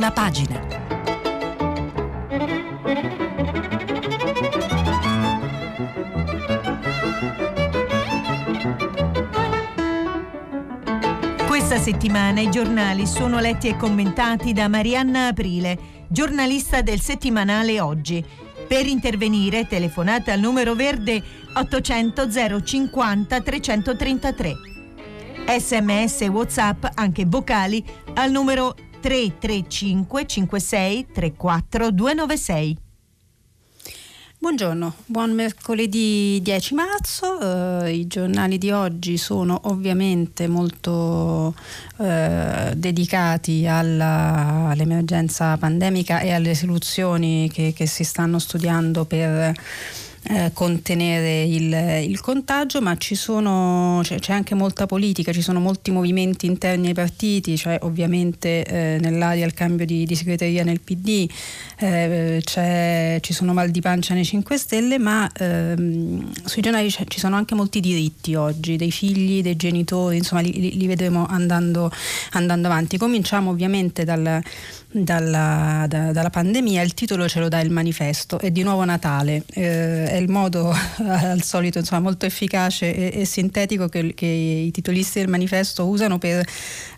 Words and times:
prima 0.00 0.10
pagina. 0.12 0.66
Questa 11.46 11.78
settimana 11.78 12.40
i 12.40 12.50
giornali 12.50 13.06
sono 13.06 13.40
letti 13.40 13.68
e 13.68 13.76
commentati 13.76 14.54
da 14.54 14.68
Marianna 14.68 15.26
Aprile, 15.26 15.78
giornalista 16.08 16.80
del 16.80 17.00
settimanale 17.00 17.78
Oggi. 17.80 18.24
Per 18.66 18.86
intervenire 18.86 19.66
telefonate 19.66 20.30
al 20.30 20.40
numero 20.40 20.74
verde 20.74 21.22
800 21.52 22.62
050 22.64 23.40
333. 23.40 24.52
Sms 25.58 26.20
WhatsApp 26.28 26.86
anche 26.94 27.24
vocali 27.26 27.84
al 28.14 28.30
numero 28.30 28.74
335 29.00 30.26
56 30.26 31.06
34 31.12 31.90
296. 31.90 32.76
Buongiorno, 34.38 34.94
buon 35.04 35.32
mercoledì 35.32 36.40
10 36.42 36.74
marzo. 36.74 37.84
Eh, 37.84 37.92
I 37.92 38.06
giornali 38.06 38.56
di 38.56 38.70
oggi 38.70 39.18
sono 39.18 39.60
ovviamente 39.64 40.48
molto 40.48 41.54
eh, 41.98 42.72
dedicati 42.74 43.66
alla, 43.66 44.68
all'emergenza 44.70 45.58
pandemica 45.58 46.20
e 46.20 46.32
alle 46.32 46.54
soluzioni 46.54 47.50
che, 47.52 47.74
che 47.74 47.86
si 47.86 48.02
stanno 48.02 48.38
studiando 48.38 49.04
per 49.04 49.54
eh, 50.22 50.50
contenere 50.52 51.42
il, 51.44 51.72
il, 52.10 52.20
contagio, 52.20 52.80
ma 52.82 52.96
sono, 52.98 54.00
c'è, 54.02 54.18
c'è, 54.18 54.32
anche 54.32 54.54
molta 54.54 54.86
politica, 54.86 55.32
ci 55.32 55.40
sono 55.40 55.60
molti 55.60 55.90
movimenti 55.90 56.46
interni 56.46 56.88
ai 56.88 56.94
partiti, 56.94 57.56
cioè 57.56 57.78
ovviamente 57.82 58.64
eh, 58.64 58.98
nell'aria 59.00 59.46
il 59.46 59.54
cambio 59.54 59.86
di, 59.86 60.04
di 60.04 60.14
segreteria 60.14 60.62
nel 60.62 60.80
PD, 60.80 61.28
eh, 61.78 62.42
ci 63.22 63.32
sono 63.32 63.54
mal 63.54 63.70
di 63.70 63.80
pancia 63.80 64.12
nei 64.12 64.24
5 64.24 64.56
Stelle, 64.58 64.98
ma 64.98 65.30
ehm, 65.32 66.30
sui 66.44 66.60
giornali 66.62 66.90
ci 66.90 67.18
sono 67.18 67.36
anche 67.36 67.54
molti 67.54 67.80
diritti 67.80 68.34
oggi, 68.34 68.76
dei 68.76 68.90
figli, 68.90 69.42
dei 69.42 69.56
genitori, 69.56 70.18
insomma 70.18 70.42
li, 70.42 70.76
li 70.76 70.86
vedremo 70.86 71.26
andando, 71.26 71.90
andando 72.32 72.66
avanti. 72.68 72.98
Cominciamo 72.98 73.50
ovviamente 73.50 74.04
dal 74.04 74.42
dalla, 74.92 75.86
da, 75.88 76.10
dalla, 76.10 76.30
pandemia, 76.30 76.82
il 76.82 76.94
titolo 76.94 77.28
ce 77.28 77.38
lo 77.38 77.48
dà 77.48 77.60
il 77.60 77.70
manifesto, 77.70 78.40
è 78.40 78.50
di 78.50 78.62
nuovo 78.62 78.84
Natale, 78.84 79.44
eh, 79.52 80.06
è 80.06 80.16
il 80.16 80.28
modo 80.28 80.74
al 81.06 81.42
solito 81.42 81.78
insomma, 81.78 82.00
molto 82.00 82.26
efficace 82.26 82.94
e, 82.94 83.20
e 83.20 83.24
sintetico 83.24 83.88
che, 83.88 84.14
che, 84.14 84.26
i 84.26 84.70
titolisti 84.72 85.20
del 85.20 85.28
manifesto 85.28 85.86
usano 85.86 86.18
per 86.18 86.44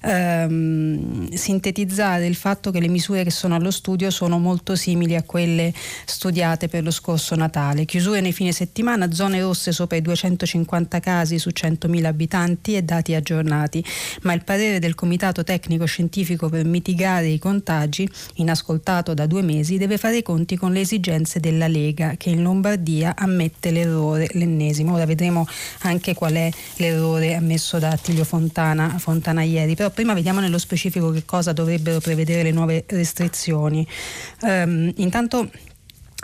ehm, 0.02 1.32
sintetizzare 1.32 2.26
il 2.26 2.34
fatto 2.34 2.70
che 2.70 2.80
le 2.80 2.88
misure 2.88 3.24
che 3.24 3.30
sono 3.30 3.56
allo 3.56 3.70
studio 3.70 4.10
sono 4.10 4.38
molto 4.38 4.74
simili 4.74 5.14
a 5.14 5.22
quelle 5.22 5.72
studiate 6.06 6.68
per 6.68 6.82
lo 6.82 6.90
scorso 6.90 7.34
Natale. 7.34 7.84
Chiusure 7.84 8.20
nei 8.20 8.32
fine 8.32 8.52
settimana, 8.52 9.12
zone 9.12 9.40
rosse 9.40 9.70
sopra 9.70 9.98
i 9.98 10.02
250 10.02 10.98
casi 11.00 11.38
su 11.38 11.50
100.000 11.50 12.04
abitanti 12.06 12.74
e 12.74 12.82
dati 12.82 13.14
aggiornati, 13.14 13.84
ma 14.22 14.32
il 14.32 14.44
parere 14.44 14.78
del 14.78 14.94
Comitato 14.94 15.44
Tecnico 15.44 15.84
Scientifico 15.84 16.48
per 16.48 16.64
mitigare 16.64 17.26
i 17.26 17.38
contagi 17.38 17.80
Raggi, 17.82 18.08
inascoltato 18.34 19.12
da 19.12 19.26
due 19.26 19.42
mesi, 19.42 19.76
deve 19.76 19.98
fare 19.98 20.18
i 20.18 20.22
conti 20.22 20.56
con 20.56 20.72
le 20.72 20.80
esigenze 20.80 21.40
della 21.40 21.66
Lega, 21.66 22.14
che 22.16 22.30
in 22.30 22.42
Lombardia 22.42 23.14
ammette 23.16 23.70
l'errore, 23.72 24.28
l'ennesimo. 24.32 24.94
Ora 24.94 25.04
vedremo 25.04 25.46
anche 25.80 26.14
qual 26.14 26.34
è 26.34 26.50
l'errore 26.76 27.34
ammesso 27.34 27.78
da 27.78 27.90
Attilio 27.90 28.24
Fontana, 28.24 28.98
Fontana 28.98 29.42
ieri, 29.42 29.74
però 29.74 29.90
prima 29.90 30.14
vediamo 30.14 30.40
nello 30.40 30.58
specifico 30.58 31.10
che 31.10 31.24
cosa 31.24 31.52
dovrebbero 31.52 31.98
prevedere 31.98 32.44
le 32.44 32.52
nuove 32.52 32.84
restrizioni. 32.86 33.86
Um, 34.42 34.92
intanto 34.96 35.50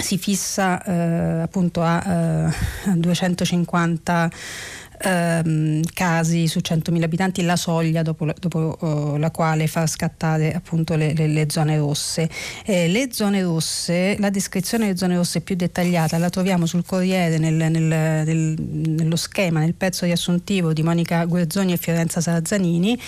si 0.01 0.17
fissa 0.17 0.81
eh, 0.85 1.41
appunto 1.41 1.83
a 1.83 2.51
eh, 2.87 2.95
250 2.95 4.31
ehm, 5.01 5.83
casi 5.93 6.47
su 6.47 6.59
100.000 6.59 7.03
abitanti 7.03 7.43
la 7.43 7.57
soglia 7.57 8.03
dopo, 8.03 8.27
dopo 8.39 8.77
oh, 8.81 9.17
la 9.17 9.31
quale 9.31 9.67
far 9.67 9.89
scattare 9.89 10.53
appunto 10.53 10.95
le, 10.97 11.15
le, 11.15 11.27
le 11.27 11.47
zone 11.49 11.79
rosse. 11.79 12.29
Eh, 12.65 12.89
le 12.89 13.09
zone 13.13 13.43
rosse, 13.43 14.17
la 14.19 14.31
descrizione 14.31 14.87
delle 14.87 14.97
zone 14.97 15.17
rosse 15.17 15.41
più 15.41 15.57
dettagliata 15.57 16.19
la 16.19 16.31
troviamo 16.31 16.67
sul 16.67 16.85
Corriere 16.85 17.39
nel, 17.39 17.55
nel, 17.55 17.83
nel, 17.83 18.55
nello 18.59 19.17
schema, 19.17 19.61
nel 19.61 19.75
pezzo 19.75 20.05
riassuntivo 20.05 20.73
di 20.73 20.83
Monica 20.83 21.25
Guerzoni 21.25 21.73
e 21.73 21.77
Fiorenza 21.77 22.21
Sarzanini 22.21 22.99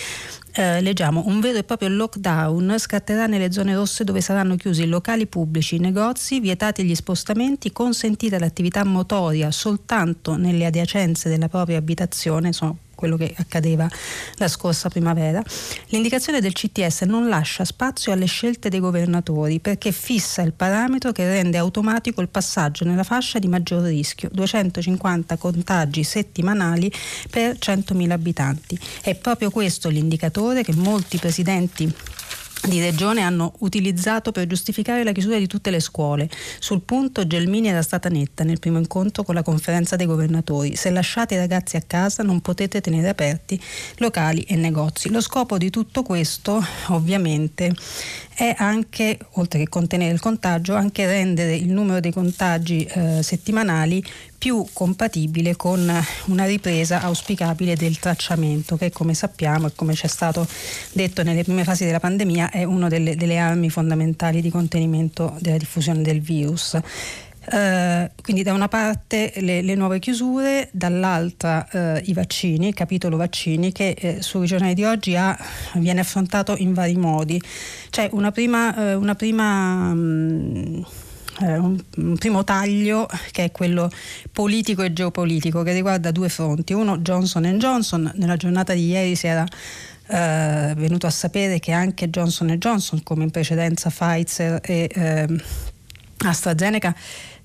eh, 0.53 0.81
leggiamo 0.81 1.23
un 1.27 1.39
vero 1.39 1.57
e 1.57 1.63
proprio 1.63 1.89
lockdown 1.89 2.75
scatterà 2.77 3.25
nelle 3.25 3.51
zone 3.51 3.75
rosse 3.75 4.03
dove 4.03 4.21
saranno 4.21 4.55
chiusi 4.55 4.85
locali 4.85 5.27
pubblici, 5.27 5.77
negozi, 5.77 6.39
vietati 6.39 6.83
gli 6.83 6.95
spostamenti, 6.95 7.71
consentita 7.71 8.39
l'attività 8.39 8.83
motoria 8.83 9.51
soltanto 9.51 10.35
nelle 10.35 10.65
adiacenze 10.65 11.29
della 11.29 11.47
propria 11.47 11.77
abitazione, 11.77 12.47
insomma 12.47 12.75
quello 13.01 13.17
che 13.17 13.33
accadeva 13.35 13.89
la 14.35 14.47
scorsa 14.47 14.87
primavera, 14.87 15.41
l'indicazione 15.87 16.39
del 16.39 16.53
CTS 16.53 17.01
non 17.01 17.27
lascia 17.27 17.65
spazio 17.65 18.11
alle 18.11 18.27
scelte 18.27 18.69
dei 18.69 18.79
governatori 18.79 19.59
perché 19.59 19.91
fissa 19.91 20.43
il 20.43 20.53
parametro 20.53 21.11
che 21.11 21.27
rende 21.27 21.57
automatico 21.57 22.21
il 22.21 22.29
passaggio 22.29 22.85
nella 22.85 23.01
fascia 23.01 23.39
di 23.39 23.47
maggior 23.47 23.81
rischio, 23.81 24.29
250 24.31 25.35
contagi 25.37 26.03
settimanali 26.03 26.91
per 27.31 27.57
100.000 27.57 28.11
abitanti. 28.11 28.79
È 29.01 29.15
proprio 29.15 29.49
questo 29.49 29.89
l'indicatore 29.89 30.63
che 30.63 30.75
molti 30.75 31.17
presidenti 31.17 31.91
di 32.67 32.79
Regione 32.79 33.21
hanno 33.21 33.53
utilizzato 33.59 34.31
per 34.31 34.47
giustificare 34.47 35.03
la 35.03 35.11
chiusura 35.11 35.37
di 35.37 35.47
tutte 35.47 35.71
le 35.71 35.79
scuole. 35.79 36.29
Sul 36.59 36.81
punto 36.81 37.25
Gelmini 37.25 37.69
era 37.69 37.81
stata 37.81 38.09
netta 38.09 38.43
nel 38.43 38.59
primo 38.59 38.77
incontro 38.77 39.23
con 39.23 39.35
la 39.35 39.41
conferenza 39.41 39.95
dei 39.95 40.05
governatori. 40.05 40.75
Se 40.75 40.89
lasciate 40.89 41.33
i 41.33 41.37
ragazzi 41.37 41.75
a 41.75 41.83
casa 41.85 42.23
non 42.23 42.41
potete 42.41 42.81
tenere 42.81 43.09
aperti 43.09 43.59
locali 43.97 44.41
e 44.43 44.55
negozi. 44.55 45.09
Lo 45.09 45.21
scopo 45.21 45.57
di 45.57 45.69
tutto 45.69 46.03
questo 46.03 46.63
ovviamente 46.87 47.73
è 48.33 48.55
anche, 48.57 49.17
oltre 49.33 49.59
che 49.59 49.69
contenere 49.69 50.13
il 50.13 50.19
contagio, 50.19 50.75
anche 50.75 51.05
rendere 51.05 51.55
il 51.55 51.71
numero 51.71 51.99
dei 51.99 52.11
contagi 52.11 52.83
eh, 52.83 53.21
settimanali 53.23 54.03
più 54.41 54.65
compatibile 54.73 55.55
con 55.55 55.87
una 56.25 56.45
ripresa 56.45 57.01
auspicabile 57.01 57.75
del 57.75 57.99
tracciamento 57.99 58.75
che 58.75 58.89
come 58.89 59.13
sappiamo 59.13 59.67
e 59.67 59.73
come 59.75 59.93
ci 59.93 60.07
è 60.07 60.09
stato 60.09 60.47
detto 60.93 61.21
nelle 61.21 61.43
prime 61.43 61.63
fasi 61.63 61.85
della 61.85 61.99
pandemia 61.99 62.49
è 62.49 62.63
una 62.63 62.87
delle, 62.87 63.15
delle 63.15 63.37
armi 63.37 63.69
fondamentali 63.69 64.41
di 64.41 64.49
contenimento 64.49 65.37
della 65.41 65.57
diffusione 65.57 66.01
del 66.01 66.21
virus. 66.21 66.73
Uh, 66.73 68.09
quindi 68.21 68.41
da 68.41 68.53
una 68.53 68.67
parte 68.67 69.31
le, 69.37 69.61
le 69.61 69.75
nuove 69.75 69.99
chiusure, 69.99 70.69
dall'altra 70.71 71.67
uh, 71.71 72.01
i 72.03 72.13
vaccini, 72.13 72.69
il 72.69 72.73
capitolo 72.73 73.17
vaccini 73.17 73.71
che 73.71 73.95
eh, 73.97 74.21
sui 74.23 74.47
giornali 74.47 74.73
di 74.73 74.85
oggi 74.85 75.15
ha, 75.15 75.37
viene 75.73 75.99
affrontato 75.99 76.55
in 76.57 76.73
vari 76.73 76.95
modi. 76.95 77.39
C'è 77.91 78.09
una 78.13 78.31
prima, 78.31 78.95
uh, 78.95 78.99
una 78.99 79.13
prima 79.13 79.91
um, 79.91 80.83
eh, 81.41 81.57
un, 81.57 81.81
un, 81.97 82.17
primo 82.17 82.43
taglio 82.43 83.07
che 83.31 83.45
è 83.45 83.51
quello 83.51 83.89
politico 84.31 84.81
e 84.81 84.93
geopolitico 84.93 85.63
che 85.63 85.73
riguarda 85.73 86.11
due 86.11 86.29
fronti. 86.29 86.73
Uno 86.73 86.99
Johnson 86.99 87.43
Johnson, 87.57 88.11
nella 88.15 88.37
giornata 88.37 88.73
di 88.73 88.87
ieri 88.87 89.15
si 89.15 89.27
era 89.27 89.45
eh, 90.07 90.73
venuto 90.75 91.07
a 91.07 91.09
sapere 91.09 91.59
che 91.59 91.71
anche 91.71 92.09
Johnson 92.09 92.49
Johnson, 92.57 93.01
come 93.03 93.23
in 93.23 93.31
precedenza 93.31 93.89
Pfizer 93.89 94.59
e 94.63 94.89
eh, 94.93 95.27
AstraZeneca, 96.17 96.95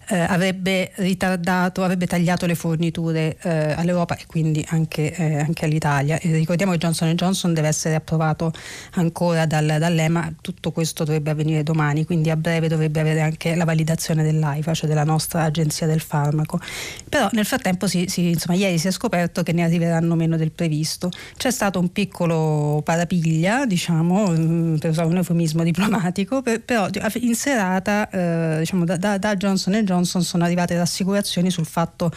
eh, 0.09 0.19
avrebbe 0.19 0.93
ritardato, 0.97 1.83
avrebbe 1.83 2.07
tagliato 2.07 2.47
le 2.47 2.55
forniture 2.55 3.37
eh, 3.43 3.73
all'Europa 3.73 4.17
e 4.17 4.25
quindi 4.27 4.65
anche, 4.71 5.13
eh, 5.13 5.39
anche 5.39 5.65
all'Italia. 5.65 6.19
E 6.19 6.33
ricordiamo 6.33 6.73
che 6.73 6.79
Johnson 6.79 7.13
Johnson 7.15 7.55
deve 7.55 7.69
essere 7.69 7.95
approvato 7.95 8.53
ancora 8.93 9.47
dal, 9.47 9.77
dall'EMA, 9.79 10.35
tutto 10.41 10.71
questo 10.71 11.05
dovrebbe 11.05 11.31
avvenire 11.31 11.63
domani, 11.63 12.05
quindi 12.05 12.31
a 12.31 12.37
breve 12.37 12.69
dovrebbe 12.69 13.01
avere 13.01 13.21
anche 13.21 13.55
la 13.55 13.65
validazione 13.65 14.23
dell'AIFA, 14.23 14.75
cioè 14.75 14.89
della 14.89 15.05
nostra 15.05 15.43
agenzia 15.43 15.87
del 15.87 16.01
farmaco. 16.01 16.61
Però 17.09 17.29
nel 17.33 17.45
frattempo 17.45 17.87
si, 17.87 18.07
si, 18.09 18.31
insomma, 18.31 18.57
ieri 18.57 18.79
si 18.79 18.89
è 18.89 18.91
scoperto 18.91 19.43
che 19.43 19.53
ne 19.53 19.65
arriveranno 19.65 20.15
meno 20.15 20.37
del 20.37 20.53
previsto. 20.53 21.11
C'è 21.37 21.51
stato 21.51 21.79
un 21.81 21.91
piccolo 21.93 22.81
parapiglia, 22.85 23.67
diciamo, 23.67 24.31
mm, 24.31 24.77
per 24.77 24.91
usare 24.91 25.09
un 25.09 25.17
eufemismo 25.17 25.63
diplomatico, 25.63 26.43
per, 26.43 26.61
però 26.61 26.89
in 27.15 27.35
serata 27.35 28.09
eh, 28.11 28.59
diciamo, 28.61 28.85
da, 28.85 28.97
da, 28.97 29.19
da 29.19 29.35
Johnson 29.35 29.55
Johnson 29.57 29.75
Johnson 29.97 30.23
sono 30.23 30.45
arrivate 30.45 30.77
rassicurazioni 30.77 31.51
sul 31.51 31.67
fatto 31.67 32.13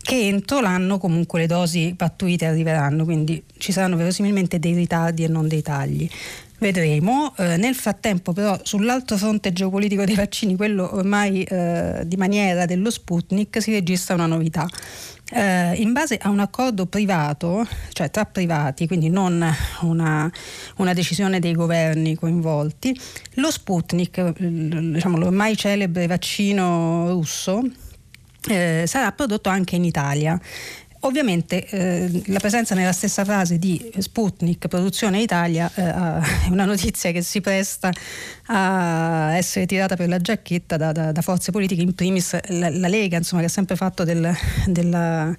che 0.00 0.26
entro 0.26 0.60
l'anno 0.60 0.98
comunque 0.98 1.40
le 1.40 1.46
dosi 1.46 1.94
pattuite 1.96 2.46
arriveranno, 2.46 3.04
quindi 3.04 3.42
ci 3.58 3.72
saranno 3.72 3.96
verosimilmente 3.96 4.58
dei 4.58 4.74
ritardi 4.74 5.24
e 5.24 5.28
non 5.28 5.48
dei 5.48 5.60
tagli. 5.60 6.08
Vedremo. 6.58 7.34
Eh, 7.36 7.56
nel 7.56 7.74
frattempo, 7.74 8.32
però, 8.32 8.58
sull'altro 8.62 9.16
fronte 9.16 9.52
geopolitico 9.52 10.04
dei 10.04 10.14
vaccini, 10.14 10.56
quello 10.56 10.94
ormai 10.94 11.42
eh, 11.42 12.02
di 12.04 12.16
maniera 12.16 12.64
dello 12.64 12.90
Sputnik, 12.90 13.60
si 13.60 13.72
registra 13.72 14.14
una 14.14 14.26
novità. 14.26 14.66
Eh, 15.30 15.74
in 15.76 15.92
base 15.92 16.16
a 16.16 16.30
un 16.30 16.40
accordo 16.40 16.86
privato, 16.86 17.66
cioè 17.92 18.10
tra 18.10 18.24
privati, 18.24 18.86
quindi 18.86 19.10
non 19.10 19.44
una, 19.82 20.30
una 20.76 20.92
decisione 20.94 21.38
dei 21.38 21.52
governi 21.52 22.14
coinvolti, 22.14 22.98
lo 23.34 23.50
Sputnik, 23.50 24.38
diciamo, 24.38 25.18
l'ormai 25.18 25.54
celebre 25.56 26.06
vaccino 26.06 27.10
russo, 27.10 27.62
eh, 28.48 28.84
sarà 28.86 29.12
prodotto 29.12 29.50
anche 29.50 29.76
in 29.76 29.84
Italia 29.84 30.40
Ovviamente 31.00 31.64
eh, 31.66 32.22
la 32.26 32.40
presenza 32.40 32.74
nella 32.74 32.92
stessa 32.92 33.24
frase 33.24 33.56
di 33.58 33.92
Sputnik, 33.98 34.66
produzione 34.66 35.20
Italia, 35.20 35.70
eh, 35.72 36.46
è 36.46 36.48
una 36.50 36.64
notizia 36.64 37.12
che 37.12 37.22
si 37.22 37.40
presta 37.40 37.92
a 38.46 39.36
essere 39.36 39.66
tirata 39.66 39.94
per 39.94 40.08
la 40.08 40.18
giacchetta 40.18 40.76
da, 40.76 40.90
da, 40.90 41.12
da 41.12 41.22
forze 41.22 41.52
politiche, 41.52 41.82
in 41.82 41.94
primis 41.94 42.36
la, 42.48 42.68
la, 42.70 42.88
Lega, 42.88 43.16
insomma, 43.16 43.42
che 43.42 43.46
ha 43.46 43.50
sempre 43.50 43.76
fatto 43.76 44.02
del, 44.02 44.34
della, 44.66 45.32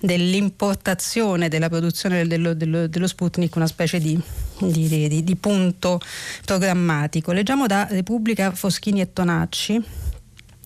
dell'importazione 0.00 1.48
della 1.48 1.68
produzione 1.68 2.26
dello, 2.26 2.54
dello, 2.54 2.88
dello 2.88 3.06
Sputnik 3.06 3.54
una 3.54 3.68
specie 3.68 4.00
di, 4.00 4.20
di, 4.58 4.88
di, 4.88 5.22
di 5.22 5.36
punto 5.36 6.00
programmatico. 6.44 7.30
Leggiamo 7.30 7.66
da 7.66 7.86
Repubblica 7.88 8.50
Foschini 8.50 9.00
e 9.00 9.12
Tonacci. 9.12 9.80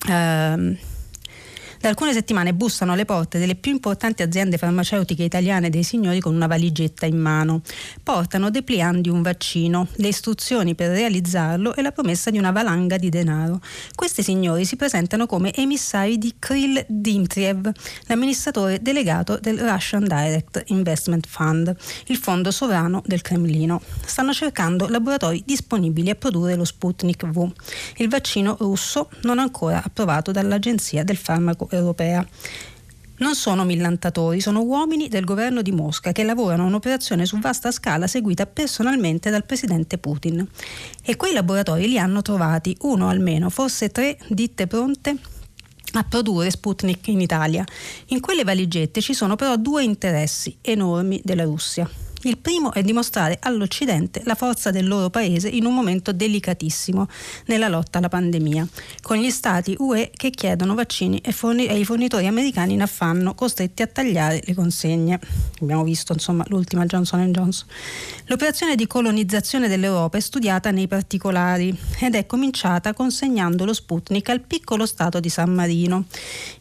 Eh, 0.09 0.77
da 1.83 1.89
alcune 1.89 2.13
settimane 2.13 2.53
bussano 2.53 2.93
alle 2.93 3.03
porte 3.03 3.39
delle 3.39 3.55
più 3.55 3.73
importanti 3.73 4.23
aziende 4.23 4.57
farmaceutiche 4.57 5.23
italiane 5.23 5.69
dei 5.69 5.83
signori 5.83 6.21
con 6.21 6.33
una 6.33 6.47
valigetta 6.47 7.05
in 7.05 7.17
mano. 7.17 7.61
Portano 8.01 8.49
depliandi 8.49 9.09
un 9.09 9.21
vaccino, 9.21 9.87
le 9.95 10.07
istruzioni 10.07 10.75
per 10.75 10.91
realizzarlo 10.91 11.75
e 11.75 11.81
la 11.81 11.91
promessa 11.91 12.29
di 12.29 12.37
una 12.37 12.51
valanga 12.51 12.95
di 12.95 13.09
denaro. 13.09 13.59
Questi 13.95 14.23
signori 14.23 14.63
si 14.63 14.77
presentano 14.77 15.25
come 15.25 15.53
emissari 15.53 16.17
di 16.17 16.33
Krill 16.39 16.85
Dmitriev, 16.87 17.69
l'amministratore 18.05 18.81
delegato 18.81 19.37
del 19.37 19.59
Russian 19.59 20.05
Direct 20.05 20.63
Investment 20.67 21.27
Fund, 21.27 21.75
il 22.05 22.15
fondo 22.15 22.51
sovrano 22.51 23.01
del 23.05 23.19
Cremlino. 23.19 23.81
Stanno 24.05 24.31
cercando 24.31 24.87
laboratori 24.87 25.43
disponibili 25.45 26.09
a 26.11 26.15
produrre 26.15 26.55
lo 26.55 26.63
Sputnik 26.63 27.25
V, 27.27 27.51
il 27.97 28.07
vaccino 28.07 28.55
russo 28.61 29.09
non 29.23 29.37
ancora 29.37 29.83
approvato 29.83 30.31
dall'Agenzia 30.31 31.03
del 31.03 31.17
Farmaco 31.17 31.71
europea. 31.75 32.25
Non 33.15 33.35
sono 33.35 33.63
millantatori, 33.63 34.41
sono 34.41 34.61
uomini 34.61 35.07
del 35.07 35.23
governo 35.23 35.61
di 35.61 35.71
Mosca 35.71 36.11
che 36.11 36.23
lavorano 36.23 36.63
a 36.63 36.65
un'operazione 36.65 37.25
su 37.25 37.39
vasta 37.39 37.71
scala 37.71 38.07
seguita 38.07 38.45
personalmente 38.45 39.29
dal 39.29 39.45
presidente 39.45 39.97
Putin. 39.97 40.45
E 41.03 41.15
quei 41.15 41.31
laboratori 41.31 41.87
li 41.87 41.97
hanno 41.97 42.21
trovati, 42.21 42.75
uno 42.81 43.07
almeno, 43.07 43.49
forse 43.49 43.89
tre 43.89 44.17
ditte 44.27 44.67
pronte 44.67 45.15
a 45.93 46.03
produrre 46.03 46.49
Sputnik 46.49 47.07
in 47.07 47.21
Italia. 47.21 47.63
In 48.07 48.19
quelle 48.19 48.43
valigette 48.43 48.99
ci 48.99 49.13
sono 49.13 49.35
però 49.35 49.57
due 49.57 49.83
interessi 49.83 50.57
enormi 50.61 51.21
della 51.23 51.43
Russia. 51.43 51.87
Il 52.25 52.37
primo 52.37 52.71
è 52.71 52.81
dimostrare 52.83 53.37
all'Occidente 53.41 54.21
la 54.23 54.35
forza 54.35 54.71
del 54.71 54.87
loro 54.87 55.09
paese 55.09 55.49
in 55.49 55.65
un 55.65 55.73
momento 55.73 56.13
delicatissimo 56.13 57.07
nella 57.47 57.67
lotta 57.67 57.97
alla 57.97 58.07
pandemia, 58.07 58.65
con 59.01 59.17
gli 59.17 59.29
stati 59.29 59.75
UE 59.79 60.09
che 60.15 60.29
chiedono 60.29 60.73
vaccini 60.73 61.19
e, 61.19 61.33
forni- 61.33 61.65
e 61.65 61.77
i 61.77 61.83
fornitori 61.83 62.25
americani 62.25 62.73
in 62.73 62.81
affanno 62.81 63.35
costretti 63.35 63.81
a 63.81 63.87
tagliare 63.87 64.41
le 64.45 64.53
consegne. 64.53 65.19
Abbiamo 65.61 65.83
visto 65.83 66.13
insomma 66.13 66.45
l'ultima 66.47 66.85
Johnson 66.85 67.29
Johnson. 67.29 67.67
L'operazione 68.27 68.75
di 68.75 68.87
colonizzazione 68.87 69.67
dell'Europa 69.67 70.17
è 70.17 70.21
studiata 70.21 70.71
nei 70.71 70.87
particolari 70.87 71.77
ed 71.99 72.15
è 72.15 72.25
cominciata 72.25 72.93
consegnando 72.93 73.65
lo 73.65 73.73
Sputnik 73.73 74.29
al 74.29 74.39
piccolo 74.39 74.85
stato 74.85 75.19
di 75.19 75.27
San 75.27 75.51
Marino. 75.53 76.05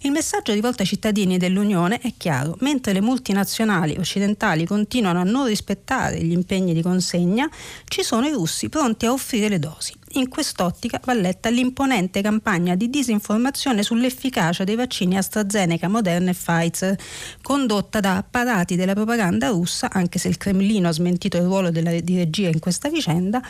Il 0.00 0.11
messaggio 0.11 0.53
rivolto 0.53 0.82
ai 0.82 0.88
cittadini 0.88 1.38
dell'Unione 1.38 2.00
è 2.00 2.12
chiaro, 2.17 2.56
mentre 2.61 2.93
le 2.93 3.00
multinazionali 3.00 3.94
occidentali 3.97 4.67
continuano 4.67 5.20
a 5.20 5.23
non 5.23 5.50
rispettare 5.52 6.22
gli 6.22 6.32
impegni 6.32 6.75
di 6.75 6.82
consegna, 6.82 7.49
ci 7.84 8.02
sono 8.02 8.26
i 8.26 8.32
russi 8.32 8.69
pronti 8.69 9.06
a 9.06 9.12
offrire 9.12 9.49
le 9.49 9.58
dosi. 9.58 9.94
In 10.14 10.28
quest'ottica 10.28 11.00
va 11.02 11.14
letta 11.14 11.49
l'imponente 11.49 12.20
campagna 12.20 12.75
di 12.75 12.90
disinformazione 12.90 13.82
sull'efficacia 13.82 14.62
dei 14.62 14.75
vaccini 14.75 15.16
AstraZeneca, 15.16 15.88
Moderna 15.88 16.31
e 16.31 16.34
Pfizer, 16.34 16.99
condotta 17.40 18.00
da 18.00 18.16
apparati 18.16 18.76
della 18.76 18.93
propaganda 18.93 19.49
russa, 19.49 19.88
anche 19.90 20.19
se 20.19 20.28
il 20.28 20.37
Cremlino 20.37 20.88
ha 20.88 20.93
smentito 20.93 21.38
il 21.38 21.44
ruolo 21.44 21.70
della, 21.70 21.98
di 22.00 22.16
regia 22.16 22.48
in 22.48 22.58
questa 22.58 22.90
vicenda, 22.90 23.40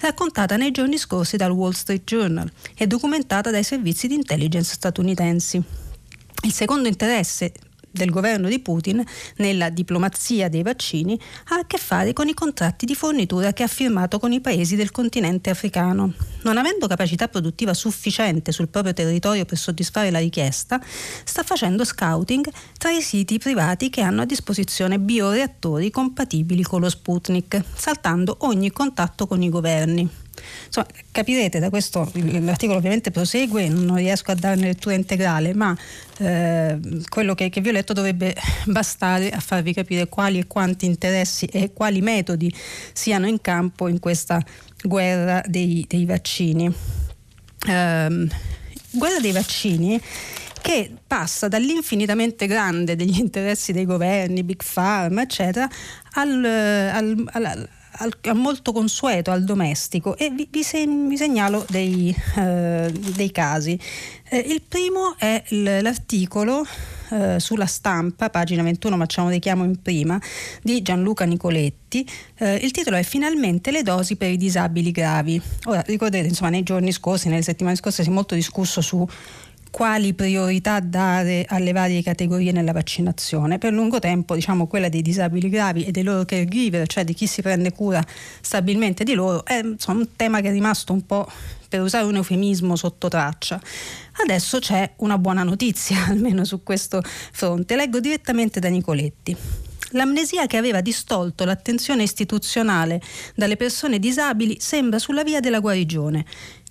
raccontata 0.00 0.56
nei 0.56 0.72
giorni 0.72 0.98
scorsi 0.98 1.36
dal 1.36 1.52
Wall 1.52 1.70
Street 1.70 2.02
Journal 2.02 2.50
e 2.76 2.86
documentata 2.88 3.52
dai 3.52 3.62
servizi 3.62 4.08
di 4.08 4.14
intelligence 4.14 4.74
statunitensi. 4.74 5.62
Il 6.42 6.52
secondo 6.52 6.88
interesse 6.88 7.52
del 7.98 8.10
governo 8.10 8.48
di 8.48 8.60
Putin 8.60 9.04
nella 9.36 9.68
diplomazia 9.68 10.48
dei 10.48 10.62
vaccini 10.62 11.20
ha 11.48 11.56
a 11.56 11.66
che 11.66 11.76
fare 11.76 12.14
con 12.14 12.28
i 12.28 12.34
contratti 12.34 12.86
di 12.86 12.94
fornitura 12.94 13.52
che 13.52 13.64
ha 13.64 13.66
firmato 13.66 14.18
con 14.18 14.32
i 14.32 14.40
paesi 14.40 14.76
del 14.76 14.90
continente 14.90 15.50
africano. 15.50 16.14
Non 16.44 16.56
avendo 16.56 16.86
capacità 16.86 17.28
produttiva 17.28 17.74
sufficiente 17.74 18.52
sul 18.52 18.68
proprio 18.68 18.94
territorio 18.94 19.44
per 19.44 19.58
soddisfare 19.58 20.10
la 20.10 20.20
richiesta, 20.20 20.80
sta 21.24 21.42
facendo 21.42 21.84
scouting 21.84 22.48
tra 22.78 22.90
i 22.90 23.02
siti 23.02 23.38
privati 23.38 23.90
che 23.90 24.00
hanno 24.00 24.22
a 24.22 24.24
disposizione 24.24 24.98
bioreattori 24.98 25.90
compatibili 25.90 26.62
con 26.62 26.80
lo 26.80 26.88
Sputnik, 26.88 27.62
saltando 27.74 28.36
ogni 28.40 28.70
contatto 28.70 29.26
con 29.26 29.42
i 29.42 29.48
governi. 29.48 30.26
Insomma, 30.66 30.86
capirete 31.10 31.58
da 31.58 31.70
questo, 31.70 32.10
l'articolo 32.14 32.78
ovviamente 32.78 33.10
prosegue, 33.10 33.68
non 33.68 33.96
riesco 33.96 34.30
a 34.30 34.34
darne 34.34 34.66
lettura 34.66 34.94
integrale, 34.94 35.54
ma 35.54 35.76
eh, 36.18 36.78
quello 37.08 37.34
che, 37.34 37.48
che, 37.50 37.60
vi 37.60 37.68
ho 37.68 37.72
letto 37.72 37.92
dovrebbe 37.92 38.34
bastare 38.66 39.30
a 39.30 39.40
farvi 39.40 39.72
capire 39.72 40.08
quali 40.08 40.38
e 40.38 40.46
quanti 40.46 40.86
interessi 40.86 41.46
e 41.46 41.72
quali 41.72 42.00
metodi 42.00 42.52
siano 42.92 43.26
in 43.26 43.40
campo 43.40 43.88
in 43.88 43.98
questa 43.98 44.42
guerra 44.82 45.42
dei, 45.46 45.84
dei 45.88 46.04
vaccini. 46.04 46.72
Eh, 47.66 48.28
guerra 48.90 49.20
dei 49.20 49.32
vaccini 49.32 50.00
che 50.60 50.90
passa 51.06 51.48
dall'infinitamente 51.48 52.46
grande 52.46 52.96
degli 52.96 53.18
interessi 53.18 53.72
dei 53.72 53.84
governi, 53.84 54.42
Big 54.42 54.62
Pharma, 54.62 55.22
eccetera, 55.22 55.68
al, 56.12 56.44
al, 56.44 57.28
al, 57.32 57.68
al, 57.98 58.14
molto 58.34 58.72
consueto 58.72 59.30
al 59.30 59.44
domestico 59.44 60.16
e 60.16 60.30
vi, 60.30 60.48
vi, 60.50 60.62
se, 60.62 60.86
vi 60.86 61.16
segnalo 61.16 61.64
dei, 61.68 62.14
eh, 62.36 62.92
dei 63.14 63.30
casi. 63.30 63.78
Eh, 64.28 64.38
il 64.38 64.62
primo 64.66 65.16
è 65.16 65.42
l'articolo 65.48 66.66
eh, 67.10 67.40
sulla 67.40 67.66
stampa, 67.66 68.30
pagina 68.30 68.62
21, 68.62 68.96
ma 68.96 69.06
c'è 69.06 69.20
un 69.20 69.30
richiamo 69.30 69.64
in 69.64 69.80
prima, 69.80 70.20
di 70.62 70.82
Gianluca 70.82 71.24
Nicoletti. 71.24 72.06
Eh, 72.36 72.56
il 72.56 72.70
titolo 72.70 72.96
è 72.96 73.02
Finalmente 73.02 73.70
le 73.70 73.82
dosi 73.82 74.16
per 74.16 74.30
i 74.30 74.36
disabili 74.36 74.90
gravi. 74.90 75.40
Ora, 75.64 75.82
ricordate, 75.86 76.26
insomma, 76.26 76.50
nei 76.50 76.62
giorni 76.62 76.92
scorsi, 76.92 77.28
nelle 77.28 77.42
settimane 77.42 77.76
scorse 77.76 78.02
si 78.02 78.10
è 78.10 78.12
molto 78.12 78.34
discusso 78.34 78.80
su 78.80 79.06
quali 79.70 80.14
priorità 80.14 80.80
dare 80.80 81.44
alle 81.48 81.72
varie 81.72 82.02
categorie 82.02 82.52
nella 82.52 82.72
vaccinazione. 82.72 83.58
Per 83.58 83.72
lungo 83.72 83.98
tempo 83.98 84.34
diciamo, 84.34 84.66
quella 84.66 84.88
dei 84.88 85.02
disabili 85.02 85.48
gravi 85.48 85.84
e 85.84 85.90
dei 85.90 86.02
loro 86.02 86.24
caregiver, 86.24 86.86
cioè 86.86 87.04
di 87.04 87.14
chi 87.14 87.26
si 87.26 87.42
prende 87.42 87.72
cura 87.72 88.04
stabilmente 88.40 89.04
di 89.04 89.14
loro, 89.14 89.44
è 89.44 89.60
insomma, 89.62 90.00
un 90.00 90.08
tema 90.16 90.40
che 90.40 90.48
è 90.48 90.52
rimasto 90.52 90.92
un 90.92 91.04
po', 91.06 91.30
per 91.68 91.82
usare 91.82 92.04
un 92.04 92.16
eufemismo, 92.16 92.76
sotto 92.76 93.08
traccia. 93.08 93.60
Adesso 94.22 94.58
c'è 94.58 94.92
una 94.96 95.18
buona 95.18 95.42
notizia, 95.42 96.06
almeno 96.08 96.44
su 96.44 96.62
questo 96.62 97.02
fronte. 97.02 97.76
Leggo 97.76 98.00
direttamente 98.00 98.58
da 98.60 98.68
Nicoletti. 98.68 99.36
L'amnesia 99.92 100.46
che 100.46 100.58
aveva 100.58 100.82
distolto 100.82 101.46
l'attenzione 101.46 102.02
istituzionale 102.02 103.00
dalle 103.34 103.56
persone 103.56 103.98
disabili 103.98 104.58
sembra 104.60 104.98
sulla 104.98 105.22
via 105.22 105.40
della 105.40 105.60
guarigione. 105.60 106.26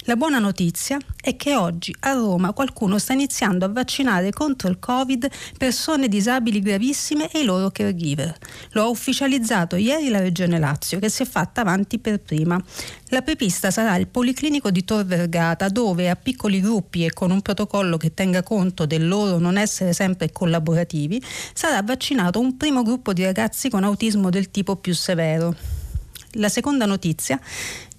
La 0.07 0.15
buona 0.15 0.39
notizia 0.39 0.97
è 1.19 1.35
che 1.35 1.53
oggi 1.53 1.93
a 1.99 2.13
Roma 2.13 2.53
qualcuno 2.53 2.97
sta 2.97 3.11
iniziando 3.11 3.65
a 3.65 3.67
vaccinare 3.67 4.31
contro 4.31 4.69
il 4.69 4.79
Covid 4.79 5.29
persone 5.57 6.07
disabili 6.07 6.61
gravissime 6.61 7.29
e 7.29 7.41
i 7.41 7.43
loro 7.43 7.71
caregiver. 7.71 8.33
Lo 8.69 8.83
ha 8.83 8.87
ufficializzato 8.87 9.75
ieri 9.75 10.07
la 10.07 10.21
Regione 10.21 10.59
Lazio 10.59 10.99
che 10.99 11.09
si 11.09 11.23
è 11.23 11.25
fatta 11.25 11.59
avanti 11.59 11.99
per 11.99 12.21
prima. 12.21 12.57
La 13.09 13.21
prepista 13.21 13.69
sarà 13.69 13.97
il 13.97 14.07
Policlinico 14.07 14.71
di 14.71 14.85
Tor 14.85 15.03
Vergata 15.03 15.67
dove 15.67 16.09
a 16.09 16.15
piccoli 16.15 16.61
gruppi 16.61 17.03
e 17.03 17.11
con 17.11 17.29
un 17.29 17.41
protocollo 17.41 17.97
che 17.97 18.13
tenga 18.13 18.43
conto 18.43 18.85
del 18.85 19.05
loro 19.05 19.39
non 19.39 19.57
essere 19.57 19.91
sempre 19.91 20.31
collaborativi 20.31 21.21
sarà 21.53 21.81
vaccinato 21.81 22.39
un 22.39 22.55
primo 22.55 22.81
gruppo 22.81 23.11
di 23.11 23.25
ragazzi 23.25 23.69
con 23.69 23.83
autismo 23.83 24.29
del 24.29 24.51
tipo 24.51 24.77
più 24.77 24.93
severo. 24.93 25.53
La 26.31 26.49
seconda 26.49 26.85
notizia 26.85 27.39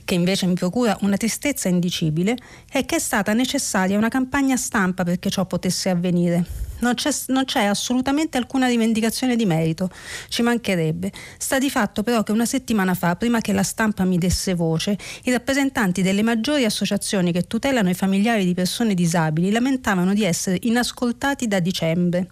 che 0.09 0.15
invece 0.15 0.47
mi 0.47 0.55
procura 0.55 0.97
una 1.03 1.19
tristezza 1.19 1.69
indicibile, 1.69 2.35
è 2.71 2.87
che 2.87 2.97
è 2.97 2.99
stata 2.99 3.35
necessaria 3.35 3.99
una 3.99 4.09
campagna 4.09 4.57
stampa 4.57 5.05
perché 5.05 5.29
ciò 5.29 5.45
potesse 5.45 5.91
avvenire. 5.91 6.47
Non 6.79 6.95
c'è, 6.95 7.11
non 7.27 7.45
c'è, 7.45 7.65
assolutamente 7.65 8.39
alcuna 8.39 8.69
rivendicazione 8.69 9.37
di 9.37 9.45
merito, 9.45 9.91
ci 10.29 10.41
mancherebbe. 10.41 11.13
Sta 11.37 11.59
di 11.59 11.69
fatto 11.69 12.03
però 12.03 12.23
che 12.23 12.33
una 12.33 12.47
settimana 12.47 12.95
fa, 12.95 13.17
prima 13.17 13.43
che 13.43 13.53
la 13.53 13.63
stampa 13.63 14.05
mi 14.05 14.17
desse 14.17 14.55
voce, 14.55 14.97
i 15.25 15.31
rappresentanti 15.31 16.01
delle 16.01 16.23
maggiori 16.23 16.65
associazioni 16.65 17.31
che 17.31 17.47
tutelano 17.47 17.91
i 17.91 17.95
familiari 17.95 18.47
di 18.47 18.55
persone 18.55 18.95
disabili 18.95 19.51
lamentavano 19.51 20.15
di 20.15 20.25
essere 20.25 20.57
inascoltati 20.63 21.47
da 21.47 21.61
dicembre. 21.61 22.31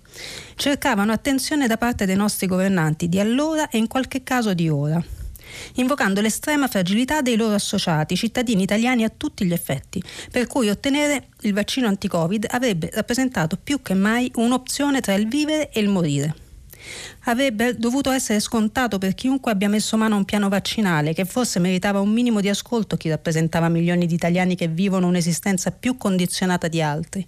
Cercavano 0.55 1.13
attenzione 1.13 1.67
da 1.67 1.77
parte 1.77 2.07
dei 2.07 2.17
nostri 2.17 2.47
governanti 2.47 3.07
di 3.11 3.21
allora 3.21 3.69
e 3.69 3.77
in 3.77 3.87
qualche 3.87 4.23
caso 4.23 4.55
di 4.55 4.67
ora 4.71 5.16
invocando 5.75 6.21
l'estrema 6.21 6.69
fragilità 6.69 7.21
dei 7.21 7.37
loro 7.37 7.55
associati, 7.55 8.17
cittadini 8.17 8.63
italiani 8.63 9.05
a 9.05 9.13
tutti 9.15 9.45
gli 9.45 9.53
effetti, 9.53 10.03
per 10.31 10.47
cui 10.47 10.69
ottenere 10.69 11.29
il 11.43 11.53
vaccino 11.53 11.87
anti-Covid 11.89 12.47
avrebbe 12.51 12.91
rappresentato 12.93 13.59
più 13.63 13.83
che 13.83 13.95
mai 13.95 14.31
un'opzione 14.35 15.01
tra 15.01 15.15
il 15.15 15.29
vivere 15.29 15.71
e 15.71 15.81
il 15.81 15.89
morire. 15.89 16.35
Avrebbe 17.25 17.77
dovuto 17.77 18.11
essere 18.11 18.41
scontato 18.41 18.99
per 18.99 19.15
chiunque 19.15 19.51
abbia 19.51 19.69
messo 19.69 19.97
mano 19.97 20.15
a 20.15 20.19
un 20.19 20.25
piano 20.25 20.49
vaccinale 20.49 21.13
che 21.13 21.25
forse 21.25 21.59
meritava 21.59 22.01
un 22.01 22.11
minimo 22.11 22.41
di 22.41 22.49
ascolto 22.49 22.97
chi 22.97 23.09
rappresentava 23.09 23.69
milioni 23.69 24.07
di 24.07 24.15
italiani 24.15 24.55
che 24.55 24.69
vivono 24.69 25.09
un'esistenza 25.09 25.73
più 25.73 25.97
condizionata 25.97 26.69
di 26.69 26.81
altri. 26.81 27.25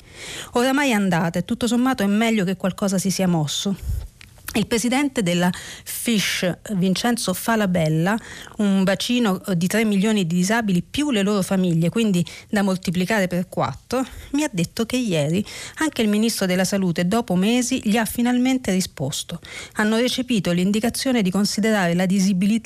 Oramai 0.52 0.90
è 0.90 0.94
andata 0.94 1.40
e 1.40 1.44
tutto 1.44 1.66
sommato 1.66 2.02
è 2.02 2.06
meglio 2.06 2.44
che 2.44 2.56
qualcosa 2.56 2.98
si 2.98 3.10
sia 3.10 3.26
mosso. 3.26 4.06
Il 4.54 4.66
presidente 4.66 5.22
della 5.22 5.50
FISH, 5.52 6.58
Vincenzo 6.72 7.34
Falabella, 7.34 8.18
un 8.56 8.82
bacino 8.82 9.42
di 9.54 9.66
3 9.66 9.84
milioni 9.84 10.26
di 10.26 10.34
disabili 10.34 10.82
più 10.82 11.10
le 11.10 11.22
loro 11.22 11.42
famiglie, 11.42 11.90
quindi 11.90 12.24
da 12.48 12.62
moltiplicare 12.62 13.28
per 13.28 13.48
4, 13.48 14.04
mi 14.32 14.42
ha 14.42 14.48
detto 14.50 14.86
che 14.86 14.96
ieri 14.96 15.44
anche 15.76 16.00
il 16.00 16.08
ministro 16.08 16.46
della 16.46 16.64
Salute, 16.64 17.06
dopo 17.06 17.34
mesi, 17.34 17.80
gli 17.84 17.98
ha 17.98 18.06
finalmente 18.06 18.72
risposto. 18.72 19.38
Hanno 19.74 19.98
recepito 19.98 20.50
l'indicazione 20.50 21.20
di 21.20 21.30
considerare 21.30 21.94
la, 21.94 22.06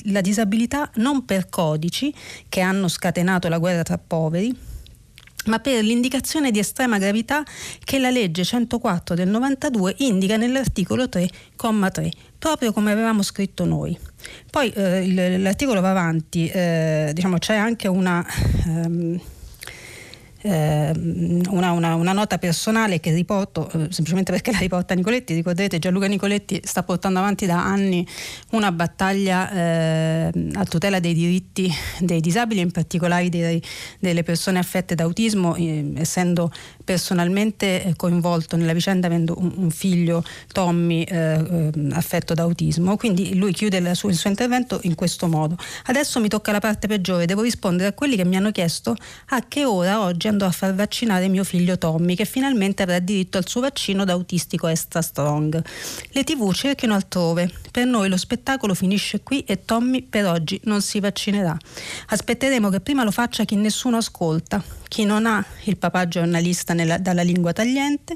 la 0.05 0.21
disabilità 0.21 0.89
non 0.95 1.25
per 1.25 1.49
codici 1.49 2.13
che 2.47 2.61
hanno 2.61 2.87
scatenato 2.87 3.49
la 3.49 3.57
guerra 3.57 3.83
tra 3.83 3.97
poveri, 3.97 4.72
ma 5.45 5.59
per 5.59 5.83
l'indicazione 5.83 6.51
di 6.51 6.59
estrema 6.59 6.97
gravità 6.97 7.43
che 7.83 7.99
la 7.99 8.09
legge 8.09 8.43
104 8.43 9.15
del 9.15 9.27
92 9.27 9.95
indica 9.99 10.37
nell'articolo 10.37 11.05
3,3, 11.05 12.09
proprio 12.37 12.71
come 12.73 12.91
avevamo 12.91 13.21
scritto 13.21 13.65
noi. 13.65 13.97
Poi 14.49 14.69
eh, 14.71 15.37
l'articolo 15.37 15.81
va 15.81 15.91
avanti, 15.91 16.47
eh, 16.47 17.11
diciamo, 17.13 17.37
c'è 17.37 17.55
anche 17.55 17.87
una... 17.87 18.25
Ehm, 18.65 19.19
Ehm, 20.45 21.41
una, 21.51 21.71
una, 21.71 21.95
una, 21.95 22.11
nota 22.11 22.37
personale 22.37 22.99
che 22.99 23.13
riporto 23.13 23.67
eh, 23.67 23.87
semplicemente 23.91 24.33
perché 24.33 24.51
la 24.51 24.57
riporta 24.57 24.93
Nicoletti. 24.93 25.33
Ricorderete, 25.33 25.79
Gianluca 25.79 26.07
Nicoletti 26.07 26.59
sta 26.63 26.83
portando 26.83 27.19
avanti 27.19 27.45
da 27.45 27.63
anni 27.63 28.05
una 28.51 28.73
battaglia 28.73 29.51
eh, 29.51 30.31
a 30.53 30.65
tutela 30.65 30.99
dei 30.99 31.13
diritti 31.13 31.71
dei 31.99 32.19
disabili, 32.19 32.59
in 32.59 32.71
particolare 32.71 33.29
dei, 33.29 33.61
delle 33.99 34.23
persone 34.23 34.59
affette 34.59 34.95
da 34.95 35.03
autismo, 35.03 35.55
eh, 35.55 35.93
essendo 35.95 36.51
personalmente 36.83 37.83
eh, 37.83 37.95
coinvolto 37.95 38.55
nella 38.57 38.73
vicenda 38.73 39.07
avendo 39.07 39.35
un, 39.37 39.71
figlio, 39.71 40.23
Tommy, 40.51 41.03
eh, 41.03 41.15
eh, 41.15 41.71
affetto 41.91 42.33
da 42.33 42.43
autismo. 42.43 42.97
Quindi 42.97 43.35
lui 43.35 43.53
chiude 43.53 43.79
sua, 43.95 44.09
il 44.09 44.15
suo 44.15 44.29
intervento 44.29 44.79
in 44.83 44.95
questo 44.95 45.27
modo. 45.27 45.57
Adesso 45.85 46.19
mi 46.19 46.27
tocca 46.27 46.51
la 46.51 46.59
parte 46.59 46.87
peggiore, 46.87 47.25
devo 47.25 47.41
rispondere 47.41 47.89
a 47.89 47.93
quelli 47.93 48.15
che 48.15 48.25
mi 48.25 48.35
hanno 48.35 48.51
chiesto 48.51 48.95
a 49.29 49.43
che 49.47 49.65
ora 49.65 50.01
oggi 50.01 50.27
andò 50.27 50.45
a 50.45 50.51
far 50.51 50.73
vaccinare 50.73 51.27
mio 51.27 51.43
figlio 51.43 51.77
Tommy, 51.77 52.15
che 52.15 52.25
finalmente 52.25 52.83
avrà 52.83 52.99
diritto 52.99 53.37
al 53.37 53.47
suo 53.47 53.61
vaccino 53.61 54.03
da 54.03 54.13
autistico 54.13 54.67
extra 54.67 55.01
strong. 55.01 55.61
Le 56.09 56.23
tv 56.23 56.51
cerchino 56.53 56.93
altrove. 56.93 57.51
Per 57.71 57.85
noi 57.85 58.09
lo 58.09 58.17
spettacolo 58.17 58.73
finisce 58.73 59.21
qui 59.21 59.43
e 59.43 59.65
Tommy 59.65 60.03
per 60.03 60.25
oggi 60.25 60.59
non 60.65 60.81
si 60.81 60.99
vaccinerà. 60.99 61.57
Aspetteremo 62.07 62.69
che 62.69 62.79
prima 62.79 63.03
lo 63.03 63.11
faccia 63.11 63.45
chi 63.45 63.55
nessuno 63.55 63.97
ascolta, 63.97 64.63
chi 64.93 65.05
non 65.05 65.25
ha 65.25 65.43
il 65.63 65.77
papà 65.77 66.07
giornalista 66.07 66.75
nella, 66.75 66.99
dalla 66.99 67.23
lingua 67.23 67.51
tagliente. 67.51 68.15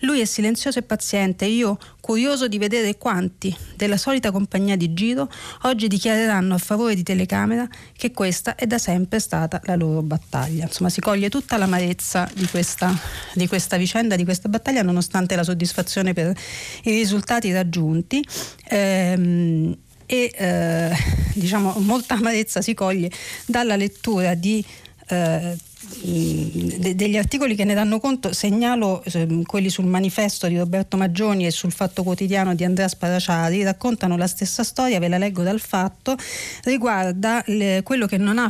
Lui 0.00 0.20
è 0.20 0.26
silenzioso 0.26 0.78
e 0.78 0.82
paziente. 0.82 1.46
Io, 1.46 1.78
curioso 2.02 2.48
di 2.48 2.58
vedere 2.58 2.98
quanti 2.98 3.56
della 3.74 3.96
solita 3.96 4.30
compagnia 4.30 4.76
di 4.76 4.92
giro, 4.92 5.30
oggi 5.62 5.88
dichiareranno 5.88 6.52
a 6.52 6.58
favore 6.58 6.94
di 6.94 7.02
telecamera 7.02 7.66
che 7.96 8.10
questa 8.10 8.56
è 8.56 8.66
da 8.66 8.76
sempre 8.76 9.20
stata 9.20 9.58
la 9.64 9.74
loro 9.74 10.02
battaglia. 10.02 10.64
Insomma, 10.64 10.90
si 10.90 11.00
coglie 11.00 11.30
tutta 11.30 11.56
l'amarezza 11.56 12.30
di 12.34 12.46
questa, 12.46 12.94
di 13.32 13.48
questa 13.48 13.78
vicenda, 13.78 14.14
di 14.14 14.24
questa 14.24 14.50
battaglia, 14.50 14.82
nonostante 14.82 15.34
la 15.34 15.42
soddisfazione 15.42 16.12
per 16.12 16.36
i 16.82 16.90
risultati 16.90 17.50
raggiunti. 17.52 18.22
Ehm, 18.68 19.74
e 20.04 20.30
eh, 20.34 20.96
diciamo 21.34 21.74
molta 21.78 22.14
amarezza 22.14 22.62
si 22.62 22.72
coglie 22.72 23.10
dalla 23.44 23.76
lettura 23.76 24.32
di 24.32 24.64
eh, 25.08 25.56
degli 26.00 27.16
articoli 27.16 27.54
che 27.54 27.64
ne 27.64 27.74
danno 27.74 27.98
conto, 27.98 28.32
segnalo 28.32 29.02
eh, 29.04 29.42
quelli 29.44 29.68
sul 29.68 29.86
manifesto 29.86 30.46
di 30.46 30.56
Roberto 30.56 30.96
Maggioni 30.96 31.46
e 31.46 31.50
sul 31.50 31.72
Fatto 31.72 32.02
Quotidiano 32.02 32.54
di 32.54 32.64
Andrea 32.64 32.88
Sparaciari, 32.88 33.62
raccontano 33.62 34.16
la 34.16 34.26
stessa 34.26 34.62
storia, 34.62 34.98
ve 34.98 35.08
la 35.08 35.18
leggo 35.18 35.42
dal 35.42 35.60
fatto, 35.60 36.16
riguarda 36.64 37.42
le, 37.46 37.82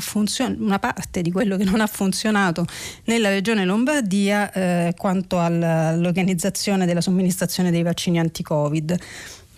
funzionato, 0.00 0.62
una 0.62 0.78
parte 0.78 1.22
di 1.22 1.30
quello 1.30 1.56
che 1.56 1.64
non 1.64 1.80
ha 1.80 1.86
funzionato 1.86 2.66
nella 3.04 3.28
regione 3.28 3.64
Lombardia 3.64 4.52
eh, 4.52 4.94
quanto 4.96 5.40
all'organizzazione 5.40 6.86
della 6.86 7.00
somministrazione 7.00 7.70
dei 7.70 7.82
vaccini 7.82 8.18
anti-Covid 8.18 8.98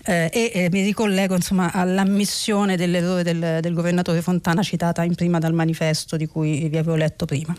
eh, 0.05 0.31
e 0.33 0.51
eh, 0.55 0.69
mi 0.71 0.83
ricollego 0.83 1.35
insomma, 1.35 1.73
all'ammissione 1.73 2.77
dell'errore 2.77 3.23
del, 3.23 3.59
del, 3.61 3.75
governatore 3.75 4.23
Fontana 4.23 4.63
citata 4.63 5.03
in 5.03 5.15
prima 5.15 5.39
dal 5.39 5.53
manifesto 5.53 6.17
di 6.17 6.27
cui 6.27 6.69
vi 6.69 6.77
avevo 6.77 6.97
letto 6.97 7.27
prima. 7.27 7.57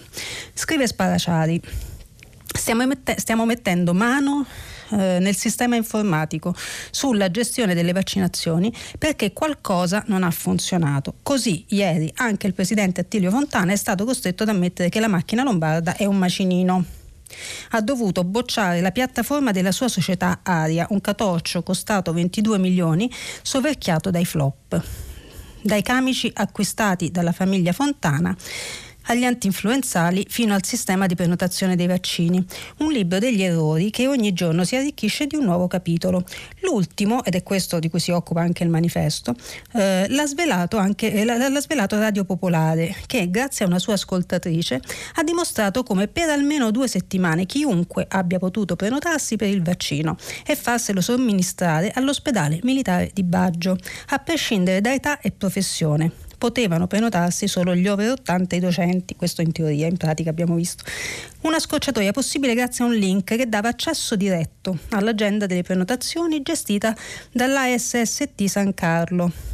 Scrive 0.53 0.87
Sparaciari, 0.87 1.61
stiamo, 2.45 2.85
mette- 2.85 3.15
stiamo 3.19 3.45
mettendo 3.45 3.93
mano 3.93 4.45
eh, 4.91 5.19
nel 5.19 5.35
sistema 5.35 5.75
informatico 5.75 6.55
sulla 6.89 7.31
gestione 7.31 7.73
delle 7.73 7.93
vaccinazioni 7.93 8.73
perché 8.97 9.33
qualcosa 9.33 10.03
non 10.07 10.23
ha 10.23 10.31
funzionato. 10.31 11.15
Così 11.23 11.65
ieri 11.69 12.11
anche 12.15 12.47
il 12.47 12.53
presidente 12.53 13.01
Attilio 13.01 13.29
Fontana 13.29 13.71
è 13.71 13.77
stato 13.77 14.03
costretto 14.03 14.43
ad 14.43 14.49
ammettere 14.49 14.89
che 14.89 14.99
la 14.99 15.07
macchina 15.07 15.43
lombarda 15.43 15.95
è 15.95 16.05
un 16.05 16.17
macinino 16.17 16.99
ha 17.69 17.81
dovuto 17.81 18.23
bocciare 18.23 18.81
la 18.81 18.91
piattaforma 18.91 19.51
della 19.51 19.71
sua 19.71 19.87
società 19.87 20.39
Aria, 20.43 20.87
un 20.89 21.01
catorcio 21.01 21.63
costato 21.63 22.13
22 22.13 22.57
milioni, 22.57 23.11
soverchiato 23.41 24.11
dai 24.11 24.25
flop, 24.25 24.81
dai 25.61 25.81
camici 25.81 26.31
acquistati 26.33 27.11
dalla 27.11 27.31
famiglia 27.31 27.71
Fontana 27.71 28.35
agli 29.05 29.23
antinfluenzali 29.23 30.25
fino 30.29 30.53
al 30.53 30.63
sistema 30.63 31.05
di 31.05 31.15
prenotazione 31.15 31.75
dei 31.75 31.87
vaccini, 31.87 32.43
un 32.79 32.91
libro 32.91 33.19
degli 33.19 33.41
errori 33.41 33.89
che 33.89 34.07
ogni 34.07 34.33
giorno 34.33 34.63
si 34.63 34.75
arricchisce 34.75 35.27
di 35.27 35.35
un 35.35 35.45
nuovo 35.45 35.67
capitolo. 35.67 36.23
L'ultimo, 36.61 37.23
ed 37.23 37.35
è 37.35 37.43
questo 37.43 37.79
di 37.79 37.89
cui 37.89 37.99
si 37.99 38.11
occupa 38.11 38.41
anche 38.41 38.63
il 38.63 38.69
manifesto, 38.69 39.35
eh, 39.73 40.05
l'ha, 40.09 40.25
svelato 40.25 40.77
anche, 40.77 41.11
eh, 41.11 41.25
l'ha 41.25 41.61
svelato 41.61 41.97
Radio 41.97 42.23
Popolare, 42.23 42.95
che 43.05 43.29
grazie 43.29 43.65
a 43.65 43.67
una 43.67 43.79
sua 43.79 43.93
ascoltatrice 43.93 44.81
ha 45.15 45.23
dimostrato 45.23 45.83
come 45.83 46.07
per 46.07 46.29
almeno 46.29 46.71
due 46.71 46.87
settimane 46.87 47.45
chiunque 47.45 48.05
abbia 48.09 48.39
potuto 48.39 48.75
prenotarsi 48.75 49.35
per 49.35 49.49
il 49.49 49.61
vaccino 49.61 50.15
e 50.45 50.55
farselo 50.55 51.01
somministrare 51.01 51.91
all'ospedale 51.93 52.59
militare 52.63 53.11
di 53.13 53.23
Baggio, 53.23 53.77
a 54.09 54.19
prescindere 54.19 54.81
da 54.81 54.93
età 54.93 55.19
e 55.19 55.31
professione 55.31 56.29
potevano 56.41 56.87
prenotarsi 56.87 57.47
solo 57.47 57.75
gli 57.75 57.87
over 57.87 58.13
80 58.13 58.55
e 58.55 58.57
i 58.57 58.61
docenti, 58.61 59.15
questo 59.15 59.43
in 59.43 59.51
teoria, 59.51 59.85
in 59.85 59.97
pratica 59.97 60.31
abbiamo 60.31 60.55
visto. 60.55 60.83
Una 61.41 61.59
scocciatoia 61.59 62.11
possibile 62.11 62.55
grazie 62.55 62.83
a 62.83 62.87
un 62.87 62.95
link 62.95 63.35
che 63.35 63.47
dava 63.47 63.67
accesso 63.67 64.15
diretto 64.15 64.75
all'agenda 64.89 65.45
delle 65.45 65.61
prenotazioni 65.61 66.41
gestita 66.41 66.97
dall'ASST 67.31 68.43
San 68.45 68.73
Carlo 68.73 69.50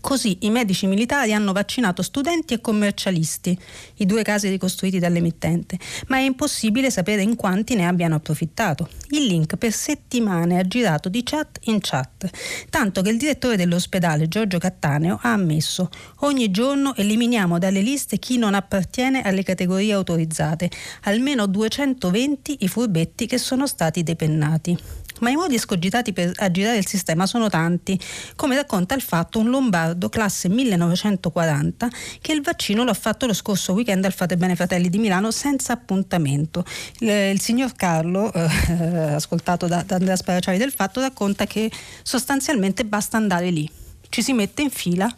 Così 0.00 0.38
i 0.40 0.50
medici 0.50 0.86
militari 0.86 1.32
hanno 1.32 1.52
vaccinato 1.52 2.02
studenti 2.02 2.54
e 2.54 2.60
commercialisti, 2.60 3.56
i 3.96 4.06
due 4.06 4.22
casi 4.22 4.48
ricostruiti 4.48 4.98
dall'emittente, 4.98 5.78
ma 6.08 6.16
è 6.16 6.20
impossibile 6.20 6.90
sapere 6.90 7.22
in 7.22 7.36
quanti 7.36 7.74
ne 7.74 7.86
abbiano 7.86 8.16
approfittato. 8.16 8.88
Il 9.10 9.24
link 9.24 9.56
per 9.56 9.72
settimane 9.72 10.58
ha 10.58 10.66
girato 10.66 11.08
di 11.08 11.22
chat 11.22 11.58
in 11.64 11.78
chat, 11.80 12.28
tanto 12.70 13.02
che 13.02 13.10
il 13.10 13.18
direttore 13.18 13.56
dell'ospedale 13.56 14.28
Giorgio 14.28 14.58
Cattaneo 14.58 15.18
ha 15.22 15.32
ammesso 15.32 15.90
ogni 16.20 16.50
giorno 16.50 16.94
eliminiamo 16.94 17.58
dalle 17.58 17.80
liste 17.80 18.18
chi 18.18 18.38
non 18.38 18.54
appartiene 18.54 19.22
alle 19.22 19.42
categorie 19.42 19.92
autorizzate, 19.92 20.70
almeno 21.02 21.46
220 21.46 22.58
i 22.60 22.68
furbetti 22.68 23.26
che 23.26 23.38
sono 23.38 23.66
stati 23.66 24.02
depennati. 24.02 24.76
Ma 25.22 25.30
i 25.30 25.36
modi 25.36 25.54
escogitati 25.54 26.12
per 26.12 26.32
aggirare 26.36 26.76
il 26.76 26.86
sistema 26.86 27.26
sono 27.26 27.48
tanti, 27.48 27.98
come 28.36 28.56
racconta 28.56 28.94
il 28.94 29.00
fatto 29.00 29.38
un 29.38 29.48
lombardo 29.48 30.08
classe 30.08 30.48
1940 30.48 31.88
che 32.20 32.32
il 32.32 32.42
vaccino 32.42 32.84
lo 32.84 32.90
ha 32.90 32.94
fatto 32.94 33.26
lo 33.26 33.32
scorso 33.32 33.72
weekend 33.72 34.04
al 34.04 34.12
Fate 34.12 34.36
Bene 34.36 34.56
Fratelli 34.56 34.90
di 34.90 34.98
Milano 34.98 35.30
senza 35.30 35.72
appuntamento. 35.72 36.64
Il, 36.98 37.08
il 37.08 37.40
signor 37.40 37.72
Carlo, 37.74 38.32
eh, 38.32 39.14
ascoltato 39.14 39.66
da, 39.66 39.82
da 39.86 39.96
Andrea 39.96 40.16
Sparaciari 40.16 40.58
del 40.58 40.72
fatto, 40.72 41.00
racconta 41.00 41.46
che 41.46 41.70
sostanzialmente 42.02 42.84
basta 42.84 43.16
andare 43.16 43.50
lì, 43.50 43.68
ci 44.08 44.22
si 44.22 44.32
mette 44.32 44.62
in 44.62 44.70
fila 44.70 45.12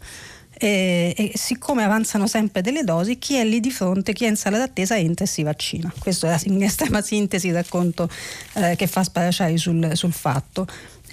e, 0.57 1.13
e, 1.17 1.31
siccome 1.35 1.83
avanzano 1.83 2.27
sempre 2.27 2.61
delle 2.61 2.83
dosi, 2.83 3.17
chi 3.17 3.35
è 3.35 3.43
lì 3.43 3.59
di 3.59 3.71
fronte, 3.71 4.13
chi 4.13 4.25
è 4.25 4.29
in 4.29 4.35
sala 4.35 4.57
d'attesa 4.57 4.97
entra 4.97 5.25
e 5.25 5.27
si 5.27 5.43
vaccina. 5.43 5.91
Questo 5.99 6.27
è 6.27 6.37
in 6.45 6.63
estrema 6.63 7.01
sintesi 7.01 7.51
racconto 7.51 8.09
eh, 8.53 8.75
che 8.75 8.87
fa 8.87 9.03
Sparaciari 9.03 9.57
sul, 9.57 9.91
sul 9.93 10.13
fatto. 10.13 10.67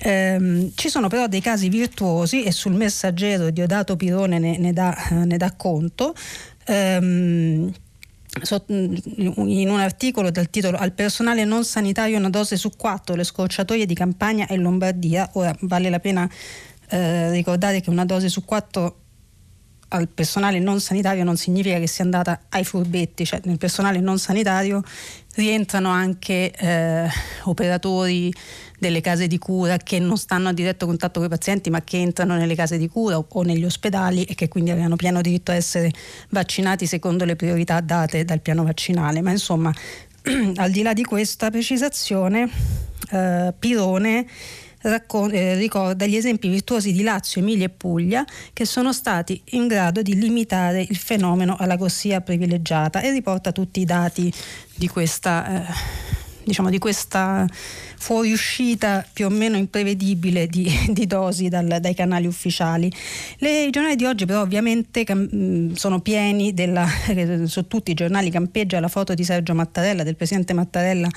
Um, 0.04 0.72
ci 0.74 0.88
sono 0.88 1.06
però 1.06 1.28
dei 1.28 1.40
casi 1.40 1.68
virtuosi 1.68 2.42
e 2.42 2.50
sul 2.50 2.72
messaggero 2.72 3.50
Diodato 3.50 3.94
Pirone 3.94 4.40
ne, 4.40 4.58
ne, 4.58 4.72
dà, 4.72 4.96
ne 5.10 5.36
dà, 5.36 5.52
conto. 5.52 6.14
Um, 6.66 7.72
in 8.56 9.68
un 9.68 9.78
articolo 9.78 10.30
dal 10.30 10.48
titolo 10.48 10.78
Al 10.78 10.92
personale 10.92 11.44
non 11.44 11.64
sanitario 11.64 12.16
una 12.16 12.30
dose 12.30 12.56
su 12.56 12.70
quattro, 12.76 13.14
le 13.14 13.24
scorciatoie 13.24 13.84
di 13.84 13.94
Campania 13.94 14.46
e 14.46 14.56
Lombardia. 14.56 15.28
Ora 15.34 15.54
vale 15.60 15.90
la 15.90 16.00
pena 16.00 16.28
eh, 16.88 17.30
ricordare 17.30 17.80
che 17.80 17.90
una 17.90 18.06
dose 18.06 18.28
su 18.28 18.44
quattro 18.44 19.01
al 19.92 20.08
personale 20.08 20.58
non 20.58 20.80
sanitario 20.80 21.22
non 21.22 21.36
significa 21.36 21.78
che 21.78 21.86
sia 21.86 22.04
andata 22.04 22.42
ai 22.48 22.64
furbetti, 22.64 23.24
cioè 23.24 23.40
nel 23.44 23.58
personale 23.58 24.00
non 24.00 24.18
sanitario 24.18 24.82
rientrano 25.34 25.90
anche 25.90 26.50
eh, 26.50 27.08
operatori 27.44 28.32
delle 28.78 29.00
case 29.00 29.26
di 29.26 29.38
cura 29.38 29.76
che 29.76 29.98
non 29.98 30.16
stanno 30.16 30.48
a 30.48 30.52
diretto 30.52 30.86
contatto 30.86 31.20
con 31.20 31.28
i 31.28 31.30
pazienti 31.30 31.70
ma 31.70 31.82
che 31.82 31.98
entrano 31.98 32.36
nelle 32.36 32.54
case 32.54 32.78
di 32.78 32.88
cura 32.88 33.18
o, 33.18 33.26
o 33.28 33.42
negli 33.42 33.64
ospedali 33.64 34.24
e 34.24 34.34
che 34.34 34.48
quindi 34.48 34.70
avevano 34.70 34.96
pieno 34.96 35.20
diritto 35.20 35.50
a 35.50 35.54
essere 35.54 35.90
vaccinati 36.30 36.86
secondo 36.86 37.24
le 37.24 37.36
priorità 37.36 37.80
date 37.80 38.24
dal 38.24 38.40
piano 38.40 38.64
vaccinale. 38.64 39.20
Ma 39.20 39.30
insomma, 39.30 39.72
al 40.56 40.70
di 40.70 40.82
là 40.82 40.94
di 40.94 41.04
questa 41.04 41.50
precisazione, 41.50 42.50
eh, 43.10 43.52
Pirone 43.58 44.26
raccon- 44.82 45.34
eh, 45.34 45.54
ricorda 45.54 46.06
gli 46.06 46.16
esempi 46.16 46.48
virtuosi 46.48 46.92
di 46.92 47.02
Lazio, 47.02 47.40
Emilia 47.40 47.66
e 47.66 47.70
Puglia 47.70 48.24
che 48.52 48.64
sono 48.64 48.92
stati 48.92 49.40
in 49.50 49.66
grado 49.66 50.02
di 50.02 50.18
limitare 50.18 50.84
il 50.88 50.96
fenomeno 50.96 51.56
alla 51.58 51.76
corsia 51.76 52.20
privilegiata 52.20 53.00
e 53.00 53.10
riporta 53.10 53.52
tutti 53.52 53.80
i 53.80 53.84
dati 53.84 54.32
di 54.74 54.88
questa, 54.88 55.66
eh, 55.66 55.72
diciamo, 56.44 56.70
di 56.70 56.78
questa 56.78 57.46
fuoriuscita 58.02 59.06
più 59.12 59.26
o 59.26 59.28
meno 59.30 59.56
imprevedibile 59.56 60.46
di, 60.46 60.68
di 60.90 61.06
dosi 61.06 61.48
dal, 61.48 61.78
dai 61.80 61.94
canali 61.94 62.26
ufficiali. 62.26 62.92
Le, 63.38 63.64
I 63.64 63.70
giornali 63.70 63.96
di 63.96 64.04
oggi 64.04 64.26
però 64.26 64.40
ovviamente 64.40 65.04
cam, 65.04 65.74
sono 65.74 66.00
pieni, 66.00 66.52
della, 66.54 66.86
su 67.46 67.66
tutti 67.66 67.90
i 67.90 67.94
giornali 67.94 68.30
campeggia 68.30 68.80
la 68.80 68.88
foto 68.88 69.14
di 69.14 69.24
Sergio 69.24 69.54
Mattarella, 69.54 70.02
del 70.02 70.16
presidente 70.16 70.52
Mattarella 70.52 71.08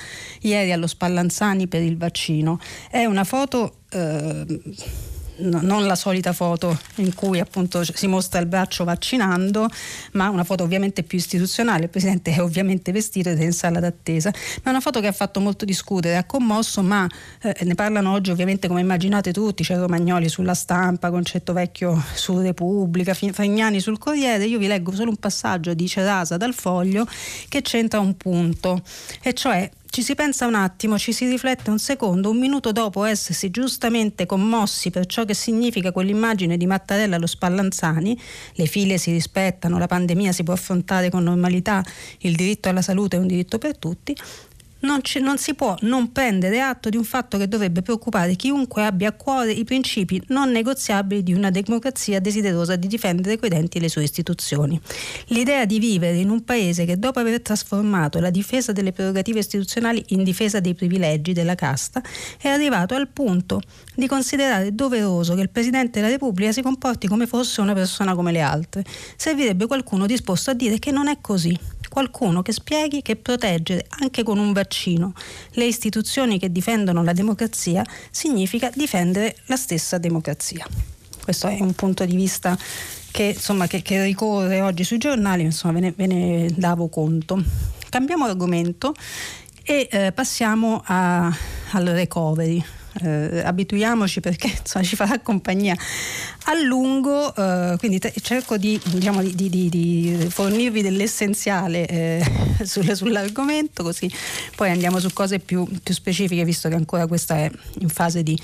ieri 0.42 0.72
allo 0.72 0.86
Spallanzani 0.86 1.66
per 1.66 1.82
il 1.82 1.96
vaccino. 1.96 2.60
È 2.90 3.04
una 3.04 3.24
foto... 3.24 3.78
Eh, 3.90 5.14
no, 5.38 5.60
non 5.62 5.86
la 5.86 5.94
solita 5.94 6.32
foto 6.32 6.78
in 6.96 7.14
cui 7.14 7.40
appunto 7.40 7.82
si 7.84 8.06
mostra 8.06 8.40
il 8.40 8.46
braccio 8.46 8.84
vaccinando, 8.84 9.68
ma 10.12 10.28
una 10.28 10.44
foto 10.44 10.64
ovviamente 10.64 11.02
più 11.02 11.18
istituzionale. 11.18 11.84
Il 11.84 11.90
Presidente 11.90 12.32
è 12.32 12.42
ovviamente 12.42 12.92
vestito 12.92 13.28
ed 13.28 13.40
è 13.40 13.44
in 13.44 13.52
sala 13.52 13.80
d'attesa, 13.80 14.30
ma 14.30 14.62
è 14.64 14.68
una 14.70 14.80
foto 14.80 15.00
che 15.00 15.06
ha 15.06 15.12
fatto 15.12 15.40
molto 15.40 15.64
discutere, 15.64 16.16
ha 16.16 16.24
commosso, 16.24 16.82
ma 16.82 17.06
eh, 17.42 17.64
ne 17.64 17.74
parlano 17.74 18.12
oggi 18.12 18.30
ovviamente 18.30 18.68
come 18.68 18.80
immaginate 18.80 19.32
tutti, 19.32 19.62
c'è 19.62 19.76
Romagnoli 19.76 20.28
sulla 20.28 20.54
stampa, 20.54 21.10
Concetto 21.10 21.52
Vecchio 21.52 22.02
su 22.14 22.38
Repubblica, 22.40 23.14
Fagnani 23.14 23.80
sul 23.80 23.98
Corriere, 23.98 24.44
io 24.44 24.58
vi 24.58 24.66
leggo 24.66 24.92
solo 24.92 25.10
un 25.10 25.16
passaggio 25.16 25.74
di 25.74 25.88
Cerasa 25.88 26.36
dal 26.36 26.54
foglio 26.54 27.06
che 27.48 27.62
c'entra 27.62 28.00
un 28.00 28.16
punto, 28.16 28.82
e 29.22 29.32
cioè 29.34 29.70
ci 29.96 30.02
si 30.02 30.14
pensa 30.14 30.46
un 30.46 30.54
attimo, 30.54 30.98
ci 30.98 31.14
si 31.14 31.26
riflette 31.26 31.70
un 31.70 31.78
secondo, 31.78 32.28
un 32.28 32.36
minuto 32.36 32.70
dopo 32.70 33.04
essersi 33.04 33.48
giustamente 33.48 34.26
commossi 34.26 34.90
per 34.90 35.06
ciò 35.06 35.24
che 35.24 35.32
significa 35.32 35.90
quell'immagine 35.90 36.58
di 36.58 36.66
Mattarella 36.66 37.16
allo 37.16 37.26
Spallanzani, 37.26 38.20
le 38.56 38.66
file 38.66 38.98
si 38.98 39.10
rispettano, 39.10 39.78
la 39.78 39.86
pandemia 39.86 40.32
si 40.32 40.42
può 40.42 40.52
affrontare 40.52 41.08
con 41.08 41.22
normalità, 41.22 41.82
il 42.18 42.36
diritto 42.36 42.68
alla 42.68 42.82
salute 42.82 43.16
è 43.16 43.18
un 43.18 43.26
diritto 43.26 43.56
per 43.56 43.78
tutti, 43.78 44.14
non, 44.80 45.02
ci, 45.02 45.20
non, 45.20 45.38
si 45.38 45.54
può 45.54 45.74
non 45.80 46.12
prendere 46.12 46.60
atto 46.60 46.88
di 46.88 46.96
un 46.96 47.04
fatto 47.04 47.38
che 47.38 47.48
dovrebbe 47.48 47.82
preoccupare 47.82 48.34
chiunque 48.34 48.84
abbia 48.84 49.08
a 49.08 49.12
cuore 49.12 49.52
i 49.52 49.64
principi 49.64 50.22
non 50.28 50.50
negoziabili 50.50 51.22
di 51.22 51.32
una 51.32 51.50
democrazia 51.50 52.20
desiderosa 52.20 52.76
di 52.76 52.86
difendere 52.86 53.38
quei 53.38 53.50
denti 53.50 53.80
le 53.80 53.88
sue 53.88 54.02
istituzioni. 54.02 54.78
L'idea 55.28 55.64
di 55.64 55.78
vivere 55.78 56.16
in 56.18 56.30
un 56.30 56.44
paese 56.44 56.84
che 56.84 56.98
dopo 56.98 57.20
aver 57.20 57.40
trasformato 57.40 58.20
la 58.20 58.30
difesa 58.30 58.72
delle 58.72 58.92
prerogative 58.92 59.38
istituzionali 59.38 60.04
in 60.08 60.22
difesa 60.22 60.60
dei 60.60 60.74
privilegi 60.74 61.32
della 61.32 61.54
casta 61.54 62.02
è 62.40 62.48
arrivato 62.48 62.94
al 62.94 63.08
punto 63.08 63.60
di 63.94 64.06
considerare 64.06 64.74
doveroso 64.74 65.34
che 65.34 65.40
il 65.40 65.50
Presidente 65.50 66.00
della 66.00 66.12
Repubblica 66.12 66.52
si 66.52 66.60
comporti 66.60 67.08
come 67.08 67.26
fosse 67.26 67.60
una 67.60 67.72
persona 67.72 68.14
come 68.14 68.32
le 68.32 68.40
altre. 68.40 68.84
Servirebbe 69.16 69.66
qualcuno 69.66 70.06
disposto 70.06 70.50
a 70.50 70.54
dire 70.54 70.78
che 70.78 70.90
non 70.90 71.08
è 71.08 71.18
così 71.20 71.58
qualcuno 71.88 72.42
che 72.42 72.52
spieghi 72.52 73.02
che 73.02 73.16
proteggere 73.16 73.86
anche 74.00 74.22
con 74.22 74.38
un 74.38 74.52
vaccino 74.52 75.12
le 75.52 75.64
istituzioni 75.64 76.38
che 76.38 76.50
difendono 76.50 77.02
la 77.02 77.12
democrazia 77.12 77.84
significa 78.10 78.70
difendere 78.74 79.36
la 79.46 79.56
stessa 79.56 79.98
democrazia. 79.98 80.66
Questo 81.22 81.48
è 81.48 81.60
un 81.60 81.74
punto 81.74 82.04
di 82.04 82.14
vista 82.14 82.56
che, 83.10 83.32
insomma, 83.34 83.66
che, 83.66 83.82
che 83.82 84.04
ricorre 84.04 84.60
oggi 84.60 84.84
sui 84.84 84.98
giornali, 84.98 85.42
insomma, 85.42 85.74
ve 85.74 85.80
ne, 85.80 85.92
ve 85.96 86.06
ne 86.06 86.50
davo 86.54 86.88
conto. 86.88 87.42
Cambiamo 87.88 88.26
argomento 88.26 88.94
e 89.64 89.88
eh, 89.90 90.12
passiamo 90.12 90.82
a, 90.84 91.26
al 91.70 91.84
recovery 91.86 92.62
eh, 93.02 93.42
abituiamoci 93.44 94.20
perché 94.20 94.48
insomma, 94.48 94.84
ci 94.84 94.96
farà 94.96 95.18
compagnia. 95.20 95.76
A 96.44 96.54
lungo, 96.62 97.34
eh, 97.34 97.76
quindi 97.78 97.98
te, 97.98 98.12
cerco 98.22 98.56
di, 98.56 98.80
diciamo, 98.84 99.22
di, 99.22 99.48
di, 99.48 99.68
di, 99.68 100.26
fornirvi 100.28 100.82
dell'essenziale 100.82 101.86
eh, 101.86 102.24
sull'argomento, 102.64 103.82
così 103.82 104.10
poi 104.54 104.70
andiamo 104.70 104.98
su 105.00 105.12
cose 105.12 105.38
più, 105.38 105.66
più 105.82 105.94
specifiche, 105.94 106.44
visto 106.44 106.68
che 106.68 106.74
ancora 106.74 107.06
questa 107.06 107.36
è 107.36 107.50
in 107.80 107.88
fase 107.88 108.22
di 108.22 108.38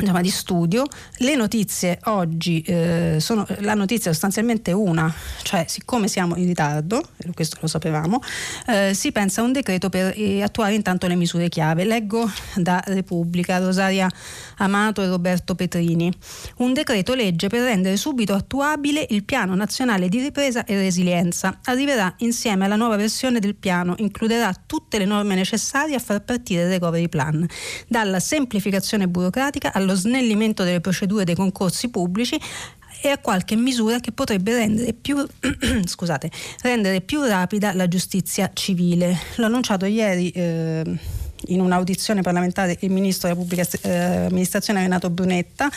insomma, 0.00 0.20
di 0.20 0.30
studio. 0.30 0.84
Le 1.18 1.34
notizie 1.34 1.98
oggi 2.04 2.60
eh, 2.62 3.16
sono 3.20 3.46
la 3.60 3.74
notizia 3.74 4.10
è 4.10 4.12
sostanzialmente 4.12 4.72
una, 4.72 5.12
cioè 5.42 5.64
siccome 5.68 6.08
siamo 6.08 6.36
in 6.36 6.46
ritardo, 6.46 7.02
questo 7.34 7.56
lo 7.60 7.66
sapevamo, 7.66 8.20
eh, 8.66 8.94
si 8.94 9.12
pensa 9.12 9.40
a 9.40 9.44
un 9.44 9.52
decreto 9.52 9.88
per 9.88 10.12
eh, 10.16 10.42
attuare 10.42 10.74
intanto 10.74 11.06
le 11.06 11.14
misure 11.14 11.48
chiave. 11.48 11.84
Leggo 11.84 12.30
da 12.54 12.82
Repubblica 12.86 13.58
Rosaria 13.58 14.10
Amato 14.58 15.02
e 15.02 15.08
Roberto 15.08 15.54
Petrini. 15.54 16.12
Un 16.56 16.72
decreto 16.72 17.14
legge 17.14 17.48
per 17.48 17.62
rendere 17.62 17.96
subito 17.96 18.34
attuabile 18.34 19.06
il 19.10 19.24
piano 19.24 19.54
nazionale 19.54 20.08
di 20.08 20.20
ripresa 20.20 20.64
e 20.64 20.76
resilienza. 20.76 21.58
Arriverà 21.64 22.14
insieme 22.18 22.64
alla 22.64 22.76
nuova 22.76 22.96
versione 22.96 23.40
del 23.40 23.54
piano, 23.54 23.94
includerà 23.98 24.52
tutte 24.66 24.98
le 24.98 25.04
norme 25.04 25.34
necessarie 25.34 25.94
a 25.94 25.98
far 25.98 26.22
partire 26.22 26.62
il 26.62 26.68
recovery 26.68 27.08
plan, 27.08 27.46
dalla 27.88 28.20
semplificazione 28.20 29.08
burocratica 29.08 29.72
alla 29.72 29.85
allo 29.86 29.94
snellimento 29.94 30.64
delle 30.64 30.80
procedure 30.80 31.24
dei 31.24 31.34
concorsi 31.34 31.88
pubblici 31.88 32.38
e 33.00 33.08
a 33.08 33.18
qualche 33.18 33.56
misura 33.56 34.00
che 34.00 34.12
potrebbe 34.12 34.54
rendere 34.54 34.92
più, 34.92 35.24
scusate, 35.84 36.30
rendere 36.62 37.00
più 37.00 37.22
rapida 37.22 37.72
la 37.72 37.88
giustizia 37.88 38.50
civile. 38.52 39.16
L'ho 39.36 39.46
annunciato 39.46 39.86
ieri. 39.86 40.30
Eh, 40.30 40.98
in 41.48 41.60
un'audizione 41.60 42.22
parlamentare 42.22 42.78
il 42.80 42.90
ministro 42.90 43.28
della 43.28 43.38
pubblica 43.38 43.64
eh, 43.82 44.26
amministrazione 44.26 44.80
Renato 44.80 45.10
Brunetta 45.10 45.70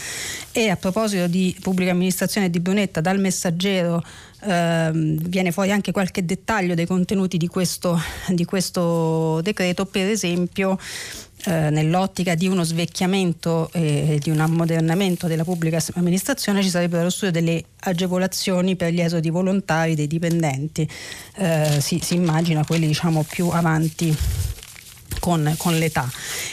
e 0.54 0.70
a 0.70 0.78
proposito 0.78 1.28
di 1.28 1.56
pubblica 1.60 1.92
amministrazione 1.92 2.50
di 2.50 2.62
Brunetta 2.62 3.02
dal 3.02 3.20
messaggero 3.20 4.02
eh, 4.42 4.90
viene 4.94 5.52
fuori 5.52 5.72
anche 5.72 5.92
qualche 5.92 6.26
dettaglio 6.26 6.76
dei 6.76 6.86
contenuti 6.88 7.38
di 7.38 7.48
questo, 7.48 8.00
di 8.30 8.46
questo 8.46 9.42
decreto, 9.42 9.86
per 9.86 10.08
esempio 10.08 10.78
eh, 11.46 11.70
nell'ottica 11.70 12.36
di 12.36 12.48
uno 12.48 12.64
svecchiamento 12.64 13.70
e 13.72 14.20
di 14.22 14.30
un 14.30 14.40
ammodernamento 14.40 15.28
della 15.28 15.44
pubblica 15.44 15.82
amministrazione 15.94 16.62
ci 16.62 16.70
sarebbero 16.70 17.04
lo 17.04 17.10
studio 17.10 17.32
delle 17.32 17.64
agevolazioni 17.82 18.76
per 18.76 18.92
gli 18.92 19.00
esodi 19.00 19.30
volontari 19.30 19.96
dei 19.96 20.08
dipendenti, 20.08 20.90
eh, 21.38 21.78
si, 21.80 22.00
si, 22.04 22.16
immagina 22.16 22.66
quelli 22.66 22.88
diciamo 22.88 23.24
più 23.24 23.48
avanti 23.50 24.16
con, 25.20 25.54
con, 25.58 25.78
l'età. 25.78 26.10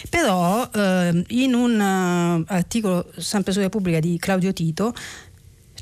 Però 0.08 0.68
eh, 0.72 1.24
in 1.28 1.54
un 1.54 2.44
uh, 2.48 2.52
articolo 2.52 3.10
sempre 3.16 3.52
su 3.52 3.60
Repubblica 3.60 4.00
di 4.00 4.18
Claudio 4.18 4.52
Tito 4.52 4.94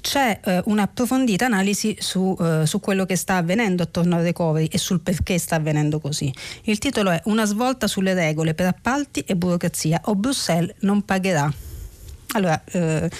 c'è 0.05 0.39
eh, 0.45 0.61
un'approfondita 0.67 1.47
analisi 1.47 1.97
su, 1.99 2.37
eh, 2.39 2.67
su, 2.67 2.79
quello 2.79 3.07
che 3.07 3.17
sta 3.17 3.37
avvenendo 3.37 3.83
attorno 3.83 4.17
al 4.17 4.23
recovery 4.23 4.67
e 4.67 4.77
sul 4.77 5.01
perché 5.01 5.39
sta 5.39 5.57
avvenendo 5.57 5.99
così. 5.99 6.31
Il 6.65 6.77
titolo 6.77 7.09
è 7.09 7.23
Una 7.25 7.47
svolta 7.47 7.87
sulle 7.87 8.13
regole 8.13 8.53
per 8.53 8.67
appalti 8.67 9.21
e 9.21 9.35
burocrazia 9.35 10.03
o 10.05 10.15
Bruxelles 10.15 10.75
non 10.81 11.03
pagherà. 11.07 11.51
Allora, 12.35 12.63
eh, 12.67 13.11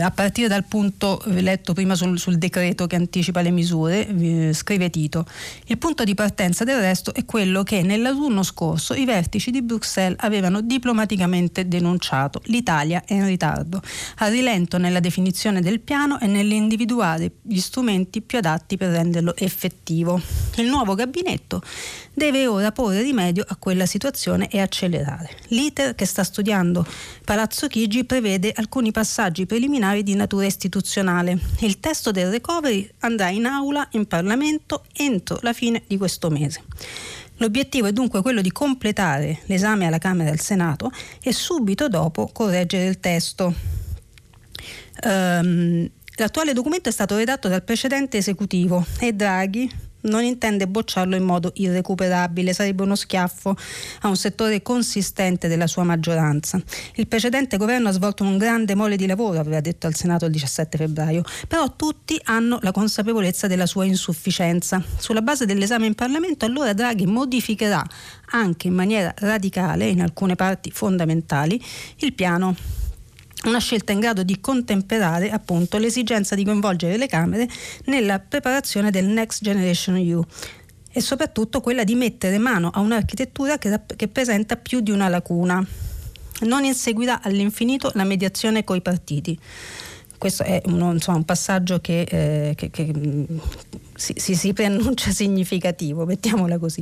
a 0.00 0.10
partire 0.10 0.48
dal 0.48 0.64
punto 0.64 1.20
letto 1.26 1.72
prima 1.72 1.94
sul, 1.94 2.18
sul 2.18 2.38
decreto 2.38 2.86
che 2.86 2.96
anticipa 2.96 3.40
le 3.40 3.50
misure, 3.50 4.52
scrive 4.52 4.90
Tito, 4.90 5.26
il 5.66 5.78
punto 5.78 6.04
di 6.04 6.14
partenza 6.14 6.64
del 6.64 6.80
resto 6.80 7.12
è 7.12 7.24
quello 7.24 7.62
che 7.62 7.82
nell'autunno 7.82 8.42
scorso 8.42 8.94
i 8.94 9.04
vertici 9.04 9.50
di 9.50 9.62
Bruxelles 9.62 10.18
avevano 10.20 10.60
diplomaticamente 10.60 11.66
denunciato. 11.66 12.40
L'Italia 12.44 13.02
è 13.04 13.14
in 13.14 13.26
ritardo, 13.26 13.82
a 14.18 14.28
rilento 14.28 14.78
nella 14.78 15.00
definizione 15.00 15.60
del 15.60 15.80
piano 15.80 16.20
e 16.20 16.26
nell'individuare 16.26 17.32
gli 17.42 17.58
strumenti 17.58 18.22
più 18.22 18.38
adatti 18.38 18.76
per 18.76 18.90
renderlo 18.90 19.34
effettivo. 19.36 20.20
Il 20.56 20.66
nuovo 20.66 20.94
gabinetto 20.94 21.62
deve 22.14 22.46
ora 22.46 22.70
porre 22.70 23.02
rimedio 23.02 23.44
a 23.46 23.56
quella 23.56 23.86
situazione 23.86 24.48
e 24.48 24.60
accelerare. 24.60 25.30
L'iter 25.48 25.94
che 25.94 26.04
sta 26.04 26.22
studiando 26.22 26.86
Palazzo 27.24 27.66
Chigi 27.66 28.04
prevede 28.04 28.52
alcuni 28.54 28.91
passaggi 28.92 29.46
preliminari 29.46 30.04
di 30.04 30.14
natura 30.14 30.46
istituzionale. 30.46 31.36
Il 31.60 31.80
testo 31.80 32.12
del 32.12 32.30
recovery 32.30 32.88
andrà 33.00 33.28
in 33.28 33.46
aula 33.46 33.88
in 33.92 34.06
Parlamento 34.06 34.84
entro 34.92 35.38
la 35.42 35.52
fine 35.52 35.82
di 35.88 35.96
questo 35.96 36.30
mese. 36.30 36.62
L'obiettivo 37.38 37.88
è 37.88 37.92
dunque 37.92 38.22
quello 38.22 38.40
di 38.40 38.52
completare 38.52 39.40
l'esame 39.46 39.86
alla 39.86 39.98
Camera 39.98 40.28
e 40.28 40.32
al 40.32 40.40
Senato 40.40 40.92
e 41.20 41.32
subito 41.32 41.88
dopo 41.88 42.30
correggere 42.32 42.86
il 42.86 43.00
testo. 43.00 43.52
Um, 45.02 45.90
l'attuale 46.16 46.52
documento 46.52 46.88
è 46.88 46.92
stato 46.92 47.16
redatto 47.16 47.48
dal 47.48 47.64
precedente 47.64 48.18
esecutivo 48.18 48.86
e 49.00 49.12
Draghi, 49.12 49.68
non 50.02 50.22
intende 50.22 50.66
bocciarlo 50.66 51.16
in 51.16 51.22
modo 51.22 51.52
irrecuperabile, 51.54 52.52
sarebbe 52.52 52.82
uno 52.82 52.94
schiaffo 52.94 53.56
a 54.00 54.08
un 54.08 54.16
settore 54.16 54.62
consistente 54.62 55.48
della 55.48 55.66
sua 55.66 55.84
maggioranza. 55.84 56.60
Il 56.94 57.06
precedente 57.06 57.56
governo 57.56 57.88
ha 57.88 57.92
svolto 57.92 58.22
un 58.24 58.38
grande 58.38 58.74
mole 58.74 58.96
di 58.96 59.06
lavoro, 59.06 59.38
aveva 59.38 59.60
detto 59.60 59.86
al 59.86 59.94
Senato 59.94 60.26
il 60.26 60.32
17 60.32 60.78
febbraio, 60.78 61.22
però 61.48 61.74
tutti 61.76 62.18
hanno 62.24 62.58
la 62.62 62.72
consapevolezza 62.72 63.46
della 63.46 63.66
sua 63.66 63.84
insufficienza. 63.84 64.82
Sulla 64.98 65.22
base 65.22 65.46
dell'esame 65.46 65.86
in 65.86 65.94
Parlamento 65.94 66.44
allora 66.44 66.72
Draghi 66.72 67.06
modificherà 67.06 67.84
anche 68.30 68.68
in 68.68 68.74
maniera 68.74 69.12
radicale, 69.18 69.86
in 69.86 70.00
alcune 70.00 70.34
parti 70.34 70.70
fondamentali, 70.70 71.62
il 71.96 72.12
piano 72.14 72.80
una 73.44 73.58
scelta 73.58 73.92
in 73.92 74.00
grado 74.00 74.22
di 74.22 74.40
contemperare 74.40 75.30
appunto 75.30 75.78
l'esigenza 75.78 76.34
di 76.34 76.44
coinvolgere 76.44 76.96
le 76.96 77.06
Camere 77.06 77.48
nella 77.86 78.18
preparazione 78.18 78.90
del 78.90 79.06
Next 79.06 79.42
Generation 79.42 79.96
EU 79.96 80.24
e 80.90 81.00
soprattutto 81.00 81.60
quella 81.60 81.84
di 81.84 81.94
mettere 81.94 82.38
mano 82.38 82.70
a 82.72 82.80
un'architettura 82.80 83.58
che, 83.58 83.80
che 83.96 84.08
presenta 84.08 84.56
più 84.56 84.80
di 84.80 84.90
una 84.90 85.08
lacuna. 85.08 85.64
Non 86.40 86.64
inseguirà 86.64 87.22
all'infinito 87.22 87.90
la 87.94 88.04
mediazione 88.04 88.64
coi 88.64 88.82
partiti 88.82 89.38
questo 90.22 90.44
è 90.44 90.62
uno, 90.66 90.92
insomma, 90.92 91.16
un 91.16 91.24
passaggio 91.24 91.80
che, 91.80 92.02
eh, 92.02 92.54
che, 92.54 92.70
che 92.70 92.92
mm, 92.96 93.24
si, 93.96 94.14
si, 94.16 94.36
si, 94.36 94.52
preannuncia 94.52 95.10
significativo, 95.10 96.04
mettiamola 96.04 96.58
così. 96.58 96.80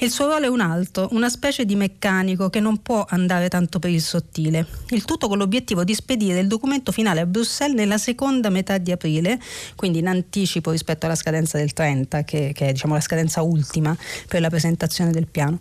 Il 0.00 0.10
suo 0.10 0.26
ruolo 0.26 0.44
è 0.44 0.48
un 0.48 0.60
altro, 0.60 1.08
una 1.12 1.30
specie 1.30 1.64
di 1.64 1.76
meccanico 1.76 2.50
che 2.50 2.60
non 2.60 2.82
può 2.82 3.02
andare 3.08 3.48
tanto 3.48 3.78
per 3.78 3.88
il 3.88 4.02
sottile. 4.02 4.66
Il 4.90 5.06
tutto 5.06 5.28
con 5.28 5.38
l'obiettivo 5.38 5.82
di 5.82 5.94
spedire 5.94 6.40
il 6.40 6.46
documento 6.46 6.92
finale 6.92 7.20
a 7.22 7.26
Bruxelles 7.26 7.74
nella 7.74 7.96
seconda 7.96 8.50
metà 8.50 8.76
di 8.76 8.92
aprile, 8.92 9.40
quindi 9.76 10.00
in 10.00 10.06
anticipo 10.06 10.70
rispetto 10.70 11.06
alla 11.06 11.14
scadenza 11.14 11.56
del 11.56 11.72
30, 11.72 12.22
che, 12.24 12.52
che 12.54 12.68
è 12.68 12.72
diciamo, 12.72 12.92
la 12.92 13.00
scadenza 13.00 13.40
ultima 13.40 13.96
per 14.28 14.42
la 14.42 14.50
presentazione 14.50 15.10
del 15.10 15.26
piano 15.26 15.56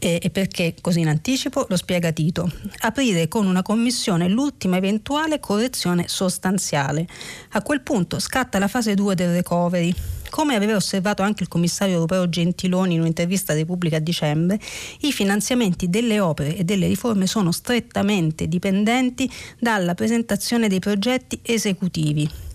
e 0.00 0.30
perché 0.30 0.74
così 0.80 1.00
in 1.00 1.08
anticipo 1.08 1.66
lo 1.68 1.76
spiega 1.76 2.10
Tito. 2.10 2.50
Aprire 2.80 3.28
con 3.28 3.46
una 3.46 3.62
commissione 3.62 4.28
l'ultima 4.28 4.78
eventuale 4.78 5.38
correzione 5.38 6.08
sostanziale. 6.08 7.06
A 7.50 7.62
quel 7.62 7.82
punto 7.82 8.18
scatta 8.18 8.58
la 8.58 8.68
fase 8.68 8.94
2 8.94 9.14
del 9.14 9.32
recovery. 9.32 9.94
Come 10.30 10.54
aveva 10.54 10.76
osservato 10.76 11.22
anche 11.22 11.42
il 11.42 11.48
commissario 11.48 11.94
europeo 11.94 12.28
Gentiloni 12.28 12.94
in 12.94 13.00
un'intervista 13.00 13.52
a 13.52 13.56
Repubblica 13.56 13.96
a 13.96 14.00
dicembre, 14.00 14.58
i 15.00 15.12
finanziamenti 15.12 15.90
delle 15.90 16.20
opere 16.20 16.56
e 16.56 16.64
delle 16.64 16.86
riforme 16.86 17.26
sono 17.26 17.52
strettamente 17.52 18.48
dipendenti 18.48 19.30
dalla 19.58 19.94
presentazione 19.94 20.68
dei 20.68 20.78
progetti 20.78 21.40
esecutivi 21.42 22.48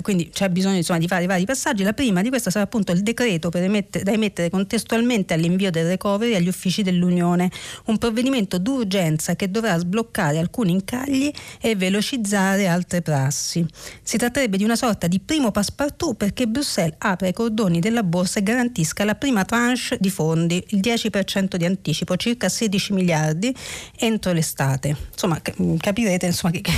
quindi 0.00 0.30
c'è 0.30 0.48
bisogno 0.48 0.76
insomma, 0.76 0.98
di 0.98 1.06
fare 1.06 1.26
vari 1.26 1.44
passaggi. 1.44 1.82
La 1.82 1.92
prima 1.92 2.22
di 2.22 2.28
questa 2.28 2.50
sarà 2.50 2.64
appunto 2.64 2.92
il 2.92 3.02
decreto 3.02 3.50
emettere, 3.52 4.04
da 4.04 4.12
emettere 4.12 4.50
contestualmente 4.50 5.34
all'invio 5.34 5.70
del 5.70 5.86
recovery 5.86 6.34
agli 6.34 6.48
uffici 6.48 6.82
dell'Unione, 6.82 7.50
un 7.86 7.98
provvedimento 7.98 8.58
d'urgenza 8.58 9.36
che 9.36 9.50
dovrà 9.50 9.76
sbloccare 9.78 10.38
alcuni 10.38 10.72
incagli 10.72 11.30
e 11.60 11.76
velocizzare 11.76 12.66
altre 12.66 13.02
prassi. 13.02 13.66
Si 14.02 14.16
tratterebbe 14.16 14.56
di 14.56 14.64
una 14.64 14.76
sorta 14.76 15.06
di 15.06 15.20
primo 15.20 15.50
passepartout 15.50 16.16
perché 16.16 16.46
Bruxelles 16.46 16.94
apre 16.98 17.28
i 17.28 17.32
cordoni 17.32 17.80
della 17.80 18.02
borsa 18.02 18.38
e 18.38 18.42
garantisca 18.42 19.04
la 19.04 19.14
prima 19.14 19.44
tranche 19.44 19.96
di 19.98 20.10
fondi, 20.10 20.62
il 20.68 20.80
10% 20.80 21.56
di 21.56 21.64
anticipo, 21.64 22.16
circa 22.16 22.48
16 22.48 22.92
miliardi 22.92 23.54
entro 23.98 24.32
l'estate. 24.32 24.96
Insomma, 25.12 25.40
capirete 25.78 26.26
insomma, 26.26 26.52
che, 26.52 26.72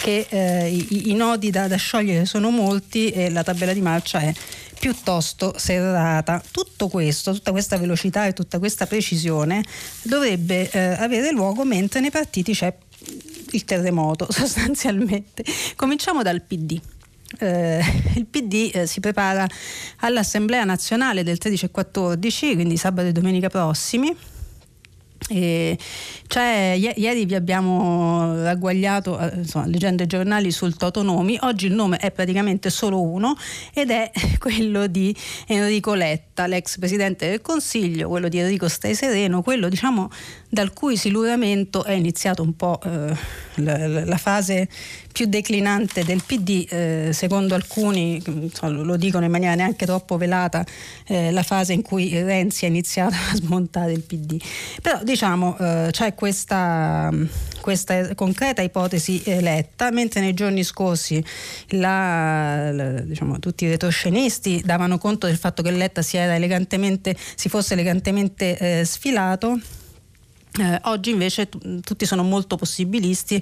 che 0.00 0.26
eh, 0.28 0.68
i, 0.68 1.10
i, 1.10 1.14
nodi 1.14 1.50
da, 1.50 1.66
da 1.66 1.76
sciogliere 1.76 2.24
sono 2.24 2.50
molti 2.50 3.10
e 3.10 3.30
la 3.30 3.42
tabella 3.42 3.72
di 3.72 3.80
marcia 3.80 4.20
è 4.20 4.32
piuttosto 4.78 5.54
serrata. 5.56 6.42
Tutto 6.50 6.88
questo, 6.88 7.32
tutta 7.32 7.50
questa 7.50 7.76
velocità 7.76 8.26
e 8.26 8.32
tutta 8.32 8.58
questa 8.58 8.86
precisione 8.86 9.62
dovrebbe 10.02 10.70
eh, 10.70 10.78
avere 10.78 11.30
luogo 11.32 11.64
mentre 11.64 12.00
nei 12.00 12.10
partiti 12.10 12.52
c'è 12.52 12.72
il 13.50 13.64
terremoto 13.64 14.26
sostanzialmente. 14.30 15.44
Cominciamo 15.76 16.22
dal 16.22 16.42
PD. 16.42 16.80
Eh, 17.40 17.84
il 18.14 18.24
PD 18.24 18.70
eh, 18.72 18.86
si 18.86 19.00
prepara 19.00 19.46
all'Assemblea 19.98 20.64
nazionale 20.64 21.22
del 21.22 21.38
13 21.38 21.66
e 21.66 21.70
14, 21.70 22.54
quindi 22.54 22.76
sabato 22.76 23.08
e 23.08 23.12
domenica 23.12 23.48
prossimi 23.48 24.16
cioè, 25.26 26.74
ieri 26.96 27.24
vi 27.26 27.34
abbiamo 27.34 28.42
ragguagliato, 28.42 29.18
eh, 29.18 29.38
insomma, 29.38 29.66
leggendo 29.66 30.02
i 30.02 30.06
giornali 30.06 30.50
sul 30.50 30.76
Totonomi, 30.76 31.38
oggi 31.42 31.66
il 31.66 31.74
nome 31.74 31.98
è 31.98 32.10
praticamente 32.10 32.70
solo 32.70 33.02
uno 33.02 33.36
ed 33.74 33.90
è 33.90 34.10
quello 34.38 34.86
di 34.86 35.14
Enrico 35.46 35.94
Letta, 35.94 36.46
l'ex 36.46 36.78
presidente 36.78 37.28
del 37.28 37.40
Consiglio, 37.40 38.08
quello 38.08 38.28
di 38.28 38.38
Enrico 38.38 38.68
Stai 38.68 38.94
Sereno, 38.94 39.42
quello 39.42 39.68
diciamo 39.68 40.10
dal 40.48 40.72
cui 40.72 40.96
siluramento 40.96 41.84
è 41.84 41.92
iniziato 41.92 42.42
un 42.42 42.56
po' 42.56 42.80
eh, 42.82 43.14
la, 43.56 44.04
la, 44.04 44.16
fase 44.16 44.68
più 45.12 45.26
declinante 45.26 46.04
del 46.04 46.22
PD, 46.24 46.66
eh, 46.70 47.10
secondo 47.12 47.54
alcuni, 47.54 48.22
lo 48.62 48.96
dicono 48.96 49.26
in 49.26 49.30
maniera 49.30 49.54
neanche 49.54 49.84
troppo 49.84 50.16
velata, 50.16 50.64
eh, 51.06 51.30
la 51.32 51.42
fase 51.42 51.74
in 51.74 51.82
cui 51.82 52.10
Renzi 52.22 52.64
ha 52.64 52.68
iniziato 52.68 53.14
a 53.30 53.34
smontare 53.36 53.92
il 53.92 54.02
PD. 54.02 54.40
Però 54.80 55.02
diciamo 55.02 55.56
eh, 55.58 55.88
c'è 55.90 56.14
questa, 56.14 57.12
questa, 57.60 58.14
concreta 58.14 58.62
ipotesi 58.62 59.22
eletta, 59.26 59.90
mentre 59.90 60.20
nei 60.20 60.32
giorni 60.32 60.64
scorsi 60.64 61.22
la, 61.70 62.72
la, 62.72 63.00
diciamo, 63.00 63.38
tutti 63.38 63.66
i 63.66 63.68
retroscenisti 63.68 64.62
davano 64.64 64.96
conto 64.96 65.26
del 65.26 65.36
fatto 65.36 65.62
che 65.62 65.70
Letta 65.70 66.00
si, 66.00 66.18
si 67.34 67.48
fosse 67.50 67.74
elegantemente 67.74 68.56
eh, 68.58 68.84
sfilato 68.86 69.60
eh, 70.58 70.80
oggi 70.84 71.10
invece 71.10 71.48
t- 71.48 71.80
tutti 71.80 72.04
sono 72.04 72.22
molto 72.22 72.56
possibilisti, 72.56 73.40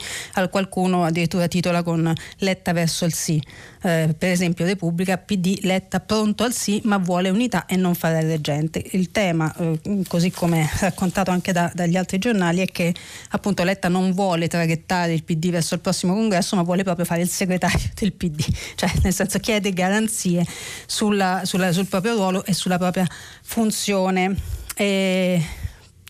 qualcuno 0.50 1.05
addirittura 1.05 1.48
titola 1.48 1.83
con 1.83 2.12
Letta 2.38 2.72
verso 2.72 3.05
il 3.05 3.14
sì. 3.14 3.42
Eh, 3.83 4.14
per 4.18 4.31
esempio 4.31 4.64
Repubblica, 4.64 5.16
PD, 5.16 5.61
Letta 5.62 6.00
pronto 6.00 6.42
al 6.42 6.52
sì 6.52 6.81
ma 6.85 6.98
vuole 6.98 7.31
unità 7.31 7.66
e 7.66 7.76
non 7.76 7.94
fare 7.94 8.20
reggente. 8.22 8.85
Il 8.92 9.11
tema, 9.11 9.55
eh, 9.57 10.02
così 10.09 10.31
come 10.31 10.68
raccontato 10.81 11.31
anche 11.31 11.52
da, 11.52 11.70
dagli 11.74 11.96
altri 11.96 12.18
giornali, 12.18 12.61
è 12.61 12.66
che 12.66 12.94
appunto 13.31 13.62
Letta 13.62 13.88
non 13.88 14.12
vuole 14.12 14.48
traghettare 14.48 15.12
il 15.12 15.22
PD 15.22 15.50
verso 15.50 15.74
il 15.74 15.81
prossimo 15.81 16.14
congresso 16.14 16.57
ma 16.57 16.62
vuole 16.62 16.83
proprio 16.83 17.05
fare 17.05 17.22
il 17.22 17.29
segretario 17.29 17.90
del 17.94 18.12
PD, 18.12 18.44
cioè 18.74 18.90
nel 19.02 19.14
senso 19.14 19.38
chiede 19.38 19.72
garanzie 19.72 20.44
sulla, 20.87 21.42
sulla, 21.44 21.72
sul 21.72 21.87
proprio 21.87 22.14
ruolo 22.14 22.44
e 22.44 22.52
sulla 22.52 22.79
propria 22.79 23.07
funzione. 23.42 24.35
E 24.79 25.42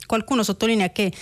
Qualcuno 0.06 0.42
sottolinea 0.42 0.90
che 0.90 1.12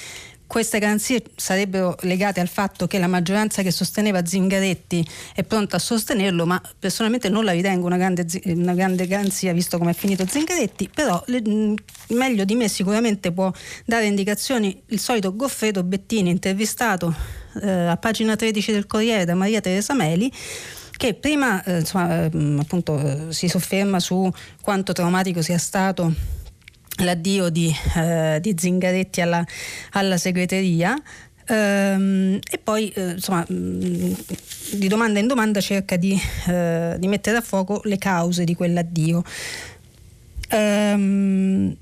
queste 0.47 0.79
garanzie 0.79 1.23
sarebbero 1.35 1.97
legate 2.03 2.39
al 2.41 2.49
fatto 2.49 2.87
che 2.87 2.99
la 2.99 3.07
maggioranza 3.07 3.63
che 3.63 3.71
sosteneva 3.71 4.25
Zingaretti 4.25 5.05
è 5.35 5.43
pronta 5.43 5.77
a 5.77 5.79
sostenerlo, 5.79 6.47
ma 6.47 6.61
personalmente 6.79 7.29
non 7.29 7.45
la 7.45 7.53
ritengo 7.53 7.87
una 7.87 7.97
grande, 7.97 8.27
una 8.45 8.75
grande 8.75 9.07
garanzia 9.07 9.53
visto 9.53 9.79
come 9.79 9.93
è 9.93 9.95
finito 9.95 10.27
Zingaretti, 10.27 10.91
però 10.95 11.21
le, 11.27 11.43
meglio 12.09 12.45
di 12.45 12.55
me 12.55 12.69
sicuramente 12.69 13.33
può 13.33 13.51
dare 13.85 14.07
indicazioni 14.07 14.81
il 14.89 15.01
solito 15.01 15.35
Goffredo 15.35 15.83
Bettini 15.83 16.31
intervistato 16.31 17.13
eh, 17.61 17.71
a 17.87 17.97
pagina 17.97 18.37
13 18.37 18.73
del 18.73 18.87
Corriere 18.87 19.25
da 19.25 19.35
Maria 19.35 19.61
Teresa 19.61 19.95
Meli 19.95 20.31
che 20.97 21.15
prima 21.15 21.63
eh, 21.65 21.81
insomma, 21.81 22.25
eh, 22.27 22.57
appunto, 22.61 22.99
eh, 22.99 23.33
si 23.33 23.49
sofferma 23.49 23.99
su 23.99 24.31
quanto 24.61 24.93
traumatico 24.93 25.43
sia 25.43 25.59
stato 25.59 26.15
l'addio 26.99 27.49
di, 27.49 27.75
eh, 27.97 28.39
di 28.41 28.55
Zingaretti 28.57 29.21
alla, 29.21 29.45
alla 29.93 30.17
segreteria. 30.17 31.01
Ehm, 31.47 32.39
e 32.51 32.59
poi 32.59 32.89
eh, 32.91 33.11
insomma 33.13 33.47
mm, 33.51 34.13
di 34.73 34.89
domanda 34.89 35.19
in 35.19 35.27
domanda 35.27 35.61
cerca 35.61 35.97
di, 35.97 36.19
eh, 36.47 36.97
di, 36.99 37.07
mettere 37.07 37.37
a 37.37 37.43
fuoco 37.43 37.81
le 37.85 37.99
cause 37.99 38.45
di 38.45 38.55
quell'addio. 38.55 39.23
Ehm, 40.49 41.77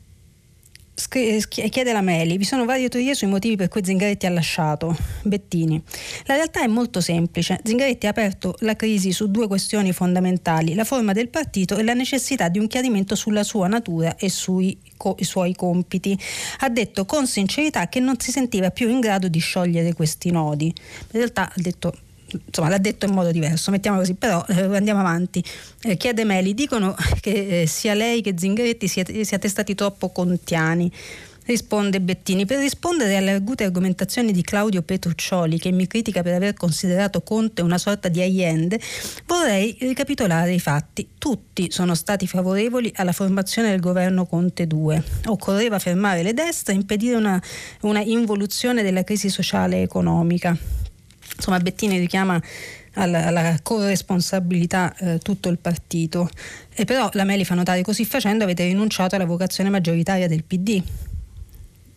chiede 1.48 1.92
la 1.92 2.00
Meli, 2.00 2.36
vi 2.36 2.44
sono 2.44 2.64
varie 2.64 2.88
teorie 2.88 3.14
sui 3.14 3.26
motivi 3.26 3.56
per 3.56 3.68
cui 3.68 3.84
Zingaretti 3.84 4.26
ha 4.26 4.30
lasciato 4.30 4.96
Bettini. 5.22 5.82
La 6.24 6.34
realtà 6.34 6.62
è 6.62 6.66
molto 6.66 7.00
semplice. 7.00 7.60
Zingaretti 7.62 8.06
ha 8.06 8.10
aperto 8.10 8.54
la 8.60 8.76
crisi 8.76 9.12
su 9.12 9.30
due 9.30 9.46
questioni 9.46 9.92
fondamentali, 9.92 10.74
la 10.74 10.84
forma 10.84 11.12
del 11.12 11.28
partito 11.28 11.76
e 11.76 11.82
la 11.82 11.94
necessità 11.94 12.48
di 12.48 12.58
un 12.58 12.66
chiarimento 12.66 13.14
sulla 13.14 13.42
sua 13.42 13.68
natura 13.68 14.16
e 14.16 14.28
sui 14.28 14.78
i 15.18 15.24
suoi 15.24 15.54
compiti. 15.54 16.18
Ha 16.60 16.68
detto 16.68 17.04
con 17.04 17.26
sincerità 17.26 17.88
che 17.88 18.00
non 18.00 18.18
si 18.18 18.30
sentiva 18.30 18.70
più 18.70 18.88
in 18.88 19.00
grado 19.00 19.28
di 19.28 19.38
sciogliere 19.38 19.92
questi 19.94 20.30
nodi. 20.30 20.66
In 20.66 21.18
realtà 21.18 21.44
ha 21.48 21.52
detto 21.56 21.94
insomma 22.46 22.70
l'ha 22.70 22.78
detto 22.78 23.06
in 23.06 23.12
modo 23.12 23.30
diverso, 23.30 23.70
mettiamo 23.70 23.98
così, 23.98 24.14
però 24.14 24.44
eh, 24.48 24.62
andiamo 24.74 25.00
avanti. 25.00 25.42
Eh, 25.82 25.96
chiede 25.96 26.24
Meli, 26.24 26.54
dicono 26.54 26.94
che 27.20 27.62
eh, 27.62 27.66
sia 27.66 27.94
lei 27.94 28.22
che 28.22 28.34
Zingaretti 28.36 28.88
siate, 28.88 29.24
siate 29.24 29.48
stati 29.48 29.74
troppo 29.74 30.10
contiani. 30.10 30.90
Risponde 31.44 32.00
Bettini. 32.00 32.46
Per 32.46 32.58
rispondere 32.58 33.16
alle 33.16 33.32
argute 33.32 33.64
argomentazioni 33.64 34.30
di 34.30 34.42
Claudio 34.42 34.82
Petruccioli, 34.82 35.58
che 35.58 35.72
mi 35.72 35.88
critica 35.88 36.22
per 36.22 36.34
aver 36.34 36.54
considerato 36.54 37.22
Conte 37.22 37.62
una 37.62 37.78
sorta 37.78 38.08
di 38.08 38.22
Allende, 38.22 38.80
vorrei 39.26 39.76
ricapitolare 39.80 40.52
i 40.52 40.60
fatti. 40.60 41.08
Tutti 41.18 41.70
sono 41.72 41.96
stati 41.96 42.28
favorevoli 42.28 42.92
alla 42.94 43.10
formazione 43.12 43.70
del 43.70 43.80
governo 43.80 44.24
Conte 44.24 44.68
2. 44.68 45.02
Occorreva 45.26 45.80
fermare 45.80 46.22
le 46.22 46.32
destre 46.32 46.74
e 46.74 46.76
impedire 46.76 47.16
una, 47.16 47.42
una 47.80 48.00
involuzione 48.00 48.82
della 48.84 49.02
crisi 49.02 49.28
sociale 49.28 49.78
e 49.78 49.82
economica. 49.82 50.56
Insomma, 51.34 51.58
Bettini 51.58 51.98
richiama 51.98 52.40
alla, 52.94 53.26
alla 53.26 53.58
corresponsabilità 53.62 54.94
eh, 54.96 55.18
tutto 55.18 55.48
il 55.48 55.58
partito. 55.58 56.28
E 56.72 56.84
però 56.84 57.08
la 57.14 57.24
Meli 57.24 57.44
fa 57.44 57.54
notare 57.54 57.82
così 57.82 58.04
facendo 58.04 58.44
avete 58.44 58.64
rinunciato 58.64 59.16
alla 59.16 59.26
vocazione 59.26 59.70
maggioritaria 59.70 60.28
del 60.28 60.44
PD. 60.44 60.82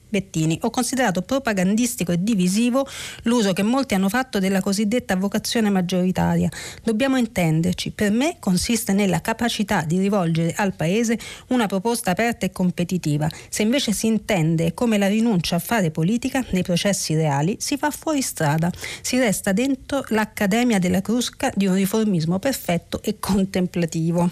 Bettini. 0.07 0.57
Ho 0.61 0.69
considerato 0.69 1.21
propagandistico 1.21 2.11
e 2.11 2.21
divisivo 2.21 2.87
l'uso 3.23 3.53
che 3.53 3.63
molti 3.63 3.93
hanno 3.93 4.09
fatto 4.09 4.39
della 4.39 4.61
cosiddetta 4.61 5.15
vocazione 5.15 5.69
maggioritaria. 5.69 6.49
Dobbiamo 6.83 7.17
intenderci, 7.17 7.91
per 7.91 8.11
me 8.11 8.37
consiste 8.39 8.93
nella 8.93 9.21
capacità 9.21 9.83
di 9.83 9.99
rivolgere 9.99 10.53
al 10.55 10.73
Paese 10.75 11.17
una 11.47 11.67
proposta 11.67 12.11
aperta 12.11 12.45
e 12.45 12.51
competitiva. 12.51 13.29
Se 13.49 13.61
invece 13.61 13.91
si 13.91 14.07
intende 14.07 14.73
come 14.73 14.97
la 14.97 15.07
rinuncia 15.07 15.55
a 15.55 15.59
fare 15.59 15.91
politica 15.91 16.43
nei 16.51 16.63
processi 16.63 17.15
reali, 17.15 17.57
si 17.59 17.77
fa 17.77 17.89
fuori 17.89 18.21
strada, 18.21 18.71
si 19.01 19.17
resta 19.17 19.51
dentro 19.51 20.03
l'accademia 20.09 20.79
della 20.79 21.01
crusca 21.01 21.51
di 21.55 21.67
un 21.67 21.75
riformismo 21.75 22.39
perfetto 22.39 23.01
e 23.01 23.17
contemplativo. 23.19 24.29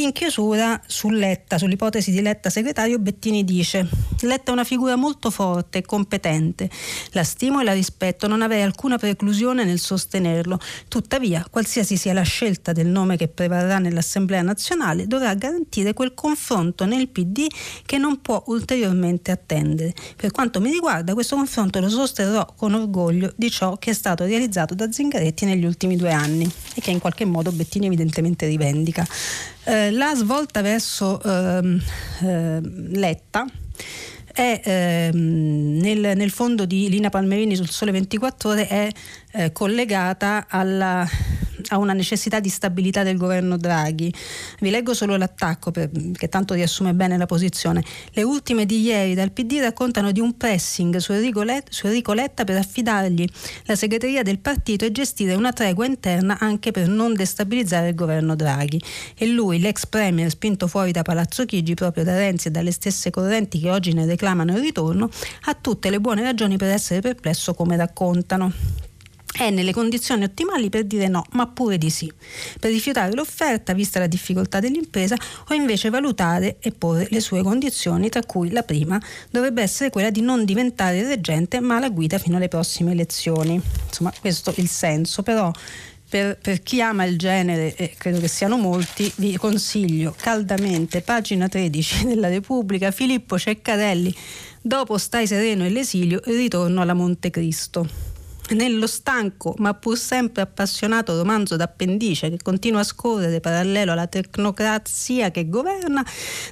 In 0.00 0.12
chiusura 0.12 0.80
su 0.86 1.10
Letta, 1.10 1.58
sull'ipotesi 1.58 2.10
di 2.10 2.22
Letta 2.22 2.48
segretario, 2.48 2.98
Bettini 2.98 3.44
dice 3.44 3.86
Letta 4.20 4.50
è 4.50 4.54
una 4.54 4.64
figura 4.64 4.96
molto 4.96 5.30
forte 5.30 5.78
e 5.78 5.82
competente, 5.82 6.70
la 7.10 7.22
stimo 7.22 7.60
e 7.60 7.64
la 7.64 7.74
rispetto, 7.74 8.26
non 8.26 8.40
avrei 8.40 8.62
alcuna 8.62 8.96
preclusione 8.96 9.62
nel 9.62 9.78
sostenerlo, 9.78 10.58
tuttavia 10.88 11.46
qualsiasi 11.50 11.98
sia 11.98 12.14
la 12.14 12.22
scelta 12.22 12.72
del 12.72 12.86
nome 12.86 13.18
che 13.18 13.28
prevarrà 13.28 13.78
nell'Assemblea 13.78 14.40
nazionale 14.40 15.06
dovrà 15.06 15.34
garantire 15.34 15.92
quel 15.92 16.14
confronto 16.14 16.86
nel 16.86 17.08
PD 17.08 17.46
che 17.84 17.98
non 17.98 18.22
può 18.22 18.42
ulteriormente 18.46 19.30
attendere. 19.30 19.92
Per 20.16 20.30
quanto 20.30 20.62
mi 20.62 20.70
riguarda 20.70 21.12
questo 21.12 21.36
confronto 21.36 21.78
lo 21.78 21.90
sosterrò 21.90 22.54
con 22.56 22.72
orgoglio 22.72 23.34
di 23.36 23.50
ciò 23.50 23.76
che 23.76 23.90
è 23.90 23.94
stato 23.94 24.24
realizzato 24.24 24.74
da 24.74 24.90
Zingaretti 24.90 25.44
negli 25.44 25.66
ultimi 25.66 25.96
due 25.96 26.12
anni 26.12 26.50
e 26.74 26.80
che 26.80 26.90
in 26.90 27.00
qualche 27.00 27.26
modo 27.26 27.52
Bettini 27.52 27.84
evidentemente 27.84 28.46
rivendica. 28.46 29.06
Eh, 29.64 29.90
la 29.90 30.14
svolta 30.14 30.62
verso 30.62 31.22
ehm, 31.22 31.80
eh, 32.22 32.60
Letta 32.62 33.44
è 34.32 34.60
ehm, 34.64 35.78
nel, 35.80 36.16
nel, 36.16 36.30
fondo 36.30 36.64
di 36.64 36.88
Lina 36.88 37.10
Palmerini 37.10 37.56
sul 37.56 37.68
Sole 37.68 37.90
24 37.90 38.48
Ore 38.48 38.66
è 38.66 38.88
eh, 39.32 39.52
collegata 39.52 40.46
alla 40.48 41.06
a 41.70 41.78
una 41.78 41.92
necessità 41.92 42.40
di 42.40 42.48
stabilità 42.48 43.02
del 43.02 43.16
governo 43.16 43.56
Draghi. 43.56 44.12
Vi 44.60 44.70
leggo 44.70 44.94
solo 44.94 45.16
l'attacco 45.16 45.70
per, 45.70 45.90
che 46.12 46.28
tanto 46.28 46.54
riassume 46.54 46.94
bene 46.94 47.16
la 47.16 47.26
posizione. 47.26 47.82
Le 48.12 48.22
ultime 48.22 48.66
di 48.66 48.80
ieri 48.80 49.14
dal 49.14 49.32
PD 49.32 49.58
raccontano 49.60 50.12
di 50.12 50.20
un 50.20 50.36
pressing 50.36 50.96
su 50.98 51.12
Enrico, 51.12 51.42
Letta, 51.42 51.70
su 51.70 51.86
Enrico 51.86 52.12
Letta 52.12 52.44
per 52.44 52.56
affidargli 52.56 53.26
la 53.64 53.76
segreteria 53.76 54.22
del 54.22 54.38
partito 54.38 54.84
e 54.84 54.92
gestire 54.92 55.34
una 55.34 55.52
tregua 55.52 55.86
interna 55.86 56.38
anche 56.38 56.70
per 56.70 56.88
non 56.88 57.14
destabilizzare 57.14 57.88
il 57.88 57.94
governo 57.94 58.34
Draghi. 58.34 58.80
E 59.16 59.26
lui, 59.26 59.60
l'ex 59.60 59.86
premier 59.86 60.30
spinto 60.30 60.66
fuori 60.66 60.92
da 60.92 61.02
Palazzo 61.02 61.44
Chigi 61.44 61.74
proprio 61.74 62.04
da 62.04 62.16
Renzi 62.16 62.48
e 62.48 62.50
dalle 62.50 62.72
stesse 62.72 63.10
correnti 63.10 63.60
che 63.60 63.70
oggi 63.70 63.92
ne 63.92 64.06
reclamano 64.06 64.52
il 64.52 64.60
ritorno, 64.60 65.08
ha 65.44 65.54
tutte 65.54 65.90
le 65.90 66.00
buone 66.00 66.22
ragioni 66.22 66.56
per 66.56 66.68
essere 66.68 67.00
perplesso 67.00 67.54
come 67.54 67.76
raccontano 67.76 68.88
è 69.32 69.50
nelle 69.50 69.72
condizioni 69.72 70.24
ottimali 70.24 70.68
per 70.70 70.84
dire 70.84 71.08
no, 71.08 71.24
ma 71.32 71.46
pure 71.46 71.78
di 71.78 71.90
sì, 71.90 72.12
per 72.58 72.70
rifiutare 72.70 73.14
l'offerta 73.14 73.72
vista 73.72 73.98
la 73.98 74.06
difficoltà 74.06 74.60
dell'impresa 74.60 75.16
o 75.48 75.54
invece 75.54 75.88
valutare 75.88 76.56
e 76.60 76.72
porre 76.72 77.06
le 77.10 77.20
sue 77.20 77.42
condizioni, 77.42 78.08
tra 78.08 78.22
cui 78.24 78.50
la 78.50 78.62
prima 78.62 79.00
dovrebbe 79.30 79.62
essere 79.62 79.90
quella 79.90 80.10
di 80.10 80.20
non 80.20 80.44
diventare 80.44 81.02
reggente 81.06 81.60
ma 81.60 81.78
la 81.78 81.90
guida 81.90 82.18
fino 82.18 82.36
alle 82.36 82.48
prossime 82.48 82.92
elezioni. 82.92 83.60
Insomma, 83.86 84.12
questo 84.20 84.50
è 84.54 84.60
il 84.60 84.68
senso, 84.68 85.22
però 85.22 85.50
per, 86.08 86.36
per, 86.42 86.60
chi 86.62 86.82
ama 86.82 87.04
il 87.04 87.16
genere, 87.16 87.74
e 87.76 87.94
credo 87.96 88.18
che 88.18 88.28
siano 88.28 88.56
molti, 88.56 89.10
vi 89.16 89.36
consiglio 89.36 90.14
caldamente, 90.20 91.02
pagina 91.02 91.48
13 91.48 92.06
della 92.12 92.28
Repubblica, 92.28 92.90
Filippo 92.90 93.38
Ceccarelli, 93.38 94.12
dopo 94.60 94.98
Stai 94.98 95.26
sereno 95.28 95.64
e 95.64 95.70
l'esilio, 95.70 96.20
il 96.26 96.34
ritorno 96.34 96.82
alla 96.82 96.94
Montecristo 96.94 98.09
nello 98.50 98.86
stanco 98.86 99.54
ma 99.58 99.74
pur 99.74 99.96
sempre 99.96 100.42
appassionato 100.42 101.16
romanzo 101.16 101.56
d'appendice 101.56 102.30
che 102.30 102.38
continua 102.42 102.80
a 102.80 102.84
scorrere 102.84 103.40
parallelo 103.40 103.92
alla 103.92 104.06
tecnocrazia 104.06 105.30
che 105.30 105.48
governa, 105.48 106.04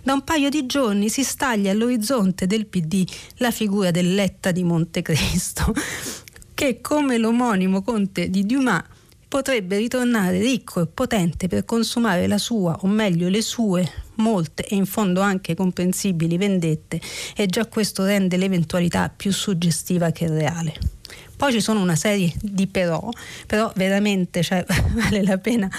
da 0.03 0.13
un 0.13 0.23
paio 0.23 0.49
di 0.49 0.67
giorni 0.67 1.09
si 1.09 1.25
staglia 1.25 1.71
all'orizzonte 1.71 2.47
del 2.47 2.67
PD 2.67 3.07
la 3.37 3.51
figura 3.51 3.91
del 3.91 4.15
Letta 4.15 4.51
di 4.53 4.65
Montecristo, 4.65 5.73
che 6.55 6.81
come 6.81 7.19
l'omonimo 7.19 7.83
conte 7.83 8.31
di 8.31 8.45
Dumas 8.45 8.83
potrebbe 9.29 9.77
ritornare 9.77 10.41
ricco 10.41 10.81
e 10.81 10.87
potente 10.87 11.49
per 11.49 11.65
consumare 11.65 12.27
la 12.27 12.39
sua, 12.39 12.79
o 12.81 12.87
meglio 12.87 13.29
le 13.29 13.43
sue, 13.43 13.87
molte 14.17 14.67
e 14.67 14.75
in 14.75 14.87
fondo 14.87 15.21
anche 15.21 15.55
comprensibili 15.55 16.39
vendette 16.39 17.01
e 17.37 17.47
già 17.47 17.67
questo 17.67 18.05
rende 18.05 18.39
l'eventualità 18.39 19.13
più 19.15 19.31
suggestiva 19.31 20.11
che 20.11 20.29
reale. 20.29 20.98
Poi 21.39 21.53
ci 21.53 21.61
sono 21.61 21.81
una 21.81 21.95
serie 21.95 22.33
di 22.43 22.67
però, 22.67 23.09
però 23.47 23.71
veramente 23.77 24.43
cioè, 24.43 24.67
vale 24.91 25.23
la 25.23 25.39
pena 25.39 25.71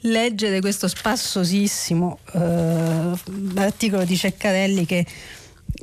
leggere 0.00 0.60
questo 0.60 0.88
spassosissimo 0.88 2.18
eh, 2.32 3.12
articolo 3.54 4.04
di 4.04 4.16
Ceccarelli 4.16 4.84
che, 4.84 5.06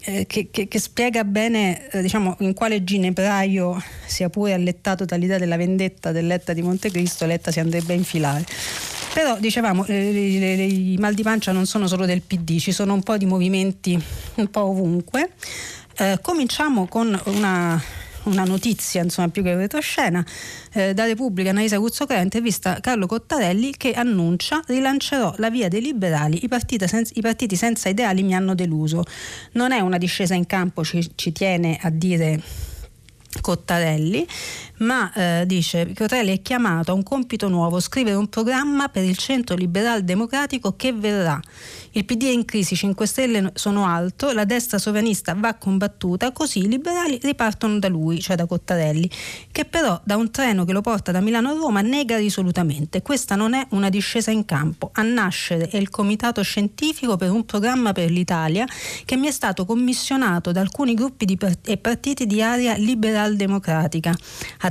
eh, 0.01 0.25
che, 0.27 0.49
che, 0.51 0.67
che 0.67 0.79
spiega 0.79 1.23
bene 1.23 1.89
eh, 1.91 2.01
diciamo, 2.01 2.35
in 2.39 2.53
quale 2.53 2.83
ginepraio, 2.83 3.81
sia 4.05 4.29
pure 4.29 4.51
allettato 4.51 5.05
dall'idea 5.05 5.37
della 5.37 5.55
vendetta 5.55 6.11
dell'Etta 6.11 6.51
di 6.51 6.61
Montecristo, 6.61 7.25
Letta 7.25 7.51
si 7.51 7.61
andrebbe 7.61 7.93
a 7.93 7.95
infilare. 7.95 8.45
Però 9.13 9.37
dicevamo, 9.39 9.85
i 9.87 10.95
mal 10.99 11.13
di 11.13 11.23
pancia 11.23 11.53
non 11.53 11.65
sono 11.65 11.87
solo 11.87 12.05
del 12.05 12.21
PD, 12.21 12.59
ci 12.59 12.71
sono 12.73 12.93
un 12.93 13.03
po' 13.03 13.17
di 13.17 13.25
movimenti 13.25 14.01
un 14.35 14.49
po' 14.49 14.65
ovunque. 14.65 15.31
Eh, 15.97 16.19
cominciamo 16.21 16.87
con 16.87 17.19
una 17.25 17.81
una 18.23 18.43
notizia 18.43 19.01
insomma, 19.03 19.29
più 19.29 19.43
che 19.43 19.55
retroscena 19.55 20.25
eh, 20.73 20.93
da 20.93 21.05
Repubblica 21.05 21.49
Annalisa 21.49 21.79
Cuzzocrea 21.79 22.21
intervista 22.21 22.79
Carlo 22.79 23.05
Cottarelli 23.05 23.75
che 23.77 23.93
annuncia 23.93 24.61
rilancerò 24.67 25.33
la 25.37 25.49
via 25.49 25.67
dei 25.67 25.81
liberali 25.81 26.43
i 26.43 26.47
partiti, 26.47 26.87
senza, 26.87 27.13
i 27.15 27.21
partiti 27.21 27.55
senza 27.55 27.89
ideali 27.89 28.23
mi 28.23 28.35
hanno 28.35 28.55
deluso. 28.55 29.03
Non 29.53 29.71
è 29.71 29.79
una 29.79 29.97
discesa 29.97 30.33
in 30.33 30.45
campo 30.45 30.83
ci, 30.83 31.11
ci 31.15 31.31
tiene 31.31 31.77
a 31.81 31.89
dire 31.89 32.41
Cottarelli, 33.39 34.27
ma 34.81 35.11
eh, 35.13 35.43
dice 35.45 35.93
Cottarelli 35.93 36.37
è 36.37 36.41
chiamato 36.41 36.91
a 36.91 36.93
un 36.93 37.03
compito 37.03 37.47
nuovo, 37.49 37.79
scrivere 37.79 38.15
un 38.15 38.27
programma 38.27 38.89
per 38.89 39.03
il 39.03 39.17
centro 39.17 39.55
liberal 39.55 40.03
democratico 40.03 40.75
che 40.75 40.93
verrà. 40.93 41.39
Il 41.91 42.05
PD 42.05 42.23
è 42.25 42.29
in 42.29 42.45
crisi, 42.45 42.75
5 42.75 43.05
Stelle 43.05 43.51
sono 43.53 43.85
alto, 43.85 44.31
la 44.31 44.45
destra 44.45 44.77
sovranista 44.77 45.35
va 45.37 45.53
combattuta, 45.55 46.31
così 46.31 46.59
i 46.59 46.67
liberali 46.67 47.19
ripartono 47.21 47.79
da 47.79 47.89
lui, 47.89 48.21
cioè 48.21 48.35
da 48.35 48.45
Cottarelli, 48.45 49.09
che 49.51 49.65
però 49.65 49.99
da 50.03 50.15
un 50.15 50.31
treno 50.31 50.63
che 50.63 50.71
lo 50.71 50.81
porta 50.81 51.11
da 51.11 51.19
Milano 51.19 51.49
a 51.49 51.53
Roma 51.53 51.81
nega 51.81 52.17
risolutamente. 52.17 53.01
Questa 53.01 53.35
non 53.35 53.53
è 53.53 53.65
una 53.71 53.89
discesa 53.89 54.31
in 54.31 54.45
campo. 54.45 54.89
A 54.93 55.01
nascere 55.01 55.67
è 55.67 55.77
il 55.77 55.89
comitato 55.89 56.41
scientifico 56.41 57.17
per 57.17 57.29
un 57.29 57.45
programma 57.45 57.91
per 57.91 58.09
l'Italia 58.09 58.65
che 59.03 59.17
mi 59.17 59.27
è 59.27 59.31
stato 59.31 59.65
commissionato 59.65 60.51
da 60.51 60.61
alcuni 60.61 60.93
gruppi 60.93 61.35
part- 61.35 61.67
e 61.67 61.77
partiti 61.77 62.25
di 62.25 62.41
area 62.41 62.75
liberal 62.75 63.35
democratica. 63.35 64.15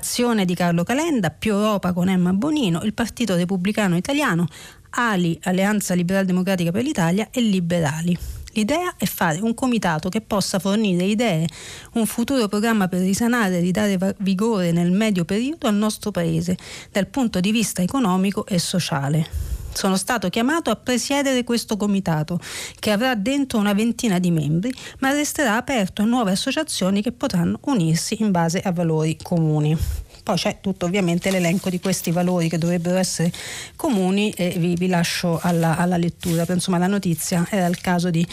Azione 0.01 0.47
di 0.47 0.55
Carlo 0.55 0.83
Calenda, 0.83 1.29
più 1.29 1.53
Europa 1.53 1.93
con 1.93 2.09
Emma 2.09 2.33
Bonino, 2.33 2.81
il 2.85 2.95
Partito 2.95 3.37
Repubblicano 3.37 3.99
Italiano, 3.99 4.47
Ali, 4.93 5.39
Alleanza 5.43 5.93
Liberal 5.93 6.25
Democratica 6.25 6.71
per 6.71 6.85
l'Italia 6.85 7.29
e 7.31 7.43
Liberali. 7.43 8.19
L'idea 8.55 8.95
è 8.97 9.05
fare 9.05 9.41
un 9.41 9.53
comitato 9.53 10.09
che 10.09 10.23
possa 10.23 10.59
fornire 10.59 11.05
idee, 11.05 11.47
un 11.93 12.07
futuro 12.07 12.49
programma 12.49 12.89
per 12.89 13.01
risanare 13.01 13.59
e 13.59 13.61
ridare 13.61 14.17
vigore 14.21 14.73
nel 14.73 14.91
medio 14.91 15.27
periodo 15.27 15.67
al 15.67 15.75
nostro 15.75 16.11
Paese 16.11 16.57
dal 16.91 17.07
punto 17.07 17.39
di 17.39 17.53
vista 17.53 17.83
economico 17.83 18.47
e 18.47 18.59
sociale. 18.59 19.60
Sono 19.73 19.97
stato 19.97 20.29
chiamato 20.29 20.71
a 20.71 20.77
presiedere 20.77 21.45
questo 21.45 21.77
comitato 21.77 22.39
che 22.79 22.91
avrà 22.91 23.15
dentro 23.15 23.59
una 23.59 23.73
ventina 23.73 24.19
di 24.19 24.31
membri 24.31 24.73
ma 24.99 25.13
resterà 25.13 25.57
aperto 25.57 26.03
a 26.03 26.05
nuove 26.05 26.33
associazioni 26.33 27.03
che 27.03 27.13
potranno 27.13 27.59
unirsi 27.65 28.17
in 28.21 28.31
base 28.31 28.61
a 28.61 28.73
valori 28.73 29.17
comuni. 29.23 29.77
Poi 30.23 30.37
c'è 30.37 30.59
tutto 30.61 30.85
ovviamente 30.87 31.31
l'elenco 31.31 31.71
di 31.71 31.81
questi 31.81 32.11
valori 32.11 32.49
che 32.49 32.59
dovrebbero 32.59 32.99
essere 32.99 33.33
comuni 33.75 34.31
e 34.31 34.55
vi, 34.59 34.75
vi 34.75 34.87
lascio 34.87 35.39
alla, 35.41 35.79
alla 35.79 35.97
lettura. 35.97 36.43
Però, 36.43 36.55
insomma 36.55 36.79
la 36.79 36.87
notizia 36.87 37.47
era 37.49 37.67
il 37.67 37.81
caso 37.81 38.11
di 38.11 38.27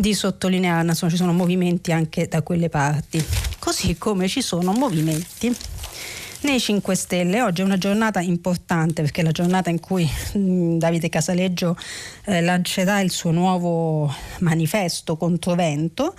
di 0.00 0.14
sottolinearla, 0.14 0.90
insomma 0.90 1.12
ci 1.12 1.18
sono 1.18 1.32
movimenti 1.32 1.92
anche 1.92 2.26
da 2.26 2.40
quelle 2.40 2.70
parti, 2.70 3.22
così 3.58 3.98
come 3.98 4.28
ci 4.28 4.40
sono 4.40 4.72
movimenti 4.72 5.54
nei 6.42 6.60
5 6.60 6.94
Stelle. 6.94 7.42
Oggi 7.42 7.60
è 7.60 7.64
una 7.64 7.78
giornata 7.78 8.20
importante 8.20 9.02
perché 9.02 9.20
è 9.20 9.24
la 9.24 9.32
giornata 9.32 9.70
in 9.70 9.80
cui 9.80 10.08
mh, 10.34 10.78
Davide 10.78 11.08
Casaleggio 11.08 11.76
eh, 12.24 12.40
lancerà 12.40 13.00
il 13.00 13.10
suo 13.10 13.30
nuovo 13.30 14.12
manifesto 14.40 15.16
controvento 15.16 16.14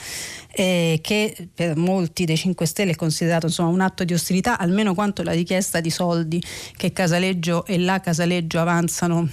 eh, 0.54 1.00
che 1.02 1.50
per 1.54 1.76
molti 1.76 2.26
dei 2.26 2.38
5 2.38 2.66
Stelle 2.66 2.92
è 2.92 2.96
considerato 2.96 3.48
insomma, 3.48 3.70
un 3.70 3.82
atto 3.82 4.04
di 4.04 4.14
ostilità, 4.14 4.58
almeno 4.58 4.94
quanto 4.94 5.24
la 5.24 5.32
richiesta 5.32 5.80
di 5.80 5.90
soldi 5.90 6.44
che 6.76 6.92
Casaleggio 6.92 7.66
e 7.66 7.80
la 7.80 8.00
Casaleggio 8.00 8.60
avanzano 8.60 9.30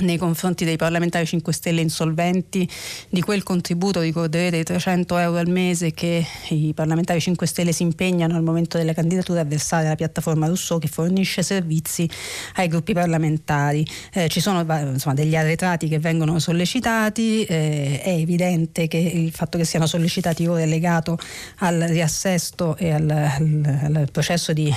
nei 0.00 0.16
confronti 0.16 0.64
dei 0.64 0.76
parlamentari 0.76 1.26
5 1.26 1.52
Stelle 1.52 1.80
insolventi 1.80 2.68
di 3.08 3.20
quel 3.20 3.42
contributo, 3.42 4.00
ricorderete, 4.00 4.58
di 4.58 4.64
300 4.64 5.16
euro 5.18 5.38
al 5.38 5.48
mese 5.48 5.92
che 5.92 6.24
i 6.50 6.72
parlamentari 6.74 7.20
5 7.20 7.46
Stelle 7.46 7.72
si 7.72 7.82
impegnano 7.82 8.36
al 8.36 8.42
momento 8.42 8.78
delle 8.78 8.94
candidature 8.94 9.40
a 9.40 9.44
versare 9.44 9.86
alla 9.86 9.94
piattaforma 9.94 10.46
Rousseau 10.46 10.78
che 10.78 10.88
fornisce 10.88 11.42
servizi 11.42 12.08
ai 12.56 12.68
gruppi 12.68 12.92
parlamentari. 12.92 13.86
Eh, 14.12 14.28
ci 14.28 14.40
sono 14.40 14.60
insomma, 14.60 15.14
degli 15.14 15.36
arretrati 15.36 15.88
che 15.88 15.98
vengono 15.98 16.38
sollecitati, 16.38 17.44
eh, 17.44 18.00
è 18.02 18.10
evidente 18.10 18.88
che 18.88 18.98
il 18.98 19.32
fatto 19.32 19.58
che 19.58 19.64
siano 19.64 19.86
sollecitati 19.86 20.46
ora 20.46 20.62
è 20.62 20.66
legato 20.66 21.18
al 21.58 21.78
riassesto 21.80 22.76
e 22.76 22.92
al, 22.92 23.10
al, 23.10 23.80
al 23.94 24.08
processo 24.10 24.52
di 24.52 24.72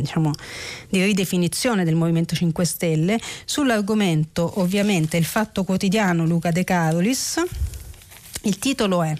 diciamo, 0.00 0.30
di 0.88 1.02
ridefinizione 1.02 1.84
del 1.84 1.94
Movimento 1.94 2.34
5 2.34 2.64
Stelle. 2.64 3.20
Sull'argomento 3.44 4.60
ovviamente 4.60 5.16
il 5.16 5.24
fatto 5.24 5.64
quotidiano 5.64 6.26
Luca 6.26 6.50
De 6.50 6.64
Carolis, 6.64 7.42
il 8.42 8.58
titolo 8.58 9.02
è 9.02 9.14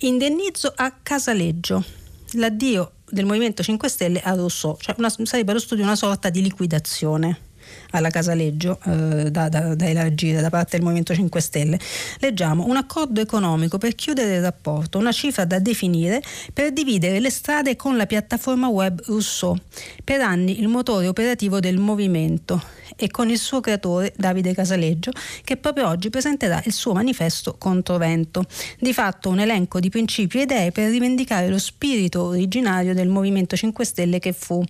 Indennizzo 0.00 0.72
a 0.74 0.92
Casaleggio, 1.02 1.84
l'addio 2.32 2.92
del 3.08 3.24
Movimento 3.24 3.62
5 3.62 3.88
Stelle 3.88 4.20
a 4.20 4.34
Rousseau, 4.34 4.76
cioè 4.80 4.94
una, 4.98 5.08
sarebbe 5.08 5.52
lo 5.52 5.58
studio 5.58 5.84
di 5.84 5.88
una 5.88 5.96
sorta 5.96 6.30
di 6.30 6.42
liquidazione 6.42 7.52
alla 7.94 8.10
Casaleggio 8.10 8.78
eh, 8.84 9.30
da, 9.30 9.48
da, 9.48 9.74
da 9.74 9.86
elargire 9.86 10.40
da 10.40 10.50
parte 10.50 10.76
del 10.76 10.82
Movimento 10.82 11.14
5 11.14 11.40
Stelle. 11.40 11.78
Leggiamo 12.18 12.66
un 12.66 12.76
accordo 12.76 13.20
economico 13.20 13.78
per 13.78 13.94
chiudere 13.94 14.36
il 14.36 14.42
rapporto, 14.42 14.98
una 14.98 15.12
cifra 15.12 15.44
da 15.44 15.58
definire 15.58 16.22
per 16.52 16.72
dividere 16.72 17.20
le 17.20 17.30
strade 17.30 17.76
con 17.76 17.96
la 17.96 18.06
piattaforma 18.06 18.68
web 18.68 19.00
Rousseau. 19.06 19.56
Per 20.02 20.20
anni 20.20 20.60
il 20.60 20.68
motore 20.68 21.06
operativo 21.06 21.60
del 21.60 21.78
movimento 21.78 22.60
e 22.96 23.10
con 23.10 23.28
il 23.28 23.38
suo 23.38 23.60
creatore 23.60 24.12
Davide 24.16 24.54
Casaleggio 24.54 25.10
che 25.42 25.56
proprio 25.56 25.88
oggi 25.88 26.10
presenterà 26.10 26.62
il 26.64 26.72
suo 26.72 26.92
manifesto 26.92 27.56
Controvento. 27.58 28.44
Di 28.78 28.92
fatto 28.92 29.28
un 29.28 29.40
elenco 29.40 29.80
di 29.80 29.88
principi 29.88 30.38
e 30.38 30.42
idee 30.42 30.72
per 30.72 30.90
rivendicare 30.90 31.48
lo 31.48 31.58
spirito 31.58 32.24
originario 32.24 32.94
del 32.94 33.08
Movimento 33.08 33.56
5 33.56 33.84
Stelle 33.84 34.18
che 34.18 34.32
fu. 34.32 34.62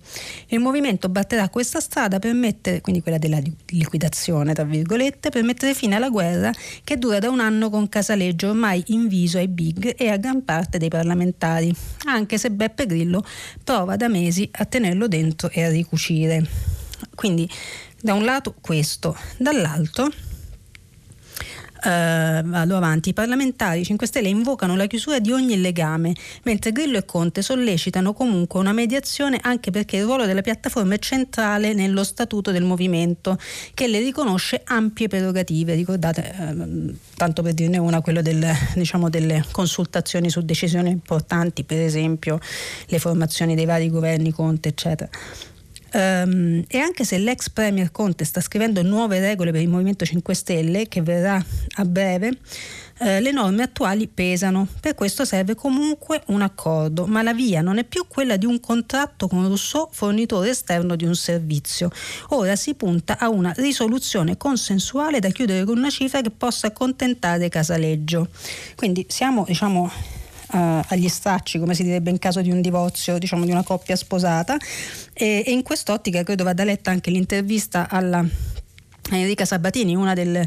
Il 0.47 0.59
movimento 0.59 1.09
batterà 1.09 1.49
questa 1.49 1.79
strada 1.79 2.19
per 2.19 2.33
mettere, 2.33 2.81
quindi 2.81 3.01
quella 3.01 3.14
della 3.17 3.39
liquidazione, 3.67 4.53
tra 4.53 4.63
virgolette, 4.63 5.29
per 5.29 5.43
mettere 5.43 5.73
fine 5.73 5.95
alla 5.95 6.09
guerra 6.09 6.51
che 6.83 6.97
dura 6.97 7.19
da 7.19 7.29
un 7.29 7.39
anno 7.39 7.69
con 7.69 7.89
Casaleggio 7.89 8.49
ormai 8.49 8.83
inviso 8.87 9.37
ai 9.37 9.47
big 9.47 9.95
e 9.97 10.09
a 10.09 10.17
gran 10.17 10.43
parte 10.43 10.77
dei 10.77 10.89
parlamentari, 10.89 11.73
anche 12.05 12.37
se 12.37 12.51
Beppe 12.51 12.85
Grillo 12.85 13.23
prova 13.63 13.95
da 13.95 14.07
mesi 14.07 14.49
a 14.53 14.65
tenerlo 14.65 15.07
dentro 15.07 15.49
e 15.49 15.63
a 15.63 15.69
ricucire. 15.69 16.45
Quindi 17.15 17.49
da 18.01 18.13
un 18.13 18.23
lato 18.23 18.55
questo, 18.61 19.17
dall'altro 19.37 20.09
Uh, 21.85 22.41
vado 22.41 22.75
avanti. 22.75 23.09
I 23.09 23.13
parlamentari 23.13 23.83
5 23.83 24.07
Stelle 24.07 24.27
invocano 24.27 24.75
la 24.75 24.87
chiusura 24.87 25.19
di 25.19 25.31
ogni 25.31 25.61
legame, 25.61 26.15
mentre 26.41 26.71
Grillo 26.71 26.97
e 26.97 27.05
Conte 27.05 27.43
sollecitano 27.43 28.13
comunque 28.13 28.59
una 28.59 28.73
mediazione 28.73 29.37
anche 29.39 29.69
perché 29.69 29.97
il 29.97 30.05
ruolo 30.05 30.25
della 30.25 30.41
piattaforma 30.41 30.95
è 30.95 30.97
centrale 30.97 31.73
nello 31.73 32.03
statuto 32.03 32.49
del 32.49 32.63
movimento, 32.63 33.37
che 33.75 33.87
le 33.87 33.99
riconosce 33.99 34.61
ampie 34.65 35.07
prerogative. 35.07 35.75
Ricordate, 35.75 36.33
uh, 36.39 36.95
tanto 37.15 37.43
per 37.43 37.53
dirne 37.53 37.77
una, 37.77 38.01
quello 38.01 38.23
del, 38.23 38.43
diciamo, 38.73 39.07
delle 39.07 39.45
consultazioni 39.51 40.31
su 40.31 40.41
decisioni 40.41 40.89
importanti, 40.89 41.63
per 41.65 41.81
esempio 41.81 42.39
le 42.87 42.97
formazioni 42.97 43.53
dei 43.53 43.65
vari 43.65 43.91
governi 43.91 44.31
Conte, 44.31 44.69
eccetera. 44.69 45.07
Um, 45.95 46.61
e 46.67 46.77
anche 46.77 47.05
se 47.05 47.17
l'ex 47.17 47.49
Premier 47.49 47.89
Conte 47.89 48.25
sta 48.25 48.41
scrivendo 48.41 48.81
nuove 48.81 49.21
regole 49.21 49.51
per 49.51 49.61
il 49.61 49.69
Movimento 49.69 50.03
5 50.03 50.33
Stelle, 50.33 50.89
che 50.89 51.01
verrà 51.01 51.41
a 51.75 51.85
breve, 51.85 52.37
eh, 52.99 53.21
le 53.21 53.31
norme 53.31 53.63
attuali 53.63 54.09
pesano. 54.09 54.67
Per 54.81 54.93
questo 54.93 55.23
serve 55.23 55.55
comunque 55.55 56.21
un 56.27 56.41
accordo, 56.41 57.05
ma 57.05 57.21
la 57.21 57.33
via 57.33 57.61
non 57.61 57.77
è 57.77 57.85
più 57.85 58.07
quella 58.09 58.35
di 58.35 58.45
un 58.45 58.59
contratto 58.59 59.29
con 59.29 59.47
Rousseau, 59.47 59.87
fornitore 59.89 60.49
esterno 60.49 60.97
di 60.97 61.05
un 61.05 61.15
servizio. 61.15 61.89
Ora 62.29 62.57
si 62.57 62.73
punta 62.73 63.17
a 63.17 63.29
una 63.29 63.53
risoluzione 63.55 64.35
consensuale 64.35 65.19
da 65.19 65.29
chiudere 65.29 65.63
con 65.63 65.77
una 65.77 65.89
cifra 65.89 66.19
che 66.19 66.29
possa 66.29 66.67
accontentare 66.67 67.47
Casaleggio. 67.47 68.27
Quindi 68.75 69.05
siamo, 69.07 69.45
diciamo, 69.47 69.89
agli 70.49 71.07
stracci, 71.07 71.59
come 71.59 71.73
si 71.73 71.83
direbbe 71.83 72.09
in 72.09 72.19
caso 72.19 72.41
di 72.41 72.51
un 72.51 72.61
divorzio, 72.61 73.17
diciamo 73.17 73.45
di 73.45 73.51
una 73.51 73.63
coppia 73.63 73.95
sposata. 73.95 74.57
E, 75.13 75.43
e 75.45 75.51
in 75.51 75.63
quest'ottica 75.63 76.23
credo 76.23 76.43
vada 76.43 76.63
letta 76.63 76.91
anche 76.91 77.11
l'intervista 77.11 77.87
alla 77.89 78.25
Enrica 79.11 79.45
Sabatini, 79.45 79.95
una 79.95 80.13
del 80.13 80.43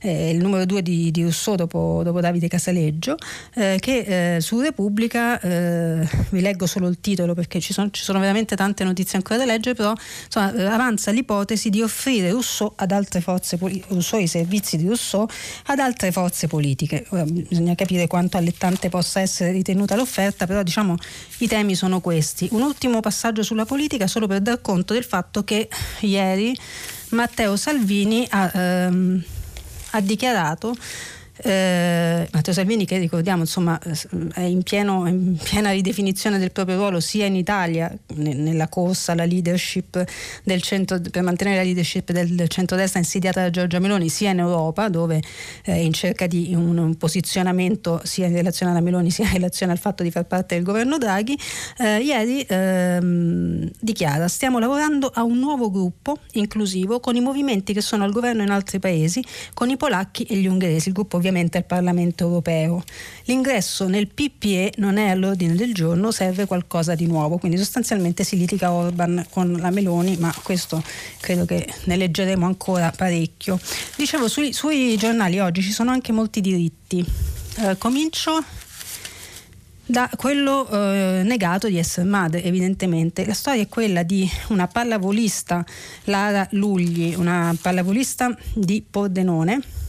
eh, 0.00 0.36
numero 0.38 0.66
due 0.66 0.82
di, 0.82 1.10
di 1.10 1.22
Rousseau 1.22 1.56
dopo, 1.56 2.02
dopo, 2.04 2.20
Davide 2.20 2.46
Casaleggio, 2.46 3.16
eh, 3.54 3.78
che 3.80 4.36
eh, 4.36 4.40
su 4.40 4.60
Repubblica, 4.60 5.40
eh, 5.40 6.06
vi 6.30 6.40
leggo 6.40 6.66
solo 6.66 6.88
il 6.88 7.00
titolo 7.00 7.32
perché 7.34 7.60
ci 7.60 7.72
sono, 7.72 7.88
ci 7.90 8.02
sono, 8.02 8.20
veramente 8.20 8.54
tante 8.54 8.84
notizie 8.84 9.16
ancora 9.16 9.38
da 9.38 9.46
leggere, 9.46 9.74
però 9.74 9.94
insomma, 10.24 10.54
eh, 10.54 10.64
avanza 10.64 11.10
l'ipotesi 11.10 11.70
di 11.70 11.80
offrire 11.80 12.30
Rousseau 12.30 12.72
ad 12.76 12.90
altre 12.90 13.20
forze 13.22 13.58
Rousseau, 13.88 14.20
i 14.20 14.26
servizi 14.26 14.76
di 14.76 14.86
Rousseau 14.86 15.26
ad 15.66 15.78
altre 15.78 16.12
forze 16.12 16.46
politiche. 16.48 17.06
Ora, 17.10 17.24
bisogna 17.24 17.74
capire 17.74 18.06
quanto 18.06 18.36
allettante 18.36 18.90
possa 18.90 19.20
essere 19.20 19.52
ritenuta 19.52 19.96
l'offerta, 19.96 20.46
però 20.46 20.62
diciamo 20.62 20.96
i 21.38 21.46
temi 21.46 21.74
sono 21.74 22.00
questi. 22.00 22.48
Un 22.50 22.60
ultimo 22.60 23.00
passaggio 23.00 23.42
sulla 23.42 23.64
politica 23.64 24.06
solo 24.06 24.26
per 24.26 24.40
dar 24.40 24.60
conto 24.60 24.92
del 24.92 25.04
fatto 25.04 25.44
che 25.44 25.68
ieri 26.00 26.54
Matteo 27.12 27.56
Salvini 27.56 28.26
ha, 28.30 28.50
ehm, 28.54 29.22
ha 29.90 30.00
dichiarato 30.00 30.74
Eh, 31.44 32.28
Matteo 32.30 32.54
Salvini 32.54 32.84
che 32.84 32.98
ricordiamo 32.98 33.40
insomma 33.40 33.76
è 34.32 34.42
in, 34.42 34.62
pieno, 34.62 35.08
in, 35.08 35.36
piena 35.42 35.72
ridefinizione 35.72 36.38
del 36.38 36.52
proprio 36.52 36.76
ruolo 36.76 37.00
sia 37.00 37.26
in 37.26 37.34
Italia 37.34 37.92
ne, 38.14 38.32
nella 38.34 38.68
corsa 38.68 39.10
alla 39.10 39.24
leadership 39.24 40.04
del 40.44 40.62
centro, 40.62 41.00
per 41.00 41.22
mantenere 41.22 41.56
la 41.56 41.62
leadership 41.64 42.12
del 42.12 42.48
centrodestra 42.48 43.00
insidiata 43.00 43.40
da 43.42 43.50
Giorgia 43.50 43.80
Meloni 43.80 44.08
sia 44.08 44.30
in 44.30 44.38
Europa 44.38 44.88
dove 44.88 45.20
è 45.62 45.72
in 45.72 45.92
cerca 45.92 46.28
di 46.28 46.52
un, 46.54 46.78
un, 46.78 46.96
posizionamento 46.96 48.00
sia 48.04 48.26
in 48.26 48.34
relazione 48.34 48.70
alla 48.70 48.80
Meloni 48.80 49.10
sia 49.10 49.24
in 49.24 49.32
relazione 49.32 49.72
al 49.72 49.78
fatto 49.78 50.04
di 50.04 50.12
far 50.12 50.26
parte 50.26 50.54
del 50.54 50.62
governo 50.62 50.96
Draghi 50.96 51.36
eh, 51.78 51.98
ieri 51.98 52.46
ehm, 52.48 53.68
dichiara 53.80 54.28
stiamo 54.28 54.60
lavorando 54.60 55.10
a 55.12 55.24
un 55.24 55.40
nuovo 55.40 55.72
gruppo 55.72 56.18
inclusivo 56.34 57.00
con 57.00 57.16
i 57.16 57.20
movimenti 57.20 57.72
che 57.72 57.80
sono 57.80 58.04
al 58.04 58.12
governo 58.12 58.42
in 58.42 58.50
altri 58.50 58.78
paesi 58.78 59.24
con 59.54 59.70
i 59.70 59.76
polacchi 59.76 60.22
e 60.22 60.36
gli 60.36 60.46
ungheresi. 60.46 60.88
Il 60.88 60.94
gruppo 60.94 61.16
ovviamente 61.16 61.30
ovviamente 61.32 61.56
al 61.56 61.64
Parlamento 61.64 62.24
europeo. 62.24 62.84
L'ingresso 63.24 63.88
nel 63.88 64.08
PPE 64.08 64.74
non 64.76 64.98
è 64.98 65.08
all'ordine 65.08 65.54
del 65.54 65.72
giorno, 65.72 66.10
serve 66.10 66.46
qualcosa 66.46 66.94
di 66.94 67.06
nuovo, 67.06 67.38
quindi 67.38 67.56
sostanzialmente 67.56 68.22
si 68.22 68.36
litiga 68.36 68.70
Orban 68.70 69.26
con 69.30 69.52
la 69.52 69.70
Meloni, 69.70 70.16
ma 70.18 70.32
questo 70.42 70.82
credo 71.20 71.46
che 71.46 71.66
ne 71.84 71.96
leggeremo 71.96 72.44
ancora 72.44 72.92
parecchio. 72.94 73.58
Dicevo, 73.96 74.28
sui, 74.28 74.52
sui 74.52 74.96
giornali 74.96 75.38
oggi 75.40 75.62
ci 75.62 75.72
sono 75.72 75.90
anche 75.90 76.12
molti 76.12 76.40
diritti. 76.40 77.04
Eh, 77.58 77.76
comincio 77.78 78.44
da 79.84 80.08
quello 80.16 80.68
eh, 80.68 81.22
negato 81.24 81.66
di 81.66 81.78
essere 81.78 82.06
madre, 82.06 82.44
evidentemente. 82.44 83.24
La 83.26 83.34
storia 83.34 83.62
è 83.62 83.68
quella 83.68 84.02
di 84.02 84.28
una 84.48 84.66
pallavolista, 84.66 85.64
Lara 86.04 86.46
Lugli, 86.52 87.14
una 87.16 87.54
pallavolista 87.60 88.36
di 88.54 88.84
Pordenone 88.88 89.80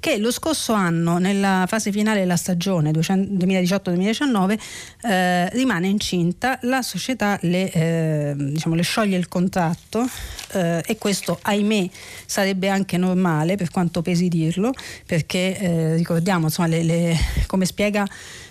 che 0.00 0.16
lo 0.16 0.32
scorso 0.32 0.72
anno, 0.72 1.18
nella 1.18 1.66
fase 1.68 1.92
finale 1.92 2.20
della 2.20 2.36
stagione 2.36 2.90
2018-2019, 2.90 4.58
eh, 5.02 5.48
rimane 5.50 5.86
incinta, 5.88 6.58
la 6.62 6.82
società 6.82 7.38
le, 7.42 7.70
eh, 7.70 8.34
diciamo, 8.36 8.74
le 8.74 8.82
scioglie 8.82 9.16
il 9.16 9.28
contratto 9.28 10.08
eh, 10.52 10.82
e 10.84 10.96
questo, 10.98 11.38
ahimè, 11.42 11.88
sarebbe 12.24 12.68
anche 12.68 12.96
normale, 12.96 13.56
per 13.56 13.70
quanto 13.70 14.02
pesi 14.02 14.28
dirlo, 14.28 14.72
perché 15.06 15.58
eh, 15.58 15.94
ricordiamo, 15.96 16.46
insomma, 16.46 16.68
le, 16.68 16.82
le, 16.82 17.16
come 17.46 17.66
spiega 17.66 18.06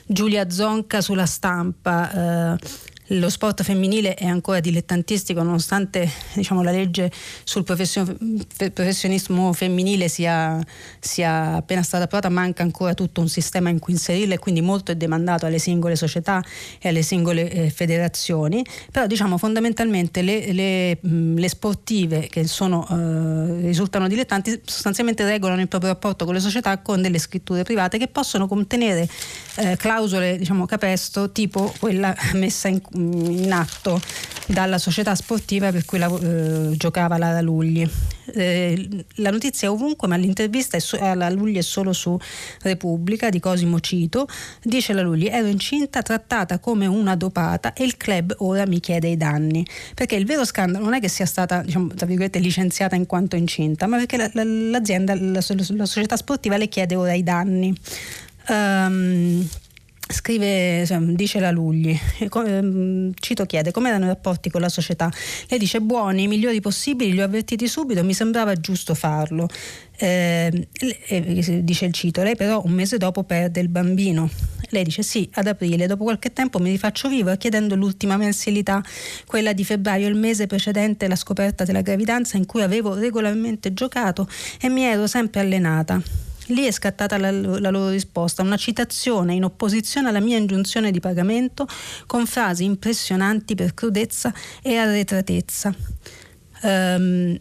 Giulia 0.05 0.49
Zonca 0.49 1.01
sulla 1.01 1.25
stampa, 1.25 2.53
eh, 2.53 2.57
lo 3.09 3.29
sport 3.29 3.63
femminile 3.63 4.13
è 4.13 4.25
ancora 4.25 4.59
dilettantistico 4.59 5.41
nonostante 5.41 6.09
diciamo, 6.33 6.61
la 6.61 6.71
legge 6.71 7.11
sul 7.43 7.63
professionismo 7.63 9.53
femminile 9.53 10.07
sia, 10.07 10.63
sia, 10.99 11.55
appena 11.55 11.81
stata 11.81 12.03
approvata, 12.03 12.29
manca 12.29 12.63
ancora 12.63 12.93
tutto 12.93 13.21
un 13.21 13.29
sistema 13.29 13.69
in 13.69 13.79
cui 13.79 13.93
inserirla 13.93 14.35
e 14.35 14.39
quindi 14.39 14.61
molto 14.61 14.91
è 14.91 14.95
demandato 14.95 15.45
alle 15.45 15.59
singole 15.59 15.95
società 15.95 16.43
e 16.79 16.89
alle 16.89 17.01
singole 17.01 17.49
eh, 17.49 17.69
federazioni, 17.69 18.63
però 18.91 19.07
diciamo 19.07 19.37
fondamentalmente 19.37 20.21
le, 20.21 20.51
le, 20.51 20.99
le 21.01 21.49
sportive 21.49 22.27
che 22.27 22.45
sono, 22.47 22.87
eh, 22.89 23.61
risultano 23.61 24.07
dilettanti 24.07 24.61
sostanzialmente 24.65 25.23
regolano 25.23 25.61
il 25.61 25.67
proprio 25.67 25.91
rapporto 25.91 26.25
con 26.25 26.33
le 26.33 26.39
società 26.39 26.77
con 26.79 27.01
delle 27.01 27.17
scritture 27.17 27.63
private 27.63 27.97
che 27.97 28.07
possono 28.07 28.47
contenere 28.47 29.07
eh, 29.55 29.75
clausole 29.77 30.37
diciamo 30.37 30.65
capesto 30.65 31.31
tipo 31.31 31.73
quella 31.79 32.15
messa 32.33 32.67
in 32.67 32.81
in 32.99 33.51
atto 33.51 33.99
dalla 34.45 34.77
società 34.77 35.13
sportiva 35.15 35.71
per 35.71 35.85
cui 35.85 35.99
la, 35.99 36.07
eh, 36.07 36.75
giocava 36.75 37.17
Lara 37.17 37.41
Lugli. 37.41 37.87
Eh, 38.33 39.05
la 39.15 39.31
notizia 39.31 39.67
è 39.67 39.71
ovunque, 39.71 40.07
ma 40.07 40.15
l'intervista 40.15 40.79
so- 40.79 40.97
alla 40.99 41.29
Lugli 41.29 41.57
è 41.57 41.61
solo 41.61 41.93
su 41.93 42.17
Repubblica 42.61 43.29
di 43.29 43.39
Cosimo 43.39 43.79
Cito. 43.79 44.27
Dice 44.61 44.93
la 44.93 45.01
Lugli: 45.01 45.27
Ero 45.27 45.47
incinta, 45.47 46.01
trattata 46.01 46.59
come 46.59 46.85
una 46.85 47.15
dopata 47.15 47.73
e 47.73 47.83
il 47.83 47.97
club 47.97 48.35
ora 48.39 48.65
mi 48.65 48.79
chiede 48.79 49.07
i 49.07 49.17
danni. 49.17 49.65
Perché 49.93 50.15
il 50.15 50.25
vero 50.25 50.45
scandalo 50.45 50.83
non 50.83 50.93
è 50.93 50.99
che 50.99 51.09
sia 51.09 51.25
stata, 51.25 51.61
diciamo, 51.61 51.93
tra 51.93 52.05
virgolette, 52.05 52.39
licenziata 52.39 52.95
in 52.95 53.05
quanto 53.05 53.35
incinta, 53.35 53.87
ma 53.87 53.97
perché 53.97 54.17
la, 54.17 54.29
la, 54.33 54.43
l'azienda, 54.43 55.15
la, 55.15 55.43
la, 55.47 55.85
società 55.85 56.15
sportiva 56.15 56.57
le 56.57 56.67
chiede 56.67 56.95
ora 56.95 57.13
i 57.13 57.23
danni. 57.23 57.75
Um, 58.47 59.47
Scrive, 60.11 60.87
dice 61.13 61.39
la 61.39 61.51
Lugli, 61.51 61.95
ehm, 62.19 63.11
Cito 63.13 63.45
chiede 63.45 63.69
come 63.69 63.89
erano 63.89 64.05
i 64.05 64.07
rapporti 64.07 64.49
con 64.49 64.59
la 64.59 64.67
società. 64.67 65.11
Lei 65.47 65.59
dice 65.59 65.81
buoni, 65.81 66.23
i 66.23 66.27
migliori 66.27 66.59
possibili, 66.61 67.11
li 67.11 67.21
ho 67.21 67.25
avvertiti 67.25 67.67
subito, 67.67 68.03
mi 68.03 68.15
sembrava 68.15 68.55
giusto 68.55 68.95
farlo. 68.95 69.47
Eh, 69.97 70.67
dice 71.61 71.85
il 71.85 71.93
Cito, 71.93 72.23
lei 72.23 72.35
però 72.35 72.63
un 72.65 72.71
mese 72.71 72.97
dopo 72.97 73.23
perde 73.23 73.59
il 73.59 73.69
bambino. 73.69 74.27
Lei 74.69 74.83
dice 74.83 75.03
sì, 75.03 75.29
ad 75.33 75.45
aprile, 75.45 75.85
dopo 75.85 76.05
qualche 76.05 76.33
tempo 76.33 76.57
mi 76.57 76.71
rifaccio 76.71 77.07
vivo 77.07 77.35
chiedendo 77.35 77.75
l'ultima 77.75 78.17
mensilità, 78.17 78.83
quella 79.27 79.53
di 79.53 79.63
febbraio, 79.63 80.07
il 80.07 80.15
mese 80.15 80.47
precedente 80.47 81.07
la 81.07 81.15
scoperta 81.15 81.63
della 81.65 81.81
gravidanza 81.81 82.35
in 82.35 82.47
cui 82.47 82.63
avevo 82.63 82.95
regolarmente 82.95 83.73
giocato 83.73 84.27
e 84.59 84.69
mi 84.69 84.81
ero 84.81 85.05
sempre 85.05 85.41
allenata. 85.41 86.28
Lì 86.49 86.65
è 86.65 86.71
scattata 86.71 87.17
la, 87.17 87.31
la, 87.31 87.69
loro 87.69 87.89
risposta, 87.89 88.41
una 88.41 88.57
citazione 88.57 89.33
in 89.33 89.43
opposizione 89.43 90.09
alla 90.09 90.19
mia 90.19 90.37
ingiunzione 90.37 90.91
di 90.91 90.99
pagamento 90.99 91.67
con 92.05 92.25
frasi 92.25 92.63
impressionanti 92.63 93.55
per 93.55 93.73
crudezza 93.73 94.33
e 94.61 94.75
arretratezza. 94.75 95.73
Um, 96.61 97.39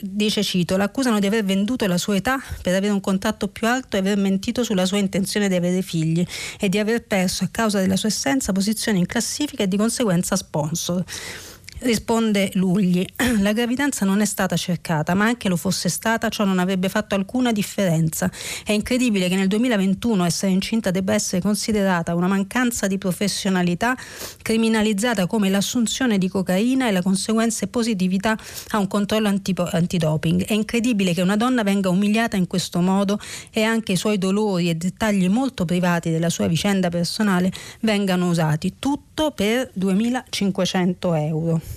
dice 0.00 0.42
Cito, 0.42 0.76
l'accusano 0.76 1.18
di 1.18 1.26
aver 1.26 1.44
venduto 1.44 1.86
la 1.86 1.98
sua 1.98 2.16
età 2.16 2.38
per 2.62 2.74
avere 2.74 2.92
un 2.92 3.00
contratto 3.00 3.48
più 3.48 3.66
alto 3.66 3.96
e 3.96 4.00
aver 4.00 4.16
mentito 4.16 4.62
sulla 4.62 4.86
sua 4.86 4.98
intenzione 4.98 5.48
di 5.48 5.54
avere 5.54 5.82
figli 5.82 6.24
e 6.58 6.68
di 6.68 6.78
aver 6.78 7.04
perso 7.04 7.44
a 7.44 7.48
causa 7.50 7.80
della 7.80 7.96
sua 7.96 8.08
essenza 8.08 8.52
posizione 8.52 8.98
in 8.98 9.06
classifica 9.06 9.62
e 9.62 9.68
di 9.68 9.76
conseguenza 9.76 10.36
sponsor. 10.36 11.04
Risponde 11.80 12.50
Lugli, 12.54 13.04
la 13.38 13.52
gravidanza 13.52 14.04
non 14.04 14.20
è 14.20 14.24
stata 14.24 14.56
cercata, 14.56 15.14
ma 15.14 15.26
anche 15.26 15.48
lo 15.48 15.56
fosse 15.56 15.88
stata, 15.88 16.28
ciò 16.28 16.44
non 16.44 16.58
avrebbe 16.58 16.88
fatto 16.88 17.14
alcuna 17.14 17.52
differenza. 17.52 18.28
È 18.64 18.72
incredibile 18.72 19.28
che 19.28 19.36
nel 19.36 19.46
2021 19.46 20.24
essere 20.24 20.50
incinta 20.50 20.90
debba 20.90 21.14
essere 21.14 21.40
considerata 21.40 22.16
una 22.16 22.26
mancanza 22.26 22.88
di 22.88 22.98
professionalità 22.98 23.96
criminalizzata 24.42 25.28
come 25.28 25.50
l'assunzione 25.50 26.18
di 26.18 26.28
cocaina 26.28 26.88
e 26.88 26.90
la 26.90 27.00
conseguenza 27.00 27.64
positività 27.68 28.36
a 28.70 28.78
un 28.78 28.88
controllo 28.88 29.28
antipo- 29.28 29.68
antidoping. 29.70 30.46
È 30.46 30.54
incredibile 30.54 31.14
che 31.14 31.22
una 31.22 31.36
donna 31.36 31.62
venga 31.62 31.90
umiliata 31.90 32.36
in 32.36 32.48
questo 32.48 32.80
modo 32.80 33.20
e 33.52 33.62
anche 33.62 33.92
i 33.92 33.96
suoi 33.96 34.18
dolori 34.18 34.68
e 34.68 34.74
dettagli 34.74 35.28
molto 35.28 35.64
privati 35.64 36.10
della 36.10 36.28
sua 36.28 36.48
vicenda 36.48 36.88
personale 36.88 37.52
vengano 37.80 38.28
usati. 38.28 38.74
Tutto 38.80 39.30
per 39.30 39.70
2500 39.74 41.14
euro. 41.14 41.67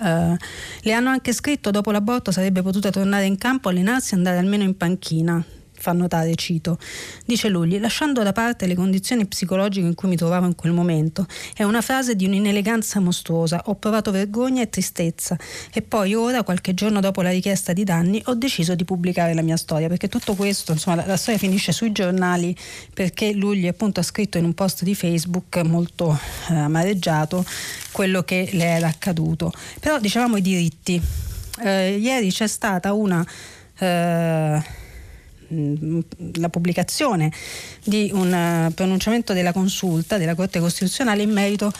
Uh, 0.00 0.36
le 0.82 0.92
hanno 0.92 1.10
anche 1.10 1.32
scritto 1.32 1.70
dopo 1.70 1.90
l'aborto 1.90 2.32
sarebbe 2.32 2.62
potuta 2.62 2.90
tornare 2.90 3.26
in 3.26 3.38
campo, 3.38 3.68
allenarsi 3.68 4.14
e 4.14 4.16
andare 4.16 4.38
almeno 4.38 4.64
in 4.64 4.76
panchina 4.76 5.44
fa 5.84 5.92
notare 5.92 6.34
Cito. 6.34 6.78
Dice 7.26 7.48
Lugli, 7.48 7.78
lasciando 7.78 8.22
da 8.22 8.32
parte 8.32 8.66
le 8.66 8.74
condizioni 8.74 9.26
psicologiche 9.26 9.86
in 9.86 9.94
cui 9.94 10.08
mi 10.08 10.16
trovavo 10.16 10.46
in 10.46 10.54
quel 10.54 10.72
momento, 10.72 11.26
è 11.54 11.62
una 11.62 11.82
frase 11.82 12.16
di 12.16 12.24
un'ineleganza 12.24 13.00
mostruosa, 13.00 13.64
ho 13.66 13.74
provato 13.74 14.10
vergogna 14.10 14.62
e 14.62 14.70
tristezza 14.70 15.36
e 15.70 15.82
poi 15.82 16.14
ora, 16.14 16.42
qualche 16.42 16.72
giorno 16.72 17.00
dopo 17.00 17.20
la 17.20 17.28
richiesta 17.28 17.74
di 17.74 17.84
danni, 17.84 18.22
ho 18.26 18.34
deciso 18.34 18.74
di 18.74 18.84
pubblicare 18.84 19.34
la 19.34 19.42
mia 19.42 19.58
storia, 19.58 19.88
perché 19.88 20.08
tutto 20.08 20.34
questo, 20.34 20.72
insomma, 20.72 20.96
la, 20.96 21.06
la 21.06 21.16
storia 21.18 21.38
finisce 21.38 21.72
sui 21.72 21.92
giornali 21.92 22.56
perché 22.94 23.34
Lugli 23.34 23.66
appunto 23.66 24.00
ha 24.00 24.02
scritto 24.02 24.38
in 24.38 24.44
un 24.44 24.54
post 24.54 24.84
di 24.84 24.94
Facebook 24.94 25.58
molto 25.64 26.18
eh, 26.48 26.54
amareggiato 26.54 27.44
quello 27.92 28.22
che 28.22 28.48
le 28.52 28.64
era 28.64 28.88
accaduto. 28.88 29.52
Però 29.80 29.98
dicevamo 29.98 30.38
i 30.38 30.40
diritti. 30.40 31.00
Eh, 31.62 31.98
ieri 31.98 32.30
c'è 32.30 32.46
stata 32.46 32.94
una... 32.94 33.24
Eh, 33.78 34.82
la 35.48 36.48
pubblicazione 36.48 37.32
di 37.84 38.10
un 38.12 38.32
eh, 38.32 38.70
pronunciamento 38.74 39.32
della 39.32 39.52
consulta 39.52 40.18
della 40.18 40.34
Corte 40.34 40.60
Costituzionale 40.60 41.22
in 41.22 41.30
merito 41.30 41.72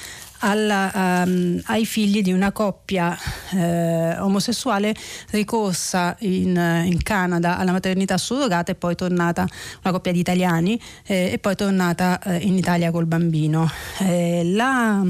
alla, 0.44 1.22
um, 1.24 1.60
ai 1.66 1.86
figli 1.86 2.20
di 2.20 2.32
una 2.32 2.52
coppia 2.52 3.16
eh, 3.52 4.18
omosessuale 4.18 4.94
ricorsa 5.30 6.16
in, 6.20 6.54
in, 6.84 7.02
Canada 7.02 7.56
alla 7.56 7.72
maternità 7.72 8.18
surrogata 8.18 8.72
e 8.72 8.74
poi 8.74 8.94
tornata, 8.94 9.46
una 9.82 9.92
coppia 9.92 10.12
di 10.12 10.18
italiani, 10.18 10.80
eh, 11.06 11.30
e 11.32 11.38
poi 11.38 11.56
tornata 11.56 12.20
eh, 12.22 12.36
in 12.38 12.56
Italia 12.56 12.90
col 12.90 13.06
bambino. 13.06 13.70
Eh, 14.00 14.42
la, 14.44 15.02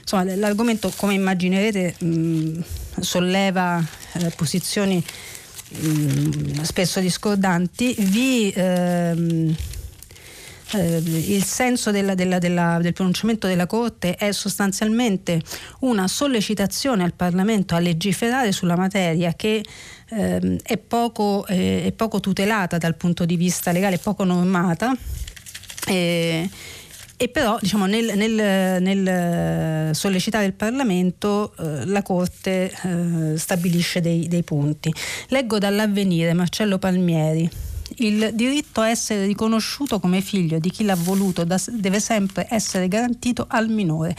insomma, 0.00 0.24
l'argomento, 0.36 0.92
come 0.96 1.14
immaginerete, 1.14 1.96
mh, 1.98 2.60
solleva 3.00 3.82
eh, 4.12 4.30
posizioni 4.36 5.04
Mm, 5.74 6.62
spesso 6.62 7.00
discordanti, 7.00 7.96
vi, 7.98 8.52
ehm, 8.54 9.54
eh, 10.72 10.96
il 10.96 11.42
senso 11.42 11.90
della, 11.90 12.14
della, 12.14 12.38
della, 12.38 12.78
del 12.80 12.92
pronunciamento 12.92 13.48
della 13.48 13.66
Corte 13.66 14.14
è 14.14 14.30
sostanzialmente 14.30 15.40
una 15.80 16.06
sollecitazione 16.06 17.02
al 17.02 17.14
Parlamento 17.14 17.74
a 17.74 17.80
legiferare 17.80 18.52
sulla 18.52 18.76
materia 18.76 19.34
che 19.34 19.64
ehm, 20.10 20.58
è, 20.62 20.76
poco, 20.76 21.44
eh, 21.46 21.84
è, 21.84 21.92
poco, 21.92 22.20
tutelata 22.20 22.78
dal 22.78 22.94
punto 22.94 23.24
di 23.24 23.36
vista 23.36 23.72
legale, 23.72 23.98
poco 23.98 24.22
normata. 24.24 24.96
Eh, 25.88 26.48
e 27.16 27.28
però 27.28 27.56
diciamo, 27.60 27.86
nel, 27.86 28.12
nel, 28.16 28.82
nel, 28.82 29.94
sollecitare 29.94 30.44
il 30.44 30.52
Parlamento 30.52 31.54
eh, 31.58 31.86
la 31.86 32.02
Corte 32.02 32.70
eh, 32.70 33.38
stabilisce 33.38 34.00
dei, 34.00 34.28
dei 34.28 34.42
punti. 34.42 34.92
Leggo 35.28 35.58
dall'avvenire 35.58 36.34
Marcello 36.34 36.78
Palmieri. 36.78 37.48
Il 37.98 38.32
diritto 38.34 38.80
a 38.80 38.88
essere 38.90 39.26
riconosciuto 39.26 40.00
come 40.00 40.20
figlio 40.20 40.58
di 40.58 40.70
chi 40.70 40.84
l'ha 40.84 40.96
voluto 40.96 41.44
deve 41.44 42.00
sempre 42.00 42.46
essere 42.50 42.88
garantito 42.88 43.46
al 43.48 43.68
minore 43.68 44.14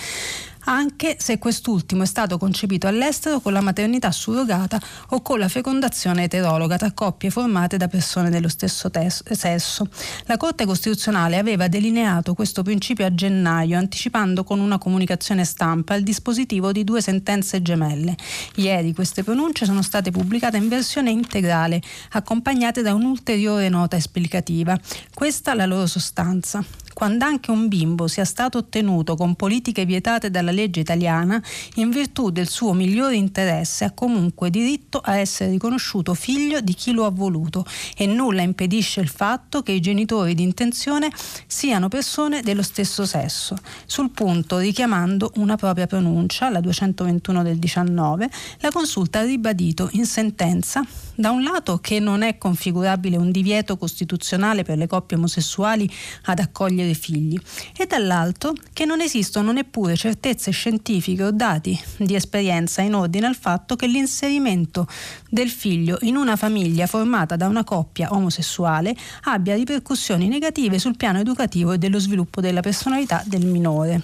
anche 0.67 1.15
se 1.19 1.37
quest'ultimo 1.37 2.03
è 2.03 2.05
stato 2.05 2.37
concepito 2.37 2.87
all'estero 2.87 3.39
con 3.39 3.53
la 3.53 3.61
maternità 3.61 4.11
surrogata 4.11 4.79
o 5.09 5.21
con 5.21 5.39
la 5.39 5.47
fecondazione 5.47 6.23
eterologa 6.23 6.77
tra 6.77 6.91
coppie 6.91 7.29
formate 7.29 7.77
da 7.77 7.87
persone 7.87 8.29
dello 8.29 8.49
stesso 8.49 8.89
tes- 8.89 9.23
sesso. 9.31 9.87
La 10.25 10.37
Corte 10.37 10.65
Costituzionale 10.65 11.37
aveva 11.37 11.67
delineato 11.67 12.33
questo 12.33 12.63
principio 12.63 13.05
a 13.05 13.13
gennaio, 13.13 13.77
anticipando 13.77 14.43
con 14.43 14.59
una 14.59 14.77
comunicazione 14.77 15.45
stampa 15.45 15.95
il 15.95 16.03
dispositivo 16.03 16.71
di 16.71 16.83
due 16.83 17.01
sentenze 17.01 17.61
gemelle. 17.61 18.15
Ieri 18.55 18.93
queste 18.93 19.23
pronunce 19.23 19.65
sono 19.65 19.81
state 19.81 20.11
pubblicate 20.11 20.57
in 20.57 20.67
versione 20.67 21.11
integrale, 21.11 21.81
accompagnate 22.11 22.81
da 22.81 22.93
un'ulteriore 22.93 23.69
nota 23.69 23.95
esplicativa. 23.95 24.77
Questa 25.13 25.53
la 25.53 25.65
loro 25.65 25.87
sostanza 25.87 26.63
quando 26.97 27.25
anche 27.25 27.51
un 27.51 27.67
bimbo 27.67 28.07
sia 28.07 28.25
stato 28.25 28.57
ottenuto 28.57 29.15
con 29.15 29.35
politiche 29.35 29.85
vietate 29.85 30.31
dalla 30.31 30.49
legge 30.49 30.79
italiana, 30.79 31.39
in 31.75 31.91
virtù 31.91 32.31
del 32.31 32.47
suo 32.47 32.73
migliore 32.73 33.15
interesse 33.15 33.85
ha 33.85 33.91
comunque 33.91 34.49
diritto 34.49 34.97
a 34.97 35.17
essere 35.17 35.51
riconosciuto 35.51 36.15
figlio 36.15 36.59
di 36.59 36.73
chi 36.73 36.93
lo 36.93 37.05
ha 37.05 37.11
voluto 37.11 37.67
e 37.95 38.07
nulla 38.07 38.41
impedisce 38.41 38.99
il 38.99 39.09
fatto 39.09 39.61
che 39.61 39.73
i 39.73 39.79
genitori 39.79 40.33
di 40.33 40.41
intenzione 40.41 41.11
siano 41.45 41.87
persone 41.87 42.41
dello 42.41 42.63
stesso 42.63 43.05
sesso. 43.05 43.55
Sul 43.85 44.09
punto, 44.09 44.57
richiamando 44.57 45.33
una 45.35 45.55
propria 45.55 45.85
pronuncia, 45.85 46.49
la 46.49 46.61
221 46.61 47.43
del 47.43 47.59
19, 47.59 48.27
la 48.61 48.71
Consulta 48.71 49.19
ha 49.19 49.23
ribadito 49.23 49.87
in 49.91 50.07
sentenza 50.07 50.83
da 51.13 51.29
un 51.29 51.43
lato 51.43 51.77
che 51.77 51.99
non 51.99 52.23
è 52.23 52.39
configurabile 52.39 53.17
un 53.17 53.31
divieto 53.31 53.77
costituzionale 53.77 54.63
per 54.63 54.77
le 54.77 54.87
coppie 54.87 55.17
omosessuali 55.17 55.89
ad 56.25 56.39
accogliere 56.39 56.86
figli 56.93 57.39
e 57.77 57.85
dall'altro 57.85 58.53
che 58.73 58.85
non 58.85 59.01
esistono 59.01 59.51
neppure 59.51 59.95
certezze 59.95 60.51
scientifiche 60.51 61.23
o 61.23 61.31
dati 61.31 61.79
di 61.97 62.15
esperienza 62.15 62.81
in 62.81 62.93
ordine 62.93 63.27
al 63.27 63.35
fatto 63.35 63.75
che 63.75 63.87
l'inserimento 63.87 64.87
del 65.29 65.49
figlio 65.49 65.97
in 66.01 66.15
una 66.15 66.35
famiglia 66.35 66.87
formata 66.87 67.35
da 67.35 67.47
una 67.47 67.63
coppia 67.63 68.13
omosessuale 68.13 68.95
abbia 69.23 69.55
ripercussioni 69.55 70.27
negative 70.27 70.79
sul 70.79 70.97
piano 70.97 71.19
educativo 71.19 71.71
e 71.71 71.77
dello 71.77 71.99
sviluppo 71.99 72.41
della 72.41 72.61
personalità 72.61 73.23
del 73.25 73.45
minore. 73.45 74.01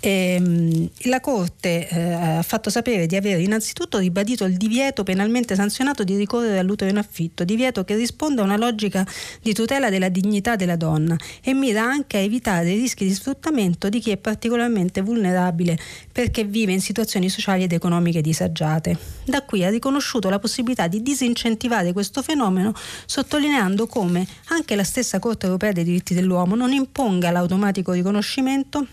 Ehm, 0.00 0.88
la 1.04 1.20
Corte 1.20 1.88
eh, 1.88 2.12
ha 2.12 2.42
fatto 2.42 2.70
sapere 2.70 3.06
di 3.06 3.16
aver 3.16 3.40
innanzitutto 3.40 3.98
ribadito 3.98 4.44
il 4.44 4.56
divieto 4.56 5.02
penalmente 5.02 5.56
sanzionato 5.56 6.04
di 6.04 6.16
ricorrere 6.16 6.58
all'utero 6.58 6.90
in 6.90 6.98
affitto, 6.98 7.44
divieto 7.44 7.82
che 7.84 7.96
risponde 7.96 8.40
a 8.40 8.44
una 8.44 8.56
logica 8.56 9.06
di 9.42 9.52
tutela 9.52 9.90
della 9.90 10.08
dignità 10.08 10.54
della 10.54 10.76
donna 10.76 11.16
e 11.42 11.52
mira 11.52 11.82
anche 11.82 12.18
a 12.18 12.20
evitare 12.20 12.70
i 12.70 12.78
rischi 12.78 13.04
di 13.04 13.12
sfruttamento 13.12 13.88
di 13.88 13.98
chi 13.98 14.10
è 14.10 14.16
particolarmente 14.16 15.00
vulnerabile 15.00 15.76
perché 16.12 16.44
vive 16.44 16.72
in 16.72 16.80
situazioni 16.80 17.28
sociali 17.28 17.64
ed 17.64 17.72
economiche 17.72 18.20
disagiate. 18.20 18.96
Da 19.24 19.42
qui 19.42 19.64
ha 19.64 19.70
riconosciuto 19.70 20.28
la 20.30 20.38
possibilità 20.38 20.86
di 20.86 21.02
disincentivare 21.02 21.92
questo 21.92 22.22
fenomeno 22.22 22.72
sottolineando 23.04 23.86
come 23.86 24.26
anche 24.48 24.76
la 24.76 24.84
stessa 24.84 25.18
Corte 25.18 25.46
europea 25.46 25.72
dei 25.72 25.84
diritti 25.84 26.14
dell'uomo 26.14 26.54
non 26.54 26.72
imponga 26.72 27.30
l'automatico 27.30 27.92
riconoscimento 27.92 28.86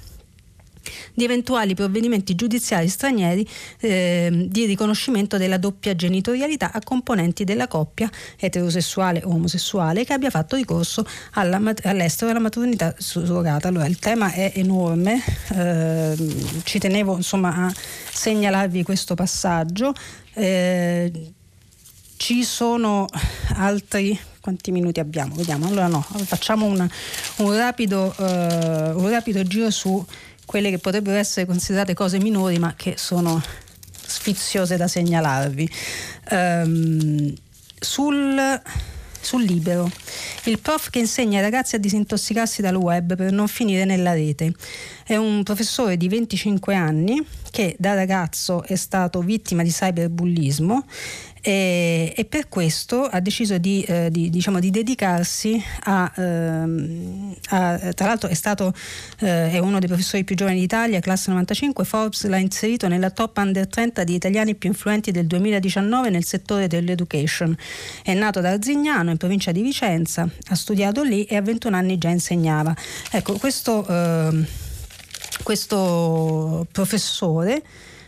di 1.14 1.24
eventuali 1.24 1.74
provvedimenti 1.76 2.36
giudiziari 2.36 2.88
stranieri 2.88 3.48
eh, 3.80 4.48
di 4.50 4.66
riconoscimento 4.66 5.38
della 5.38 5.58
doppia 5.58 5.96
genitorialità 5.96 6.72
a 6.72 6.82
componenti 6.84 7.44
della 7.44 7.68
coppia 7.68 8.10
eterosessuale 8.38 9.22
o 9.24 9.30
omosessuale 9.30 10.06
che 10.06 10.14
abbia 10.14 10.30
fatto 10.30 10.56
ricorso 10.56 11.06
alla, 11.34 11.62
all'estero 11.84 12.32
alla 12.32 12.40
maternità 12.40 12.94
surrogata. 12.98 13.68
Allora 13.68 13.86
il 13.86 14.00
tema 14.00 14.32
è 14.32 14.52
enorme, 14.56 15.22
eh, 15.54 16.16
ci 16.64 16.80
tenevo 16.80 17.16
insomma 17.16 17.66
a 17.66 17.74
segnalarvi 18.12 18.84
questo 18.84 19.16
passaggio. 19.16 19.94
Eh, 20.34 21.32
ci 22.18 22.44
sono 22.44 23.08
altri 23.56 24.18
quanti 24.46 24.72
minuti 24.72 25.00
abbiamo? 25.00 25.34
Vediamo. 25.34 25.66
Allora 25.66 25.88
no, 25.88 26.02
facciamo 26.02 26.68
una, 26.68 26.88
un, 27.38 27.56
rapido, 27.58 28.14
uh, 28.16 28.24
un 28.24 29.10
rapido 29.10 29.42
giro 29.42 29.72
su 29.72 30.06
quelle 30.46 30.70
che 30.70 30.78
potrebbero 30.78 31.18
essere 31.18 31.46
considerate 31.46 31.94
cose 31.94 32.20
minori 32.20 32.58
ma 32.60 32.74
che 32.76 32.96
sono 32.98 33.42
sfiziose 34.06 34.78
da 34.78 34.88
segnalarvi. 34.88 35.70
Um, 36.32 37.34
sul, 37.78 38.62
sul 39.20 39.44
libero, 39.44 39.90
il 40.46 40.60
prof 40.60 40.90
che 40.90 41.00
insegna 41.00 41.38
ai 41.38 41.44
ragazzi 41.44 41.76
a 41.76 41.80
disintossicarsi 41.80 42.62
dal 42.62 42.76
web 42.76 43.16
per 43.16 43.32
non 43.32 43.48
finire 43.48 43.86
nella 43.86 44.14
rete. 44.14 44.54
È 45.04 45.16
un 45.16 45.44
professore 45.44 45.98
di 45.98 46.08
25 46.08 46.74
anni 46.74 47.26
che 47.52 47.76
da 47.80 47.94
ragazzo 47.94 48.64
è 48.64 48.76
stato 48.76 49.22
vittima 49.22 49.64
di 49.64 49.70
cyberbullismo 49.70 50.86
e, 51.48 52.12
e 52.16 52.26
per 52.26 52.50
questo 52.50 53.04
ha 53.04 53.20
deciso 53.20 53.60
di, 53.60 53.84
eh, 53.84 54.10
di, 54.10 54.32
diciamo, 54.32 54.60
di 54.60 54.72
dedicarsi 54.72 55.64
a, 55.84 56.12
ehm, 56.16 57.36
a, 57.50 57.78
tra 57.94 58.08
l'altro 58.08 58.30
è 58.30 58.34
stato 58.34 58.74
eh, 59.20 59.52
è 59.52 59.60
uno 59.60 59.78
dei 59.78 59.88
professori 59.88 60.24
più 60.24 60.36
giovani 60.36 60.60
d'Italia, 60.60 61.00
classe 61.02 61.30
95, 61.30 61.86
Forbes 61.86 62.26
l'ha 62.26 62.38
inserito 62.38 62.88
nella 62.88 63.12
top 63.12 63.38
under 63.38 63.68
30 63.68 64.04
di 64.06 64.16
italiani 64.16 64.56
più 64.56 64.70
influenti 64.70 65.12
del 65.12 65.28
2019 65.28 66.10
nel 66.10 66.26
settore 66.26 66.66
dell'education. 66.66 67.56
È 68.02 68.16
nato 68.16 68.42
da 68.42 68.50
Arzignano 68.50 69.12
in 69.12 69.18
provincia 69.18 69.52
di 69.52 69.62
Vicenza, 69.62 70.28
ha 70.48 70.56
studiato 70.56 71.04
lì 71.04 71.26
e 71.26 71.36
a 71.36 71.44
21 71.44 71.76
anni 71.76 72.00
già 72.00 72.10
insegnava. 72.10 72.76
Ecco, 73.12 73.34
questo, 73.34 73.86
eh, 73.88 74.46
questo 75.44 76.66
professore 76.72 77.62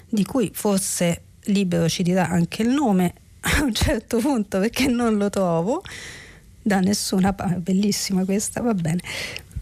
di 0.09 0.25
cui 0.25 0.49
forse 0.51 1.21
Libero 1.43 1.87
ci 1.87 2.01
dirà 2.01 2.27
anche 2.27 2.63
il 2.63 2.69
nome, 2.69 3.13
a 3.55 3.63
un 3.63 3.73
certo 3.73 4.17
punto 4.17 4.59
perché 4.59 4.87
non 4.87 5.17
lo 5.17 5.29
trovo 5.29 5.81
da 6.61 6.79
nessuna 6.79 7.33
parte, 7.33 7.55
bellissima 7.55 8.25
questa, 8.25 8.61
va 8.61 8.73
bene. 8.73 8.99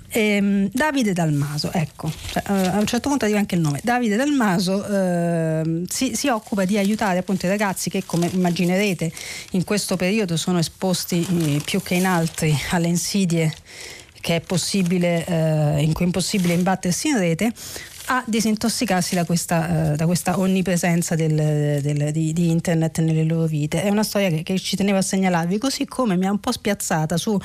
Ehm, 0.09 0.69
Davide 0.71 1.11
Dalmaso, 1.11 1.71
ecco, 1.73 2.09
cioè, 2.31 2.41
eh, 2.47 2.67
a 2.67 2.79
un 2.79 2.85
certo 2.85 3.09
punto 3.09 3.25
arriva 3.25 3.39
anche 3.39 3.55
il 3.55 3.61
nome. 3.61 3.81
Davide 3.83 4.15
Dalmaso 4.15 4.85
eh, 4.87 5.83
si, 5.89 6.15
si, 6.15 6.29
occupa 6.29 6.63
di 6.63 6.77
aiutare 6.77 7.19
appunto 7.19 7.45
i 7.45 7.49
ragazzi 7.49 7.89
che, 7.89 8.03
come 8.05 8.29
immaginerete, 8.31 9.11
in 9.51 9.65
questo 9.65 9.97
periodo 9.97 10.37
sono 10.37 10.57
esposti 10.57 11.27
eh, 11.41 11.61
più 11.63 11.81
che 11.81 11.95
in 11.95 12.05
altri 12.05 12.57
alle 12.71 12.87
insidie 12.87 13.53
che 14.21 14.37
è 14.37 14.41
possibile, 14.41 15.25
eh, 15.25 15.83
in 15.83 15.93
cui 15.93 16.03
è 16.03 16.07
impossibile 16.07 16.53
imbattersi 16.53 17.09
in 17.09 17.19
rete, 17.19 17.53
a 18.07 18.23
disintossicarsi 18.25 19.15
da 19.15 19.25
questa, 19.25 19.91
uh, 19.91 19.95
da 19.95 20.05
questa 20.05 20.39
onnipresenza 20.39 21.15
del, 21.15 21.81
del, 21.81 22.11
di, 22.11 22.33
di, 22.33 22.49
internet 22.49 22.99
nelle 22.99 23.23
loro 23.23 23.45
vite. 23.45 23.83
È 23.83 23.89
una 23.89 24.03
storia 24.03 24.29
che, 24.29 24.43
che, 24.43 24.59
ci 24.59 24.75
tenevo 24.75 24.97
a 24.97 25.01
segnalarvi, 25.01 25.57
così 25.57 25.85
come 25.85 26.15
mi 26.15 26.25
ha 26.25 26.31
un 26.31 26.39
po' 26.39 26.51
spiazzata 26.51 27.17
su, 27.17 27.37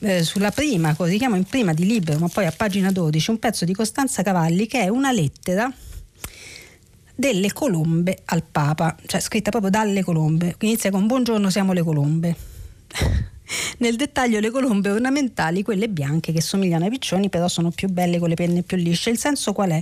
eh, 0.00 0.22
sulla 0.22 0.50
prima, 0.50 0.94
cosa 0.94 1.10
si 1.10 1.18
chiama 1.18 1.36
in 1.36 1.44
prima 1.44 1.72
di 1.72 1.86
Libero, 1.86 2.18
ma 2.18 2.28
poi 2.28 2.46
a 2.46 2.52
pagina 2.56 2.90
12, 2.90 3.30
un 3.30 3.38
pezzo 3.38 3.64
di 3.64 3.74
Costanza 3.74 4.22
Cavalli 4.22 4.66
che 4.66 4.82
è 4.82 4.88
una 4.88 5.12
lettera 5.12 5.72
delle 7.14 7.52
colombe 7.52 8.22
al 8.26 8.42
Papa, 8.42 8.94
cioè 9.06 9.20
scritta 9.20 9.50
proprio 9.50 9.70
dalle 9.70 10.02
colombe. 10.02 10.54
Inizia 10.60 10.90
con 10.90 11.06
Buongiorno, 11.06 11.50
siamo 11.50 11.72
le 11.72 11.82
colombe. 11.82 12.36
Nel 13.78 13.96
dettaglio 13.96 14.40
le 14.40 14.50
colombe 14.50 14.90
ornamentali, 14.90 15.62
quelle 15.62 15.88
bianche 15.88 16.32
che 16.32 16.40
somigliano 16.40 16.84
ai 16.84 16.90
piccioni, 16.90 17.28
però 17.28 17.48
sono 17.48 17.70
più 17.70 17.88
belle 17.88 18.18
con 18.18 18.28
le 18.28 18.34
penne 18.34 18.62
più 18.62 18.76
lisce. 18.76 19.10
Il 19.10 19.18
senso 19.18 19.52
qual 19.52 19.70
è? 19.70 19.80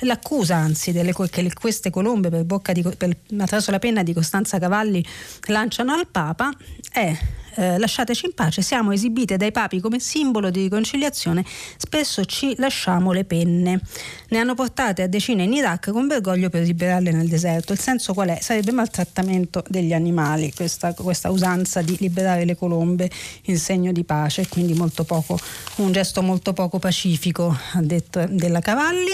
L'accusa 0.00 0.56
anzi 0.56 0.92
delle, 0.92 1.12
che 1.30 1.42
le, 1.42 1.52
queste 1.52 1.90
colombe 1.90 2.28
per 2.28 2.44
bocca 2.44 2.72
di, 2.72 2.82
per, 2.82 3.16
attraverso 3.38 3.70
la 3.70 3.78
penna 3.78 4.02
di 4.02 4.12
Costanza 4.12 4.58
Cavalli 4.58 5.04
lanciano 5.46 5.92
al 5.92 6.06
Papa 6.06 6.50
è 6.90 7.16
eh, 7.56 7.78
lasciateci 7.78 8.26
in 8.26 8.34
pace, 8.34 8.62
siamo 8.62 8.92
esibite 8.92 9.36
dai 9.36 9.52
papi 9.52 9.80
come 9.80 9.98
simbolo 9.98 10.50
di 10.50 10.62
riconciliazione, 10.62 11.44
spesso 11.76 12.24
ci 12.24 12.54
lasciamo 12.58 13.12
le 13.12 13.24
penne. 13.24 13.80
Ne 14.28 14.38
hanno 14.38 14.54
portate 14.54 15.02
a 15.02 15.06
decine 15.06 15.44
in 15.44 15.52
Iraq 15.52 15.90
con 15.90 16.06
Bergoglio 16.06 16.50
per 16.50 16.62
liberarle 16.62 17.12
nel 17.12 17.28
deserto. 17.28 17.72
Il 17.72 17.78
senso 17.78 18.14
qual 18.14 18.28
è? 18.28 18.38
Sarebbe 18.40 18.72
maltrattamento 18.72 19.62
degli 19.68 19.92
animali, 19.92 20.52
questa, 20.52 20.92
questa 20.94 21.30
usanza 21.30 21.82
di 21.82 21.96
liberare 22.00 22.44
le 22.44 22.56
colombe 22.56 23.10
in 23.44 23.58
segno 23.58 23.92
di 23.92 24.04
pace, 24.04 24.48
quindi 24.48 24.74
molto 24.74 25.04
poco, 25.04 25.38
un 25.76 25.92
gesto 25.92 26.22
molto 26.22 26.52
poco 26.52 26.78
pacifico, 26.78 27.56
ha 27.72 27.82
detto 27.82 28.26
della 28.28 28.60
Cavalli. 28.60 29.12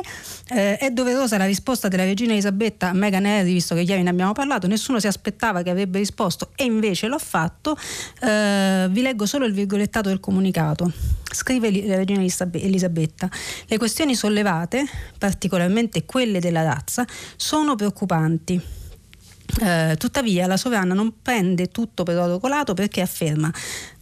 Eh, 0.52 0.78
è 0.78 0.90
doverosa 0.90 1.36
la 1.36 1.46
risposta 1.46 1.88
della 1.88 2.04
regina 2.04 2.32
Elisabetta 2.32 2.88
a 2.88 2.92
Meghan 2.92 3.24
Harry, 3.24 3.52
visto 3.52 3.74
che 3.74 3.82
ieri 3.82 4.02
ne 4.02 4.10
abbiamo 4.10 4.32
parlato, 4.32 4.66
nessuno 4.66 4.98
si 4.98 5.06
aspettava 5.06 5.62
che 5.62 5.70
avrebbe 5.70 5.98
risposto 5.98 6.50
e 6.56 6.64
invece 6.64 7.06
l'ho 7.06 7.18
fatto. 7.18 7.76
Eh, 8.20 8.29
vi 8.90 9.02
leggo 9.02 9.26
solo 9.26 9.46
il 9.46 9.52
virgolettato 9.52 10.08
del 10.08 10.20
comunicato. 10.20 10.92
Scrive 11.32 11.70
la 11.86 11.96
regina 11.96 12.20
Elisabetta, 12.20 13.30
le 13.66 13.78
questioni 13.78 14.14
sollevate, 14.14 14.84
particolarmente 15.18 16.04
quelle 16.04 16.40
della 16.40 16.62
razza, 16.62 17.06
sono 17.36 17.76
preoccupanti. 17.76 18.60
Eh, 19.62 19.96
tuttavia 19.98 20.46
la 20.46 20.56
sovrana 20.56 20.94
non 20.94 21.14
prende 21.22 21.68
tutto 21.68 22.04
per 22.04 22.16
oro 22.18 22.38
colato 22.38 22.72
perché 22.72 23.00
afferma 23.00 23.52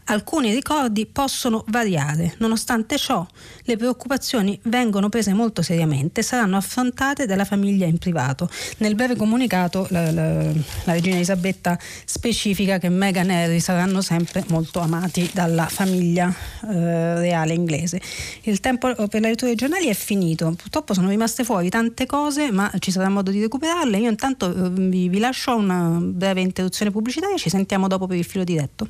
alcuni 0.08 0.52
ricordi 0.52 1.06
possono 1.06 1.64
variare. 1.68 2.34
Nonostante 2.38 2.96
ciò, 2.98 3.26
le 3.62 3.76
preoccupazioni 3.76 4.58
vengono 4.64 5.08
prese 5.08 5.32
molto 5.32 5.62
seriamente 5.62 6.20
e 6.20 6.22
saranno 6.22 6.56
affrontate 6.56 7.26
dalla 7.26 7.44
famiglia 7.44 7.86
in 7.86 7.98
privato. 7.98 8.48
Nel 8.78 8.94
breve 8.94 9.16
comunicato 9.16 9.86
la, 9.90 10.10
la, 10.10 10.42
la 10.84 10.92
regina 10.92 11.16
Elisabetta 11.16 11.78
specifica 12.04 12.78
che 12.78 12.88
Meghan 12.88 13.30
e 13.30 13.44
Harry 13.44 13.60
saranno 13.60 14.00
sempre 14.00 14.44
molto 14.48 14.80
amati 14.80 15.30
dalla 15.32 15.66
famiglia 15.66 16.34
eh, 16.68 17.18
reale 17.18 17.54
inglese. 17.54 18.00
Il 18.42 18.60
tempo 18.60 18.92
per 18.94 19.20
la 19.20 19.28
lettura 19.28 19.48
dei 19.48 19.56
giornali 19.56 19.86
è 19.86 19.94
finito. 19.94 20.54
Purtroppo 20.56 20.94
sono 20.94 21.08
rimaste 21.08 21.44
fuori 21.44 21.68
tante 21.68 22.06
cose, 22.06 22.50
ma 22.50 22.70
ci 22.78 22.90
sarà 22.90 23.08
modo 23.08 23.30
di 23.30 23.40
recuperarle. 23.40 23.98
Io 23.98 24.10
intanto 24.10 24.54
eh, 24.54 24.70
vi, 24.70 25.08
vi 25.08 25.18
lascio 25.18 25.54
una 25.54 25.98
breve 26.00 26.40
interruzione 26.40 26.90
pubblicitaria 26.90 27.36
ci 27.36 27.50
sentiamo 27.50 27.88
dopo 27.88 28.06
per 28.06 28.16
il 28.16 28.24
filo 28.24 28.44
diretto. 28.44 28.88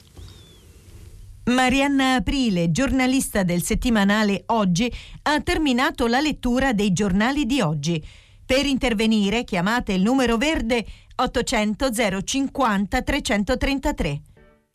Marianna 1.49 2.17
Aprile, 2.17 2.71
giornalista 2.71 3.43
del 3.43 3.63
settimanale 3.63 4.43
Oggi, 4.49 4.93
ha 5.23 5.41
terminato 5.41 6.07
la 6.07 6.21
lettura 6.21 6.75
dei 6.75 6.93
giornali 6.93 7.47
di 7.47 7.63
oggi. 7.63 8.05
Per 8.45 8.67
intervenire 8.67 9.45
chiamate 9.45 9.95
il 9.95 10.03
numero 10.03 10.37
verde 10.37 10.85
800 11.15 11.91
050 12.23 13.01
333. 13.01 14.21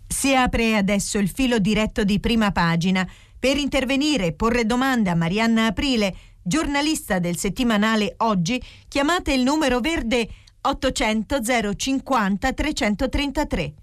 Si 0.07 0.33
apre 0.33 0.75
adesso 0.75 1.19
il 1.19 1.29
filo 1.29 1.59
diretto 1.59 2.03
di 2.03 2.19
prima 2.19 2.51
pagina. 2.51 3.07
Per 3.37 3.55
intervenire 3.57 4.27
e 4.27 4.33
porre 4.33 4.65
domande 4.65 5.11
a 5.11 5.15
Marianna 5.15 5.67
Aprile, 5.67 6.15
giornalista 6.41 7.19
del 7.19 7.37
settimanale 7.37 8.15
Oggi, 8.17 8.59
chiamate 8.87 9.31
il 9.31 9.43
numero 9.43 9.79
verde 9.79 10.27
800 10.59 11.39
050 11.75 12.51
333 12.51 13.73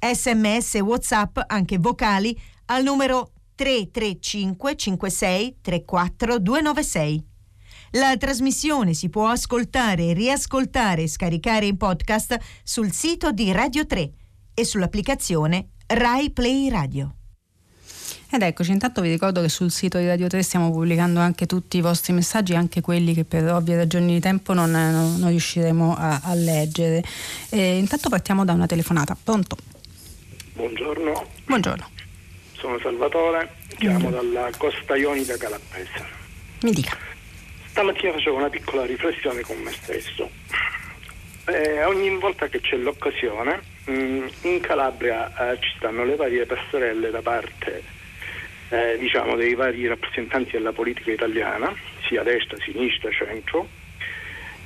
sms 0.00 0.74
whatsapp 0.80 1.38
anche 1.46 1.78
vocali 1.78 2.38
al 2.66 2.82
numero 2.82 3.32
335 3.54 4.76
56 4.76 5.56
34 5.60 6.38
296. 6.38 7.24
La 7.94 8.16
trasmissione 8.16 8.94
si 8.94 9.08
può 9.08 9.28
ascoltare, 9.28 10.12
riascoltare 10.12 11.02
e 11.02 11.08
scaricare 11.08 11.66
in 11.66 11.76
podcast 11.76 12.38
sul 12.62 12.92
sito 12.92 13.32
di 13.32 13.50
Radio 13.52 13.84
3 13.84 14.12
e 14.54 14.64
sull'applicazione 14.64 15.70
Rai 15.88 16.30
Play 16.30 16.68
Radio. 16.70 17.16
Ed 18.32 18.42
eccoci, 18.42 18.70
intanto 18.70 19.00
vi 19.00 19.08
ricordo 19.08 19.42
che 19.42 19.48
sul 19.48 19.72
sito 19.72 19.98
di 19.98 20.06
Radio 20.06 20.28
3 20.28 20.40
stiamo 20.44 20.70
pubblicando 20.70 21.18
anche 21.18 21.46
tutti 21.46 21.78
i 21.78 21.80
vostri 21.80 22.12
messaggi, 22.12 22.54
anche 22.54 22.80
quelli 22.80 23.12
che 23.12 23.24
per 23.24 23.52
ovvie 23.52 23.74
ragioni 23.74 24.14
di 24.14 24.20
tempo 24.20 24.52
non, 24.52 24.70
non, 24.70 25.16
non 25.18 25.28
riusciremo 25.30 25.96
a, 25.96 26.20
a 26.22 26.34
leggere. 26.34 27.02
E 27.48 27.78
intanto 27.78 28.08
partiamo 28.08 28.44
da 28.44 28.52
una 28.52 28.66
telefonata. 28.66 29.16
Pronto? 29.20 29.56
Buongiorno. 30.60 31.26
Buongiorno. 31.46 31.88
Sono 32.52 32.78
Salvatore, 32.80 33.50
chiamo 33.78 34.10
Buongiorno. 34.10 34.30
dalla 34.30 34.50
Costa 34.58 34.94
Ionica 34.94 35.38
Calabrese. 35.38 36.04
Mi 36.60 36.70
dica. 36.72 36.98
Stamattina 37.68 38.12
facevo 38.12 38.36
una 38.36 38.50
piccola 38.50 38.84
riflessione 38.84 39.40
con 39.40 39.56
me 39.56 39.72
stesso. 39.72 40.28
Eh, 41.46 41.82
ogni 41.84 42.14
volta 42.18 42.48
che 42.48 42.60
c'è 42.60 42.76
l'occasione, 42.76 43.62
mh, 43.86 43.92
mm, 43.92 44.26
in 44.42 44.60
Calabria 44.60 45.50
eh, 45.50 45.58
ci 45.60 45.72
stanno 45.78 46.04
le 46.04 46.16
varie 46.16 46.44
passerelle 46.44 47.10
da 47.10 47.22
parte 47.22 47.82
eh, 48.68 48.98
diciamo, 48.98 49.36
dei 49.36 49.54
vari 49.54 49.86
rappresentanti 49.86 50.50
della 50.52 50.72
politica 50.72 51.10
italiana, 51.10 51.74
sia 52.06 52.22
destra, 52.22 52.58
sinistra, 52.60 53.10
centro, 53.10 53.66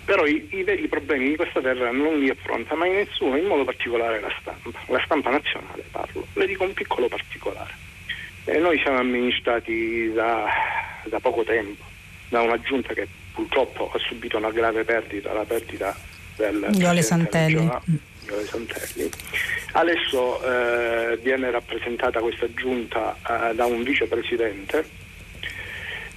però 0.05 0.26
i, 0.26 0.46
i, 0.50 0.62
veri 0.62 0.86
problemi 0.86 1.30
di 1.30 1.36
questa 1.36 1.61
terra 1.61 1.90
non 1.90 2.18
li 2.18 2.28
affronta 2.28 2.74
mai 2.74 2.90
nessuno, 2.90 3.36
in 3.36 3.46
modo 3.46 3.64
particolare 3.64 4.20
la 4.20 4.32
stampa, 4.40 4.78
la 4.86 5.02
stampa 5.05 5.30
nazionale 5.30 5.84
parlo, 5.90 6.26
le 6.34 6.46
dico 6.46 6.64
un 6.64 6.72
piccolo 6.72 7.09
particolare. 7.09 7.72
Eh, 8.44 8.59
noi 8.59 8.78
siamo 8.80 8.98
amministrati 8.98 10.12
da, 10.12 10.46
da, 11.05 11.18
poco 11.20 11.44
tempo, 11.44 11.82
da 12.28 12.42
una 12.42 12.61
giunta 12.61 12.92
che 12.92 13.09
purtroppo 13.32 13.90
ha 13.92 13.98
subito 13.98 14.36
una 14.36 14.50
grave 14.50 14.84
perdita, 14.84 15.32
la 15.32 15.44
perdita 15.44 15.96
del 16.36 16.68
Iole 16.74 17.02
Santelli. 17.02 17.70
Santelli. 18.44 19.11
Adesso 19.72 20.42
eh, 20.44 21.18
viene 21.22 21.50
rappresentata 21.50 22.20
questa 22.20 22.46
giunta 22.55 23.16
eh, 23.28 23.55
da 23.55 23.64
un 23.64 23.82
vicepresidente. 23.82 25.02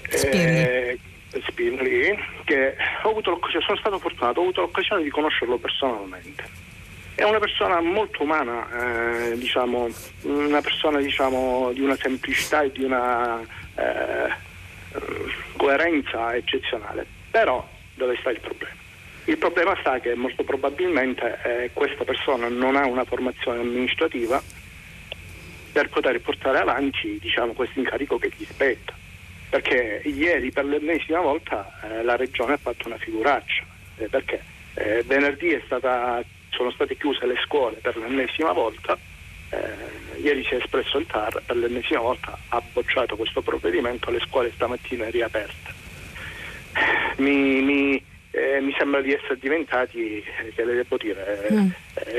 Eh, 0.09 0.97
Spinelli 1.45 2.17
che 2.43 2.75
ho 3.03 3.09
avuto 3.09 3.39
sono 3.65 3.77
stato 3.77 3.99
fortunato, 3.99 4.39
ho 4.39 4.43
avuto 4.43 4.61
l'occasione 4.61 5.03
di 5.03 5.09
conoscerlo 5.09 5.57
personalmente. 5.57 6.43
È 7.15 7.23
una 7.23 7.39
persona 7.39 7.81
molto 7.81 8.23
umana, 8.23 8.67
eh, 9.31 9.37
diciamo, 9.37 9.89
una 10.21 10.61
persona 10.61 10.99
diciamo, 10.99 11.71
di 11.73 11.81
una 11.81 11.95
semplicità 11.95 12.61
e 12.61 12.71
di 12.71 12.83
una 12.83 13.41
eh, 13.75 14.33
coerenza 15.55 16.35
eccezionale. 16.35 17.05
Però 17.31 17.67
dove 17.95 18.15
sta 18.19 18.29
il 18.29 18.39
problema? 18.39 18.75
Il 19.25 19.37
problema 19.37 19.75
sta 19.79 19.99
che 19.99 20.15
molto 20.15 20.43
probabilmente 20.43 21.39
eh, 21.43 21.71
questa 21.73 22.03
persona 22.05 22.47
non 22.47 22.75
ha 22.75 22.85
una 22.85 23.03
formazione 23.03 23.59
amministrativa 23.59 24.41
per 25.73 25.89
poter 25.89 26.21
portare 26.21 26.59
avanti 26.59 27.19
diciamo, 27.19 27.53
questo 27.53 27.79
incarico 27.79 28.17
che 28.17 28.31
gli 28.35 28.45
spetta 28.45 28.96
perché 29.49 30.01
ieri 30.05 30.51
per 30.51 30.65
l'ennesima 30.65 31.21
volta 31.21 31.79
eh, 31.83 32.03
la 32.03 32.15
Regione 32.15 32.53
ha 32.53 32.57
fatto 32.57 32.87
una 32.87 32.97
figuraccia, 32.97 33.63
eh, 33.97 34.07
perché 34.07 34.41
eh, 34.73 35.03
venerdì 35.05 35.59
stata, 35.65 36.21
sono 36.49 36.71
state 36.71 36.97
chiuse 36.97 37.25
le 37.25 37.37
scuole 37.43 37.77
per 37.77 37.97
l'ennesima 37.97 38.51
volta, 38.51 38.97
eh, 39.49 40.19
ieri 40.19 40.43
si 40.43 40.55
è 40.55 40.57
espresso 40.57 40.97
il 40.97 41.05
TAR, 41.05 41.41
per 41.45 41.55
l'ennesima 41.55 42.01
volta 42.01 42.37
ha 42.49 42.61
bocciato 42.73 43.15
questo 43.15 43.41
provvedimento, 43.41 44.11
le 44.11 44.19
scuole 44.19 44.51
stamattina 44.53 45.09
riaperte. 45.09 45.85
Mi, 47.17 47.61
mi, 47.61 48.03
eh, 48.31 48.59
mi 48.59 48.75
sembra 48.77 49.01
di 49.01 49.13
essere 49.13 49.37
diventati, 49.39 50.19
eh, 50.19 50.51
che 50.53 50.65
le 50.65 50.73
devo 50.75 50.97
dire, 50.97 51.47
mm. 51.51 51.69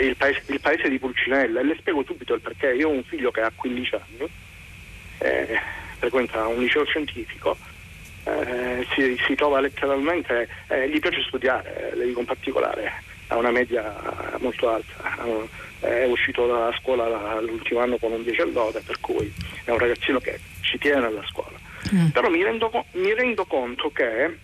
il, 0.01 0.17
paese, 0.17 0.43
il, 0.47 0.61
paese, 0.61 0.89
di 0.89 0.99
Pulcinella 0.99 1.61
e 1.61 1.65
le 1.65 1.77
spiego 1.79 2.03
subito 2.05 2.35
il 2.35 2.41
perché. 2.41 2.75
Io 2.75 2.89
ho 2.89 2.93
un 2.93 3.05
figlio 3.05 3.31
che 3.31 3.43
ha 3.43 3.53
15 3.55 3.95
anni 3.95 4.31
frequenta 5.99 6.47
un 6.47 6.61
liceo 6.61 6.85
scientifico, 6.85 7.57
eh, 8.25 8.87
si, 8.95 9.17
si, 9.27 9.35
trova 9.35 9.61
letteralmente, 9.61 10.49
eh, 10.69 10.89
gli 10.89 10.99
piace 10.99 11.23
studiare, 11.23 11.93
le 11.95 12.07
dico 12.07 12.21
in 12.21 12.27
particolare, 12.27 12.93
ha 13.29 13.37
una 13.37 13.51
media 13.51 13.95
molto 14.39 14.71
alta, 14.71 15.17
è 15.81 16.05
uscito 16.07 16.47
dalla 16.47 16.75
scuola 16.81 17.41
l'ultimo 17.41 17.81
anno 17.81 17.99
con 17.99 18.13
un 18.13 18.23
10 18.23 18.41
all'ora, 18.41 18.81
per 18.85 18.99
cui 19.01 19.33
è 19.65 19.71
un 19.71 19.79
ragazzino 19.79 20.19
che 20.19 20.39
ci 20.61 20.79
tiene 20.79 21.07
alla 21.07 21.25
scuola. 21.27 21.57
Mm. 21.95 22.09
Però 22.09 22.29
mi 22.29 22.43
rendo, 22.43 22.71
mi 22.93 23.15
rendo, 23.15 23.45
conto 23.45 23.91
che 23.91 24.37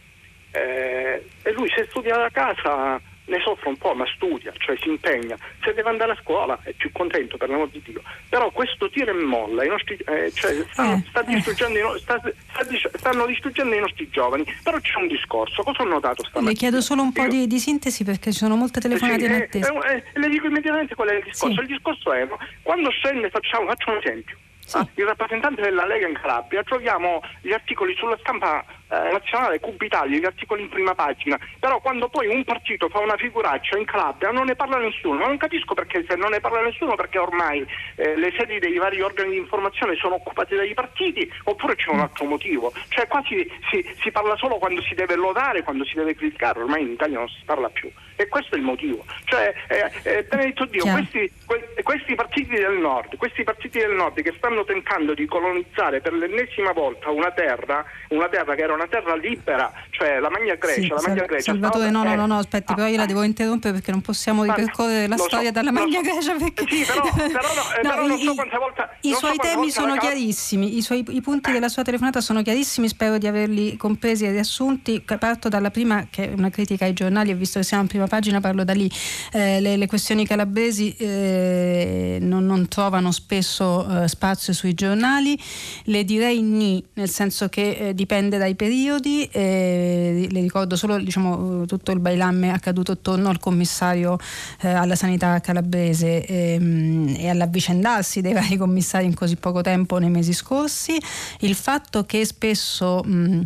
eh, 0.50 1.24
lui 1.54 1.68
se 1.74 1.86
studia 1.88 2.16
da 2.16 2.30
casa 2.30 3.00
ne 3.26 3.40
soffre 3.40 3.68
un 3.68 3.76
po', 3.76 3.94
ma 3.94 4.04
studia, 4.14 4.52
cioè 4.58 4.76
si 4.80 4.88
impegna. 4.88 5.36
Se 5.62 5.72
deve 5.72 5.88
andare 5.88 6.12
a 6.12 6.18
scuola 6.20 6.58
è 6.62 6.72
più 6.72 6.90
contento, 6.92 7.36
per 7.36 7.48
l'amor 7.48 7.68
di 7.68 7.80
Dio. 7.84 8.02
Però 8.28 8.50
questo 8.50 8.90
tira 8.90 9.10
e 9.10 9.14
molla, 9.14 9.64
nostri, 9.64 9.96
eh, 9.96 10.30
cioè, 10.32 10.64
stanno, 10.70 10.96
eh, 10.96 11.08
sta 11.08 11.22
distruggendo 11.22 11.78
eh. 11.78 11.96
i, 11.96 12.00
sta, 12.00 12.20
sta, 12.20 12.98
stanno 12.98 13.26
distruggendo 13.26 13.74
i 13.74 13.80
nostri 13.80 14.08
giovani. 14.10 14.44
Però 14.62 14.78
c'è 14.78 14.98
un 14.98 15.08
discorso, 15.08 15.62
cosa 15.62 15.82
ho 15.82 15.86
notato 15.86 16.22
stamattina? 16.22 16.50
Le 16.50 16.56
chiedo 16.56 16.80
solo 16.80 17.02
un 17.02 17.12
po' 17.12 17.26
di, 17.26 17.46
di, 17.46 17.58
sintesi 17.58 18.04
perché 18.04 18.32
ci 18.32 18.38
sono 18.38 18.56
molte 18.56 18.80
telefonate 18.80 19.20
sì, 19.20 19.26
in 19.26 19.32
attesa. 19.32 19.72
Eh, 19.72 19.96
eh, 19.96 20.18
le 20.18 20.28
dico 20.28 20.46
immediatamente 20.46 20.94
qual 20.94 21.08
è 21.08 21.14
il 21.14 21.24
discorso. 21.24 21.54
Sì. 21.54 21.60
Il 21.60 21.66
discorso 21.66 22.12
è, 22.12 22.28
quando 22.62 22.90
scende, 22.90 23.30
facciamo, 23.30 23.66
faccio 23.66 23.90
un 23.90 23.96
esempio, 24.02 24.36
sì. 24.64 24.76
Ah, 24.78 24.88
il 24.94 25.04
rappresentante 25.04 25.60
della 25.60 25.86
Lega 25.86 26.08
in 26.08 26.14
Calabria, 26.14 26.62
troviamo 26.62 27.22
gli 27.42 27.52
articoli 27.52 27.94
sulla 27.96 28.16
stampa 28.20 28.64
eh, 28.94 29.12
nazionale 29.12 29.60
Cubitalia, 29.60 30.18
gli 30.18 30.24
articoli 30.24 30.62
in 30.62 30.68
prima 30.68 30.94
pagina, 30.94 31.38
però 31.58 31.80
quando 31.80 32.08
poi 32.08 32.26
un 32.28 32.44
partito 32.44 32.88
fa 32.88 33.00
una 33.00 33.16
figuraccia 33.16 33.76
in 33.78 33.84
Calabria 33.84 34.30
non 34.30 34.46
ne 34.46 34.54
parla 34.54 34.78
nessuno, 34.78 35.26
non 35.26 35.36
capisco 35.36 35.74
perché 35.74 36.04
se 36.08 36.16
non 36.16 36.30
ne 36.30 36.40
parla 36.40 36.62
nessuno 36.62 36.94
perché 36.94 37.18
ormai 37.18 37.66
eh, 37.96 38.16
le 38.16 38.32
sedi 38.36 38.58
dei 38.58 38.76
vari 38.76 39.00
organi 39.00 39.30
di 39.30 39.36
informazione 39.38 39.96
sono 39.96 40.16
occupate 40.16 40.56
dai 40.56 40.74
partiti 40.74 41.30
oppure 41.44 41.76
c'è 41.76 41.90
un 41.90 42.00
altro 42.00 42.24
motivo, 42.24 42.72
cioè 42.88 43.06
qua 43.06 43.22
si, 43.26 43.50
si, 43.70 43.84
si 44.00 44.10
parla 44.10 44.36
solo 44.36 44.56
quando 44.56 44.82
si 44.82 44.94
deve 44.94 45.16
lodare, 45.16 45.62
quando 45.62 45.84
si 45.84 45.94
deve 45.94 46.14
criticare, 46.14 46.60
ormai 46.60 46.82
in 46.82 46.92
Italia 46.92 47.18
non 47.18 47.28
si 47.28 47.42
parla 47.44 47.68
più. 47.68 47.90
E 48.16 48.28
questo 48.28 48.54
è 48.54 48.58
il 48.58 48.64
motivo, 48.64 49.04
cioè 49.24 49.52
eh, 49.66 49.90
eh, 50.04 50.22
benedetto 50.22 50.66
Dio, 50.66 50.84
questi, 50.84 51.28
que, 51.44 51.74
questi 51.82 52.14
partiti 52.14 52.54
del 52.54 52.78
nord, 52.78 53.16
questi 53.16 53.42
partiti 53.42 53.80
del 53.80 53.90
nord 53.90 54.22
che 54.22 54.32
stanno 54.36 54.64
tentando 54.64 55.14
di 55.14 55.26
colonizzare 55.26 56.00
per 56.00 56.12
l'ennesima 56.12 56.70
volta 56.70 57.10
una 57.10 57.32
terra, 57.32 57.84
una 58.10 58.28
terra 58.28 58.54
che 58.54 58.62
era 58.62 58.72
una 58.72 58.83
terra 58.88 59.16
libera, 59.16 59.72
cioè 59.90 60.18
la 60.18 60.30
Magna 60.30 60.54
Grecia. 60.54 60.80
Sì, 60.80 60.88
la 60.88 61.00
Magna 61.06 61.24
Grecia 61.24 61.52
Salvatore, 61.52 61.90
no, 61.90 62.02
no, 62.02 62.14
no, 62.14 62.26
no, 62.26 62.38
aspetti, 62.38 62.72
ah, 62.72 62.74
però 62.74 62.88
io 62.88 62.96
la 62.96 63.06
devo 63.06 63.22
interrompere 63.22 63.74
perché 63.74 63.90
non 63.90 64.00
possiamo 64.00 64.44
ripercorrere 64.44 65.06
la 65.06 65.16
storia 65.16 65.46
so, 65.46 65.52
dalla 65.52 65.72
Magna 65.72 66.00
so. 66.02 66.10
Grecia 66.10 66.34
perché... 66.34 66.66
Sì, 66.68 66.84
però, 66.84 67.02
però, 67.14 67.48
no, 67.54 67.74
eh, 67.76 67.82
no, 67.82 67.90
però 67.90 68.06
non 68.06 68.18
so 68.18 68.34
volta... 68.58 68.96
I 69.00 69.12
suoi 69.14 69.36
temi 69.36 69.70
sono 69.70 69.96
chiarissimi, 69.96 70.76
i, 70.76 70.82
suoi, 70.82 71.04
i 71.08 71.20
punti 71.20 71.52
della 71.52 71.68
sua 71.68 71.82
telefonata 71.82 72.20
sono 72.20 72.42
chiarissimi, 72.42 72.88
spero 72.88 73.18
di 73.18 73.26
averli 73.26 73.76
compresi 73.76 74.24
e 74.24 74.30
riassunti. 74.30 75.02
Parto 75.18 75.48
dalla 75.48 75.70
prima, 75.70 76.06
che 76.10 76.30
è 76.30 76.32
una 76.34 76.50
critica 76.50 76.84
ai 76.84 76.92
giornali, 76.92 77.30
e 77.30 77.34
visto 77.34 77.58
che 77.58 77.64
siamo 77.64 77.82
in 77.82 77.88
prima 77.88 78.06
pagina 78.06 78.40
parlo 78.40 78.64
da 78.64 78.72
lì. 78.72 78.90
Eh, 79.32 79.60
le, 79.60 79.76
le, 79.76 79.86
questioni 79.86 80.26
calabresi 80.26 80.94
eh, 80.96 82.18
non, 82.20 82.46
non, 82.46 82.68
trovano 82.68 83.12
spesso 83.12 84.02
eh, 84.02 84.08
spazio 84.08 84.52
sui 84.52 84.74
giornali, 84.74 85.38
le 85.84 86.04
direi 86.04 86.42
ni, 86.42 86.84
nel 86.94 87.08
senso 87.08 87.48
che 87.48 87.70
eh, 87.70 87.94
dipende 87.94 88.38
dai 88.38 88.54
periodi, 88.64 89.28
le 89.32 90.40
ricordo 90.40 90.74
solo 90.74 90.98
diciamo, 90.98 91.66
tutto 91.66 91.92
il 91.92 92.00
bailamme 92.00 92.50
accaduto 92.50 92.92
attorno 92.92 93.28
al 93.28 93.38
commissario 93.38 94.16
eh, 94.60 94.70
alla 94.70 94.94
sanità 94.94 95.38
calabrese 95.40 96.24
ehm, 96.24 97.14
e 97.18 97.28
all'avvicendarsi 97.28 98.22
dei 98.22 98.32
vari 98.32 98.56
commissari 98.56 99.04
in 99.04 99.14
così 99.14 99.36
poco 99.36 99.60
tempo 99.60 99.98
nei 99.98 100.08
mesi 100.08 100.32
scorsi, 100.32 100.98
il 101.40 101.54
fatto 101.54 102.04
che 102.04 102.24
spesso... 102.24 103.02
Mh, 103.04 103.42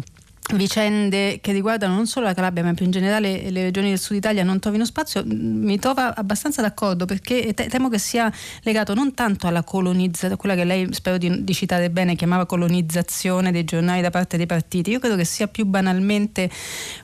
vicende 0.55 1.39
che 1.41 1.53
riguardano 1.53 1.95
non 1.95 2.07
solo 2.07 2.27
la 2.27 2.35
Calabria 2.35 2.65
ma 2.65 2.75
più 2.75 2.85
in 2.85 2.91
generale 2.91 3.51
le 3.51 3.63
regioni 3.63 3.91
del 3.91 3.99
sud 3.99 4.17
Italia 4.17 4.45
non 4.45 4.59
trovino 4.59 4.85
spazio 4.85 5.23
mi 5.27 5.79
trova 5.79 6.15
abbastanza 6.15 6.63
d'accordo 6.63 7.05
perché 7.05 7.53
temo 7.55 7.89
che 7.89 7.99
sia 7.99 8.33
legato 8.63 8.95
non 8.95 9.15
tanto 9.15 9.47
alla 9.47 9.63
colonizzazione 9.63 10.37
quella 10.39 10.55
che 10.55 10.65
lei 10.65 10.89
spero 10.93 11.19
di, 11.19 11.45
di, 11.45 11.53
citare 11.53 11.91
bene 11.91 12.15
chiamava 12.15 12.47
colonizzazione 12.47 13.53
dei 13.53 13.65
giornali 13.65 14.01
da 14.01 14.11
parte 14.11 14.37
dei 14.37 14.47
partiti. 14.47 14.91
Io 14.91 15.01
credo 15.01 15.17
che 15.17 15.25
sia 15.25 15.49
più 15.49 15.67
banalmente 15.67 16.49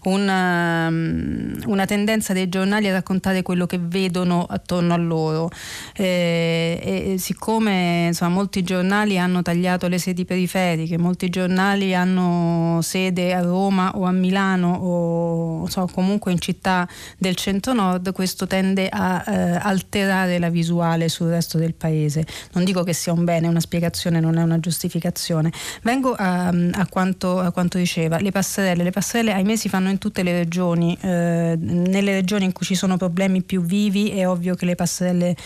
una, 0.05 0.88
una 0.88 1.84
tendenza 1.86 2.32
dei 2.32 2.49
giornali 2.49 2.88
a 2.88 2.92
raccontare 2.92 3.42
quello 3.42 3.66
che 3.66 3.78
vedono 3.78 4.47
attorno 4.49 4.95
a 4.95 4.97
loro. 4.97 5.51
Eh, 5.95 7.12
e 7.12 7.18
siccome 7.18 8.07
insomma, 8.09 8.30
molti 8.30 8.62
giornali 8.62 9.18
hanno 9.18 9.42
tagliato 9.42 9.88
le 9.88 9.99
sedi 9.99 10.24
periferiche 10.24 10.97
molti 10.97 11.28
giornali 11.28 11.95
hanno 11.95 12.80
sede 12.80 13.34
a 13.35 13.43
Roma 13.43 13.93
o 13.97 14.05
a 14.05 14.12
Milano 14.12 14.74
o 14.74 15.66
so, 15.68 15.89
comunque 15.93 16.32
in 16.32 16.39
città 16.39 16.89
del 17.18 17.35
centro-nord, 17.35 18.12
questo 18.12 18.47
tende 18.47 18.89
a 18.89 19.24
eh, 19.26 19.59
alterare 19.61 20.39
la 20.39 20.49
visuale 20.49 21.09
sul 21.09 21.28
resto 21.28 21.59
del 21.59 21.74
paese. 21.74 22.24
Non 22.53 22.64
dico 22.64 22.82
che 22.82 22.93
sia 22.93 23.12
un 23.12 23.24
bene, 23.24 23.49
una 23.49 23.61
spiegazione, 23.61 24.20
non 24.20 24.39
è 24.39 24.43
una 24.43 24.61
giustificazione. 24.61 25.53
Vengo 25.82 26.14
a, 26.14 26.49
a, 26.49 26.87
quanto, 26.89 27.39
a 27.39 27.51
quanto, 27.51 27.78
diceva, 27.78 28.18
le 28.18 28.30
passerelle. 28.30 28.82
Le 28.82 28.91
passerelle 28.91 29.32
ahimè 29.32 29.57
si 29.57 29.68
fanno 29.68 29.89
in 29.91 29.99
tutte 29.99 30.22
le 30.22 30.32
regioni, 30.32 30.97
eh, 31.01 31.57
nelle 31.59 32.12
regioni 32.12 32.45
in 32.45 32.53
cui 32.53 32.66
ci 32.66 32.74
sono 32.74 32.97
problemi 32.97 33.43
più 33.43 33.62
vivi 33.62 34.11
è 34.11 34.28
ovvio 34.28 34.55
che 34.55 34.64
le 34.64 34.74
passerelle 34.74 35.37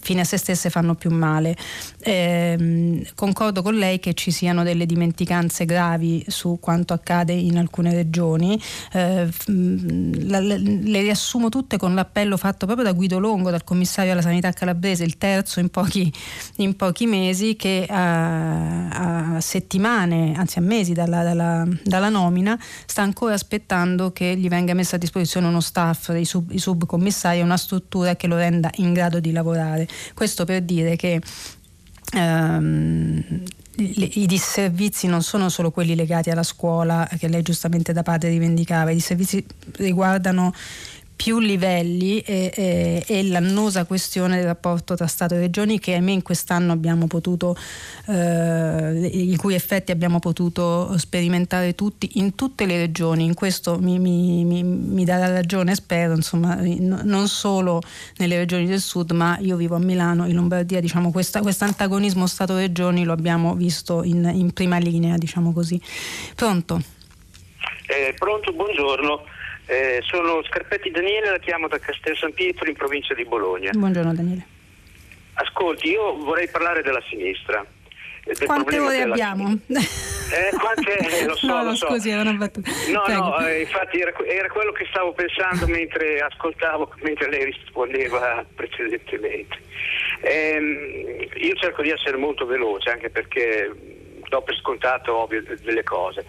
fine 0.00 0.20
a 0.20 0.24
se 0.24 0.36
stesse 0.36 0.70
fanno 0.70 0.94
più 0.94 1.10
male. 1.10 1.56
Eh, 2.04 3.06
concordo 3.14 3.62
con 3.62 3.74
lei 3.74 4.00
che 4.00 4.14
ci 4.14 4.32
siano 4.32 4.64
delle 4.64 4.86
dimenticanze 4.86 5.64
gravi 5.64 6.24
su 6.26 6.58
quanto 6.60 6.92
accade 6.92 7.32
in 7.32 7.58
alcune 7.58 7.94
regioni. 7.94 8.60
Eh, 8.92 9.28
la, 9.46 10.40
le, 10.40 10.58
le 10.58 11.00
riassumo 11.00 11.48
tutte 11.48 11.76
con 11.76 11.94
l'appello 11.94 12.36
fatto 12.36 12.66
proprio 12.66 12.86
da 12.86 12.92
Guido 12.92 13.18
Longo, 13.20 13.50
dal 13.50 13.62
commissario 13.62 14.12
alla 14.12 14.20
sanità 14.20 14.50
calabrese, 14.52 15.04
il 15.04 15.16
terzo 15.16 15.60
in 15.60 15.68
pochi, 15.68 16.12
in 16.56 16.74
pochi 16.74 17.06
mesi, 17.06 17.54
che 17.54 17.86
a, 17.88 19.34
a, 19.36 19.40
settimane, 19.40 20.34
anzi 20.36 20.58
a 20.58 20.62
mesi 20.62 20.92
dalla, 20.92 21.22
dalla, 21.22 21.66
dalla, 21.84 22.08
nomina, 22.08 22.58
sta 22.86 23.02
ancora 23.02 23.34
aspettando 23.34 24.12
che 24.12 24.36
gli 24.36 24.48
venga 24.48 24.74
messa 24.74 24.96
a 24.96 24.98
disposizione 24.98 25.46
uno 25.46 25.60
staff, 25.60 26.12
i, 26.16 26.24
sub, 26.24 26.50
i 26.50 26.58
subcommissari, 26.58 27.40
una 27.40 27.56
struttura 27.56 28.16
che 28.16 28.26
lo 28.26 28.36
renda 28.36 28.70
in 28.76 28.92
grado 28.92 29.20
di 29.20 29.30
lavorare. 29.30 29.86
Questo 30.14 30.44
per 30.44 30.62
dire 30.62 30.96
che 30.96 31.20
Um, 32.14 33.42
i 33.76 34.26
disservizi 34.26 35.06
non 35.06 35.22
sono 35.22 35.48
solo 35.48 35.70
quelli 35.70 35.94
legati 35.94 36.30
alla 36.30 36.42
scuola 36.42 37.08
che 37.18 37.28
lei 37.28 37.42
giustamente 37.42 37.92
da 37.92 38.02
padre 38.02 38.28
rivendicava, 38.28 38.90
i 38.90 38.94
disservizi 38.94 39.44
riguardano 39.76 40.52
più 41.22 41.38
livelli 41.38 42.18
e, 42.18 42.50
e, 42.52 43.04
e, 43.06 43.28
l'annosa 43.28 43.84
questione 43.84 44.38
del 44.38 44.46
rapporto 44.46 44.96
tra 44.96 45.06
Stato 45.06 45.34
e 45.34 45.38
Regioni 45.38 45.78
che 45.78 45.94
ahimè 45.94 46.10
in 46.10 46.22
quest'anno 46.22 46.72
abbiamo 46.72 47.06
potuto, 47.06 47.56
eh, 48.08 49.08
i 49.12 49.36
cui 49.36 49.54
effetti 49.54 49.92
abbiamo 49.92 50.18
potuto 50.18 50.98
sperimentare 50.98 51.76
tutti 51.76 52.10
in 52.14 52.34
tutte 52.34 52.66
le 52.66 52.76
regioni. 52.76 53.24
In 53.24 53.34
questo 53.34 53.78
mi, 53.78 54.00
mi, 54.00 54.44
mi, 54.44 54.64
mi 54.64 55.04
darà 55.04 55.32
ragione, 55.32 55.76
spero, 55.76 56.14
insomma, 56.14 56.58
non 56.60 57.28
solo 57.28 57.80
nelle 58.16 58.38
regioni 58.38 58.66
del 58.66 58.80
sud, 58.80 59.12
ma 59.12 59.38
io 59.38 59.54
vivo 59.54 59.76
a 59.76 59.78
Milano, 59.78 60.26
in 60.26 60.34
Lombardia, 60.34 60.80
diciamo, 60.80 61.12
questo 61.12 61.38
antagonismo 61.38 62.26
Stato-Regioni 62.26 63.04
lo 63.04 63.12
abbiamo 63.12 63.54
visto 63.54 64.02
in, 64.02 64.28
in 64.34 64.52
prima 64.52 64.78
linea, 64.78 65.16
diciamo 65.16 65.52
così. 65.52 65.80
Pronto? 66.34 66.82
Eh, 67.86 68.12
pronto, 68.18 68.52
buongiorno. 68.52 69.31
Eh, 69.72 70.02
sono 70.02 70.42
Scarpetti 70.44 70.90
Daniele, 70.90 71.30
la 71.30 71.38
chiamo 71.38 71.66
da 71.66 71.78
Castel 71.78 72.14
San 72.14 72.34
Pietro 72.34 72.68
in 72.68 72.74
provincia 72.74 73.14
di 73.14 73.24
Bologna. 73.24 73.70
Buongiorno 73.72 74.12
Daniele. 74.12 74.46
Ascolti, 75.32 75.88
io 75.88 76.14
vorrei 76.18 76.46
parlare 76.48 76.82
della 76.82 77.02
sinistra. 77.08 77.64
Eh, 78.24 78.44
quante 78.44 78.78
ore 78.78 79.00
abbiamo? 79.00 79.58
Eh, 79.68 80.56
quante, 80.58 80.92
eh, 81.00 81.24
lo 81.24 81.34
so, 81.36 81.46
no, 81.46 81.64
lo 81.64 81.74
so. 81.74 81.86
Scusi, 81.86 82.10
era 82.10 82.20
una 82.20 82.34
battuta. 82.34 82.70
No, 82.90 83.02
Prego. 83.04 83.28
no, 83.28 83.46
eh, 83.46 83.60
infatti 83.62 83.98
era, 83.98 84.12
era, 84.26 84.50
quello 84.50 84.72
che 84.72 84.86
stavo 84.90 85.14
pensando 85.14 85.66
mentre 85.72 86.20
ascoltavo, 86.20 86.92
mentre 87.00 87.30
lei 87.30 87.44
rispondeva 87.44 88.44
precedentemente. 88.54 89.56
Eh, 90.20 91.30
io 91.34 91.54
cerco 91.54 91.80
di 91.80 91.88
essere 91.88 92.18
molto 92.18 92.44
veloce 92.44 92.90
anche 92.90 93.08
perché 93.08 93.72
do 94.28 94.42
per 94.42 94.54
scontato 94.56 95.16
ovvio 95.16 95.42
delle 95.62 95.82
cose. 95.82 96.26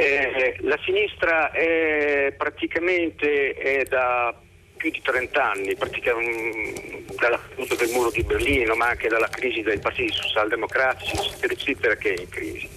Eh, 0.00 0.54
la 0.60 0.78
sinistra 0.84 1.50
è 1.50 2.32
praticamente 2.38 3.54
è 3.54 3.82
da 3.82 4.32
più 4.76 4.92
di 4.92 5.00
30 5.02 5.50
anni, 5.50 5.74
dalla 5.74 7.40
caduta 7.48 7.74
del 7.74 7.90
muro 7.90 8.08
di 8.12 8.22
Berlino, 8.22 8.76
ma 8.76 8.90
anche 8.90 9.08
dalla 9.08 9.26
crisi 9.26 9.60
dei 9.62 9.80
partiti 9.80 10.12
socialdemocratici, 10.12 11.16
eccetera, 11.16 11.52
eccetera, 11.52 11.94
che 11.96 12.14
è 12.14 12.20
in 12.20 12.28
crisi 12.28 12.68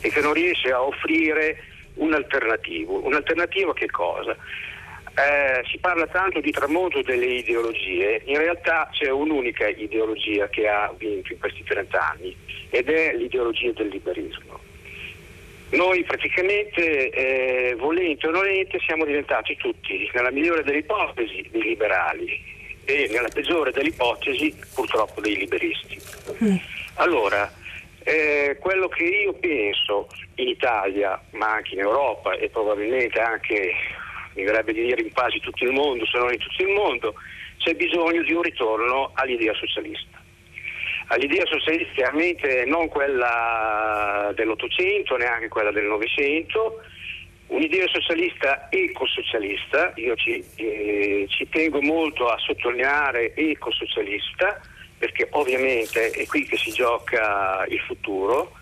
e 0.00 0.08
che 0.08 0.20
non 0.22 0.32
riesce 0.32 0.72
a 0.72 0.82
offrire 0.82 1.58
un'alternativa. 1.96 2.90
Un'alternativa 2.90 3.74
che 3.74 3.90
cosa? 3.90 4.34
Eh, 5.14 5.62
si 5.70 5.76
parla 5.76 6.06
tanto 6.06 6.40
di 6.40 6.52
tramonto 6.52 7.02
delle 7.02 7.26
ideologie, 7.26 8.22
in 8.24 8.38
realtà 8.38 8.88
c'è 8.92 9.10
un'unica 9.10 9.68
ideologia 9.68 10.48
che 10.48 10.66
ha 10.66 10.90
vinto 10.96 11.34
in 11.34 11.38
questi 11.38 11.62
30 11.64 12.08
anni 12.12 12.34
ed 12.70 12.88
è 12.88 13.14
l'ideologia 13.14 13.72
del 13.72 13.88
liberismo. 13.88 14.51
Noi 15.72 16.04
praticamente, 16.04 17.08
eh, 17.08 17.74
volente 17.76 18.26
o 18.26 18.30
nolente, 18.30 18.78
siamo 18.84 19.06
diventati 19.06 19.56
tutti, 19.56 20.10
nella 20.12 20.30
migliore 20.30 20.62
delle 20.62 20.78
ipotesi, 20.78 21.46
dei 21.50 21.62
liberali 21.62 22.40
e 22.84 23.08
nella 23.10 23.28
peggiore 23.28 23.72
delle 23.72 23.88
ipotesi, 23.88 24.54
purtroppo, 24.74 25.22
dei 25.22 25.34
liberisti. 25.34 25.98
Mm. 26.44 26.56
Allora, 26.96 27.50
eh, 28.02 28.58
quello 28.60 28.88
che 28.88 29.02
io 29.02 29.32
penso 29.32 30.08
in 30.34 30.48
Italia, 30.48 31.18
ma 31.30 31.54
anche 31.54 31.72
in 31.72 31.80
Europa 31.80 32.34
e 32.34 32.50
probabilmente 32.50 33.18
anche, 33.18 33.72
mi 34.34 34.44
verrebbe 34.44 34.74
di 34.74 34.84
dire, 34.84 35.00
in 35.00 35.12
quasi 35.12 35.40
tutto 35.40 35.64
il 35.64 35.72
mondo, 35.72 36.04
se 36.04 36.18
non 36.18 36.30
in 36.32 36.38
tutto 36.38 36.62
il 36.62 36.74
mondo, 36.74 37.14
c'è 37.56 37.72
bisogno 37.74 38.22
di 38.22 38.32
un 38.34 38.42
ritorno 38.42 39.12
all'idea 39.14 39.54
socialista 39.54 40.21
all'idea 41.12 41.44
socialista 41.46 41.92
chiaramente 41.92 42.64
non 42.64 42.88
quella 42.88 44.32
dell'Ottocento, 44.34 45.16
neanche 45.16 45.48
quella 45.48 45.70
del 45.70 45.84
Novecento, 45.84 46.80
un'idea 47.48 47.86
socialista 47.88 48.68
ecosocialista, 48.70 49.92
io 49.96 50.14
ci, 50.16 50.42
eh, 50.56 51.26
ci 51.28 51.46
tengo 51.50 51.82
molto 51.82 52.28
a 52.28 52.38
sottolineare 52.38 53.34
ecosocialista, 53.34 54.60
perché 54.98 55.28
ovviamente 55.32 56.10
è 56.10 56.26
qui 56.26 56.46
che 56.46 56.56
si 56.56 56.70
gioca 56.72 57.64
il 57.68 57.80
futuro, 57.80 58.52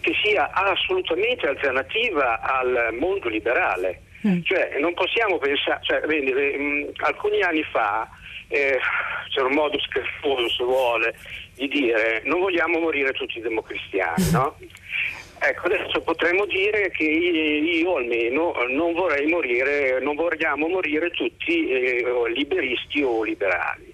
che 0.00 0.12
sia 0.22 0.50
assolutamente 0.50 1.46
alternativa 1.46 2.40
al 2.40 2.94
mondo 2.98 3.28
liberale. 3.28 4.02
Mm. 4.26 4.42
Cioè, 4.42 4.76
non 4.80 4.92
possiamo 4.94 5.38
pensare, 5.38 5.80
cioè, 5.82 6.02
mm, 6.06 6.88
alcuni 6.96 7.40
anni 7.42 7.62
fa 7.70 8.08
eh, 8.48 8.78
c'era 9.36 9.48
un 9.48 9.54
modo 9.54 9.78
scherzoso, 9.78 10.48
se 10.48 10.64
vuole, 10.64 11.14
di 11.54 11.68
dire 11.68 12.22
non 12.24 12.40
vogliamo 12.40 12.78
morire 12.78 13.12
tutti 13.12 13.36
i 13.36 13.42
democristiani, 13.42 14.30
no? 14.32 14.56
Ecco, 15.38 15.66
adesso 15.66 16.00
potremmo 16.00 16.46
dire 16.46 16.90
che 16.90 17.02
io 17.02 17.96
almeno 17.96 18.54
non 18.70 18.94
vorrei 18.94 19.26
morire, 19.26 20.00
non 20.00 20.14
vogliamo 20.14 20.66
morire 20.66 21.10
tutti 21.10 21.68
eh, 21.68 22.02
liberisti 22.34 23.02
o 23.02 23.22
liberali. 23.22 23.92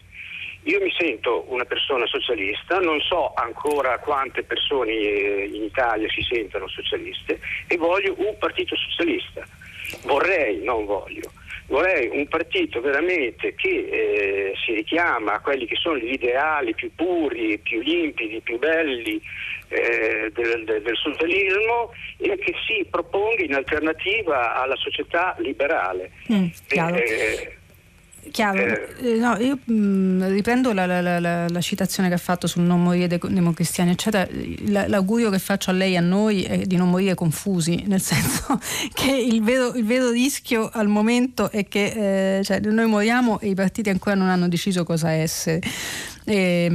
Io 0.67 0.81
mi 0.81 0.95
sento 0.97 1.45
una 1.49 1.65
persona 1.65 2.07
socialista, 2.07 2.79
non 2.79 3.01
so 3.01 3.33
ancora 3.35 3.99
quante 3.99 4.45
persone 4.45 4.93
eh, 4.93 5.51
in 5.53 5.65
Italia 5.65 6.09
si 6.11 6.23
sentono 6.23 6.69
socialiste 6.69 7.41
e 7.67 7.77
voglio 7.77 8.15
un 8.19 8.37
partito 8.39 8.77
socialista. 8.77 9.45
Vorrei, 10.05 10.63
non 10.63 10.85
voglio. 10.85 11.33
Vorrei 11.73 12.07
un 12.13 12.29
partito 12.29 12.83
veramente 12.83 13.55
che 13.55 13.71
eh, 13.71 14.53
si 14.63 14.75
richiama 14.75 15.33
a 15.33 15.41
quelli 15.41 15.65
che 15.65 15.77
sono 15.77 15.97
gli 15.97 16.13
ideali 16.13 16.75
più 16.75 16.91
puri, 16.95 17.59
più 17.61 17.81
limpidi, 17.81 18.43
più 18.43 18.59
belli 18.59 19.19
eh, 19.69 20.31
del, 20.35 20.65
del, 20.65 20.83
del, 20.83 20.97
socialismo 20.99 21.95
e 22.19 22.37
che 22.37 22.53
si 22.67 22.87
proponga 22.91 23.43
in 23.43 23.55
alternativa 23.55 24.55
alla 24.55 24.77
società 24.77 25.35
liberale. 25.39 26.11
Mm, 26.31 26.49
Chiaro, 28.31 28.59
eh. 28.59 28.89
eh, 29.01 29.15
no, 29.19 29.37
io 29.37 29.59
mh, 29.63 29.73
mm, 29.73 30.23
riprendo 30.29 30.73
la, 30.73 30.87
la, 30.87 31.01
la, 31.01 31.49
la, 31.49 31.61
citazione 31.61 32.09
che 32.09 32.15
ha 32.15 32.19
fatto 32.19 32.47
sul 32.47 32.63
non 32.63 32.83
morire 32.83 33.09
dei 33.09 33.19
democristiani, 33.21 33.91
eccetera. 33.91 34.29
L'augurio 34.87 35.29
che 35.29 35.41
faccio 35.41 35.71
a 35.71 35.73
lei 35.73 35.95
e 35.95 35.97
a 35.97 36.01
noi 36.01 36.43
è 36.45 36.59
di 36.59 36.77
non 36.77 36.89
morire 36.89 37.15
confusi, 37.15 37.83
nel 37.89 38.01
senso 38.01 38.61
che 38.95 39.11
il 39.11 39.43
vero, 39.43 39.75
il 39.75 39.85
vero 39.85 40.11
rischio 40.11 40.71
al 40.73 40.87
momento 40.87 41.51
è 41.51 41.67
che 41.67 42.39
eh, 42.39 42.45
cioè, 42.45 42.61
noi 42.61 42.87
moriamo 42.87 43.41
e 43.41 43.49
i 43.49 43.55
partiti 43.55 43.91
ancora 43.91 44.15
non 44.15 44.29
hanno 44.29 44.49
deciso 44.49 44.85
cosa 44.85 45.11
essere. 45.11 45.61
Eh, 46.25 46.71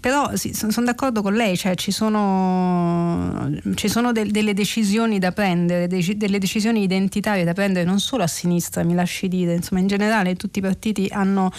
però 0.00 0.34
sì, 0.34 0.52
sono 0.52 0.84
d'accordo 0.84 1.22
con 1.22 1.34
lei, 1.34 1.56
cioè 1.56 1.74
ci 1.76 1.92
sono, 1.92 3.50
ci 3.74 3.88
sono 3.88 4.12
del, 4.12 4.30
delle 4.30 4.54
decisioni 4.54 5.18
da 5.18 5.32
prendere, 5.32 5.86
delle 5.86 6.38
decisioni 6.38 6.82
identitarie 6.82 7.44
da 7.44 7.52
prendere 7.52 7.84
non 7.84 8.00
solo 8.00 8.24
a 8.24 8.26
sinistra, 8.26 8.82
mi 8.82 8.94
lasci 8.94 9.28
dire, 9.28 9.54
insomma 9.54 9.80
in 9.80 9.86
generale 9.86 10.34
tutti 10.36 10.58
i 10.58 10.62
partiti 10.62 11.08
hanno... 11.10 11.52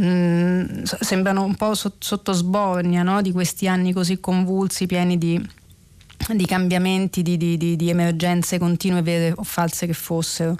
Mm, 0.00 0.84
sembrano 0.84 1.44
un 1.44 1.54
po' 1.54 1.74
sotto 1.74 2.32
sbornia 2.32 3.02
no? 3.02 3.20
di 3.20 3.30
questi 3.30 3.68
anni 3.68 3.92
così 3.92 4.20
convulsi, 4.20 4.86
pieni 4.86 5.18
di 5.18 5.38
di 6.34 6.46
cambiamenti, 6.46 7.22
di, 7.22 7.36
di, 7.36 7.56
di, 7.56 7.76
di, 7.76 7.88
emergenze 7.90 8.58
continue, 8.58 9.02
vere 9.02 9.32
o 9.36 9.42
false 9.42 9.86
che 9.86 9.92
fossero. 9.92 10.56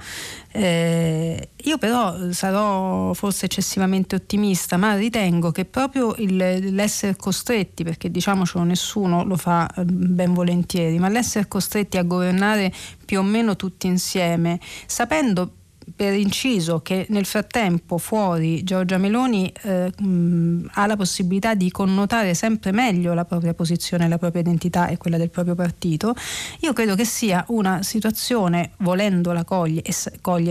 Eh, 0.51 1.49
io 1.63 1.79
però 1.79 2.33
sarò 2.33 3.13
forse 3.15 3.47
eccessivamente 3.47 4.17
ottimista, 4.17 4.77
ma 4.77 4.95
ritengo 4.97 5.51
che 5.51 5.65
proprio 5.65 6.15
il, 6.19 6.37
l'essere 6.37 7.17
costretti, 7.17 7.85
perché 7.85 8.11
diciamocelo 8.11 8.65
nessuno 8.65 9.25
lo 9.25 9.37
fa 9.37 9.69
eh, 9.77 9.85
ben 9.85 10.35
volentieri, 10.35 10.99
ma 10.99 11.09
l'essere 11.09 11.49
costretti 11.49 11.97
a 11.97 12.03
governare 12.03 12.73
più 13.05 13.21
o 13.21 13.23
meno 13.23 13.57
tutti 13.57 13.87
insieme, 13.87 14.59
sapendo 14.87 15.51
per 15.95 16.15
inciso 16.15 16.81
che 16.81 17.07
nel 17.11 17.25
frattempo 17.25 17.99
fuori 17.99 18.63
Giorgia 18.63 18.99
Meloni 18.99 19.53
eh, 19.63 19.93
mh, 19.97 20.71
ha 20.75 20.87
la 20.87 20.97
possibilità 20.97 21.55
di 21.55 21.71
connotare 21.71 22.35
sempre 22.35 22.73
meglio 22.73 23.15
la 23.15 23.25
propria 23.25 23.55
posizione, 23.55 24.09
la 24.09 24.19
propria 24.19 24.43
identità 24.43 24.89
e 24.89 24.97
quella 24.97 25.17
del 25.17 25.31
proprio 25.31 25.55
partito, 25.55 26.15
io 26.61 26.73
credo 26.73 26.95
che 26.95 27.05
sia 27.05 27.45
una 27.49 27.83
situazione, 27.83 28.73
volendola 28.79 29.45
cogliere 29.45 29.83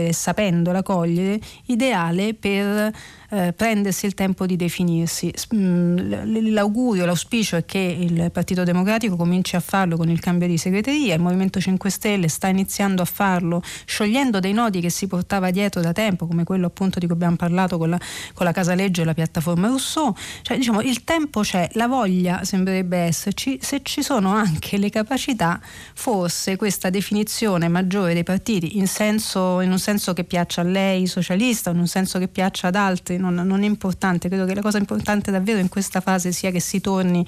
e, 0.09 0.13
sapendola 0.13 0.83
cogliere, 0.83 1.39
ideale 1.65 2.33
per 2.33 2.91
eh, 3.31 3.53
prendersi 3.53 4.05
il 4.05 4.13
tempo 4.13 4.45
di 4.45 4.57
definirsi. 4.57 5.33
Mm, 5.55 6.51
l'augurio, 6.51 7.05
l'auspicio 7.05 7.55
è 7.55 7.63
che 7.63 7.79
il 7.79 8.29
Partito 8.29 8.63
Democratico 8.63 9.15
cominci 9.15 9.55
a 9.55 9.61
farlo 9.61 9.95
con 9.95 10.09
il 10.09 10.19
cambio 10.19 10.47
di 10.47 10.57
segreteria, 10.57 11.15
il 11.15 11.21
Movimento 11.21 11.59
5 11.59 11.89
Stelle 11.89 12.27
sta 12.27 12.47
iniziando 12.47 13.01
a 13.01 13.05
farlo 13.05 13.61
sciogliendo 13.85 14.39
dei 14.39 14.51
nodi 14.51 14.81
che 14.81 14.89
si 14.89 15.07
portava 15.07 15.49
dietro 15.49 15.79
da 15.81 15.93
tempo, 15.93 16.27
come 16.27 16.43
quello 16.43 16.67
appunto 16.67 16.99
di 16.99 17.05
cui 17.05 17.15
abbiamo 17.15 17.37
parlato 17.37 17.77
con 17.77 17.91
la, 17.91 17.99
con 18.33 18.45
la 18.45 18.51
Casaleggio 18.51 19.01
e 19.01 19.05
la 19.05 19.13
piattaforma 19.13 19.67
Rousseau. 19.67 20.13
Cioè, 20.41 20.57
diciamo, 20.57 20.81
il 20.81 21.05
tempo 21.05 21.39
c'è, 21.39 21.69
la 21.73 21.87
voglia 21.87 22.43
sembrerebbe 22.43 22.97
esserci, 22.97 23.59
se 23.61 23.79
ci 23.83 24.03
sono 24.03 24.33
anche 24.33 24.77
le 24.77 24.89
capacità, 24.89 25.59
forse 25.93 26.57
questa 26.57 26.89
definizione 26.89 27.69
maggiore 27.69 28.13
dei 28.13 28.23
partiti 28.23 28.77
in, 28.77 28.87
senso, 28.87 29.61
in 29.61 29.71
un 29.71 29.79
senso 29.79 30.11
che 30.11 30.25
piaccia 30.25 30.61
a 30.61 30.65
lei 30.65 31.07
socialista, 31.07 31.69
in 31.69 31.79
un 31.79 31.87
senso 31.87 32.19
che 32.19 32.27
piaccia 32.27 32.67
ad 32.67 32.75
altri 32.75 33.19
non, 33.21 33.35
non 33.35 33.63
è 33.63 33.65
importante, 33.65 34.27
credo 34.27 34.45
che 34.45 34.55
la 34.55 34.61
cosa 34.61 34.77
importante 34.77 35.31
davvero 35.31 35.59
in 35.59 35.69
questa 35.69 36.01
fase 36.01 36.31
sia 36.31 36.51
che 36.51 36.59
si 36.59 36.81
torni 36.81 37.25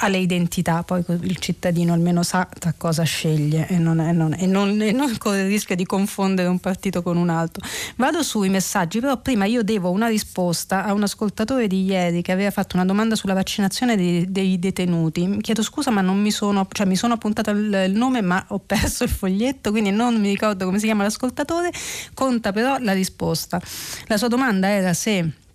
alle 0.00 0.18
identità, 0.18 0.82
poi 0.82 1.04
il 1.06 1.36
cittadino 1.36 1.92
almeno 1.92 2.22
sa 2.22 2.48
tra 2.58 2.74
cosa 2.76 3.02
sceglie 3.02 3.66
e 3.68 3.78
non, 3.78 4.00
è, 4.00 4.12
non, 4.12 4.34
e 4.38 4.46
non, 4.46 4.80
e 4.80 4.92
non 4.92 5.10
rischio 5.46 5.76
di 5.76 5.84
confondere 5.84 6.48
un 6.48 6.58
partito 6.58 7.02
con 7.02 7.16
un 7.16 7.28
altro. 7.28 7.64
Vado 7.96 8.22
sui 8.22 8.48
messaggi, 8.48 9.00
però 9.00 9.16
prima 9.18 9.44
io 9.44 9.62
devo 9.62 9.90
una 9.90 10.08
risposta 10.08 10.84
a 10.84 10.92
un 10.92 11.02
ascoltatore 11.02 11.66
di 11.66 11.84
ieri 11.84 12.22
che 12.22 12.32
aveva 12.32 12.50
fatto 12.50 12.76
una 12.76 12.84
domanda 12.84 13.14
sulla 13.14 13.34
vaccinazione 13.34 13.96
dei, 13.96 14.30
dei 14.30 14.58
detenuti. 14.58 15.38
Chiedo 15.40 15.62
scusa 15.62 15.90
ma 15.90 16.00
non 16.00 16.20
mi 16.20 16.30
sono, 16.30 16.66
cioè 16.70 16.86
mi 16.86 16.96
sono 16.96 17.14
appuntato 17.14 17.50
il, 17.50 17.84
il 17.88 17.92
nome 17.92 18.22
ma 18.22 18.42
ho 18.48 18.58
perso 18.58 19.04
il 19.04 19.10
foglietto, 19.10 19.70
quindi 19.70 19.90
non 19.90 20.18
mi 20.18 20.28
ricordo 20.28 20.64
come 20.64 20.78
si 20.78 20.86
chiama 20.86 21.02
l'ascoltatore, 21.02 21.70
conta 22.14 22.52
però 22.52 22.78
la 22.78 22.92
risposta. 22.92 23.60
La 24.06 24.16
sua 24.16 24.28
domanda 24.28 24.68
era 24.68 24.94
se 24.94 25.48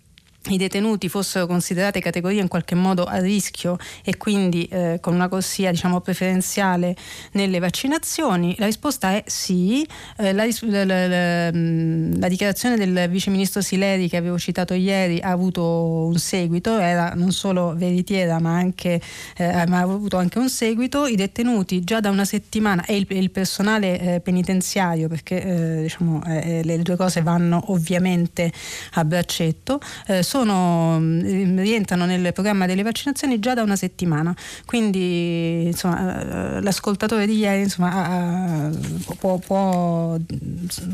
i 0.48 0.56
detenuti 0.56 1.08
fossero 1.08 1.46
considerate 1.46 2.00
categorie 2.00 2.40
in 2.40 2.48
qualche 2.48 2.74
modo 2.74 3.04
a 3.04 3.18
rischio 3.18 3.78
e 4.04 4.16
quindi 4.16 4.64
eh, 4.66 4.98
con 5.00 5.14
una 5.14 5.28
corsia 5.28 5.70
diciamo, 5.70 6.00
preferenziale 6.00 6.94
nelle 7.32 7.58
vaccinazioni? 7.58 8.54
La 8.58 8.66
risposta 8.66 9.10
è 9.10 9.24
sì. 9.26 9.86
Eh, 10.16 10.32
la, 10.32 10.46
la, 10.60 10.84
la, 10.84 11.50
la, 11.50 12.28
dichiarazione 12.28 12.76
del 12.76 13.08
vice 13.10 13.30
ministro 13.30 13.60
Sileri 13.60 14.08
che 14.08 14.16
avevo 14.16 14.38
citato 14.38 14.74
ieri 14.74 15.20
ha 15.20 15.30
avuto 15.30 16.06
un 16.06 16.18
seguito, 16.18 16.78
era 16.78 17.12
non 17.14 17.32
solo 17.32 17.74
veritiera 17.76 18.38
ma, 18.38 18.56
anche, 18.56 19.00
eh, 19.36 19.66
ma 19.66 19.78
ha 19.78 19.82
avuto 19.82 20.16
anche 20.16 20.38
un 20.38 20.48
seguito. 20.48 21.06
I 21.06 21.16
detenuti 21.16 21.82
già 21.82 22.00
da 22.00 22.10
una 22.10 22.24
settimana 22.24 22.84
e 22.84 22.96
il, 22.96 23.06
il 23.10 23.30
personale 23.30 24.00
eh, 24.00 24.20
penitenziario, 24.20 25.08
perché 25.08 25.42
eh, 25.42 25.82
diciamo, 25.82 26.22
eh, 26.24 26.62
le 26.64 26.78
due 26.78 26.96
cose 26.96 27.22
vanno 27.22 27.64
ovviamente 27.68 28.52
a 28.92 29.04
braccetto, 29.04 29.80
sono 30.20 30.35
sono, 30.36 30.98
mm, 31.00 31.58
rientrano 31.58 32.04
nel 32.04 32.32
programma 32.34 32.66
delle 32.66 32.82
vaccinazioni 32.82 33.38
già 33.38 33.54
da 33.54 33.62
una 33.62 33.76
settimana, 33.76 34.34
quindi 34.66 35.64
insomma, 35.64 36.56
eh, 36.56 36.60
l'ascoltatore 36.60 37.26
di 37.26 37.38
ieri 37.38 37.62
insomma, 37.62 38.70
può, 39.18 39.38
può, 39.38 40.18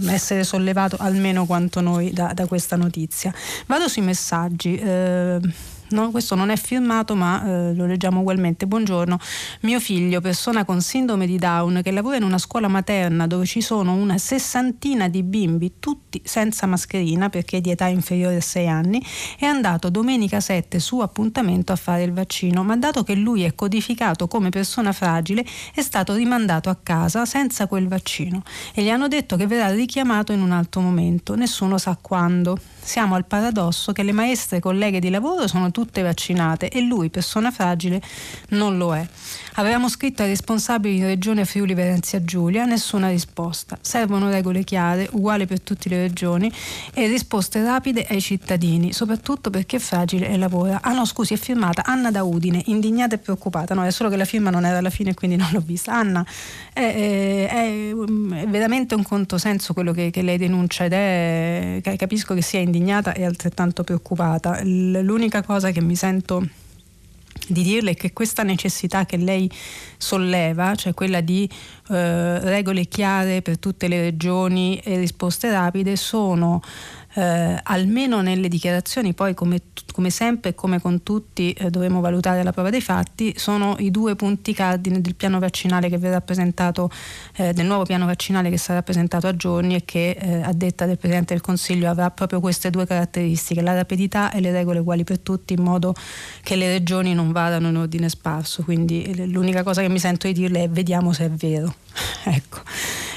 essere 0.07 0.45
sollevato 0.45 0.97
almeno 0.99 1.45
quanto 1.45 1.81
noi 1.81 2.13
da, 2.13 2.33
da 2.33 2.47
questa 2.47 2.77
notizia. 2.77 3.35
Vado 3.67 3.89
sui 3.89 4.03
messaggi. 4.03 4.77
Eh, 4.77 5.41
No, 5.93 6.11
questo 6.11 6.35
non 6.35 6.49
è 6.49 6.57
firmato, 6.57 7.15
ma 7.15 7.45
eh, 7.45 7.75
lo 7.75 7.85
leggiamo 7.85 8.21
ugualmente. 8.21 8.67
Buongiorno, 8.67 9.19
mio 9.61 9.79
figlio, 9.79 10.23
persona 10.23 10.65
con 10.65 10.81
sindrome 10.81 11.27
di 11.27 11.37
Down, 11.37 11.81
che 11.83 11.91
lavora 11.91 12.17
in 12.17 12.23
una 12.23 12.39
scuola 12.39 12.67
materna 12.67 13.27
dove 13.27 13.45
ci 13.45 13.61
sono 13.61 13.93
una 13.93 14.17
sessantina 14.17 15.09
di 15.09 15.23
bimbi, 15.23 15.75
tutti 15.79 16.23
senza 16.25 16.67
mascherina 16.67 17.29
perché 17.29 17.59
è 17.59 17.61
di 17.61 17.71
età 17.71 17.89
inferiore 17.89 18.37
a 18.37 18.41
6 18.41 18.69
anni, 18.69 19.05
è 19.39 19.45
andato 19.45 19.91
domenica 19.91 20.41
7 20.41 20.79
su 20.79 21.01
appuntamento 21.01 21.73
a 21.73 21.77
fare 21.77 22.05
il 22.05 22.13
vaccino, 22.13 22.65
ma 22.65 22.75
dato 22.79 23.03
che 23.03 23.15
lui 23.15 23.43
è 23.43 23.55
codificato 23.55 24.29
come 24.29 24.49
persona 24.49 24.93
fragile, 24.93 25.45
è 25.75 25.83
stato 25.83 26.15
rimandato 26.15 26.71
a 26.71 26.79
casa 26.83 27.27
senza 27.27 27.67
quel 27.67 27.87
vaccino 27.87 28.43
e 28.73 28.83
gli 28.83 28.89
hanno 28.89 29.09
detto 29.09 29.37
che 29.37 29.47
verrà 29.47 29.71
richiamato 29.71 30.33
in 30.33 30.41
un 30.41 30.53
altro 30.53 30.81
momento, 30.81 31.35
nessuno 31.35 31.77
sa 31.77 31.99
quando. 32.01 32.59
Siamo 32.85 33.15
al 33.15 33.25
paradosso 33.25 33.93
che 33.93 34.03
le 34.03 34.13
maestre 34.13 34.59
colleghe 34.59 34.99
di 34.99 35.09
lavoro 35.09 35.47
sono 35.47 35.71
tutte 35.71 36.03
vaccinate 36.03 36.69
e 36.69 36.81
lui, 36.81 37.11
persona 37.11 37.51
fragile, 37.51 38.03
non 38.51 38.77
lo 38.77 38.95
è. 38.95 39.07
Avevamo 39.57 39.91
scritto 39.91 40.23
ai 40.23 40.29
responsabili 40.29 40.95
di 40.95 41.05
Regione 41.05 41.45
Friuli 41.45 41.75
Venezia 41.75 42.25
Giulia, 42.25 42.65
nessuna 42.65 43.11
risposta. 43.11 43.77
Servono 43.83 44.31
regole 44.31 44.65
chiare, 44.65 45.07
uguali 45.13 45.45
per 45.45 45.61
tutte 45.61 45.91
le 45.91 45.99
regioni 45.99 46.51
e 46.95 47.07
risposte 47.07 47.63
rapide 47.63 48.07
ai 48.09 48.23
cittadini, 48.23 48.95
soprattutto 48.95 49.51
perché 49.51 49.77
è 49.77 49.79
fragile 49.79 50.29
e 50.29 50.39
lavora. 50.39 50.81
Ah 50.81 50.95
no, 50.95 51.05
scusi, 51.05 51.35
è 51.35 51.37
firmata 51.37 51.83
Anna 51.85 52.11
da 52.11 52.23
Udine, 52.23 52.63
indignata 52.67 53.17
e 53.17 53.19
preoccupata. 53.19 53.75
No, 53.75 53.85
è 53.85 53.91
solo 53.91 54.09
che 54.09 54.17
la 54.17 54.25
firma 54.25 54.49
non 54.49 54.65
era 54.65 54.79
alla 54.79 54.89
fine 54.89 55.13
quindi 55.13 55.37
non 55.37 55.51
l'ho 55.53 55.63
vista. 55.63 55.93
Anna, 55.93 56.25
è, 56.73 56.81
è, 56.81 57.91
è 57.91 58.47
veramente 58.47 58.95
un 58.95 59.03
controsenso 59.03 59.75
quello 59.75 59.93
che, 59.93 60.09
che 60.09 60.23
lei 60.23 60.39
denuncia 60.39 60.85
ed 60.85 60.95
è, 60.95 61.97
capisco 61.99 62.33
che 62.33 62.41
sia 62.41 62.61
indignata 62.61 63.13
e 63.13 63.27
altrettanto 63.27 63.85
preoccupata. 63.85 64.63
L'unica 64.63 65.43
cosa 65.43 65.71
che 65.73 65.83
mi 65.83 65.95
sento 65.95 66.43
di 67.49 67.63
dirle 67.63 67.95
che 67.95 68.13
questa 68.13 68.43
necessità 68.43 69.07
che 69.07 69.17
lei 69.17 69.51
solleva, 69.97 70.75
cioè 70.75 70.95
quella 70.95 71.21
di 71.21 71.49
eh, 71.93 72.39
regole 72.41 72.87
chiare 72.87 73.43
per 73.43 73.59
tutte 73.59 73.89
le 73.89 74.01
regioni 74.01 74.79
e 74.79 74.97
risposte 74.97 75.51
rapide, 75.51 75.97
sono 75.97 76.61
eh, 77.15 77.61
almeno 77.63 78.23
nelle 78.23 78.49
dichiarazioni, 78.49 79.13
poi 79.13 79.35
come, 79.35 79.61
come 79.93 80.11
sempre 80.11 80.51
e 80.51 80.55
come 80.55 80.81
con 80.81 81.03
tutti 81.03 81.53
eh, 81.53 81.71
dovremo 81.71 82.01
valutare 82.01 82.43
la 82.43 82.53
prova 82.53 82.71
dei 82.71 82.81
fatti, 82.81 83.35
sono 83.37 83.77
i 83.79 83.91
due 83.91 84.17
punti 84.17 84.55
cardine 84.55 85.01
del 85.01 85.15
piano 85.15 85.39
vaccinale 85.39 85.89
che 85.89 85.99
verrà 85.99 86.21
presentato, 86.21 86.91
eh, 87.37 87.53
del 87.53 87.67
nuovo 87.67 87.85
piano 87.85 88.07
vaccinale 88.07 88.49
che 88.49 88.57
sarà 88.57 88.83
presentato 88.83 89.27
a 89.27 89.37
giorni 89.37 89.75
e 89.75 89.85
che 89.85 90.17
eh, 90.19 90.43
a 90.43 90.53
detta 90.53 90.87
del 90.87 90.97
Presidente 90.97 91.35
del 91.35 91.43
Consiglio 91.43 91.91
avrà 91.91 92.11
proprio 92.11 92.41
queste 92.41 92.71
due 92.71 92.87
caratteristiche, 92.87 93.61
la 93.61 93.75
rapidità 93.75 94.31
e 94.33 94.41
le 94.41 94.51
regole 94.51 94.79
uguali 94.79 95.05
per 95.05 95.19
tutti, 95.19 95.53
in 95.53 95.63
modo 95.63 95.95
che 96.43 96.57
le 96.57 96.69
regioni 96.69 97.13
non 97.13 97.33
vadano 97.33 97.69
in 97.69 97.77
ordine 97.77 98.09
sparso. 98.09 98.63
Quindi 98.63 99.03
eh, 99.03 99.27
l'unica 99.27 99.63
cosa 99.63 99.83
che 99.83 99.89
mi 99.89 99.99
sento 99.99 100.27
di 100.27 100.33
dirle 100.33 100.65
è 100.65 100.69
vediamo 100.71 101.13
se 101.13 101.27
è 101.27 101.31
vero. 101.31 101.75
ecco, 102.25 102.61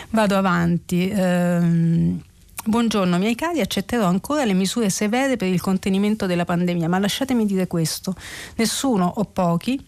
vado 0.09 0.36
avanti. 0.38 1.09
Ehm, 1.09 2.22
Buongiorno 2.68 3.20
miei 3.20 3.36
cari, 3.36 3.61
accetterò 3.61 4.07
ancora 4.07 4.43
le 4.43 4.53
misure 4.53 4.89
severe 4.89 5.38
per 5.38 5.49
il 5.49 5.61
contenimento 5.61 6.26
della 6.26 6.45
pandemia, 6.45 6.89
ma 6.89 6.97
lasciatemi 6.97 7.45
dire 7.45 7.68
questo, 7.68 8.16
nessuno 8.55 9.05
o 9.18 9.26
pochi 9.26 9.80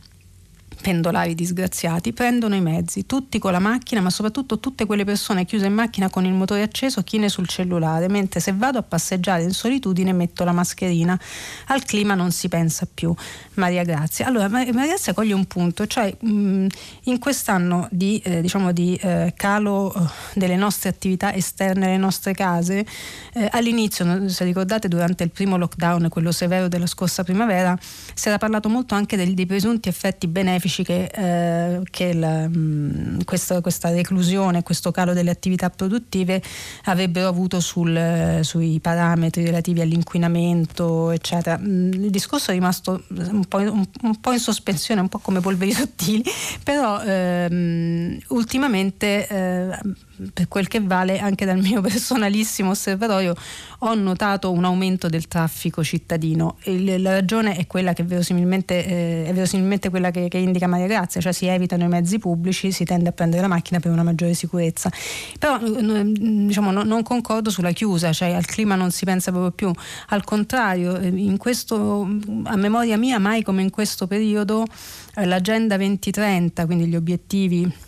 pendolari 0.80 1.36
disgraziati 1.36 2.14
prendono 2.14 2.56
i 2.56 2.62
mezzi, 2.62 3.06
tutti 3.06 3.40
con 3.40 3.52
la 3.52 3.60
macchina, 3.60 4.02
ma 4.02 4.10
soprattutto 4.10 4.60
tutte 4.60 4.86
quelle 4.86 5.04
persone 5.04 5.46
chiuse 5.46 5.66
in 5.66 5.74
macchina 5.74 6.10
con 6.10 6.26
il 6.26 6.34
motore 6.34 6.62
acceso, 6.62 7.02
chine 7.04 7.30
sul 7.30 7.48
cellulare, 7.48 8.08
mentre 8.08 8.40
se 8.40 8.54
vado 8.54 8.78
a 8.78 8.84
passeggiare 8.84 9.44
in 9.44 9.52
solitudine 9.52 10.14
metto 10.14 10.44
la 10.44 10.52
mascherina. 10.52 11.20
Al 11.68 11.84
clima 11.84 12.14
non 12.14 12.32
si 12.32 12.48
pensa 12.48 12.88
più. 12.92 13.14
Maria 13.56 13.84
Grazia. 13.84 14.28
Allora, 14.28 14.48
Maria 14.48 14.72
Grazia 14.72 15.14
coglie 15.14 15.34
un 15.34 15.46
punto, 15.46 15.88
cioè 15.88 16.16
mh, 16.18 16.68
in 17.04 17.20
quest'anno 17.20 17.88
di, 17.92 18.22
eh, 18.24 18.42
diciamo 18.42 18.72
di 18.72 18.96
eh, 18.96 19.34
calo 19.36 19.94
eh, 19.94 20.00
delle 20.36 20.56
nostre 20.56 20.90
attività 20.90 21.34
esterne 21.34 21.88
alle 21.88 21.98
nostre 21.98 22.34
case, 22.34 22.86
eh, 23.34 23.48
all'inizio, 23.52 24.30
se 24.30 24.44
ricordate, 24.44 24.88
durante 24.88 25.24
il 25.24 25.32
primo 25.32 25.58
lockdown, 25.58 26.08
quello 26.10 26.32
severo 26.32 26.68
della 26.68 26.86
scorsa 26.86 27.24
primavera, 27.24 27.78
si 28.14 28.28
era 28.28 28.38
parlato 28.38 28.70
molto 28.70 28.94
anche 28.94 29.18
dei, 29.18 29.34
dei 29.34 29.46
presunti 29.46 29.90
effetti 29.90 30.28
benefici 30.28 30.67
benefici 30.68 30.84
che, 30.84 31.06
eh, 31.06 31.82
che 31.90 32.14
la, 32.14 32.48
mh, 32.48 32.58
mm, 32.58 33.20
questa, 33.26 33.62
questa, 33.62 33.90
reclusione, 33.90 34.64
questo 34.64 34.92
calo 34.92 35.14
delle 35.14 35.32
attività 35.32 35.70
produttive 35.70 36.42
avrebbero 36.86 37.28
avuto 37.28 37.60
sul, 37.60 38.40
sui 38.42 38.80
parametri 38.80 39.46
relativi 39.46 39.82
all'inquinamento, 39.82 41.12
eccetera. 41.12 41.58
Mm, 41.58 41.94
il 41.94 42.10
discorso 42.10 42.52
è 42.52 42.54
rimasto 42.54 43.04
un 43.10 43.46
po', 43.46 43.58
un, 43.58 43.86
un 44.04 44.20
po', 44.20 44.34
in 44.34 44.40
sospensione, 44.40 45.02
un 45.02 45.10
po' 45.10 45.20
come 45.20 45.40
polveri 45.40 45.72
sottili, 45.72 46.24
però 46.64 47.02
ehm, 47.02 48.20
ultimamente 48.30 49.28
eh, 49.28 49.80
per 50.34 50.48
quel 50.48 50.68
che 50.68 50.82
vale 50.82 51.20
anche 51.20 51.46
dal 51.46 51.60
mio 51.60 51.82
personalissimo 51.82 52.72
osservatorio 52.72 53.36
ho 53.80 53.94
notato 53.94 54.52
un 54.52 54.66
aumento 54.66 55.08
del 55.08 55.28
traffico 55.28 55.84
cittadino 55.84 56.58
e 56.64 56.98
la 57.00 57.12
ragione 57.12 57.56
è 57.56 57.68
quella 57.68 57.94
che 57.94 58.04
verosimilmente, 58.04 58.86
eh, 58.86 59.26
è 59.26 59.34
verosimilmente 59.34 59.90
quella 59.90 60.10
che, 60.10 60.28
che, 60.28 60.38
indica 60.38 60.68
Maria 60.68 60.88
Grazia, 60.88 61.22
cioè 61.22 61.32
si 61.32 61.46
evitano 61.46 61.84
i 61.84 61.88
mezzi 61.88 62.18
pubblici, 62.18 62.72
si 62.72 62.86
tende 62.86 63.10
a 63.10 63.12
prendere 63.12 63.42
la 63.42 63.48
macchina 63.48 63.80
per 63.80 63.92
una 63.92 64.04
maggiore 64.04 64.34
sicurezza. 64.34 64.92
Però 65.38 65.60
diciamo, 65.60 66.72
no, 66.72 66.84
non 66.84 67.04
concordo 67.04 67.50
sulla 67.50 67.72
chiusa, 67.72 68.12
cioè 68.14 68.34
al 68.34 68.46
clima 68.46 68.76
non 68.76 68.92
si 68.92 69.06
pensa 69.06 69.32
proprio 69.32 69.52
più, 69.52 69.72
al 70.10 70.24
contrario, 70.24 70.98
eh, 70.98 71.36
questo, 71.38 72.02
a 72.44 72.56
memoria 72.56 72.98
mia 72.98 73.20
mai 73.20 73.44
come 73.44 73.62
in 73.62 73.70
questo 73.70 74.08
periodo 74.08 74.66
eh, 75.16 75.26
l'agenda 75.26 75.78
2030, 75.78 76.66
quindi 76.66 76.88
gli 76.88 76.96
obiettivi 76.96 77.86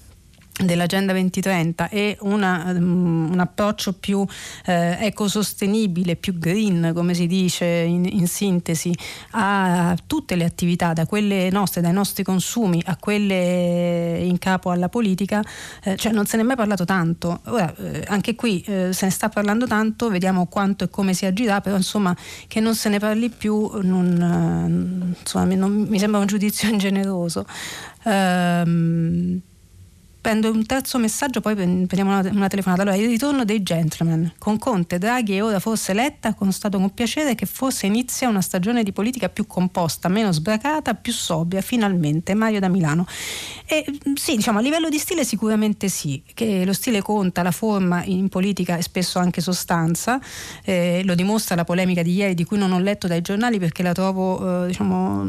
dell'Agenda 0.65 1.13
2030 1.13 1.89
e 1.89 2.17
una, 2.21 2.71
um, 2.75 3.29
un 3.31 3.39
approccio 3.39 3.93
più 3.93 4.25
eh, 4.65 4.97
ecosostenibile, 4.99 6.15
più 6.15 6.37
green, 6.37 6.91
come 6.93 7.13
si 7.13 7.27
dice 7.27 7.65
in, 7.65 8.05
in, 8.05 8.27
sintesi, 8.27 8.93
a 9.31 9.95
tutte 10.05 10.35
le 10.35 10.45
attività, 10.45 10.93
da 10.93 11.05
quelle 11.05 11.49
nostre, 11.49 11.81
dai 11.81 11.93
nostri 11.93 12.23
consumi 12.23 12.81
a 12.85 12.97
quelle 12.97 14.19
in 14.21 14.37
capo 14.37 14.71
alla 14.71 14.89
politica, 14.89 15.41
eh, 15.83 15.95
cioè 15.95 16.11
non 16.11 16.25
se 16.25 16.37
ne 16.37 16.43
è 16.43 16.45
mai 16.45 16.55
parlato 16.55 16.85
tanto. 16.85 17.39
Ora, 17.45 17.73
eh, 17.75 18.03
anche 18.07 18.35
qui 18.35 18.61
eh, 18.61 18.93
se 18.93 19.05
ne 19.05 19.11
sta 19.11 19.29
parlando 19.29 19.65
tanto, 19.65 20.09
vediamo 20.09 20.47
quanto 20.47 20.83
e 20.83 20.89
come 20.89 21.13
si 21.13 21.25
agirà, 21.25 21.61
però 21.61 21.75
insomma 21.75 22.15
che 22.47 22.59
non 22.59 22.75
se 22.75 22.89
ne 22.89 22.99
parli 22.99 23.29
più 23.29 23.69
non, 23.81 25.13
eh, 25.13 25.19
insomma, 25.19 25.45
non, 25.55 25.85
mi 25.89 25.99
sembra 25.99 26.19
un 26.19 26.27
giudizio 26.27 26.67
ingeneroso. 26.69 27.45
Um, 28.03 29.41
prendo 30.21 30.51
un 30.51 30.65
terzo 30.65 30.97
messaggio, 30.97 31.39
poi 31.39 31.55
prendiamo 31.55 32.19
una, 32.19 32.29
una, 32.29 32.47
telefonata. 32.47 32.81
Allora, 32.81 32.97
il 32.97 33.07
ritorno 33.07 33.45
dei 33.45 33.63
gentleman. 33.63 34.33
Con 34.37 34.57
Conte, 34.57 34.97
Draghi 34.97 35.35
e 35.35 35.41
ora 35.41 35.59
forse 35.59 35.93
Letta, 35.93 36.33
constato 36.33 36.77
con 36.77 36.93
piacere 36.93 37.35
che 37.35 37.45
forse 37.45 37.85
inizia 37.85 38.27
una 38.27 38.41
stagione 38.41 38.83
di 38.83 38.91
politica 38.91 39.29
più 39.29 39.47
composta, 39.47 40.09
meno 40.09 40.31
sbracata, 40.31 40.93
più 40.93 41.13
sobria, 41.13 41.61
finalmente. 41.61 42.33
Mario 42.33 42.59
da 42.59 42.67
Milano. 42.67 43.07
E 43.65 43.85
sì, 44.15 44.35
diciamo, 44.35 44.59
a 44.59 44.61
livello 44.61 44.89
di 44.89 44.97
stile 44.97 45.23
sicuramente 45.23 45.87
sì, 45.87 46.21
che 46.33 46.65
lo 46.65 46.73
stile 46.73 47.01
conta, 47.01 47.41
la 47.41 47.51
forma 47.51 48.03
in 48.03 48.27
politica 48.27 48.77
e 48.77 48.81
spesso 48.81 49.19
anche 49.19 49.41
sostanza. 49.41 50.19
Eh, 50.63 51.01
lo 51.05 51.15
dimostra 51.15 51.55
la 51.55 51.63
polemica 51.63 52.01
di 52.01 52.13
ieri, 52.13 52.33
di 52.33 52.43
cui 52.43 52.57
non 52.57 52.73
ho 52.73 52.79
letto 52.79 53.07
dai 53.07 53.21
giornali 53.21 53.57
perché 53.57 53.83
la 53.83 53.93
trovo, 53.93 54.63
eh, 54.63 54.67
diciamo, 54.67 55.25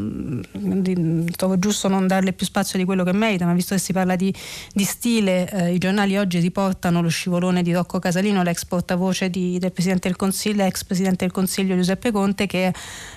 trovo 1.35 1.57
giusto 1.59 1.87
non 1.87 2.07
darle 2.07 2.33
più 2.33 2.45
spazio 2.45 2.77
di 2.77 2.85
quello 2.85 3.03
che 3.03 3.13
merita, 3.13 3.45
ma 3.45 3.53
visto 3.53 3.73
che 3.73 3.79
si 3.79 3.93
parla 3.93 4.15
di, 4.15 4.33
di 4.73 4.80
di 4.81 4.87
stile, 4.87 5.47
eh, 5.51 5.73
i 5.75 5.77
giornali 5.77 6.17
oggi 6.17 6.39
riportano 6.39 7.03
lo 7.03 7.09
scivolone 7.09 7.61
di 7.61 7.71
Rocco 7.71 7.99
Casalino, 7.99 8.41
l'ex 8.41 8.65
portavoce 8.65 9.29
di, 9.29 9.59
del 9.59 9.71
Presidente 9.71 10.07
del 10.07 10.17
Consiglio, 10.17 10.63
ex 10.63 10.83
Presidente 10.85 11.23
del 11.23 11.31
Consiglio 11.31 11.75
Giuseppe 11.75 12.11
Conte, 12.11 12.47
che 12.47 12.73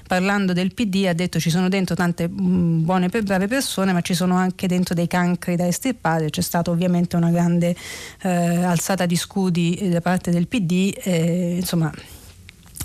parlando 0.06 0.52
del 0.52 0.74
PD 0.74 1.06
ha 1.08 1.14
detto 1.14 1.40
ci 1.40 1.48
sono 1.48 1.70
dentro 1.70 1.94
tante 1.94 2.28
mh, 2.28 2.34
mm, 2.38 2.84
buone 2.84 3.08
e 3.10 3.22
brave 3.22 3.46
persone, 3.46 3.94
ma 3.94 4.02
ci 4.02 4.12
sono 4.12 4.36
anche 4.36 4.66
dentro 4.66 4.94
dei 4.94 5.06
cancri 5.06 5.56
da 5.56 5.66
estirpare. 5.66 6.28
C'è 6.28 6.42
stata 6.42 6.70
ovviamente 6.70 7.16
una 7.16 7.30
grande 7.30 7.74
eh, 8.20 8.28
alzata 8.28 9.06
di 9.06 9.16
scudi 9.16 9.88
da 9.88 10.02
parte 10.02 10.30
del 10.30 10.46
PD, 10.46 10.92
eh, 11.02 11.56
insomma 11.60 11.90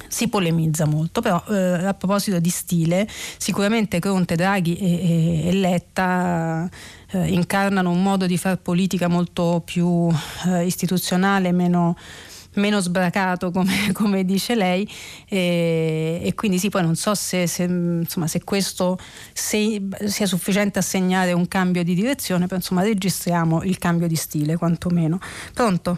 si 0.07 0.29
polemizza 0.29 0.85
molto, 0.85 1.19
però 1.19 1.43
eh, 1.49 1.85
a 1.85 1.93
proposito 1.93 2.39
di 2.39 2.49
stile, 2.49 3.05
sicuramente 3.37 3.99
Conte, 3.99 4.35
Draghi 4.35 4.77
e, 4.77 4.85
e, 4.85 5.47
e 5.49 5.51
Letta 5.51 6.69
eh, 7.11 7.27
incarnano 7.27 7.89
un 7.89 8.01
modo 8.01 8.25
di 8.25 8.37
fare 8.37 8.57
politica 8.57 9.07
molto 9.07 9.61
più 9.65 10.09
eh, 10.47 10.65
istituzionale, 10.65 11.51
meno, 11.51 11.95
meno 12.53 12.79
sbracato 12.79 13.51
come, 13.51 13.91
come, 13.93 14.23
dice 14.25 14.55
lei 14.55 14.89
e, 15.27 16.21
e, 16.23 16.33
quindi 16.35 16.59
sì 16.59 16.69
poi 16.69 16.83
non 16.83 16.95
so 16.95 17.15
se, 17.15 17.47
se, 17.47 17.63
insomma, 17.63 18.27
se 18.27 18.43
questo 18.43 18.97
se, 19.33 19.81
sia 20.05 20.25
sufficiente 20.25 20.79
a 20.79 20.81
segnare 20.81 21.31
un 21.31 21.47
cambio 21.47 21.83
di 21.83 21.93
direzione 21.93 22.45
però 22.45 22.57
insomma 22.57 22.83
registriamo 22.83 23.63
il 23.63 23.77
cambio 23.77 24.07
di 24.07 24.15
stile 24.15 24.57
quantomeno 24.57 25.19
pronto? 25.53 25.97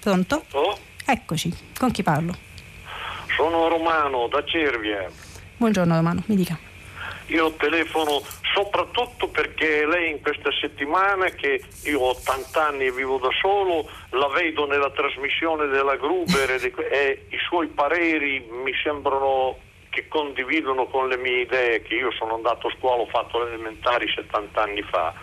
pronto? 0.00 0.44
Oh? 0.52 0.78
eccoci 1.04 1.54
con 1.78 1.90
chi 1.90 2.02
parlo? 2.02 2.34
sono 3.36 3.68
Romano 3.68 4.28
da 4.28 4.44
Cervia 4.44 5.08
buongiorno 5.56 5.94
Romano 5.94 6.22
mi 6.26 6.36
dica 6.36 6.72
io 7.26 7.52
telefono 7.52 8.22
soprattutto 8.52 9.28
perché 9.28 9.86
lei 9.86 10.10
in 10.10 10.20
questa 10.20 10.50
settimana 10.60 11.26
che 11.30 11.60
io 11.84 12.00
ho 12.00 12.10
80 12.10 12.66
anni 12.66 12.86
e 12.86 12.92
vivo 12.92 13.18
da 13.18 13.30
solo, 13.40 13.88
la 14.10 14.28
vedo 14.28 14.66
nella 14.66 14.90
trasmissione 14.90 15.66
della 15.66 15.96
Gruber 15.96 16.50
e, 16.50 16.72
e 16.90 17.26
i 17.30 17.38
suoi 17.48 17.68
pareri 17.68 18.46
mi 18.50 18.72
sembrano 18.82 19.58
che 19.90 20.08
condividono 20.08 20.86
con 20.86 21.08
le 21.08 21.16
mie 21.16 21.42
idee, 21.42 21.82
che 21.82 21.94
io 21.94 22.10
sono 22.10 22.34
andato 22.34 22.66
a 22.66 22.74
scuola, 22.76 23.02
ho 23.02 23.06
fatto 23.06 23.42
le 23.42 23.54
elementari 23.54 24.08
70 24.12 24.60
anni 24.60 24.82
fa 24.82 25.14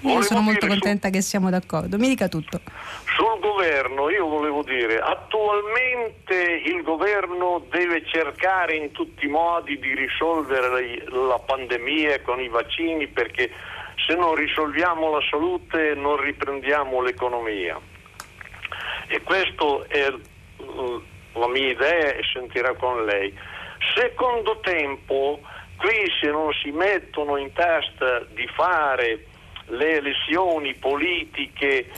io 0.00 0.22
sono 0.22 0.40
molto 0.40 0.66
contenta 0.66 1.08
su, 1.08 1.12
che 1.14 1.20
siamo 1.20 1.50
d'accordo. 1.50 1.98
Mi 1.98 2.08
dica 2.08 2.28
tutto. 2.28 2.60
Sul 3.16 3.38
governo, 3.40 4.10
io 4.10 4.26
volevo 4.26 4.62
dire, 4.62 5.00
attualmente 5.00 6.34
il 6.64 6.82
governo 6.82 7.64
deve 7.70 8.04
cercare 8.06 8.76
in 8.76 8.92
tutti 8.92 9.26
i 9.26 9.28
modi 9.28 9.78
di 9.78 9.94
risolvere 9.94 11.04
la 11.08 11.38
pandemia 11.38 12.22
con 12.22 12.40
i 12.40 12.48
vaccini 12.48 13.08
perché 13.08 13.50
se 14.06 14.14
non 14.14 14.34
risolviamo 14.34 15.10
la 15.10 15.24
salute 15.28 15.94
non 15.94 16.20
riprendiamo 16.20 17.00
l'economia. 17.02 17.78
E 19.08 19.22
questa 19.22 19.64
è 19.88 20.08
uh, 20.56 21.02
la 21.32 21.48
mia 21.48 21.70
idea 21.70 22.14
e 22.14 22.20
sentirà 22.32 22.74
con 22.74 23.04
lei. 23.04 23.36
Secondo 23.94 24.60
tempo, 24.60 25.40
qui 25.76 26.10
se 26.20 26.28
non 26.30 26.52
si 26.62 26.70
mettono 26.70 27.36
in 27.36 27.52
testa 27.52 28.20
di 28.32 28.46
fare 28.54 29.26
le 29.68 29.96
elezioni 29.96 30.74
politiche 30.74 31.90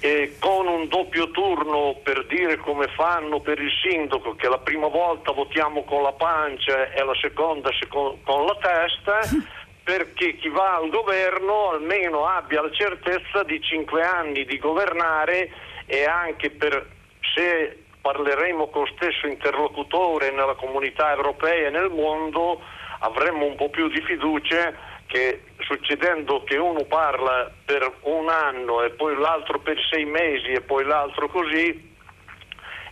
eh, 0.00 0.36
con 0.38 0.66
un 0.66 0.88
doppio 0.88 1.30
turno 1.30 1.98
per 2.02 2.26
dire 2.26 2.58
come 2.58 2.86
fanno 2.88 3.40
per 3.40 3.60
il 3.60 3.70
sindaco, 3.82 4.34
che 4.34 4.48
la 4.48 4.58
prima 4.58 4.88
volta 4.88 5.32
votiamo 5.32 5.84
con 5.84 6.02
la 6.02 6.12
pancia 6.12 6.92
e 6.92 7.02
la 7.02 7.14
seconda 7.20 7.70
con 7.90 8.46
la 8.46 8.56
testa, 8.60 9.20
perché 9.82 10.36
chi 10.36 10.48
va 10.48 10.76
al 10.76 10.90
governo 10.90 11.70
almeno 11.70 12.26
abbia 12.26 12.62
la 12.62 12.72
certezza 12.72 13.42
di 13.44 13.60
cinque 13.62 14.02
anni 14.02 14.44
di 14.44 14.58
governare 14.58 15.50
e 15.86 16.04
anche 16.04 16.50
per 16.50 16.86
se 17.34 17.84
parleremo 18.00 18.68
con 18.68 18.82
lo 18.82 18.90
stesso 18.96 19.26
interlocutore 19.26 20.30
nella 20.30 20.54
comunità 20.54 21.12
europea 21.12 21.68
e 21.68 21.70
nel 21.70 21.90
mondo 21.90 22.60
avremmo 23.00 23.46
un 23.46 23.56
po' 23.56 23.68
più 23.68 23.88
di 23.88 24.00
fiducia 24.02 24.72
che 25.06 25.42
succedendo 25.60 26.44
che 26.44 26.56
uno 26.56 26.84
parla 26.84 27.50
per 27.64 27.90
un 28.02 28.28
anno 28.28 28.82
e 28.82 28.90
poi 28.90 29.16
l'altro 29.16 29.58
per 29.60 29.76
sei 29.90 30.04
mesi 30.04 30.52
e 30.52 30.60
poi 30.60 30.84
l'altro 30.84 31.28
così, 31.28 31.94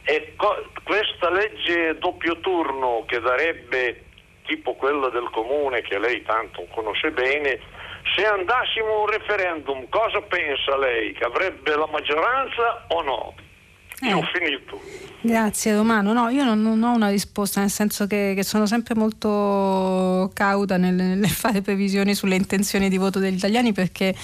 e 0.04 0.34
co- 0.36 0.70
questa 0.82 1.30
legge 1.30 1.96
doppio 1.98 2.38
turno 2.40 3.04
che 3.06 3.20
darebbe 3.20 4.04
tipo 4.44 4.74
quella 4.74 5.08
del 5.08 5.30
comune 5.30 5.82
che 5.82 5.98
lei 5.98 6.22
tanto 6.22 6.66
conosce 6.70 7.10
bene, 7.10 7.58
se 8.14 8.26
andassimo 8.26 8.86
a 8.86 8.98
un 9.00 9.06
referendum 9.06 9.88
cosa 9.88 10.20
pensa 10.20 10.76
lei? 10.76 11.12
Che 11.12 11.24
avrebbe 11.24 11.74
la 11.74 11.88
maggioranza 11.90 12.84
o 12.88 13.02
no? 13.02 13.34
Eh. 14.04 14.08
Io 14.10 14.18
ho 14.18 14.22
finito. 14.32 14.80
Grazie 15.22 15.74
Romano. 15.74 16.12
No, 16.12 16.28
io 16.28 16.44
non, 16.44 16.60
non, 16.60 16.82
ho 16.82 16.94
una 16.94 17.08
risposta, 17.08 17.60
nel 17.60 17.70
senso 17.70 18.06
che, 18.06 18.34
che 18.36 18.42
sono 18.42 18.66
sempre 18.66 18.94
molto 18.94 20.30
cauta 20.34 20.76
nel, 20.76 20.94
nel, 20.94 21.28
fare 21.30 21.62
previsioni 21.62 22.14
sulle 22.14 22.36
intenzioni 22.36 22.90
di 22.90 22.98
voto 22.98 23.18
degli 23.18 23.36
italiani 23.36 23.72
perché 23.72 24.14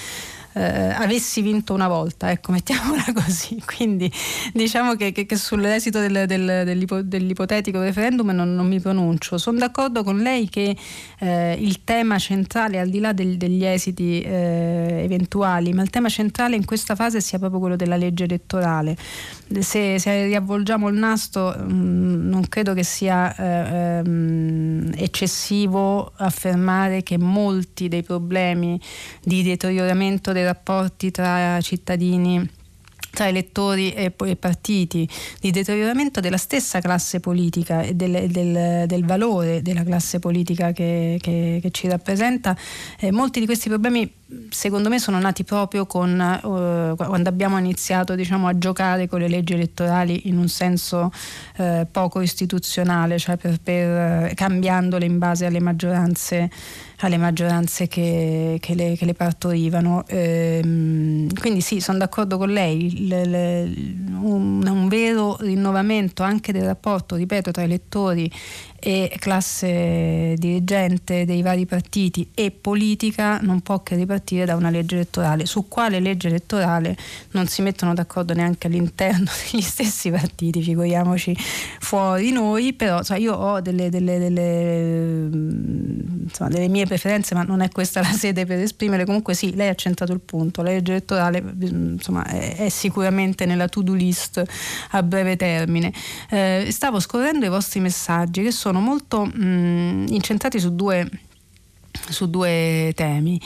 eh, 0.53 0.89
avessi 0.89 1.41
vinto 1.41 1.73
una 1.73 1.87
volta, 1.87 2.31
ecco, 2.31 2.51
mettiamola 2.51 3.05
così. 3.13 3.61
Quindi 3.65 4.11
diciamo 4.53 4.95
che, 4.95 5.11
che, 5.11 5.25
che 5.25 5.35
sull'esito 5.35 5.99
del, 5.99 6.25
del, 6.27 6.63
dell'ipo, 6.65 7.01
dell'ipotetico 7.01 7.81
referendum 7.81 8.29
non, 8.31 8.53
non, 8.53 8.67
mi 8.67 8.79
pronuncio. 8.79 9.37
Sono 9.37 9.59
d'accordo 9.59 10.03
con 10.03 10.19
lei 10.19 10.49
che 10.49 10.75
eh, 11.19 11.53
il 11.59 11.83
tema 11.83 12.17
centrale, 12.17 12.79
al 12.79 12.89
di 12.89 12.99
là 12.99 13.13
del, 13.13 13.37
degli 13.37 13.63
esiti 13.63 14.21
eh, 14.21 15.01
eventuali, 15.03 15.73
ma 15.73 15.81
il 15.81 15.89
tema 15.89 16.09
centrale 16.09 16.55
in 16.55 16.65
questa 16.65 16.95
fase 16.95 17.21
sia 17.21 17.39
proprio 17.39 17.59
quello 17.59 17.75
della 17.75 17.95
legge 17.95 18.25
elettorale. 18.25 18.97
Se, 19.59 19.99
se 19.99 20.25
riavvolgiamo 20.25 20.87
il 20.89 20.95
nastro, 20.95 21.55
mh, 21.57 21.73
mm, 21.73 22.29
non 22.29 22.47
credo 22.47 22.73
che 22.73 22.83
sia 22.83 23.35
eh, 23.35 23.99
ehm, 23.99 24.91
eccessivo 24.95 26.11
affermare 26.17 27.03
che 27.03 27.17
molti 27.17 27.87
dei 27.87 28.03
problemi 28.03 28.79
di 29.23 29.43
deterioramento 29.43 30.31
del 30.31 30.40
dei 30.41 30.43
rapporti 30.43 31.11
tra 31.11 31.59
cittadini 31.61 32.59
tra 33.11 33.27
elettori 33.27 33.91
e, 33.91 34.13
e 34.17 34.35
partiti, 34.37 35.07
di 35.41 35.51
deterioramento 35.51 36.21
della 36.21 36.37
stessa 36.37 36.79
classe 36.79 37.19
politica 37.19 37.81
e 37.81 37.93
del, 37.93 38.29
del, 38.29 38.87
del 38.87 39.05
valore 39.05 39.61
della 39.61 39.83
classe 39.83 40.19
politica 40.19 40.71
che, 40.71 41.17
che, 41.21 41.59
che 41.61 41.71
ci 41.71 41.89
rappresenta, 41.89 42.55
eh, 42.99 43.11
molti 43.11 43.41
di 43.41 43.45
questi 43.45 43.67
problemi 43.67 44.09
secondo 44.49 44.89
me 44.89 44.99
sono 44.99 45.19
nati 45.19 45.43
proprio 45.43 45.85
con, 45.85 46.11
uh, 46.11 46.95
quando 46.95 47.29
abbiamo 47.29 47.57
iniziato 47.57 48.15
diciamo, 48.15 48.47
a 48.47 48.57
giocare 48.57 49.07
con 49.07 49.19
le 49.19 49.27
leggi 49.27 49.53
elettorali 49.53 50.27
in 50.27 50.37
un 50.37 50.47
senso 50.47 51.11
uh, 51.57 51.87
poco 51.91 52.21
istituzionale, 52.21 53.17
cioè 53.17 53.37
per, 53.37 53.59
per, 53.61 54.31
uh, 54.31 54.33
cambiandole 54.33 55.05
in 55.05 55.17
base 55.17 55.45
alle 55.45 55.59
maggioranze 55.59 56.49
alle 57.05 57.17
maggioranze 57.17 57.87
che, 57.87 58.57
che, 58.59 58.75
le, 58.75 58.95
che 58.95 59.05
le, 59.05 59.13
partorivano. 59.13 60.03
Ehm, 60.07 61.33
quindi 61.33 61.61
sì, 61.61 61.79
sono 61.79 61.97
d'accordo 61.97 62.37
con 62.37 62.49
lei, 62.49 63.07
le, 63.07 63.25
le, 63.25 63.61
un, 64.19 64.65
un, 64.67 64.87
vero 64.87 65.37
rinnovamento 65.39 66.23
anche 66.23 66.51
del 66.51 66.63
rapporto, 66.63 67.15
ripeto, 67.15 67.51
tra 67.51 67.63
elettori 67.63 68.31
e 68.83 69.15
classe 69.19 70.33
dirigente 70.39 71.23
dei 71.23 71.43
vari 71.43 71.67
partiti 71.67 72.27
e 72.33 72.49
politica 72.49 73.39
non 73.39 73.61
può 73.61 73.83
che 73.83 73.95
ripartire 73.95 74.43
da 74.43 74.55
una 74.55 74.71
legge 74.71 74.95
elettorale. 74.95 75.45
Su 75.45 75.67
quale 75.67 75.99
legge 75.99 76.29
elettorale 76.29 76.97
non 77.31 77.45
si 77.45 77.61
mettono 77.61 77.93
d'accordo 77.93 78.33
neanche 78.33 78.65
all'interno 78.65 79.29
degli 79.51 79.61
stessi 79.61 80.09
partiti, 80.09 80.63
figuriamoci 80.63 81.37
fuori 81.79 82.31
noi, 82.31 82.73
però 82.73 83.03
cioè, 83.03 83.19
io 83.19 83.35
ho 83.35 83.61
delle, 83.61 83.91
delle, 83.91 84.17
delle, 84.17 85.29
insomma, 86.23 86.49
delle, 86.49 86.67
mie 86.67 86.87
preferenze, 86.87 87.35
ma 87.35 87.43
non 87.43 87.61
è 87.61 87.69
questa 87.69 88.01
la 88.01 88.11
sede 88.11 88.47
per 88.47 88.57
esprimere. 88.57 89.05
Comunque 89.05 89.35
sì, 89.35 89.53
lei 89.53 89.69
ha 89.69 89.75
centrato 89.75 90.11
il 90.11 90.21
punto, 90.21 90.63
la 90.63 90.71
legge 90.71 90.93
elettorale 90.93 91.43
insomma, 91.59 92.25
è, 92.25 92.55
è 92.55 92.69
sicuramente 92.69 93.45
nella 93.45 93.67
to-do 93.67 93.93
list 93.93 94.43
a 94.89 95.03
breve 95.03 95.35
termine. 95.35 95.93
Eh, 96.31 96.69
stavo 96.71 96.99
scorrendo 96.99 97.45
i 97.45 97.49
vostri 97.49 97.79
messaggi 97.79 98.41
che 98.41 98.51
sono 98.51 98.70
sono 98.71 98.79
molto 98.79 99.25
mh, 99.25 99.43
mm, 99.43 100.05
incentrati 100.07 100.57
su 100.57 100.73
due 100.73 101.09
su 101.91 102.29
due 102.29 102.93
temi. 102.95 103.39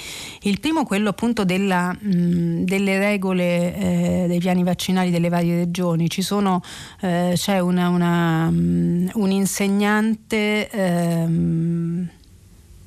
Il 0.44 0.60
primo 0.60 0.86
quello 0.86 1.10
appunto 1.10 1.44
della, 1.44 1.92
mh, 2.00 2.16
mm, 2.16 2.64
delle 2.64 3.00
regole 3.00 3.76
eh, 3.76 4.26
dei 4.28 4.38
piani 4.38 4.64
vaccinali 4.64 5.10
delle 5.10 5.30
varie 5.30 5.56
regioni. 5.56 6.08
Sono, 6.20 6.62
eh, 7.02 7.34
c'è 7.36 7.58
una, 7.60 7.90
una, 7.90 8.48
um, 8.48 9.10
un 9.16 9.32
insegnante 9.32 10.70
ehm, 10.70 12.08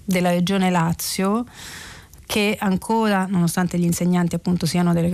della 0.04 0.30
regione 0.30 0.70
Lazio 0.70 1.44
che 2.28 2.58
ancora, 2.60 3.24
nonostante 3.26 3.78
gli 3.78 3.84
insegnanti 3.84 4.34
appunto 4.34 4.66
siano 4.66 4.92
delle, 4.92 5.08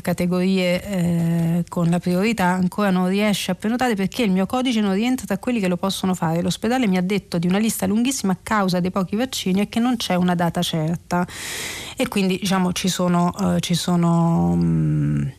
categorie 0.00 0.82
eh, 0.82 1.64
con 1.68 1.90
la 1.90 1.98
priorità, 1.98 2.46
ancora 2.46 2.88
non 2.88 3.06
riesce 3.06 3.50
a 3.50 3.54
prenotare 3.54 3.94
perché 3.94 4.22
il 4.22 4.30
mio 4.30 4.46
codice 4.46 4.80
non 4.80 4.94
rientra 4.94 5.26
tra 5.26 5.36
quelli 5.36 5.60
che 5.60 5.68
lo 5.68 5.76
possono 5.76 6.14
fare. 6.14 6.40
L'ospedale 6.40 6.86
mi 6.86 6.96
ha 6.96 7.02
detto 7.02 7.36
di 7.36 7.46
una 7.46 7.58
lista 7.58 7.84
lunghissima 7.84 8.32
a 8.32 8.38
causa 8.42 8.80
dei 8.80 8.90
pochi 8.90 9.14
vaccini 9.14 9.60
e 9.60 9.68
che 9.68 9.78
non 9.78 9.98
c'è 9.98 10.14
una 10.14 10.34
data 10.34 10.62
certa. 10.62 11.26
E 11.94 12.08
quindi 12.08 12.38
diciamo 12.38 12.72
ci 12.72 12.88
sono, 12.88 13.30
uh, 13.36 13.58
ci 13.58 13.74
sono 13.74 14.52
um, 14.52 15.30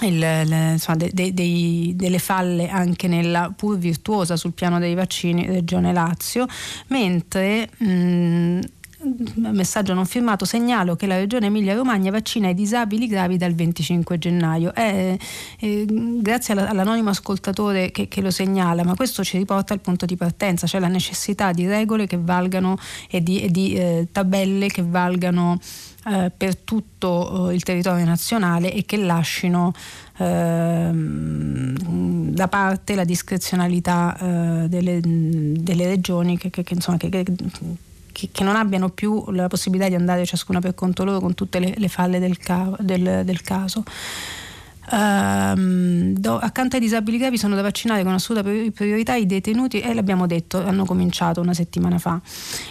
il, 0.00 0.18
le, 0.18 0.70
insomma, 0.72 0.96
de, 0.96 1.10
de, 1.12 1.34
de, 1.34 1.92
delle 1.96 2.18
falle 2.18 2.70
anche 2.70 3.08
nella 3.08 3.52
pur 3.54 3.76
virtuosa 3.76 4.36
sul 4.36 4.54
piano 4.54 4.78
dei 4.78 4.94
vaccini 4.94 5.44
Regione 5.44 5.92
Lazio, 5.92 6.46
mentre 6.86 7.68
mh, 7.76 8.60
messaggio 9.36 9.94
non 9.94 10.06
firmato, 10.06 10.44
segnalo 10.44 10.96
che 10.96 11.06
la 11.06 11.16
Regione 11.16 11.46
Emilia-Romagna 11.46 12.10
vaccina 12.10 12.48
i 12.48 12.54
disabili 12.54 13.06
gravi 13.06 13.36
dal 13.36 13.54
25 13.54 14.18
gennaio. 14.18 14.74
Eh, 14.74 15.18
eh, 15.58 15.86
grazie 15.88 16.54
alla, 16.54 16.68
all'anonimo 16.68 17.10
ascoltatore 17.10 17.90
che, 17.90 18.08
che, 18.08 18.20
lo 18.20 18.30
segnala, 18.30 18.84
ma 18.84 18.94
questo 18.94 19.22
ci 19.22 19.36
riporta 19.38 19.74
al 19.74 19.80
punto 19.80 20.06
di 20.06 20.16
partenza, 20.16 20.66
cioè 20.66 20.80
la 20.80 20.88
necessità 20.88 21.52
di 21.52 21.66
regole 21.66 22.06
che 22.06 22.18
valgano 22.18 22.76
e 23.10 23.22
di, 23.22 23.42
e 23.42 23.50
di 23.50 23.74
eh, 23.74 24.08
tabelle 24.10 24.68
che 24.68 24.82
valgano 24.82 25.58
eh, 26.06 26.30
per 26.36 26.56
tutto 26.56 27.50
eh, 27.50 27.54
il 27.54 27.62
territorio 27.62 28.04
nazionale 28.04 28.72
e 28.72 28.84
che 28.84 28.98
lasciano 28.98 29.72
ehm, 30.18 31.76
da 32.30 32.48
parte 32.48 32.94
la 32.94 33.04
discrezionalità 33.04 34.16
eh, 34.18 34.68
delle, 34.68 35.00
delle, 35.02 35.86
regioni 35.86 36.36
che, 36.36 36.50
che, 36.50 36.62
che, 36.62 36.74
insomma, 36.74 36.98
che 36.98 37.08
che, 38.14 38.28
che, 38.30 38.44
non 38.44 38.54
abbiano 38.54 38.90
più 38.90 39.24
la 39.32 39.48
possibilità 39.48 39.88
di 39.88 39.96
andare 39.96 40.24
ciascuna 40.24 40.60
per 40.60 40.74
conto 40.74 41.04
loro 41.04 41.18
con 41.18 41.34
tutte 41.34 41.58
le, 41.58 41.74
le 41.76 41.88
falle 41.88 42.20
del, 42.20 42.38
ca- 42.38 42.76
del, 42.78 43.22
del 43.24 43.42
caso. 43.42 43.82
Uh, 44.90 46.12
do, 46.12 46.36
accanto 46.38 46.76
ai 46.76 46.82
disabili 46.82 47.16
gravi 47.16 47.38
sono 47.38 47.54
da 47.54 47.62
vaccinare 47.62 48.04
con 48.04 48.12
assoluta 48.12 48.46
priorità 48.72 49.14
i 49.14 49.24
detenuti 49.24 49.80
e 49.80 49.94
l'abbiamo 49.94 50.26
detto, 50.26 50.62
hanno 50.62 50.84
cominciato 50.84 51.40
una 51.40 51.54
settimana 51.54 51.98
fa. 51.98 52.20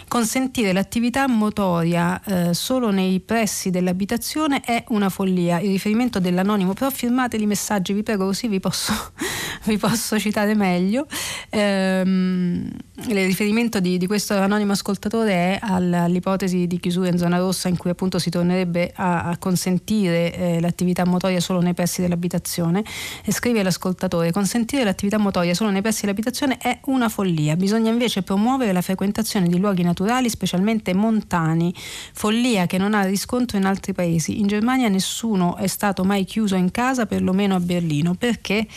Consentire 0.07 0.73
l'attività 0.73 1.27
motoria 1.27 2.21
uh, 2.23 2.53
solo 2.53 2.91
nei 2.91 3.19
pressi 3.19 3.71
dell'abitazione 3.71 4.61
è 4.61 4.83
una 4.89 5.09
follia. 5.09 5.59
Il 5.59 5.69
riferimento 5.69 6.19
dell'anonimo, 6.19 6.73
però 6.73 6.89
firmateli 6.89 7.43
i 7.43 7.47
messaggi, 7.47 7.93
vi 7.93 8.03
prego, 8.03 8.25
così 8.25 8.47
vi 8.47 8.59
posso, 8.59 8.93
vi 9.65 9.77
posso 9.77 10.19
citare 10.19 10.53
meglio. 10.53 11.07
Uh, 11.49 12.69
il 13.07 13.25
riferimento 13.25 13.79
di, 13.79 13.97
di, 13.97 14.07
questo 14.07 14.35
anonimo 14.35 14.71
ascoltatore 14.73 15.31
è 15.31 15.59
all'ipotesi 15.61 16.67
di 16.67 16.79
chiusura 16.79 17.09
in 17.09 17.17
zona 17.17 17.37
rossa 17.37 17.67
in 17.67 17.75
cui 17.75 17.89
appunto 17.89 18.19
si 18.19 18.29
tornerebbe 18.29 18.91
a, 18.95 19.23
a 19.23 19.37
consentire 19.37 20.33
eh, 20.33 20.61
l'attività 20.61 21.05
motoria 21.05 21.39
solo 21.39 21.59
nei 21.59 21.73
pressi 21.73 22.01
dell'abitazione 22.03 22.83
e 23.23 23.31
scrive 23.31 23.63
l'ascoltatore 23.63 24.31
consentire 24.31 24.83
l'attività 24.83 25.17
motoria 25.17 25.53
solo 25.53 25.69
nei 25.69 25.81
pressi 25.81 26.01
dell'abitazione 26.01 26.57
è 26.57 26.79
una 26.85 27.09
follia, 27.09 27.55
bisogna 27.55 27.91
invece 27.91 28.21
promuovere 28.21 28.71
la 28.71 28.81
frequentazione 28.81 29.47
di 29.47 29.57
luoghi 29.57 29.83
naturali 29.83 30.29
specialmente 30.29 30.93
montani, 30.93 31.73
follia 32.13 32.67
che 32.67 32.77
non 32.77 32.93
ha 32.93 33.03
riscontro 33.03 33.57
in 33.57 33.65
altri 33.65 33.93
paesi. 33.93 34.39
In 34.39 34.47
Germania 34.47 34.89
nessuno 34.89 35.55
è 35.55 35.67
stato 35.67 36.03
mai 36.03 36.25
chiuso 36.25 36.55
in 36.55 36.71
casa, 36.71 37.05
perlomeno 37.05 37.55
a 37.55 37.59
Berlino, 37.59 38.13
perché? 38.13 38.67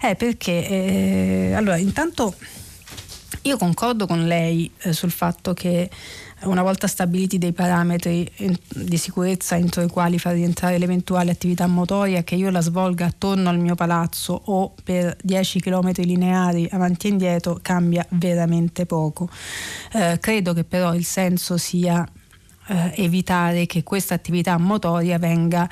Eh, 0.00 0.14
perché 0.14 0.68
eh, 0.68 1.52
allora 1.54 1.76
intanto 1.76 2.34
io 3.42 3.56
concordo 3.56 4.06
con 4.06 4.26
lei 4.26 4.70
eh, 4.78 4.92
sul 4.92 5.10
fatto 5.10 5.54
che 5.54 5.88
una 6.46 6.62
volta 6.62 6.86
stabiliti 6.86 7.38
dei 7.38 7.52
parametri 7.52 8.30
di 8.68 8.96
sicurezza 8.96 9.56
entro 9.56 9.82
i 9.82 9.88
quali 9.88 10.18
far 10.18 10.34
rientrare 10.34 10.78
l'eventuale 10.78 11.30
attività 11.30 11.66
motoria, 11.66 12.22
che 12.22 12.34
io 12.34 12.50
la 12.50 12.60
svolga 12.60 13.06
attorno 13.06 13.48
al 13.48 13.58
mio 13.58 13.74
palazzo 13.74 14.40
o 14.46 14.74
per 14.82 15.16
10 15.22 15.60
km 15.60 15.92
lineari 15.96 16.68
avanti 16.70 17.08
e 17.08 17.10
indietro, 17.10 17.58
cambia 17.60 18.06
veramente 18.10 18.86
poco. 18.86 19.28
Eh, 19.92 20.18
credo 20.20 20.52
che 20.52 20.64
però 20.64 20.94
il 20.94 21.04
senso 21.04 21.56
sia 21.56 22.06
eh, 22.68 22.92
evitare 22.96 23.66
che 23.66 23.82
questa 23.82 24.14
attività 24.14 24.58
motoria 24.58 25.18
venga 25.18 25.68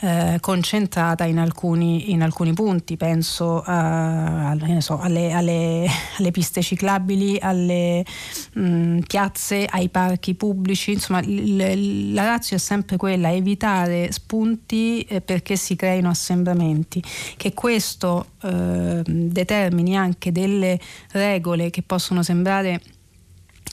eh, 0.00 0.36
concentrata 0.40 1.24
in 1.24 1.38
alcuni, 1.38 2.10
in 2.12 2.22
alcuni, 2.22 2.52
punti, 2.52 2.96
penso 2.96 3.62
a, 3.64 4.54
so, 4.78 4.98
alle, 4.98 5.32
alle, 5.32 5.86
alle, 6.18 6.30
piste 6.30 6.60
ciclabili, 6.60 7.38
alle 7.40 8.04
mh, 8.52 8.60
mm, 8.60 8.98
piazze, 9.06 9.66
ai 9.68 9.88
parchi 9.88 10.34
pubblici, 10.34 10.92
insomma 10.92 11.20
l, 11.20 12.12
la 12.12 12.24
razza 12.24 12.54
è 12.54 12.58
sempre 12.58 12.96
quella, 12.96 13.32
evitare 13.32 14.12
spunti 14.12 15.00
eh, 15.02 15.20
perché 15.20 15.56
si 15.56 15.76
creino 15.76 16.10
assembramenti, 16.10 17.02
che 17.36 17.54
questo 17.54 18.26
eh, 18.42 19.02
determini 19.04 19.96
anche 19.96 20.30
delle 20.30 20.78
regole 21.12 21.70
che 21.70 21.82
possono 21.82 22.22
sembrare 22.22 22.80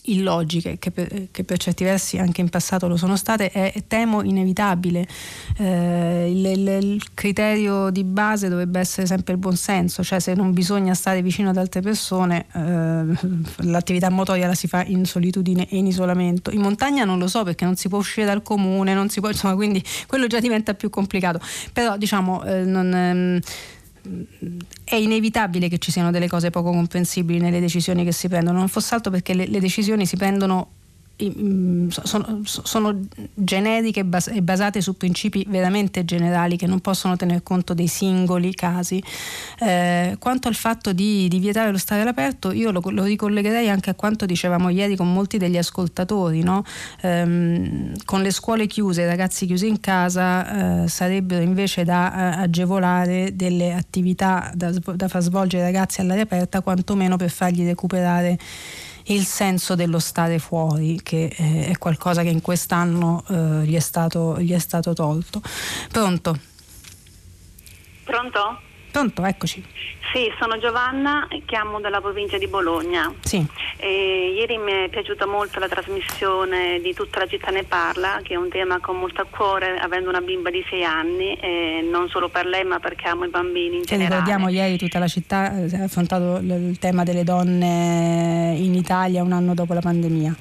illogiche, 0.06 0.78
che 0.80 0.92
per, 0.92 1.28
che 1.32 1.44
per, 1.44 1.58
certi 1.58 1.84
versi 1.84 2.18
anche 2.18 2.42
in 2.42 2.50
passato 2.50 2.88
lo 2.88 2.98
sono 2.98 3.16
state, 3.16 3.52
è 3.52 3.74
temo 3.88 4.22
inevitabile. 4.22 5.08
Eh, 5.58 6.32
il, 6.32 6.46
il, 6.46 6.68
il, 6.68 7.04
criterio 7.14 7.90
di 7.90 8.04
base 8.04 8.50
dovrebbe 8.50 8.80
essere 8.80 9.08
sempre 9.08 9.34
il 9.34 9.40
buonsenso, 9.40 10.04
cioè 10.04 10.20
se 10.20 10.34
non 10.34 10.54
bisogna 10.54 10.94
stare 10.94 11.22
vicino 11.22 11.50
ad 11.50 11.58
altre 11.58 11.82
persone, 11.82 12.46
eh, 12.54 13.04
l'attività 13.66 14.10
motoria 14.10 14.48
la 14.48 14.56
si 14.56 14.68
fa 14.68 14.84
in 14.84 15.06
solitudine 15.06 15.68
e 15.70 15.78
in 15.78 15.88
isolamento. 15.88 16.52
In 16.52 16.62
montagna 16.62 17.06
non 17.06 17.20
lo 17.20 17.28
so 17.28 17.44
perché 17.44 17.66
non 17.66 17.76
si 17.76 17.88
può 17.88 18.00
uscire 18.00 18.26
dal 18.26 18.42
comune, 18.42 18.94
non 18.94 19.10
si 19.10 19.20
può, 19.20 19.30
insomma, 19.30 19.56
quindi 19.56 19.84
quello 20.08 20.28
già 20.28 20.40
diventa 20.40 20.74
più 20.74 20.90
complicato. 20.90 21.40
Però 21.72 21.98
diciamo, 21.98 22.44
eh, 22.44 22.64
non 22.64 22.94
ehm, 22.94 23.40
è 24.84 24.96
inevitabile 24.96 25.70
che 25.70 25.78
ci 25.78 25.92
siano 25.92 26.12
delle 26.12 26.28
cose 26.28 26.50
poco 26.50 26.72
comprensibili 26.72 27.40
nelle 27.40 27.60
decisioni 27.60 28.04
che 28.04 28.12
si 28.12 28.28
prendono, 28.28 28.58
non 28.60 28.68
fosse 28.68 28.96
altro 28.96 29.12
perché 29.12 29.34
le, 29.34 29.48
le 29.48 29.60
decisioni 29.60 30.06
si 30.06 30.18
prendono 30.18 30.82
sono, 31.16 32.42
sono, 32.44 33.00
generiche 33.36 34.00
e 34.00 34.42
basate 34.42 34.82
su 34.82 34.98
principi 34.98 35.46
veramente 35.48 36.04
generali 36.06 36.58
che 36.58 36.66
non 36.66 36.80
possono 36.80 37.16
tener 37.16 37.44
conto 37.44 37.74
dei 37.76 37.88
singoli 37.88 38.54
casi. 38.56 39.02
Eh, 39.60 40.16
quanto 40.20 40.48
al 40.48 40.56
fatto 40.56 40.92
di, 40.92 41.28
di, 41.28 41.38
vietare 41.38 41.72
lo 41.72 41.78
stare 41.78 42.02
all'aperto, 42.02 42.52
io 42.52 42.72
lo, 42.72 42.82
lo, 42.86 43.04
ricollegherei 43.04 43.70
anche 43.70 43.92
a 43.92 43.94
quanto 43.94 44.26
dicevamo 44.26 44.70
ieri 44.70 44.96
con 44.96 45.14
molti 45.14 45.38
degli 45.38 45.58
ascoltatori. 45.58 46.42
No? 46.42 46.64
Eh, 47.02 47.92
con 48.06 48.22
le 48.22 48.32
scuole 48.32 48.66
chiuse, 48.66 49.04
i 49.04 49.06
ragazzi 49.06 49.46
chiusi 49.46 49.68
in 49.68 49.80
casa, 49.80 50.84
eh, 50.84 50.88
sarebbero 50.88 51.44
invece 51.44 51.84
da 51.84 52.14
eh, 52.14 52.42
agevolare 52.42 53.36
delle 53.36 53.74
attività 53.74 54.52
da, 54.56 54.72
da 54.72 55.08
far 55.08 55.22
svolgere 55.22 55.64
ai 55.64 55.72
ragazzi 55.72 56.02
all'aria 56.02 56.24
aperta, 56.24 56.62
quantomeno 56.62 57.18
per 57.18 57.30
fargli 57.30 57.64
recuperare 57.66 58.38
il 59.06 59.26
senso 59.26 59.76
dello 59.76 60.00
stare 60.00 60.40
fuori, 60.40 61.02
che 61.02 61.34
eh, 61.36 61.68
è 61.68 61.78
qualcosa 61.78 62.22
che 62.24 62.30
in 62.30 62.42
quest'anno 62.42 63.24
eh, 63.28 63.66
gli, 63.66 63.76
è 63.76 63.80
stato, 63.80 64.40
gli 64.40 64.54
è 64.54 64.60
stato 64.60 64.94
tolto. 64.94 65.42
Pronto? 65.92 66.40
Pronto? 68.04 68.72
Pronto, 68.94 69.26
eccoci. 69.26 69.64
Sì, 70.14 70.32
sono 70.40 70.60
Giovanna, 70.60 71.28
chiamo 71.48 71.80
dalla 71.80 72.00
provincia 72.00 72.38
di 72.38 72.46
Bologna. 72.48 73.12
Sì. 73.22 73.44
E 73.78 74.36
ieri 74.38 74.60
mi 74.60 74.72
è 74.72 74.90
piaciuta 74.90 75.26
molto 75.26 75.58
la 75.58 75.68
trasmissione 75.68 76.80
di 76.80 76.94
Tutta 76.94 77.18
la 77.18 77.26
città 77.26 77.50
ne 77.50 77.64
parla, 77.64 78.20
che 78.22 78.36
è 78.36 78.38
un 78.38 78.50
tema 78.50 78.80
con 78.80 79.00
molto 79.00 79.22
a 79.22 79.26
cuore, 79.28 79.80
avendo 79.80 80.10
una 80.10 80.22
bimba 80.22 80.52
di 80.52 80.64
sei 80.70 80.84
anni, 80.84 81.34
e 81.34 81.84
non 81.90 82.08
solo 82.10 82.30
per 82.30 82.46
lei 82.46 82.64
ma 82.66 82.78
perché 82.80 83.08
amo 83.08 83.26
i 83.26 83.30
bambini 83.30 83.78
in 83.78 83.82
Se 83.82 83.98
generale. 83.98 84.22
ricordiamo 84.22 84.50
ieri 84.50 84.78
tutta 84.78 85.00
la 85.00 85.08
città 85.08 85.58
eh, 85.58 85.76
ha 85.76 85.84
affrontato 85.86 86.38
il 86.38 86.78
tema 86.78 87.04
delle 87.04 87.24
donne 87.24 88.54
in 88.56 88.76
Italia 88.76 89.24
un 89.24 89.32
anno 89.32 89.56
dopo 89.56 89.74
la 89.74 89.82
pandemia. 89.82 90.36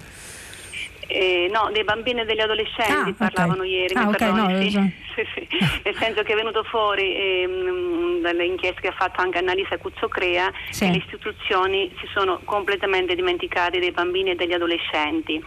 Eh, 1.13 1.51
no, 1.53 1.71
dei 1.73 1.85
bambini 1.85 2.21
e 2.21 2.25
degli 2.25 2.41
adolescenti 2.41 3.11
ah, 3.11 3.15
parlavano 3.17 3.61
okay. 3.61 3.71
ieri, 3.71 3.95
ah, 3.95 4.09
okay, 4.09 4.33
no, 4.33 4.49
sì. 4.61 4.71
sì, 4.71 5.27
sì. 5.35 5.49
nel 5.85 5.95
senso 5.97 6.23
che 6.23 6.33
è 6.33 6.37
venuto 6.37 6.63
fuori 6.65 7.15
ehm, 7.15 8.21
dalle 8.21 8.47
inchieste 8.47 8.81
che 8.81 8.89
ha 8.89 8.95
fatto 8.97 9.21
anche 9.21 9.39
Annalisa 9.39 9.77
Cuzzocrea 9.77 10.51
che 10.71 10.87
le 10.87 10.97
istituzioni 10.97 11.93
si 11.99 12.09
sono 12.15 12.41
completamente 12.45 13.15
dimenticate 13.15 13.79
dei 13.79 13.91
bambini 13.91 14.31
e 14.31 14.35
degli 14.37 14.55
adolescenti. 14.55 15.43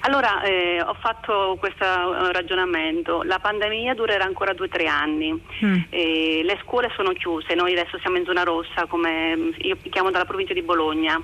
Allora 0.00 0.42
eh, 0.42 0.80
ho 0.80 0.94
fatto 1.00 1.56
questo 1.58 1.84
eh, 1.84 2.32
ragionamento, 2.32 3.22
la 3.22 3.40
pandemia 3.40 3.94
durerà 3.94 4.24
ancora 4.24 4.52
due 4.52 4.66
o 4.66 4.68
tre 4.68 4.86
anni, 4.86 5.32
mm. 5.32 5.76
eh, 5.90 6.42
le 6.44 6.58
scuole 6.62 6.92
sono 6.94 7.12
chiuse, 7.12 7.54
noi 7.54 7.72
adesso 7.72 7.98
siamo 7.98 8.16
in 8.16 8.24
zona 8.24 8.44
rossa, 8.44 8.86
come 8.86 9.52
io 9.58 9.76
chiamo 9.90 10.10
dalla 10.10 10.26
provincia 10.26 10.54
di 10.54 10.62
Bologna. 10.62 11.20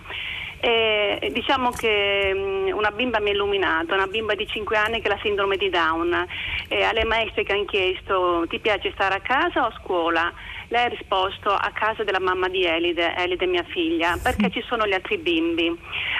Eh, 0.66 1.30
diciamo 1.30 1.68
che 1.72 2.32
mh, 2.32 2.74
una 2.74 2.90
bimba 2.90 3.20
mi 3.20 3.28
ha 3.28 3.32
illuminato, 3.32 3.92
una 3.92 4.06
bimba 4.06 4.34
di 4.34 4.46
5 4.46 4.78
anni 4.78 5.02
che 5.02 5.08
ha 5.08 5.10
la 5.10 5.20
sindrome 5.20 5.58
di 5.58 5.68
Down. 5.68 6.26
Eh, 6.68 6.82
alle 6.82 7.04
maestre 7.04 7.42
che 7.42 7.52
hanno 7.52 7.66
chiesto 7.66 8.46
ti 8.48 8.58
piace 8.60 8.90
stare 8.94 9.16
a 9.16 9.20
casa 9.20 9.64
o 9.64 9.66
a 9.66 9.78
scuola? 9.82 10.32
Lei 10.74 10.86
ha 10.86 10.88
risposto 10.88 11.50
a 11.50 11.70
casa 11.72 12.02
della 12.02 12.18
mamma 12.18 12.48
di 12.48 12.64
Elide, 12.64 13.14
Elide 13.14 13.46
mia 13.46 13.62
figlia, 13.62 14.18
perché 14.20 14.50
ci 14.50 14.60
sono 14.66 14.88
gli 14.88 14.92
altri 14.92 15.18
bimbi. 15.18 15.72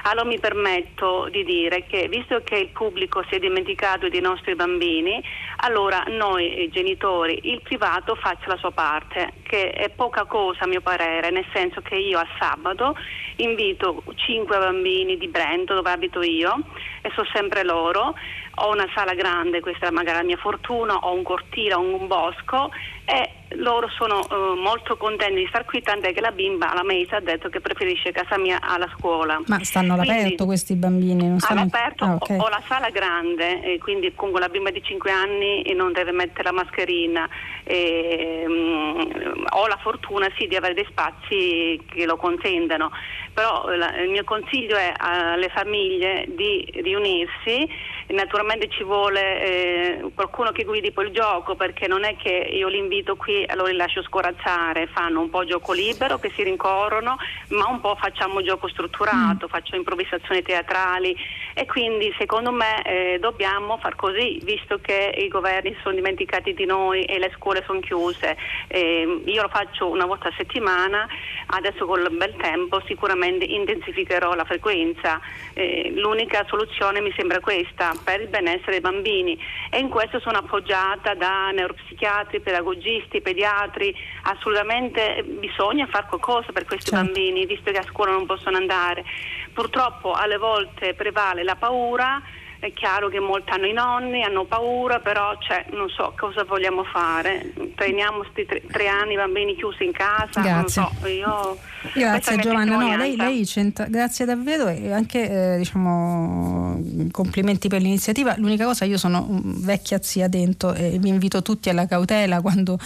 Allora 0.04 0.28
mi 0.28 0.38
permetto 0.38 1.26
di 1.28 1.42
dire 1.42 1.86
che 1.88 2.06
visto 2.06 2.40
che 2.44 2.58
il 2.58 2.68
pubblico 2.68 3.24
si 3.28 3.34
è 3.34 3.40
dimenticato 3.40 4.08
dei 4.08 4.20
nostri 4.20 4.54
bambini, 4.54 5.20
allora 5.56 6.04
noi 6.06 6.70
genitori, 6.70 7.40
il 7.50 7.62
privato 7.62 8.14
faccia 8.14 8.46
la 8.46 8.56
sua 8.56 8.70
parte, 8.70 9.32
che 9.42 9.72
è 9.72 9.88
poca 9.88 10.24
cosa 10.24 10.62
a 10.62 10.68
mio 10.68 10.82
parere, 10.82 11.30
nel 11.30 11.46
senso 11.52 11.80
che 11.80 11.96
io 11.96 12.20
a 12.20 12.26
sabato 12.38 12.96
invito 13.38 14.04
cinque 14.14 14.56
bambini 14.58 15.18
di 15.18 15.26
Brento 15.26 15.74
dove 15.74 15.90
abito 15.90 16.22
io 16.22 16.62
e 17.02 17.10
so 17.12 17.24
sempre 17.32 17.64
loro 17.64 18.14
ho 18.56 18.70
una 18.70 18.88
sala 18.94 19.14
grande, 19.14 19.60
questa 19.60 19.88
è 19.88 19.90
magari 19.90 20.18
la 20.18 20.24
mia 20.24 20.36
fortuna, 20.36 20.96
ho 20.96 21.12
un 21.12 21.22
cortile, 21.22 21.74
ho 21.74 21.80
un 21.80 22.06
bosco 22.06 22.70
e 23.06 23.30
loro 23.56 23.88
sono 23.90 24.20
uh, 24.20 24.58
molto 24.58 24.96
contenti 24.96 25.40
di 25.40 25.46
star 25.48 25.64
qui, 25.64 25.82
tant'è 25.82 26.12
che 26.12 26.20
la 26.20 26.32
bimba, 26.32 26.72
la 26.74 26.82
mesa, 26.82 27.16
ha 27.16 27.20
detto 27.20 27.48
che 27.48 27.60
preferisce 27.60 28.10
casa 28.12 28.38
mia 28.38 28.58
alla 28.60 28.88
scuola. 28.96 29.40
Ma 29.46 29.62
stanno 29.62 29.94
all'aperto 29.94 30.22
quindi, 30.22 30.44
questi 30.44 30.74
bambini? 30.74 31.28
Non 31.28 31.38
stanno... 31.38 31.60
All'aperto 31.60 32.04
ah, 32.04 32.14
okay. 32.14 32.38
ho, 32.38 32.42
ho, 32.42 32.48
la 32.48 32.62
sala 32.66 32.88
grande, 32.90 33.62
e 33.62 33.78
quindi 33.78 34.12
con 34.14 34.32
la 34.32 34.48
bimba 34.48 34.70
di 34.70 34.82
5 34.82 35.10
anni 35.10 35.62
e 35.62 35.74
non 35.74 35.92
deve 35.92 36.12
mettere 36.12 36.44
la 36.44 36.52
mascherina. 36.52 37.28
E, 37.64 38.44
um, 38.46 39.44
ho 39.50 39.66
la 39.66 39.78
fortuna 39.80 40.28
sì 40.36 40.46
di 40.46 40.56
avere 40.56 40.74
dei 40.74 40.86
spazi 40.88 41.80
che 41.86 42.06
lo 42.06 42.16
consentano, 42.16 42.90
però 43.34 43.68
la, 43.74 43.96
il 44.00 44.08
mio 44.08 44.24
consiglio 44.24 44.76
è 44.76 44.92
alle 44.96 45.48
famiglie 45.48 46.24
di 46.28 46.64
riunirsi 46.82 47.68
naturalmente 48.08 48.68
ci 48.68 48.84
vuole 48.84 49.42
eh, 49.42 50.10
qualcuno 50.14 50.52
che 50.52 50.64
guidi 50.64 50.92
poi 50.92 51.06
il 51.06 51.12
gioco 51.12 51.54
perché 51.54 51.88
non 51.88 52.04
è 52.04 52.16
che 52.16 52.30
io 52.30 52.68
li 52.68 52.78
invito 52.78 53.16
qui 53.16 53.42
e 53.42 53.46
allora 53.48 53.70
li 53.70 53.76
lascio 53.76 54.02
scorazzare, 54.02 54.88
fanno 54.88 55.20
un 55.20 55.30
po' 55.30 55.44
gioco 55.44 55.72
libero 55.72 56.18
che 56.18 56.30
si 56.34 56.42
rincorrono, 56.42 57.16
ma 57.48 57.66
un 57.68 57.80
po' 57.80 57.96
facciamo 57.96 58.42
gioco 58.42 58.68
strutturato, 58.68 59.46
mm. 59.46 59.48
faccio 59.48 59.76
improvvisazioni 59.76 60.42
teatrali 60.42 61.16
e 61.54 61.66
quindi 61.66 62.14
secondo 62.18 62.52
me 62.52 62.82
eh, 62.82 63.18
dobbiamo 63.20 63.78
far 63.78 63.96
così, 63.96 64.40
visto 64.42 64.78
che 64.80 65.14
i 65.16 65.28
governi 65.28 65.74
sono 65.82 65.94
dimenticati 65.94 66.52
di 66.52 66.66
noi 66.66 67.04
e 67.04 67.18
le 67.18 67.32
scuole 67.36 67.62
sono 67.66 67.80
chiuse. 67.80 68.36
Eh, 68.68 69.22
io 69.24 69.42
lo 69.42 69.48
faccio 69.48 69.88
una 69.88 70.04
volta 70.04 70.28
a 70.28 70.34
settimana, 70.36 71.06
adesso 71.46 71.86
con 71.86 72.00
il 72.00 72.10
bel 72.10 72.34
tempo 72.36 72.82
sicuramente 72.86 73.23
intensificherò 73.26 74.34
la 74.34 74.44
frequenza. 74.44 75.20
Eh, 75.52 75.92
l'unica 75.94 76.44
soluzione 76.48 77.00
mi 77.00 77.12
sembra 77.16 77.40
questa, 77.40 77.92
per 78.02 78.20
il 78.20 78.28
benessere 78.28 78.72
dei 78.72 78.80
bambini 78.80 79.38
e 79.70 79.78
in 79.78 79.88
questo 79.88 80.20
sono 80.20 80.38
appoggiata 80.38 81.14
da 81.14 81.50
neuropsichiatri, 81.50 82.40
pedagogisti, 82.40 83.20
pediatri, 83.20 83.94
assolutamente 84.22 85.24
bisogna 85.26 85.86
fare 85.86 86.06
qualcosa 86.08 86.52
per 86.52 86.64
questi 86.64 86.90
certo. 86.90 87.04
bambini 87.04 87.46
visto 87.46 87.70
che 87.70 87.78
a 87.78 87.84
scuola 87.84 88.12
non 88.12 88.26
possono 88.26 88.56
andare. 88.56 89.04
Purtroppo 89.52 90.12
alle 90.12 90.36
volte 90.36 90.94
prevale 90.94 91.44
la 91.44 91.56
paura 91.56 92.22
è 92.64 92.72
chiaro 92.72 93.10
che 93.10 93.20
molti 93.20 93.50
hanno 93.50 93.66
i 93.66 93.74
nonni, 93.74 94.22
hanno 94.22 94.46
paura, 94.46 94.98
però 94.98 95.36
cioè, 95.38 95.66
non 95.72 95.90
so 95.90 96.14
cosa 96.16 96.44
vogliamo 96.44 96.82
fare. 96.84 97.52
Teniamo 97.74 98.18
questi 98.18 98.46
tre, 98.46 98.62
tre, 98.66 98.88
anni 98.88 99.16
bambini 99.16 99.54
chiusi 99.54 99.84
in 99.84 99.92
casa. 99.92 100.40
Grazie. 100.40 100.88
So, 101.00 101.06
io, 101.08 101.58
grazie 101.92 102.38
Giovanna, 102.38 102.78
no, 102.78 102.96
lei, 102.96 103.16
lei 103.16 103.46
grazie 103.88 104.24
davvero 104.24 104.68
e 104.68 104.90
anche 104.92 105.54
eh, 105.54 105.58
diciamo, 105.58 106.80
complimenti 107.10 107.68
per 107.68 107.82
l'iniziativa. 107.82 108.34
L'unica 108.38 108.64
cosa, 108.64 108.86
io 108.86 108.96
sono 108.96 109.26
vecchia 109.28 110.00
zia 110.00 110.26
dentro 110.26 110.72
e 110.72 110.96
vi 110.98 111.08
invito 111.08 111.42
tutti 111.42 111.68
alla 111.68 111.86
cautela 111.86 112.40
quando, 112.40 112.78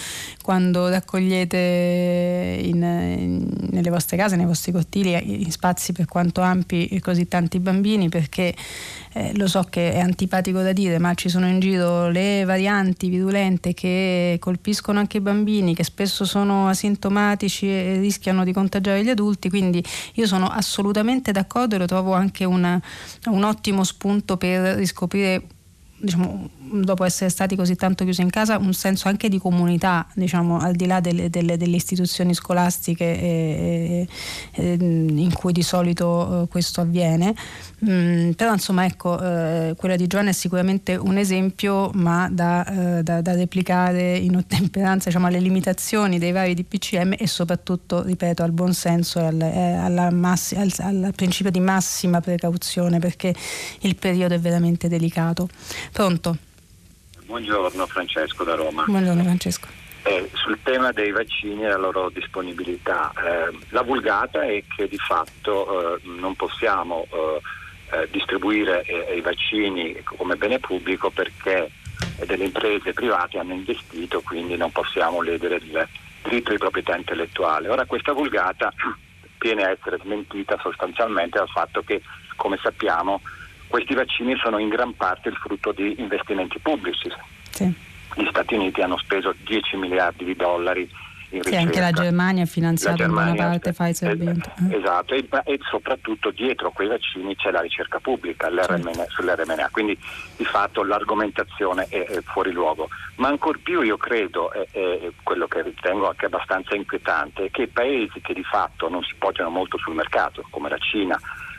quando 0.42 0.88
raccogliete 0.88 1.56
in, 2.64 2.82
in, 2.82 3.48
nelle 3.70 3.90
vostre 3.90 4.16
case, 4.16 4.34
nei 4.34 4.46
vostri 4.46 4.72
cortili, 4.72 5.44
in 5.44 5.50
spazi 5.52 5.92
per 5.92 6.06
quanto 6.06 6.40
ampi 6.40 7.00
così 7.00 7.28
tanti 7.28 7.60
bambini 7.60 8.08
perché 8.08 8.52
eh, 9.18 9.36
lo 9.36 9.48
so 9.48 9.64
che 9.64 9.92
è 9.94 9.98
antipatico 9.98 10.62
da 10.62 10.72
dire, 10.72 11.00
ma 11.00 11.12
ci 11.14 11.28
sono 11.28 11.48
in 11.48 11.58
giro 11.58 12.08
le 12.08 12.44
varianti 12.44 13.08
virulente 13.08 13.74
che 13.74 14.36
colpiscono 14.38 15.00
anche 15.00 15.16
i 15.16 15.20
bambini, 15.20 15.74
che 15.74 15.82
spesso 15.82 16.24
sono 16.24 16.68
asintomatici 16.68 17.68
e 17.68 17.98
rischiano 17.98 18.44
di 18.44 18.52
contagiare 18.52 19.02
gli 19.02 19.08
adulti, 19.08 19.48
quindi 19.48 19.82
io 20.14 20.26
sono 20.28 20.46
assolutamente 20.46 21.32
d'accordo 21.32 21.74
e 21.74 21.78
lo 21.78 21.86
trovo 21.86 22.12
anche 22.12 22.44
una, 22.44 22.80
un 23.26 23.42
ottimo 23.42 23.82
spunto 23.82 24.36
per 24.36 24.76
riscoprire 24.76 25.42
diciamo, 25.96 26.48
dopo 26.72 27.04
essere 27.04 27.30
stati 27.30 27.56
così 27.56 27.74
tanto 27.76 28.04
chiusi 28.04 28.22
in 28.22 28.30
casa, 28.30 28.58
un 28.58 28.72
senso 28.72 29.08
anche 29.08 29.28
di 29.28 29.38
comunità, 29.38 30.06
diciamo, 30.14 30.58
al 30.58 30.74
di 30.74 30.86
là 30.86 31.00
delle, 31.00 31.30
delle, 31.30 31.56
delle 31.56 31.76
istituzioni 31.76 32.34
scolastiche 32.34 33.04
e, 33.04 34.08
e, 34.52 34.72
in 34.72 35.32
cui 35.32 35.52
di 35.52 35.62
solito 35.62 36.42
eh, 36.42 36.48
questo 36.48 36.80
avviene. 36.80 37.34
Mm, 37.88 38.32
però 38.32 38.52
insomma 38.52 38.84
ecco, 38.84 39.20
eh, 39.20 39.74
quella 39.76 39.96
di 39.96 40.06
Giovanna 40.06 40.30
è 40.30 40.32
sicuramente 40.32 40.96
un 40.96 41.16
esempio, 41.16 41.90
ma 41.94 42.28
da, 42.30 42.98
eh, 42.98 43.02
da, 43.02 43.20
da 43.20 43.34
replicare 43.34 44.16
in 44.16 44.36
ottemperanza 44.36 45.08
diciamo, 45.08 45.26
alle 45.26 45.40
limitazioni 45.40 46.18
dei 46.18 46.32
vari 46.32 46.54
DPCM 46.54 47.14
e 47.18 47.26
soprattutto, 47.26 48.02
ripeto, 48.02 48.42
al 48.42 48.52
buon 48.52 48.74
senso 48.74 49.20
e 49.20 49.24
al, 49.26 49.40
eh, 49.98 50.10
massi, 50.10 50.56
al, 50.56 50.72
al 50.78 51.12
principio 51.14 51.50
di 51.50 51.60
massima 51.60 52.20
precauzione 52.20 52.98
perché 52.98 53.34
il 53.80 53.96
periodo 53.96 54.34
è 54.34 54.38
veramente 54.40 54.88
delicato. 54.88 55.48
Pronto? 55.92 56.36
Buongiorno 57.28 57.86
Francesco 57.86 58.42
da 58.42 58.54
Roma. 58.54 58.84
Buongiorno 58.86 59.22
Francesco. 59.22 59.68
Eh, 60.04 60.30
sul 60.32 60.58
tema 60.62 60.92
dei 60.92 61.10
vaccini 61.10 61.62
e 61.62 61.68
la 61.68 61.76
loro 61.76 62.08
disponibilità, 62.08 63.12
eh, 63.12 63.54
la 63.68 63.82
vulgata 63.82 64.44
è 64.44 64.64
che 64.74 64.88
di 64.88 64.96
fatto 64.96 65.98
eh, 65.98 66.00
non 66.04 66.34
possiamo 66.36 67.06
eh, 67.10 67.40
eh, 67.90 68.08
distribuire 68.10 68.80
eh, 68.84 69.14
i 69.14 69.20
vaccini 69.20 70.00
come 70.04 70.36
bene 70.36 70.58
pubblico 70.58 71.10
perché 71.10 71.70
delle 72.24 72.44
imprese 72.44 72.94
private 72.94 73.38
hanno 73.38 73.52
investito, 73.52 74.22
quindi 74.22 74.56
non 74.56 74.72
possiamo 74.72 75.20
ledere 75.20 75.56
il 75.56 75.86
diritto 76.22 76.52
di 76.52 76.56
proprietà 76.56 76.96
intellettuale. 76.96 77.68
Ora 77.68 77.84
questa 77.84 78.14
vulgata 78.14 78.72
viene 79.38 79.64
a 79.64 79.70
essere 79.70 79.98
smentita 80.00 80.58
sostanzialmente 80.62 81.36
dal 81.36 81.50
fatto 81.50 81.82
che, 81.82 82.00
come 82.36 82.58
sappiamo, 82.62 83.20
questi 83.68 83.94
vaccini 83.94 84.36
sono 84.36 84.58
in 84.58 84.68
gran 84.68 84.94
parte 84.94 85.28
il 85.28 85.36
frutto 85.36 85.72
di 85.72 85.94
investimenti 85.98 86.58
pubblici. 86.58 87.10
Sì. 87.50 87.72
Gli 88.14 88.26
Stati 88.30 88.54
Uniti 88.54 88.80
hanno 88.80 88.98
speso 88.98 89.34
10 89.44 89.76
miliardi 89.76 90.24
di 90.24 90.34
dollari 90.34 90.88
in 91.30 91.42
ricerca. 91.42 91.50
Sì, 91.50 91.56
anche 91.56 91.80
la 91.80 91.90
Germania 91.90 92.42
ha 92.44 92.46
finanziato 92.46 93.02
in 93.02 93.10
buona 93.10 93.34
parte 93.34 93.72
Pfizer 93.72 94.20
eh, 94.20 94.76
Esatto, 94.76 95.14
e, 95.14 95.26
e, 95.44 95.58
soprattutto 95.68 96.30
dietro 96.30 96.70
quei 96.70 96.88
vaccini 96.88 97.36
c'è 97.36 97.50
la 97.50 97.60
ricerca 97.60 97.98
pubblica 98.00 98.50
certo. 98.50 99.04
sull'RMNA, 99.08 99.68
quindi 99.70 99.98
di 100.36 100.44
fatto 100.44 100.82
l'argomentazione 100.82 101.86
è, 101.88 102.04
è 102.04 102.22
fuori 102.22 102.52
luogo. 102.52 102.88
Ma 103.16 103.28
ancor 103.28 103.58
più 103.60 103.82
io 103.82 103.96
credo, 103.96 104.52
e, 104.52 104.68
e 104.72 105.12
quello 105.22 105.46
che 105.46 105.62
ritengo 105.62 106.08
anche 106.08 106.26
abbastanza 106.26 106.74
inquietante, 106.74 107.46
è 107.46 107.50
che 107.50 107.68
paesi 107.68 108.20
che 108.20 108.32
di 108.32 108.44
fatto 108.44 108.88
non 108.88 109.02
si 109.02 109.14
poggiano 109.18 109.50
molto 109.50 109.76
sul 109.78 109.94
mercato, 109.94 110.46
come 110.50 110.68
la 110.68 110.78
Cina, 110.78 111.18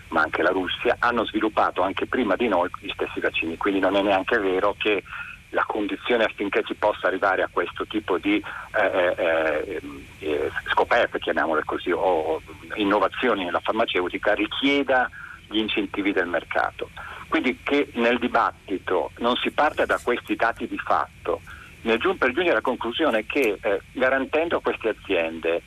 ma 0.10 0.22
anche 0.22 0.42
la 0.42 0.50
Russia, 0.50 0.96
hanno 1.00 1.26
sviluppato 1.26 1.82
anche 1.82 2.06
prima 2.06 2.36
di 2.36 2.48
noi 2.48 2.70
gli 2.80 2.90
stessi 2.94 3.20
vaccini, 3.20 3.58
quindi 3.58 3.80
non 3.80 3.96
è 3.96 4.02
neanche 4.02 4.38
vero 4.38 4.76
che 4.78 5.04
la 5.50 5.64
condizione 5.66 6.26
affinché 6.26 6.64
si 6.66 6.76
possa 6.76 7.08
arrivare 7.08 7.42
a 7.42 7.50
questo 7.52 7.86
tipo 7.88 8.18
di 8.18 8.36
eh, 8.36 8.86
eh, 8.86 9.16
eh, 9.18 9.82
eh 10.20 10.52
scoperte, 10.72 11.20
chiamiamole 11.20 11.64
così, 11.66 11.92
o 11.92 12.42
innovazioni 12.76 13.46
nella 13.46 13.60
farmaceutica 13.60 14.34
richieda 14.34 15.10
gli 15.50 15.58
incentivi 15.58 16.12
del 16.12 16.28
mercato. 16.28 16.90
Quindi 17.28 17.60
che 17.64 17.90
nel 17.94 18.20
dibattito 18.20 19.12
non 19.20 19.36
si 19.38 19.52
parta 19.52 19.86
da 19.86 20.00
questi 20.04 20.36
dati 20.36 20.68
di 20.68 20.78
fatto, 20.78 21.42
per 21.82 22.32
giungere 22.32 22.52
alla 22.52 22.62
conclusione 22.62 23.26
che 23.26 23.58
eh, 23.62 23.82
garantendo 23.94 24.58
a 24.58 24.62
queste 24.62 24.90
aziende 24.90 25.62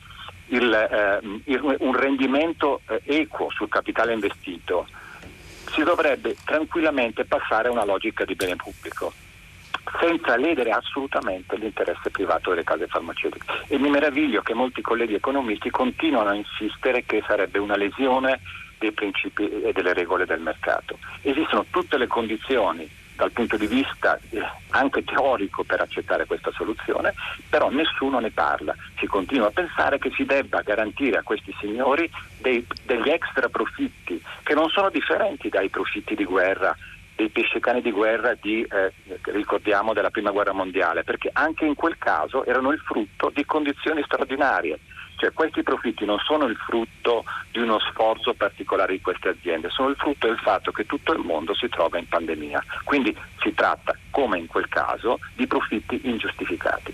il, 0.47 0.73
eh, 0.73 1.19
il, 1.45 1.77
un 1.79 1.95
rendimento 1.95 2.81
eh, 2.87 3.01
equo 3.05 3.49
sul 3.49 3.69
capitale 3.69 4.13
investito, 4.13 4.87
si 5.71 5.83
dovrebbe 5.83 6.35
tranquillamente 6.43 7.25
passare 7.25 7.67
a 7.67 7.71
una 7.71 7.85
logica 7.85 8.25
di 8.25 8.35
bene 8.35 8.55
pubblico 8.55 9.13
senza 9.99 10.37
ledere 10.37 10.71
assolutamente 10.71 11.57
l'interesse 11.57 12.09
privato 12.09 12.49
delle 12.49 12.63
case 12.63 12.87
farmaceutiche. 12.87 13.45
E 13.67 13.77
mi 13.77 13.89
meraviglio 13.89 14.41
che 14.41 14.53
molti 14.53 14.81
colleghi 14.81 15.13
economisti 15.15 15.69
continuano 15.69 16.29
a 16.29 16.35
insistere 16.35 17.03
che 17.05 17.23
sarebbe 17.27 17.59
una 17.59 17.75
lesione 17.75 18.39
dei 18.79 18.91
principi 18.91 19.61
e 19.61 19.71
delle 19.73 19.93
regole 19.93 20.25
del 20.25 20.41
mercato. 20.41 20.97
Esistono 21.21 21.65
tutte 21.69 21.97
le 21.97 22.07
condizioni 22.07 22.89
dal 23.23 23.31
punto 23.31 23.55
di 23.55 23.67
vista 23.67 24.19
eh, 24.31 24.41
anche 24.71 25.03
teorico 25.03 25.63
per 25.63 25.79
accettare 25.79 26.25
questa 26.25 26.51
soluzione, 26.51 27.13
però 27.49 27.69
nessuno 27.69 28.19
ne 28.19 28.31
parla. 28.31 28.75
Si 28.99 29.07
continua 29.07 29.47
a 29.47 29.51
pensare 29.51 29.97
che 29.97 30.11
si 30.13 30.25
debba 30.25 30.61
garantire 30.61 31.17
a 31.17 31.23
questi 31.23 31.55
signori 31.59 32.09
dei, 32.39 32.65
degli 32.83 33.09
extra 33.09 33.47
profitti 33.47 34.21
che 34.43 34.53
non 34.53 34.67
sono 34.69 34.89
differenti 34.89 35.47
dai 35.47 35.69
profitti 35.69 36.15
di 36.15 36.25
guerra 36.25 36.75
dei 37.15 37.29
pescecani 37.29 37.81
di 37.81 37.91
guerra 37.91 38.35
di, 38.41 38.63
eh, 38.63 38.91
ricordiamo, 39.25 39.93
della 39.93 40.09
prima 40.09 40.31
guerra 40.31 40.51
mondiale, 40.51 41.03
perché 41.03 41.29
anche 41.31 41.63
in 41.63 41.75
quel 41.75 41.95
caso 41.99 42.43
erano 42.43 42.71
il 42.71 42.79
frutto 42.79 43.31
di 43.31 43.45
condizioni 43.45 44.01
straordinarie. 44.03 44.79
Cioè 45.23 45.31
questi 45.31 45.63
profitti 45.63 46.03
non 46.03 46.19
sono 46.19 46.47
il 46.47 46.57
frutto 46.57 47.23
di 47.49 47.59
uno 47.59 47.79
sforzo 47.79 48.33
particolare 48.33 48.91
di 48.91 48.99
queste 48.99 49.29
aziende, 49.29 49.69
sono 49.69 49.87
il 49.87 49.95
frutto 49.95 50.27
del 50.27 50.37
fatto 50.37 50.73
che 50.73 50.85
tutto 50.85 51.13
il 51.13 51.19
mondo 51.19 51.55
si 51.55 51.69
trova 51.69 51.97
in 51.97 52.09
pandemia. 52.09 52.61
Quindi 52.83 53.15
si 53.41 53.53
tratta, 53.53 53.95
come 54.09 54.37
in 54.37 54.47
quel 54.47 54.67
caso, 54.67 55.19
di 55.37 55.47
profitti 55.47 56.01
ingiustificati. 56.03 56.93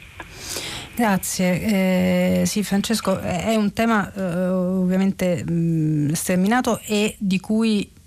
Grazie. 0.93 2.41
Eh, 2.41 2.45
sì, 2.45 2.61
Francesco, 2.61 3.19
è 3.19 3.56
un 3.56 3.73
tema 3.73 4.14
eh, 4.14 4.22
ovviamente 4.22 5.43
mh, 5.43 6.11
sterminato 6.11 6.81
e 6.85 7.15
di 7.18 7.39
cui 7.39 7.89
Mm, 7.89 7.98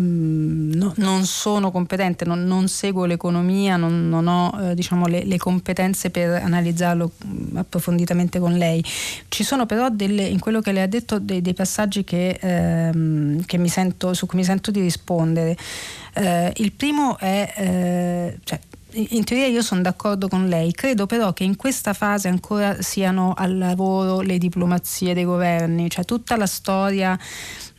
no, 0.00 0.92
non 0.96 1.24
sono 1.24 1.70
competente, 1.70 2.24
non, 2.24 2.44
non 2.44 2.68
seguo 2.68 3.04
l'economia, 3.04 3.76
non, 3.76 4.08
non 4.08 4.26
ho 4.26 4.58
eh, 4.60 4.74
diciamo, 4.74 5.06
le, 5.06 5.24
le, 5.24 5.38
competenze 5.38 6.10
per 6.10 6.42
analizzarlo 6.42 7.12
mm, 7.24 7.56
approfonditamente 7.56 8.38
con 8.38 8.52
lei. 8.56 8.84
Ci 9.28 9.44
sono 9.44 9.66
però 9.66 9.88
delle, 9.90 10.24
in 10.24 10.38
quello 10.38 10.60
che 10.60 10.72
lei 10.72 10.82
ha 10.82 10.88
detto 10.88 11.18
dei, 11.18 11.42
dei 11.42 11.54
passaggi 11.54 12.04
che, 12.04 12.38
ehm, 12.40 13.44
che 13.44 13.58
sento, 13.68 14.14
su 14.14 14.26
cui 14.26 14.38
mi 14.38 14.44
sento 14.44 14.70
di 14.70 14.80
rispondere. 14.80 15.56
Eh, 16.14 16.52
il 16.56 16.72
primo 16.72 17.18
è, 17.18 17.52
eh, 17.56 18.38
cioè, 18.44 18.58
in 18.92 19.22
teoria 19.24 19.46
io 19.46 19.62
sono 19.62 19.82
d'accordo 19.82 20.28
con 20.28 20.48
lei, 20.48 20.72
credo 20.72 21.06
però 21.06 21.32
che 21.32 21.44
in 21.44 21.56
questa 21.56 21.92
fase 21.92 22.28
ancora 22.28 22.80
siano 22.80 23.34
al 23.36 23.58
lavoro 23.58 24.20
le 24.20 24.38
diplomazie 24.38 25.12
dei 25.12 25.24
governi, 25.24 25.90
cioè 25.90 26.04
tutta 26.04 26.36
la 26.36 26.46
storia 26.46 27.18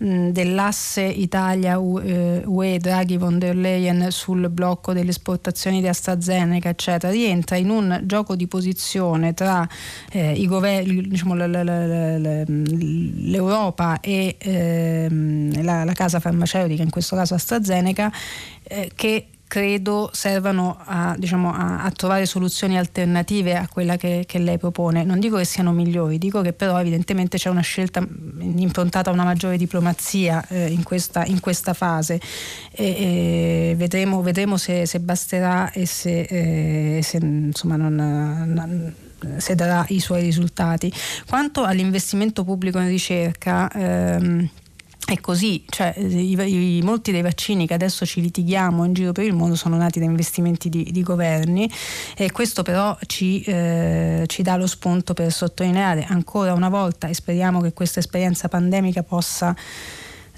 dell'asse 0.02 1.02
Italia-UE 1.02 2.74
eh, 2.74 2.78
Draghi 2.78 3.18
von 3.18 3.38
der 3.38 3.54
Leyen 3.54 4.10
sul 4.12 4.50
blocco 4.50 4.94
delle 4.94 5.10
esportazioni 5.10 5.82
di 5.82 5.90
AstraZeneca, 5.90 6.70
eccetera, 6.70 7.12
rientra 7.12 7.58
in 7.58 7.70
un 7.70 8.00
gioco 8.06 8.38
di 8.38 8.48
posizione 8.48 9.34
tra 9.34 9.68
eh, 10.12 10.32
i 10.32 10.48
governi, 10.48 11.02
diciamo, 11.02 11.36
l'Europa 13.26 14.00
e 14.00 14.38
ehm, 14.40 15.62
la, 15.64 15.84
la, 15.84 15.94
casa 15.94 16.22
farmaceutica, 16.22 16.82
in 16.82 16.92
questo 16.92 17.18
caso 17.18 17.34
AstraZeneca, 17.34 18.10
eh, 18.64 18.92
che 18.96 19.28
credo 19.50 20.12
servano 20.14 20.78
a, 20.86 21.16
diciamo, 21.18 21.52
a, 21.52 21.82
a, 21.82 21.90
trovare 21.90 22.28
soluzioni 22.28 22.78
alternative 22.78 23.56
a 23.56 23.68
quella 23.68 23.98
che, 23.98 24.24
che, 24.28 24.38
lei 24.38 24.60
propone. 24.60 25.04
Non 25.04 25.20
dico 25.20 25.38
che 25.38 25.44
siano 25.44 25.72
migliori, 25.72 26.20
dico 26.20 26.42
che 26.42 26.54
però 26.54 26.80
evidentemente 26.80 27.40
c'è 27.40 27.50
una 27.50 27.62
scelta 27.62 28.00
improntata 28.38 29.10
a 29.10 29.14
una 29.14 29.24
maggiore 29.24 29.58
diplomazia 29.58 30.46
eh, 30.50 30.68
in, 30.68 30.84
questa, 30.84 31.26
in, 31.26 31.40
questa, 31.40 31.74
fase 31.74 32.22
e, 32.72 33.72
e 33.72 33.74
vedremo, 33.76 34.22
vedremo 34.22 34.56
se, 34.58 34.86
se, 34.86 35.00
basterà 35.00 35.72
e 35.72 35.88
se, 35.88 36.22
eh, 36.22 37.02
se, 37.02 37.18
insomma, 37.18 37.76
non, 37.76 37.96
non, 37.96 38.94
se, 39.38 39.56
darà 39.56 39.84
i 39.90 40.00
suoi 40.00 40.22
risultati. 40.22 40.94
Quanto 41.28 41.64
all'investimento 41.64 42.44
pubblico 42.44 42.78
in 42.78 42.88
ricerca, 42.88 43.68
ehm, 43.72 44.48
è 45.10 45.20
così, 45.20 45.64
cioè, 45.68 45.96
i, 45.98 46.78
i, 46.78 46.82
molti 46.84 47.12
dei 47.12 47.24
vaccini 47.24 47.66
che 47.66 47.74
adesso 47.74 48.06
ci 48.06 48.22
litighiamo 48.22 48.84
in 48.84 48.94
giro 48.94 49.12
per 49.12 49.26
il 49.26 49.34
mondo 49.34 49.56
sono 49.56 49.76
nati 49.76 49.98
da 49.98 50.06
investimenti 50.06 50.70
di, 50.70 50.92
di 50.92 51.02
governi 51.02 51.68
e 52.16 52.32
questo 52.32 52.62
però 52.62 52.96
ci, 53.08 53.42
eh, 53.42 54.26
ci, 54.28 54.44
dà 54.44 54.56
lo 54.56 54.68
spunto 54.68 55.16
per 55.16 55.32
sottolineare 55.32 56.06
ancora 56.08 56.54
una 56.54 56.70
volta 56.70 57.08
e 57.08 57.16
speriamo 57.16 57.60
che 57.60 57.74
questa 57.74 58.00
esperienza 58.00 58.50
pandemica 58.50 59.02
possa 59.02 59.56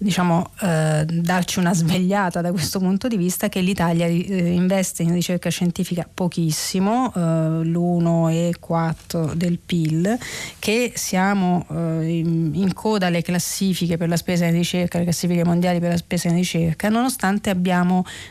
diciamo, 0.01 0.49
eh, 0.61 1.05
darci 1.05 1.59
una 1.59 1.75
svegliata 1.75 2.41
da 2.41 2.51
questo 2.51 2.79
punto 2.79 3.07
di 3.07 3.17
vista 3.17 3.49
che 3.49 3.61
l'Italia 3.61 4.07
eh, 4.07 4.51
investe 4.51 5.03
in 5.03 5.13
ricerca 5.13 5.49
scientifica 5.49 6.07
pochissimo, 6.11 7.13
eh, 7.15 7.19
l'1,4 7.19 9.33
del 9.33 9.59
PIL, 9.59 10.17
che 10.57 10.93
siamo 10.95 11.67
eh, 11.69 12.17
in, 12.17 12.51
in, 12.55 12.73
coda 12.73 13.07
alle 13.07 13.21
classifiche 13.21 13.97
per 13.97 14.09
la 14.09 14.17
spesa 14.17 14.45
in 14.45 14.53
ricerca, 14.53 14.97
le 14.97 15.03
classifiche 15.03 15.45
mondiali 15.45 15.79
per 15.79 15.91
la 15.91 15.97
spesa 15.97 16.29
in 16.29 16.35
ricerca, 16.35 16.89
nonostante 16.89 17.55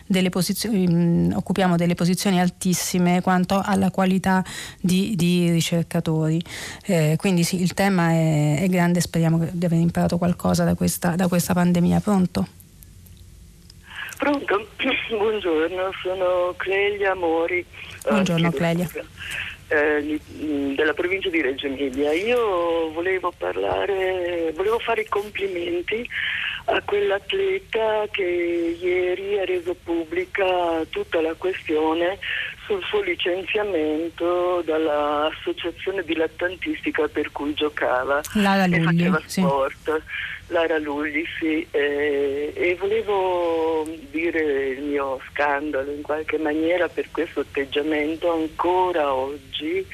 delle 0.07 0.29
posizioni, 0.29 0.89
mh, 0.89 1.35
occupiamo 1.37 1.77
delle 1.77 1.95
posizioni 1.95 2.41
altissime 2.41 3.21
quanto 3.21 3.63
alla 3.65 3.93
qualità 3.93 4.45
di, 4.81 5.15
di 5.15 5.51
ricercatori. 5.51 6.43
Eh, 6.85 7.15
quindi 7.17 7.45
sì, 7.45 7.63
il 7.63 7.75
tema 7.75 8.11
è, 8.11 8.63
è 8.63 8.69
grande, 8.69 9.01
speriamo 9.01 9.47
di 9.53 9.65
aver 9.65 9.79
imparato 9.79 10.19
qualcosa 10.19 10.65
da 10.65 10.75
questa, 10.75 11.15
da 11.15 11.29
questa 11.29 11.55
pandemia. 11.61 12.01
Pronto? 12.01 12.47
Pronto? 14.17 14.67
Buongiorno, 15.11 15.91
sono 16.03 16.55
Clelia 16.57 17.15
Mori. 17.15 17.65
Buongiorno 18.09 18.49
uh, 18.49 18.53
Clelia. 18.53 18.89
Eh, 19.69 20.21
della 20.75 20.95
provincia 20.95 21.29
di 21.29 21.43
Reggio 21.43 21.67
Emilia. 21.67 22.13
Io 22.13 22.91
volevo 22.93 23.33
parlare, 23.37 24.53
volevo 24.57 24.79
fare 24.79 25.03
i 25.03 25.09
complimenti 25.09 26.09
a 26.65 26.81
quell'atleta 26.83 28.05
che 28.11 28.79
ieri 28.81 29.39
ha 29.39 29.45
reso 29.45 29.75
pubblica 29.75 30.85
tutta 30.89 31.21
la 31.21 31.35
questione 31.35 32.19
sul 32.67 32.83
suo 32.85 33.01
licenziamento 33.03 34.63
dall'associazione 34.65 36.05
dilettantistica 36.05 37.09
per 37.09 37.33
cui 37.33 37.53
giocava 37.55 38.21
Lara 38.35 38.65
e 38.65 38.69
Lulli, 38.69 38.83
faceva 38.83 39.23
sport. 39.27 40.03
Lara 40.51 40.79
Lulli, 40.79 41.25
sì, 41.39 41.67
eh, 41.71 42.53
e 42.55 42.75
volevo 42.75 43.87
dire 44.11 44.69
il 44.69 44.83
mio 44.83 45.21
scandalo 45.31 45.91
in 45.93 46.03
qualche 46.03 46.39
maniera 46.39 46.89
per 46.89 47.11
questo 47.11 47.41
atteggiamento 47.41 48.33
ancora 48.33 49.15
oggi 49.15 49.87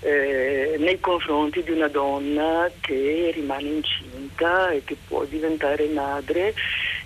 eh, 0.00 0.76
nei 0.78 1.00
confronti 1.00 1.62
di 1.62 1.72
una 1.72 1.88
donna 1.88 2.70
che 2.80 3.30
rimane 3.34 3.68
incinta 3.68 4.70
e 4.70 4.84
che 4.84 4.96
può 5.06 5.24
diventare 5.24 5.86
madre 5.88 6.54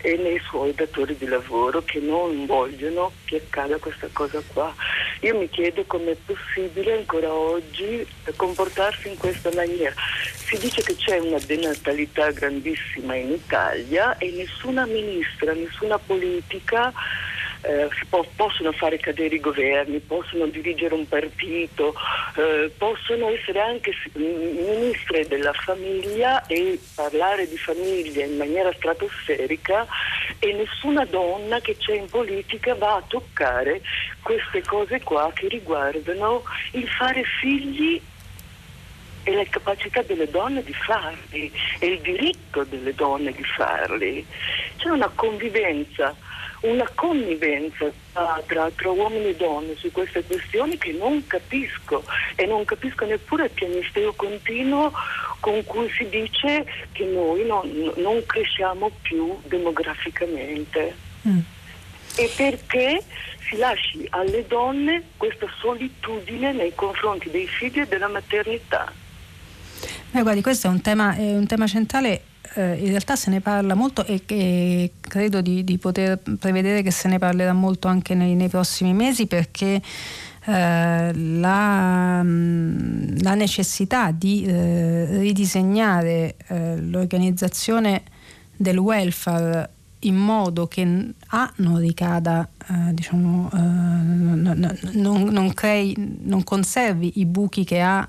e 0.02 0.16
nei 0.16 0.40
suoi 0.40 0.74
datori 0.74 1.16
di 1.16 1.26
lavoro 1.26 1.82
che 1.84 2.00
non 2.00 2.44
vogliono 2.44 3.12
che 3.24 3.36
accada 3.36 3.78
questa 3.78 4.08
cosa 4.12 4.42
qua. 4.52 4.74
Io 5.20 5.38
mi 5.38 5.48
chiedo 5.48 5.84
com'è 5.84 6.16
possibile 6.26 6.94
ancora 6.94 7.32
oggi 7.32 8.06
comportarsi 8.36 9.08
in 9.08 9.16
questa 9.16 9.50
maniera. 9.54 9.94
Si 10.34 10.58
dice 10.58 10.82
che 10.82 10.96
c'è 10.96 11.18
una 11.18 11.38
denatalità 11.38 12.30
grandissima 12.32 13.14
in 13.14 13.30
Italia 13.30 14.18
e 14.18 14.30
nessuna 14.32 14.84
ministra, 14.86 15.54
nessuna 15.54 15.98
politica 15.98 16.92
eh, 17.62 17.88
po- 18.08 18.26
possono 18.36 18.72
fare 18.72 18.98
cadere 18.98 19.36
i 19.36 19.40
governi, 19.40 20.00
possono 20.00 20.46
dirigere 20.46 20.94
un 20.94 21.06
partito, 21.08 21.94
eh, 22.36 22.72
possono 22.76 23.28
essere 23.28 23.60
anche 23.60 23.92
ministre 24.14 25.26
della 25.26 25.52
famiglia 25.52 26.44
e 26.46 26.78
parlare 26.94 27.48
di 27.48 27.56
famiglia 27.56 28.24
in 28.24 28.36
maniera 28.36 28.72
stratosferica 28.72 29.86
e 30.38 30.52
nessuna 30.52 31.04
donna 31.04 31.60
che 31.60 31.76
c'è 31.76 31.94
in 31.94 32.08
politica 32.08 32.74
va 32.74 32.96
a 32.96 33.04
toccare 33.06 33.80
queste 34.22 34.62
cose 34.62 35.00
qua 35.02 35.30
che 35.32 35.48
riguardano 35.48 36.42
il 36.72 36.88
fare 36.88 37.22
figli 37.40 38.00
e 39.24 39.34
la 39.34 39.44
capacità 39.48 40.02
delle 40.02 40.28
donne 40.28 40.64
di 40.64 40.74
farli 40.74 41.52
e 41.78 41.86
il 41.86 42.00
diritto 42.00 42.64
delle 42.64 42.92
donne 42.92 43.32
di 43.32 43.44
farli. 43.44 44.26
C'è 44.78 44.88
una 44.88 45.10
convivenza 45.14 46.16
una 46.62 46.88
connivenza 46.94 47.90
tra, 48.12 48.70
tra, 48.74 48.90
uomini 48.90 49.28
e 49.28 49.36
donne 49.36 49.74
su 49.76 49.90
queste 49.90 50.22
questioni 50.24 50.78
che 50.78 50.92
non 50.92 51.26
capisco 51.26 52.04
e 52.36 52.46
non 52.46 52.64
capisco 52.64 53.04
neppure 53.04 53.44
il 53.44 53.50
pianisteo 53.50 54.12
continuo 54.12 54.92
con 55.40 55.64
cui 55.64 55.90
si 55.90 56.08
dice 56.08 56.64
che 56.92 57.04
noi 57.04 57.44
non, 57.46 57.92
non 57.96 58.22
cresciamo 58.26 58.90
più 59.02 59.36
demograficamente. 59.46 60.94
Mm. 61.26 61.38
E 62.16 62.30
perché 62.36 63.02
si 63.48 63.56
lasci 63.56 64.06
alle 64.10 64.46
donne 64.46 65.02
questa 65.16 65.46
solitudine 65.60 66.52
nei 66.52 66.74
confronti 66.74 67.30
dei 67.30 67.46
figli 67.46 67.80
e 67.80 67.86
della 67.86 68.08
maternità. 68.08 68.92
Eh, 70.12 70.22
guardi, 70.22 70.42
questo 70.42 70.68
è 70.68 70.70
un 70.70 70.80
tema, 70.80 71.16
è 71.16 71.34
un 71.34 71.46
tema 71.46 71.66
centrale 71.66 72.22
eh, 72.54 72.74
in 72.74 72.88
realtà 72.88 73.16
se 73.16 73.30
ne 73.30 73.40
parla 73.40 73.74
molto 73.74 74.04
e, 74.04 74.22
e 74.26 74.92
credo 75.00 75.40
di, 75.40 75.64
di, 75.64 75.78
poter 75.78 76.18
prevedere 76.38 76.82
che 76.82 76.90
se 76.90 77.08
ne 77.08 77.18
parlerà 77.18 77.52
molto 77.52 77.88
anche 77.88 78.14
nei, 78.14 78.34
nei 78.34 78.48
prossimi 78.48 78.92
mesi 78.92 79.26
perché 79.26 79.80
eh, 80.44 81.12
la, 81.14 82.20
mm, 82.22 83.18
la, 83.20 83.34
necessità 83.34 84.10
di 84.10 84.44
eh, 84.44 85.18
ridisegnare 85.18 86.34
eh, 86.48 86.76
l'organizzazione 86.80 88.02
del 88.56 88.78
welfare 88.78 89.70
in 90.04 90.16
modo 90.16 90.66
che 90.66 91.14
A 91.28 91.52
non 91.56 91.78
ricada, 91.78 92.48
eh, 92.68 92.94
diciamo, 92.94 93.50
eh, 93.52 93.56
non, 93.56 94.76
non, 94.92 95.22
non, 95.22 95.54
crei, 95.54 95.94
non 96.22 96.42
conservi 96.44 97.12
i 97.16 97.26
buchi 97.26 97.64
che 97.64 97.80
ha 97.80 98.06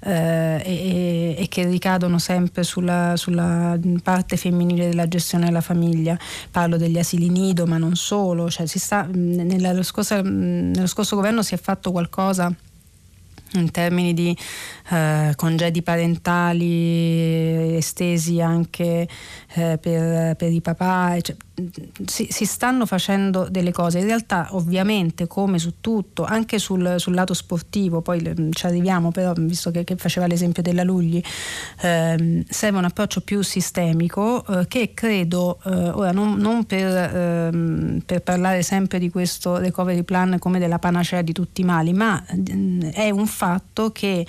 eh, 0.00 0.62
e, 0.64 1.34
e, 1.38 1.48
che 1.48 1.64
ricadono 1.66 2.18
sempre 2.18 2.62
sulla, 2.62 3.16
sulla, 3.16 3.78
parte 4.02 4.36
femminile 4.36 4.88
della 4.88 5.08
gestione 5.08 5.46
della 5.46 5.60
famiglia. 5.60 6.18
Parlo 6.50 6.76
degli 6.76 6.98
asili 6.98 7.28
nido, 7.28 7.66
ma 7.66 7.78
non 7.78 7.96
solo. 7.96 8.50
Cioè, 8.50 8.66
sta, 8.66 9.06
nello, 9.10 9.82
scorso, 9.82 10.20
nello 10.22 10.86
scorso 10.86 11.16
governo 11.16 11.42
si 11.42 11.54
è 11.54 11.58
fatto 11.58 11.90
qualcosa 11.90 12.52
in 13.52 13.70
termini 13.70 14.12
di 14.12 14.36
eh, 14.88 15.32
congedi 15.36 15.82
parentali 15.82 17.76
estesi 17.76 18.40
anche 18.40 19.08
eh, 19.54 19.78
per, 19.78 20.36
per, 20.36 20.52
i 20.52 20.60
papà, 20.60 21.18
cioè, 21.20 21.34
si, 22.04 22.28
si, 22.30 22.44
stanno 22.44 22.86
facendo 22.86 23.48
delle 23.50 23.72
cose. 23.72 23.98
In 23.98 24.04
realtà 24.06 24.48
ovviamente 24.52 25.26
come 25.26 25.58
su 25.58 25.80
tutto, 25.80 26.24
anche 26.24 26.58
sul, 26.58 26.96
sul 26.98 27.14
lato 27.14 27.34
sportivo, 27.34 28.02
poi 28.02 28.50
ci 28.50 28.66
arriviamo 28.66 29.10
però, 29.10 29.32
visto 29.36 29.70
che, 29.70 29.84
che 29.84 29.96
faceva 29.96 30.26
l'esempio 30.26 30.62
della 30.62 30.82
Lugli, 30.82 31.20
ehm, 31.80 32.44
serve 32.48 32.78
un 32.78 32.84
approccio 32.84 33.22
più 33.22 33.42
sistemico 33.42 34.44
eh, 34.46 34.68
che 34.68 34.92
credo, 34.94 35.58
eh, 35.64 35.70
ora 35.70 36.12
non, 36.12 36.34
non 36.36 36.64
per, 36.64 36.86
ehm, 36.86 38.02
per, 38.04 38.22
parlare 38.22 38.62
sempre 38.62 38.98
di 38.98 39.10
questo 39.10 39.56
recovery 39.56 40.02
plan 40.02 40.38
come 40.38 40.58
della 40.58 40.78
panacea 40.78 41.22
di 41.22 41.32
tutti 41.32 41.62
i 41.62 41.64
mali, 41.64 41.92
ma 41.92 42.24
è 42.92 43.10
un 43.10 43.26
fatto 43.26 43.92
che 43.92 44.26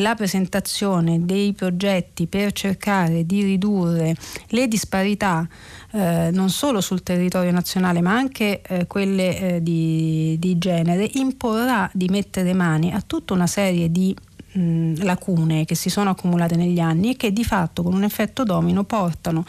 la 0.00 0.14
presentazione 0.14 1.24
dei 1.24 1.52
progetti 1.52 2.26
per 2.26 2.52
cercare 2.52 3.24
di 3.24 3.42
ridurre 3.42 4.14
le 4.48 4.68
disparità 4.68 5.46
eh, 5.92 6.30
non 6.32 6.50
solo 6.50 6.80
sul 6.80 7.02
territorio 7.02 7.50
nazionale 7.50 8.00
ma 8.00 8.12
anche 8.12 8.62
eh, 8.62 8.86
quelle 8.86 9.38
eh, 9.38 9.62
di, 9.62 10.36
di, 10.38 10.58
genere 10.58 11.08
imporrà 11.14 11.88
di 11.92 12.08
mettere 12.08 12.52
mani 12.52 12.92
a 12.92 13.02
tutta 13.06 13.34
una 13.34 13.46
serie 13.46 13.90
di 13.90 14.14
mh, 14.52 15.04
lacune 15.04 15.64
che 15.64 15.74
si 15.74 15.90
sono 15.90 16.10
accumulate 16.10 16.56
negli 16.56 16.80
anni 16.80 17.12
e 17.12 17.16
che 17.16 17.32
di 17.32 17.44
fatto 17.44 17.82
con 17.82 17.92
un 17.92 18.02
effetto 18.02 18.44
domino 18.44 18.84
portano 18.84 19.44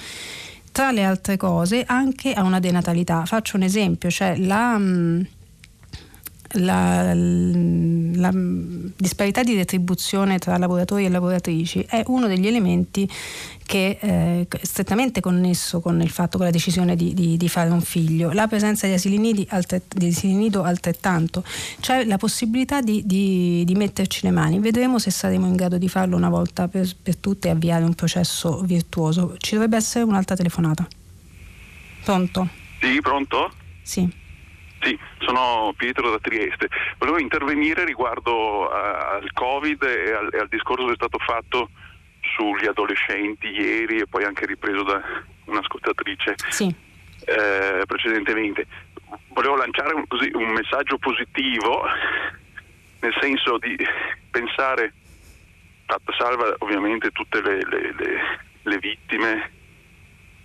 tra 0.72 0.92
le 0.92 1.04
altre 1.04 1.38
cose 1.38 1.84
anche 1.86 2.32
a 2.32 2.44
una 2.44 2.60
denatalità. 2.60 3.26
Faccio 3.26 3.58
un 3.58 3.64
esempio, 3.64 4.10
cioè 4.10 4.38
la... 4.38 4.78
Mh, 4.78 5.28
la, 6.54 7.14
la, 7.14 8.32
disparità 8.34 9.44
di 9.44 9.56
retribuzione 9.56 10.40
tra 10.40 10.58
lavoratori 10.58 11.06
e 11.06 11.10
lavoratrici 11.10 11.86
è 11.88 12.04
uno 12.08 12.28
degli 12.28 12.48
elementi 12.48 13.10
che 13.66 13.98
eh, 14.02 14.48
è 14.50 14.66
strettamente 14.66 15.22
connesso 15.22 15.80
con 15.80 16.02
il 16.02 16.10
fatto, 16.10 16.38
con 16.38 16.46
la 16.46 16.52
decisione 16.52 16.96
di, 16.96 17.14
di, 17.14 17.38
di 17.38 17.48
fare 17.48 17.70
un 17.70 17.80
figlio. 17.80 18.32
La 18.34 18.48
presenza 18.48 18.86
di 18.86 18.94
asili, 18.94 19.18
nidi, 19.18 19.48
altret, 19.50 19.96
di 19.96 20.08
asili 20.08 20.34
nido 20.34 20.64
altrettanto, 20.64 21.44
c'è 21.80 22.04
la 22.04 22.18
possibilità 22.18 22.82
di, 22.82 23.04
di, 23.06 23.74
metterci 23.76 24.22
le 24.24 24.32
mani. 24.32 24.60
Vedremo 24.60 25.00
se 25.00 25.10
saremo 25.10 25.46
in 25.48 25.56
grado 25.56 25.78
di 25.78 25.88
farlo 25.88 26.18
una 26.18 26.30
volta 26.30 26.68
per, 26.68 26.90
per 27.02 27.16
tutte 27.16 27.48
e 27.48 27.52
avviare 27.52 27.86
un 27.86 27.96
processo 27.96 28.60
virtuoso. 28.62 29.36
Ci 29.38 29.54
dovrebbe 29.54 29.78
essere 29.78 30.04
un'altra 30.04 30.36
telefonata. 30.36 30.86
Pronto? 32.04 32.50
Sì, 32.82 33.00
pronto? 33.00 33.52
Sì. 33.84 34.10
Sì, 34.82 34.98
sono 35.32 35.74
Pietro 35.78 36.12
da 36.12 36.20
Trieste. 36.20 36.68
Volevo 36.98 37.20
intervenire 37.20 37.86
riguardo 37.86 38.70
a, 38.70 39.14
al 39.16 39.32
Covid 39.34 39.82
e 39.84 40.12
al, 40.12 40.30
e 40.34 40.40
al, 40.40 40.48
discorso 40.50 40.86
che 40.86 40.92
è 40.92 40.96
stato 40.96 41.18
fatto 41.20 41.70
sugli 42.36 42.68
adolescenti 42.68 43.48
ieri 43.48 44.00
e 44.00 44.08
poi 44.08 44.26
anche 44.26 44.46
ripreso 44.46 44.84
da 44.84 45.02
un'ascoltatrice 45.46 46.36
sì. 46.50 46.74
eh, 47.26 47.84
precedentemente. 47.86 48.68
Volevo 49.30 49.56
lanciare 49.56 49.94
un, 49.94 50.06
così, 50.08 50.30
un 50.34 50.52
messaggio 50.52 50.98
positivo, 50.98 51.84
nel 53.00 53.14
senso 53.22 53.58
di 53.58 53.78
pensare, 54.30 54.94
fatta 55.86 56.14
salva 56.18 56.54
ovviamente 56.60 57.10
tutte 57.12 57.42
le, 57.42 57.58
le, 57.66 57.94
le, 57.98 58.40
le 58.62 58.78
vittime, 58.78 59.52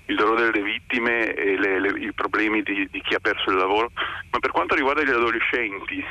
il 0.06 0.16
dolore 0.16 0.50
delle 0.50 0.64
vittime 0.64 1.34
e 1.34 1.58
le, 1.58 1.80
le, 1.80 1.98
i 1.98 2.12
problemi 2.12 2.62
di, 2.62 2.88
di, 2.90 3.00
chi 3.02 3.14
ha 3.14 3.20
perso 3.20 3.50
il 3.50 3.56
lavoro, 3.56 3.90
ma 4.30 4.38
per 4.38 4.50
quanto 4.50 4.74
riguarda 4.74 5.02
gli 5.02 5.10
adolescenti, 5.10 6.04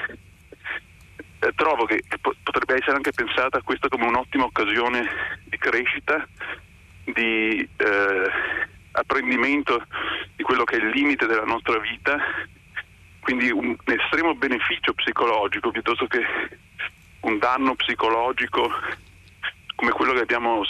eh, 1.39 1.51
trovo 1.55 1.85
che, 1.85 2.03
potrebbe 2.19 2.75
essere 2.75 2.95
anche 2.95 3.11
pensata 3.11 3.61
questa 3.61 3.87
come 3.87 4.05
un'ottima 4.05 4.45
occasione 4.45 5.07
di 5.45 5.57
crescita, 5.57 6.27
di 7.03 7.67
eh, 7.77 8.31
apprendimento 8.91 9.85
di 10.35 10.43
quello 10.43 10.63
che 10.63 10.77
è 10.77 10.83
il 10.83 10.89
limite 10.89 11.25
della 11.25 11.45
nostra 11.45 11.79
vita, 11.79 12.17
quindi 13.21 13.49
un 13.49 13.75
estremo 13.85 14.35
beneficio 14.35 14.93
psicologico 14.93 15.71
piuttosto 15.71 16.05
che 16.07 16.21
un 17.21 17.37
danno 17.39 17.75
psicologico 17.75 18.69
come 19.75 19.91
quello 19.91 20.13
che 20.13 20.21
abbiamo 20.21 20.61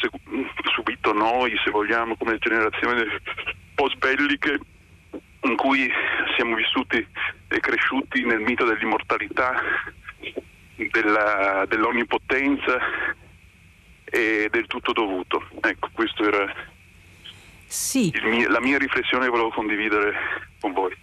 subito 0.73 1.13
noi, 1.13 1.55
se 1.63 1.71
vogliamo, 1.71 2.15
come 2.15 2.37
generazioni 2.39 3.05
post-belliche 3.75 4.59
in 5.41 5.55
cui 5.55 5.89
siamo 6.35 6.55
vissuti 6.55 7.05
e 7.47 7.59
cresciuti 7.59 8.23
nel 8.25 8.39
mito 8.39 8.65
dell'immortalità, 8.65 9.61
della, 10.75 11.65
dell'onnipotenza 11.67 12.79
e 14.05 14.47
del 14.51 14.65
tutto 14.67 14.91
dovuto. 14.91 15.47
Ecco, 15.61 15.89
questa 15.93 16.23
era 16.23 16.53
sì. 17.65 18.11
mio, 18.23 18.49
la 18.49 18.59
mia 18.59 18.77
riflessione 18.77 19.25
che 19.25 19.31
volevo 19.31 19.49
condividere 19.49 20.13
con 20.59 20.73
voi. 20.73 20.95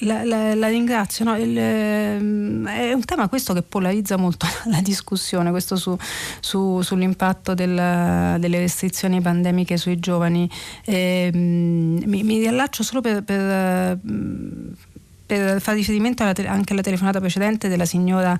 La, 0.00 0.24
la, 0.24 0.54
la 0.54 0.68
ringrazio, 0.68 1.24
no? 1.24 1.36
Il, 1.36 1.56
ehm, 1.56 2.66
è 2.66 2.92
un 2.92 3.04
tema 3.04 3.28
questo 3.28 3.52
che 3.52 3.62
polarizza 3.62 4.16
molto 4.16 4.46
la 4.66 4.80
discussione, 4.80 5.50
questo 5.50 5.76
su, 5.76 5.96
su, 6.40 6.80
sull'impatto 6.80 7.54
del, 7.54 7.74
delle 8.40 8.58
restrizioni 8.58 9.20
pandemiche 9.20 9.76
sui 9.76 10.00
giovani. 10.00 10.50
Eh, 10.84 11.30
mi, 11.32 12.22
mi, 12.22 12.38
riallaccio 12.38 12.82
solo 12.82 13.00
per, 13.00 13.22
per, 13.22 13.98
per 15.28 15.60
fare 15.60 15.76
riferimento 15.76 16.22
alla, 16.22 16.32
anche 16.46 16.72
alla 16.72 16.80
telefonata 16.80 17.20
precedente 17.20 17.68
della 17.68 17.84
signora 17.84 18.34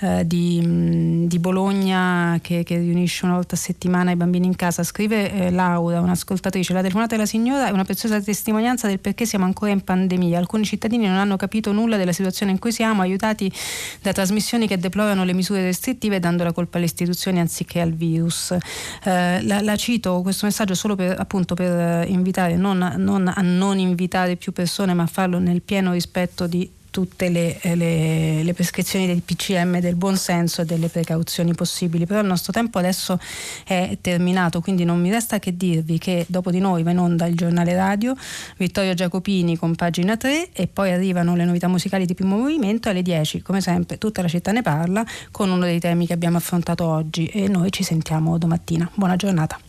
eh, 0.00 0.26
di, 0.26 1.26
di, 1.26 1.38
Bologna 1.38 2.38
che, 2.40 2.64
che, 2.64 2.78
riunisce 2.78 3.26
una 3.26 3.34
volta 3.34 3.56
a 3.56 3.58
settimana 3.58 4.10
i 4.10 4.16
bambini 4.16 4.46
in 4.46 4.56
casa, 4.56 4.82
scrive 4.82 5.30
eh, 5.30 5.50
Laura, 5.50 6.00
un'ascoltatrice, 6.00 6.72
la 6.72 6.80
telefonata 6.80 7.14
della 7.14 7.26
signora 7.26 7.68
è 7.68 7.70
una 7.70 7.84
preziosa 7.84 8.18
testimonianza 8.22 8.86
del 8.86 9.00
perché 9.00 9.26
siamo 9.26 9.44
ancora 9.44 9.70
in 9.70 9.84
pandemia. 9.84 10.38
Alcuni 10.38 10.64
cittadini 10.64 11.06
non 11.06 11.16
hanno 11.16 11.36
capito 11.36 11.72
nulla 11.72 11.98
della 11.98 12.12
situazione 12.12 12.52
in 12.52 12.58
cui 12.58 12.72
siamo, 12.72 13.02
aiutati 13.02 13.52
da 14.00 14.12
trasmissioni 14.12 14.66
che 14.66 14.78
deplorano 14.78 15.24
le 15.24 15.34
misure 15.34 15.62
restrittive 15.62 16.20
dando 16.20 16.42
la 16.42 16.52
colpa 16.52 16.78
alle 16.78 16.86
istituzioni 16.86 17.38
anziché 17.38 17.82
al 17.82 17.92
virus. 17.92 18.56
Eh, 19.04 19.42
la, 19.42 19.60
la, 19.60 19.76
cito 19.76 20.22
questo 20.22 20.46
messaggio 20.46 20.74
solo 20.74 20.96
per, 20.96 21.20
appunto, 21.20 21.52
per 21.52 22.08
invitare 22.08 22.56
non, 22.56 22.94
non 22.96 23.28
a 23.28 23.42
non 23.42 23.78
invitare 23.78 24.36
più 24.36 24.52
persone 24.52 24.94
ma 24.94 25.02
a 25.02 25.06
farlo 25.06 25.38
nel 25.38 25.60
pieno 25.60 25.92
rispetto 25.92 26.28
rispetto 26.30 26.46
di 26.46 26.70
tutte 26.90 27.28
le, 27.28 27.60
le, 27.62 28.42
le, 28.42 28.52
prescrizioni 28.52 29.06
del 29.06 29.22
PCM, 29.22 29.78
del 29.78 29.94
buonsenso 29.94 30.62
e 30.62 30.64
delle 30.64 30.88
precauzioni 30.88 31.54
possibili. 31.54 32.04
Però 32.04 32.20
il 32.20 32.26
nostro 32.26 32.52
tempo 32.52 32.78
adesso 32.78 33.16
è 33.64 33.96
terminato, 34.00 34.60
quindi 34.60 34.84
non 34.84 35.00
mi 35.00 35.08
resta 35.08 35.38
che 35.38 35.56
dirvi 35.56 35.98
che 35.98 36.24
dopo 36.28 36.50
di 36.50 36.58
noi 36.58 36.82
va 36.82 36.90
in 36.90 36.98
onda 36.98 37.26
il 37.26 37.36
giornale 37.36 37.74
radio, 37.74 38.16
Vittorio 38.56 38.94
Giacopini 38.94 39.56
con 39.56 39.76
pagina 39.76 40.16
3 40.16 40.50
e 40.52 40.66
poi 40.66 40.90
arrivano 40.90 41.36
le 41.36 41.44
novità 41.44 41.68
musicali 41.68 42.06
di 42.06 42.14
primo 42.14 42.36
movimento 42.36 42.88
alle 42.88 43.02
10, 43.02 43.40
come 43.40 43.60
sempre 43.60 43.96
tutta 43.96 44.22
la 44.22 44.28
città 44.28 44.50
ne 44.50 44.62
parla 44.62 45.06
con 45.30 45.48
uno 45.48 45.64
dei 45.64 45.78
temi 45.78 46.08
che 46.08 46.12
abbiamo 46.12 46.38
affrontato 46.38 46.84
oggi 46.86 47.26
e 47.26 47.46
noi 47.46 47.70
ci 47.70 47.84
sentiamo 47.84 48.36
domattina. 48.36 48.90
Buona 48.94 49.14
giornata. 49.14 49.60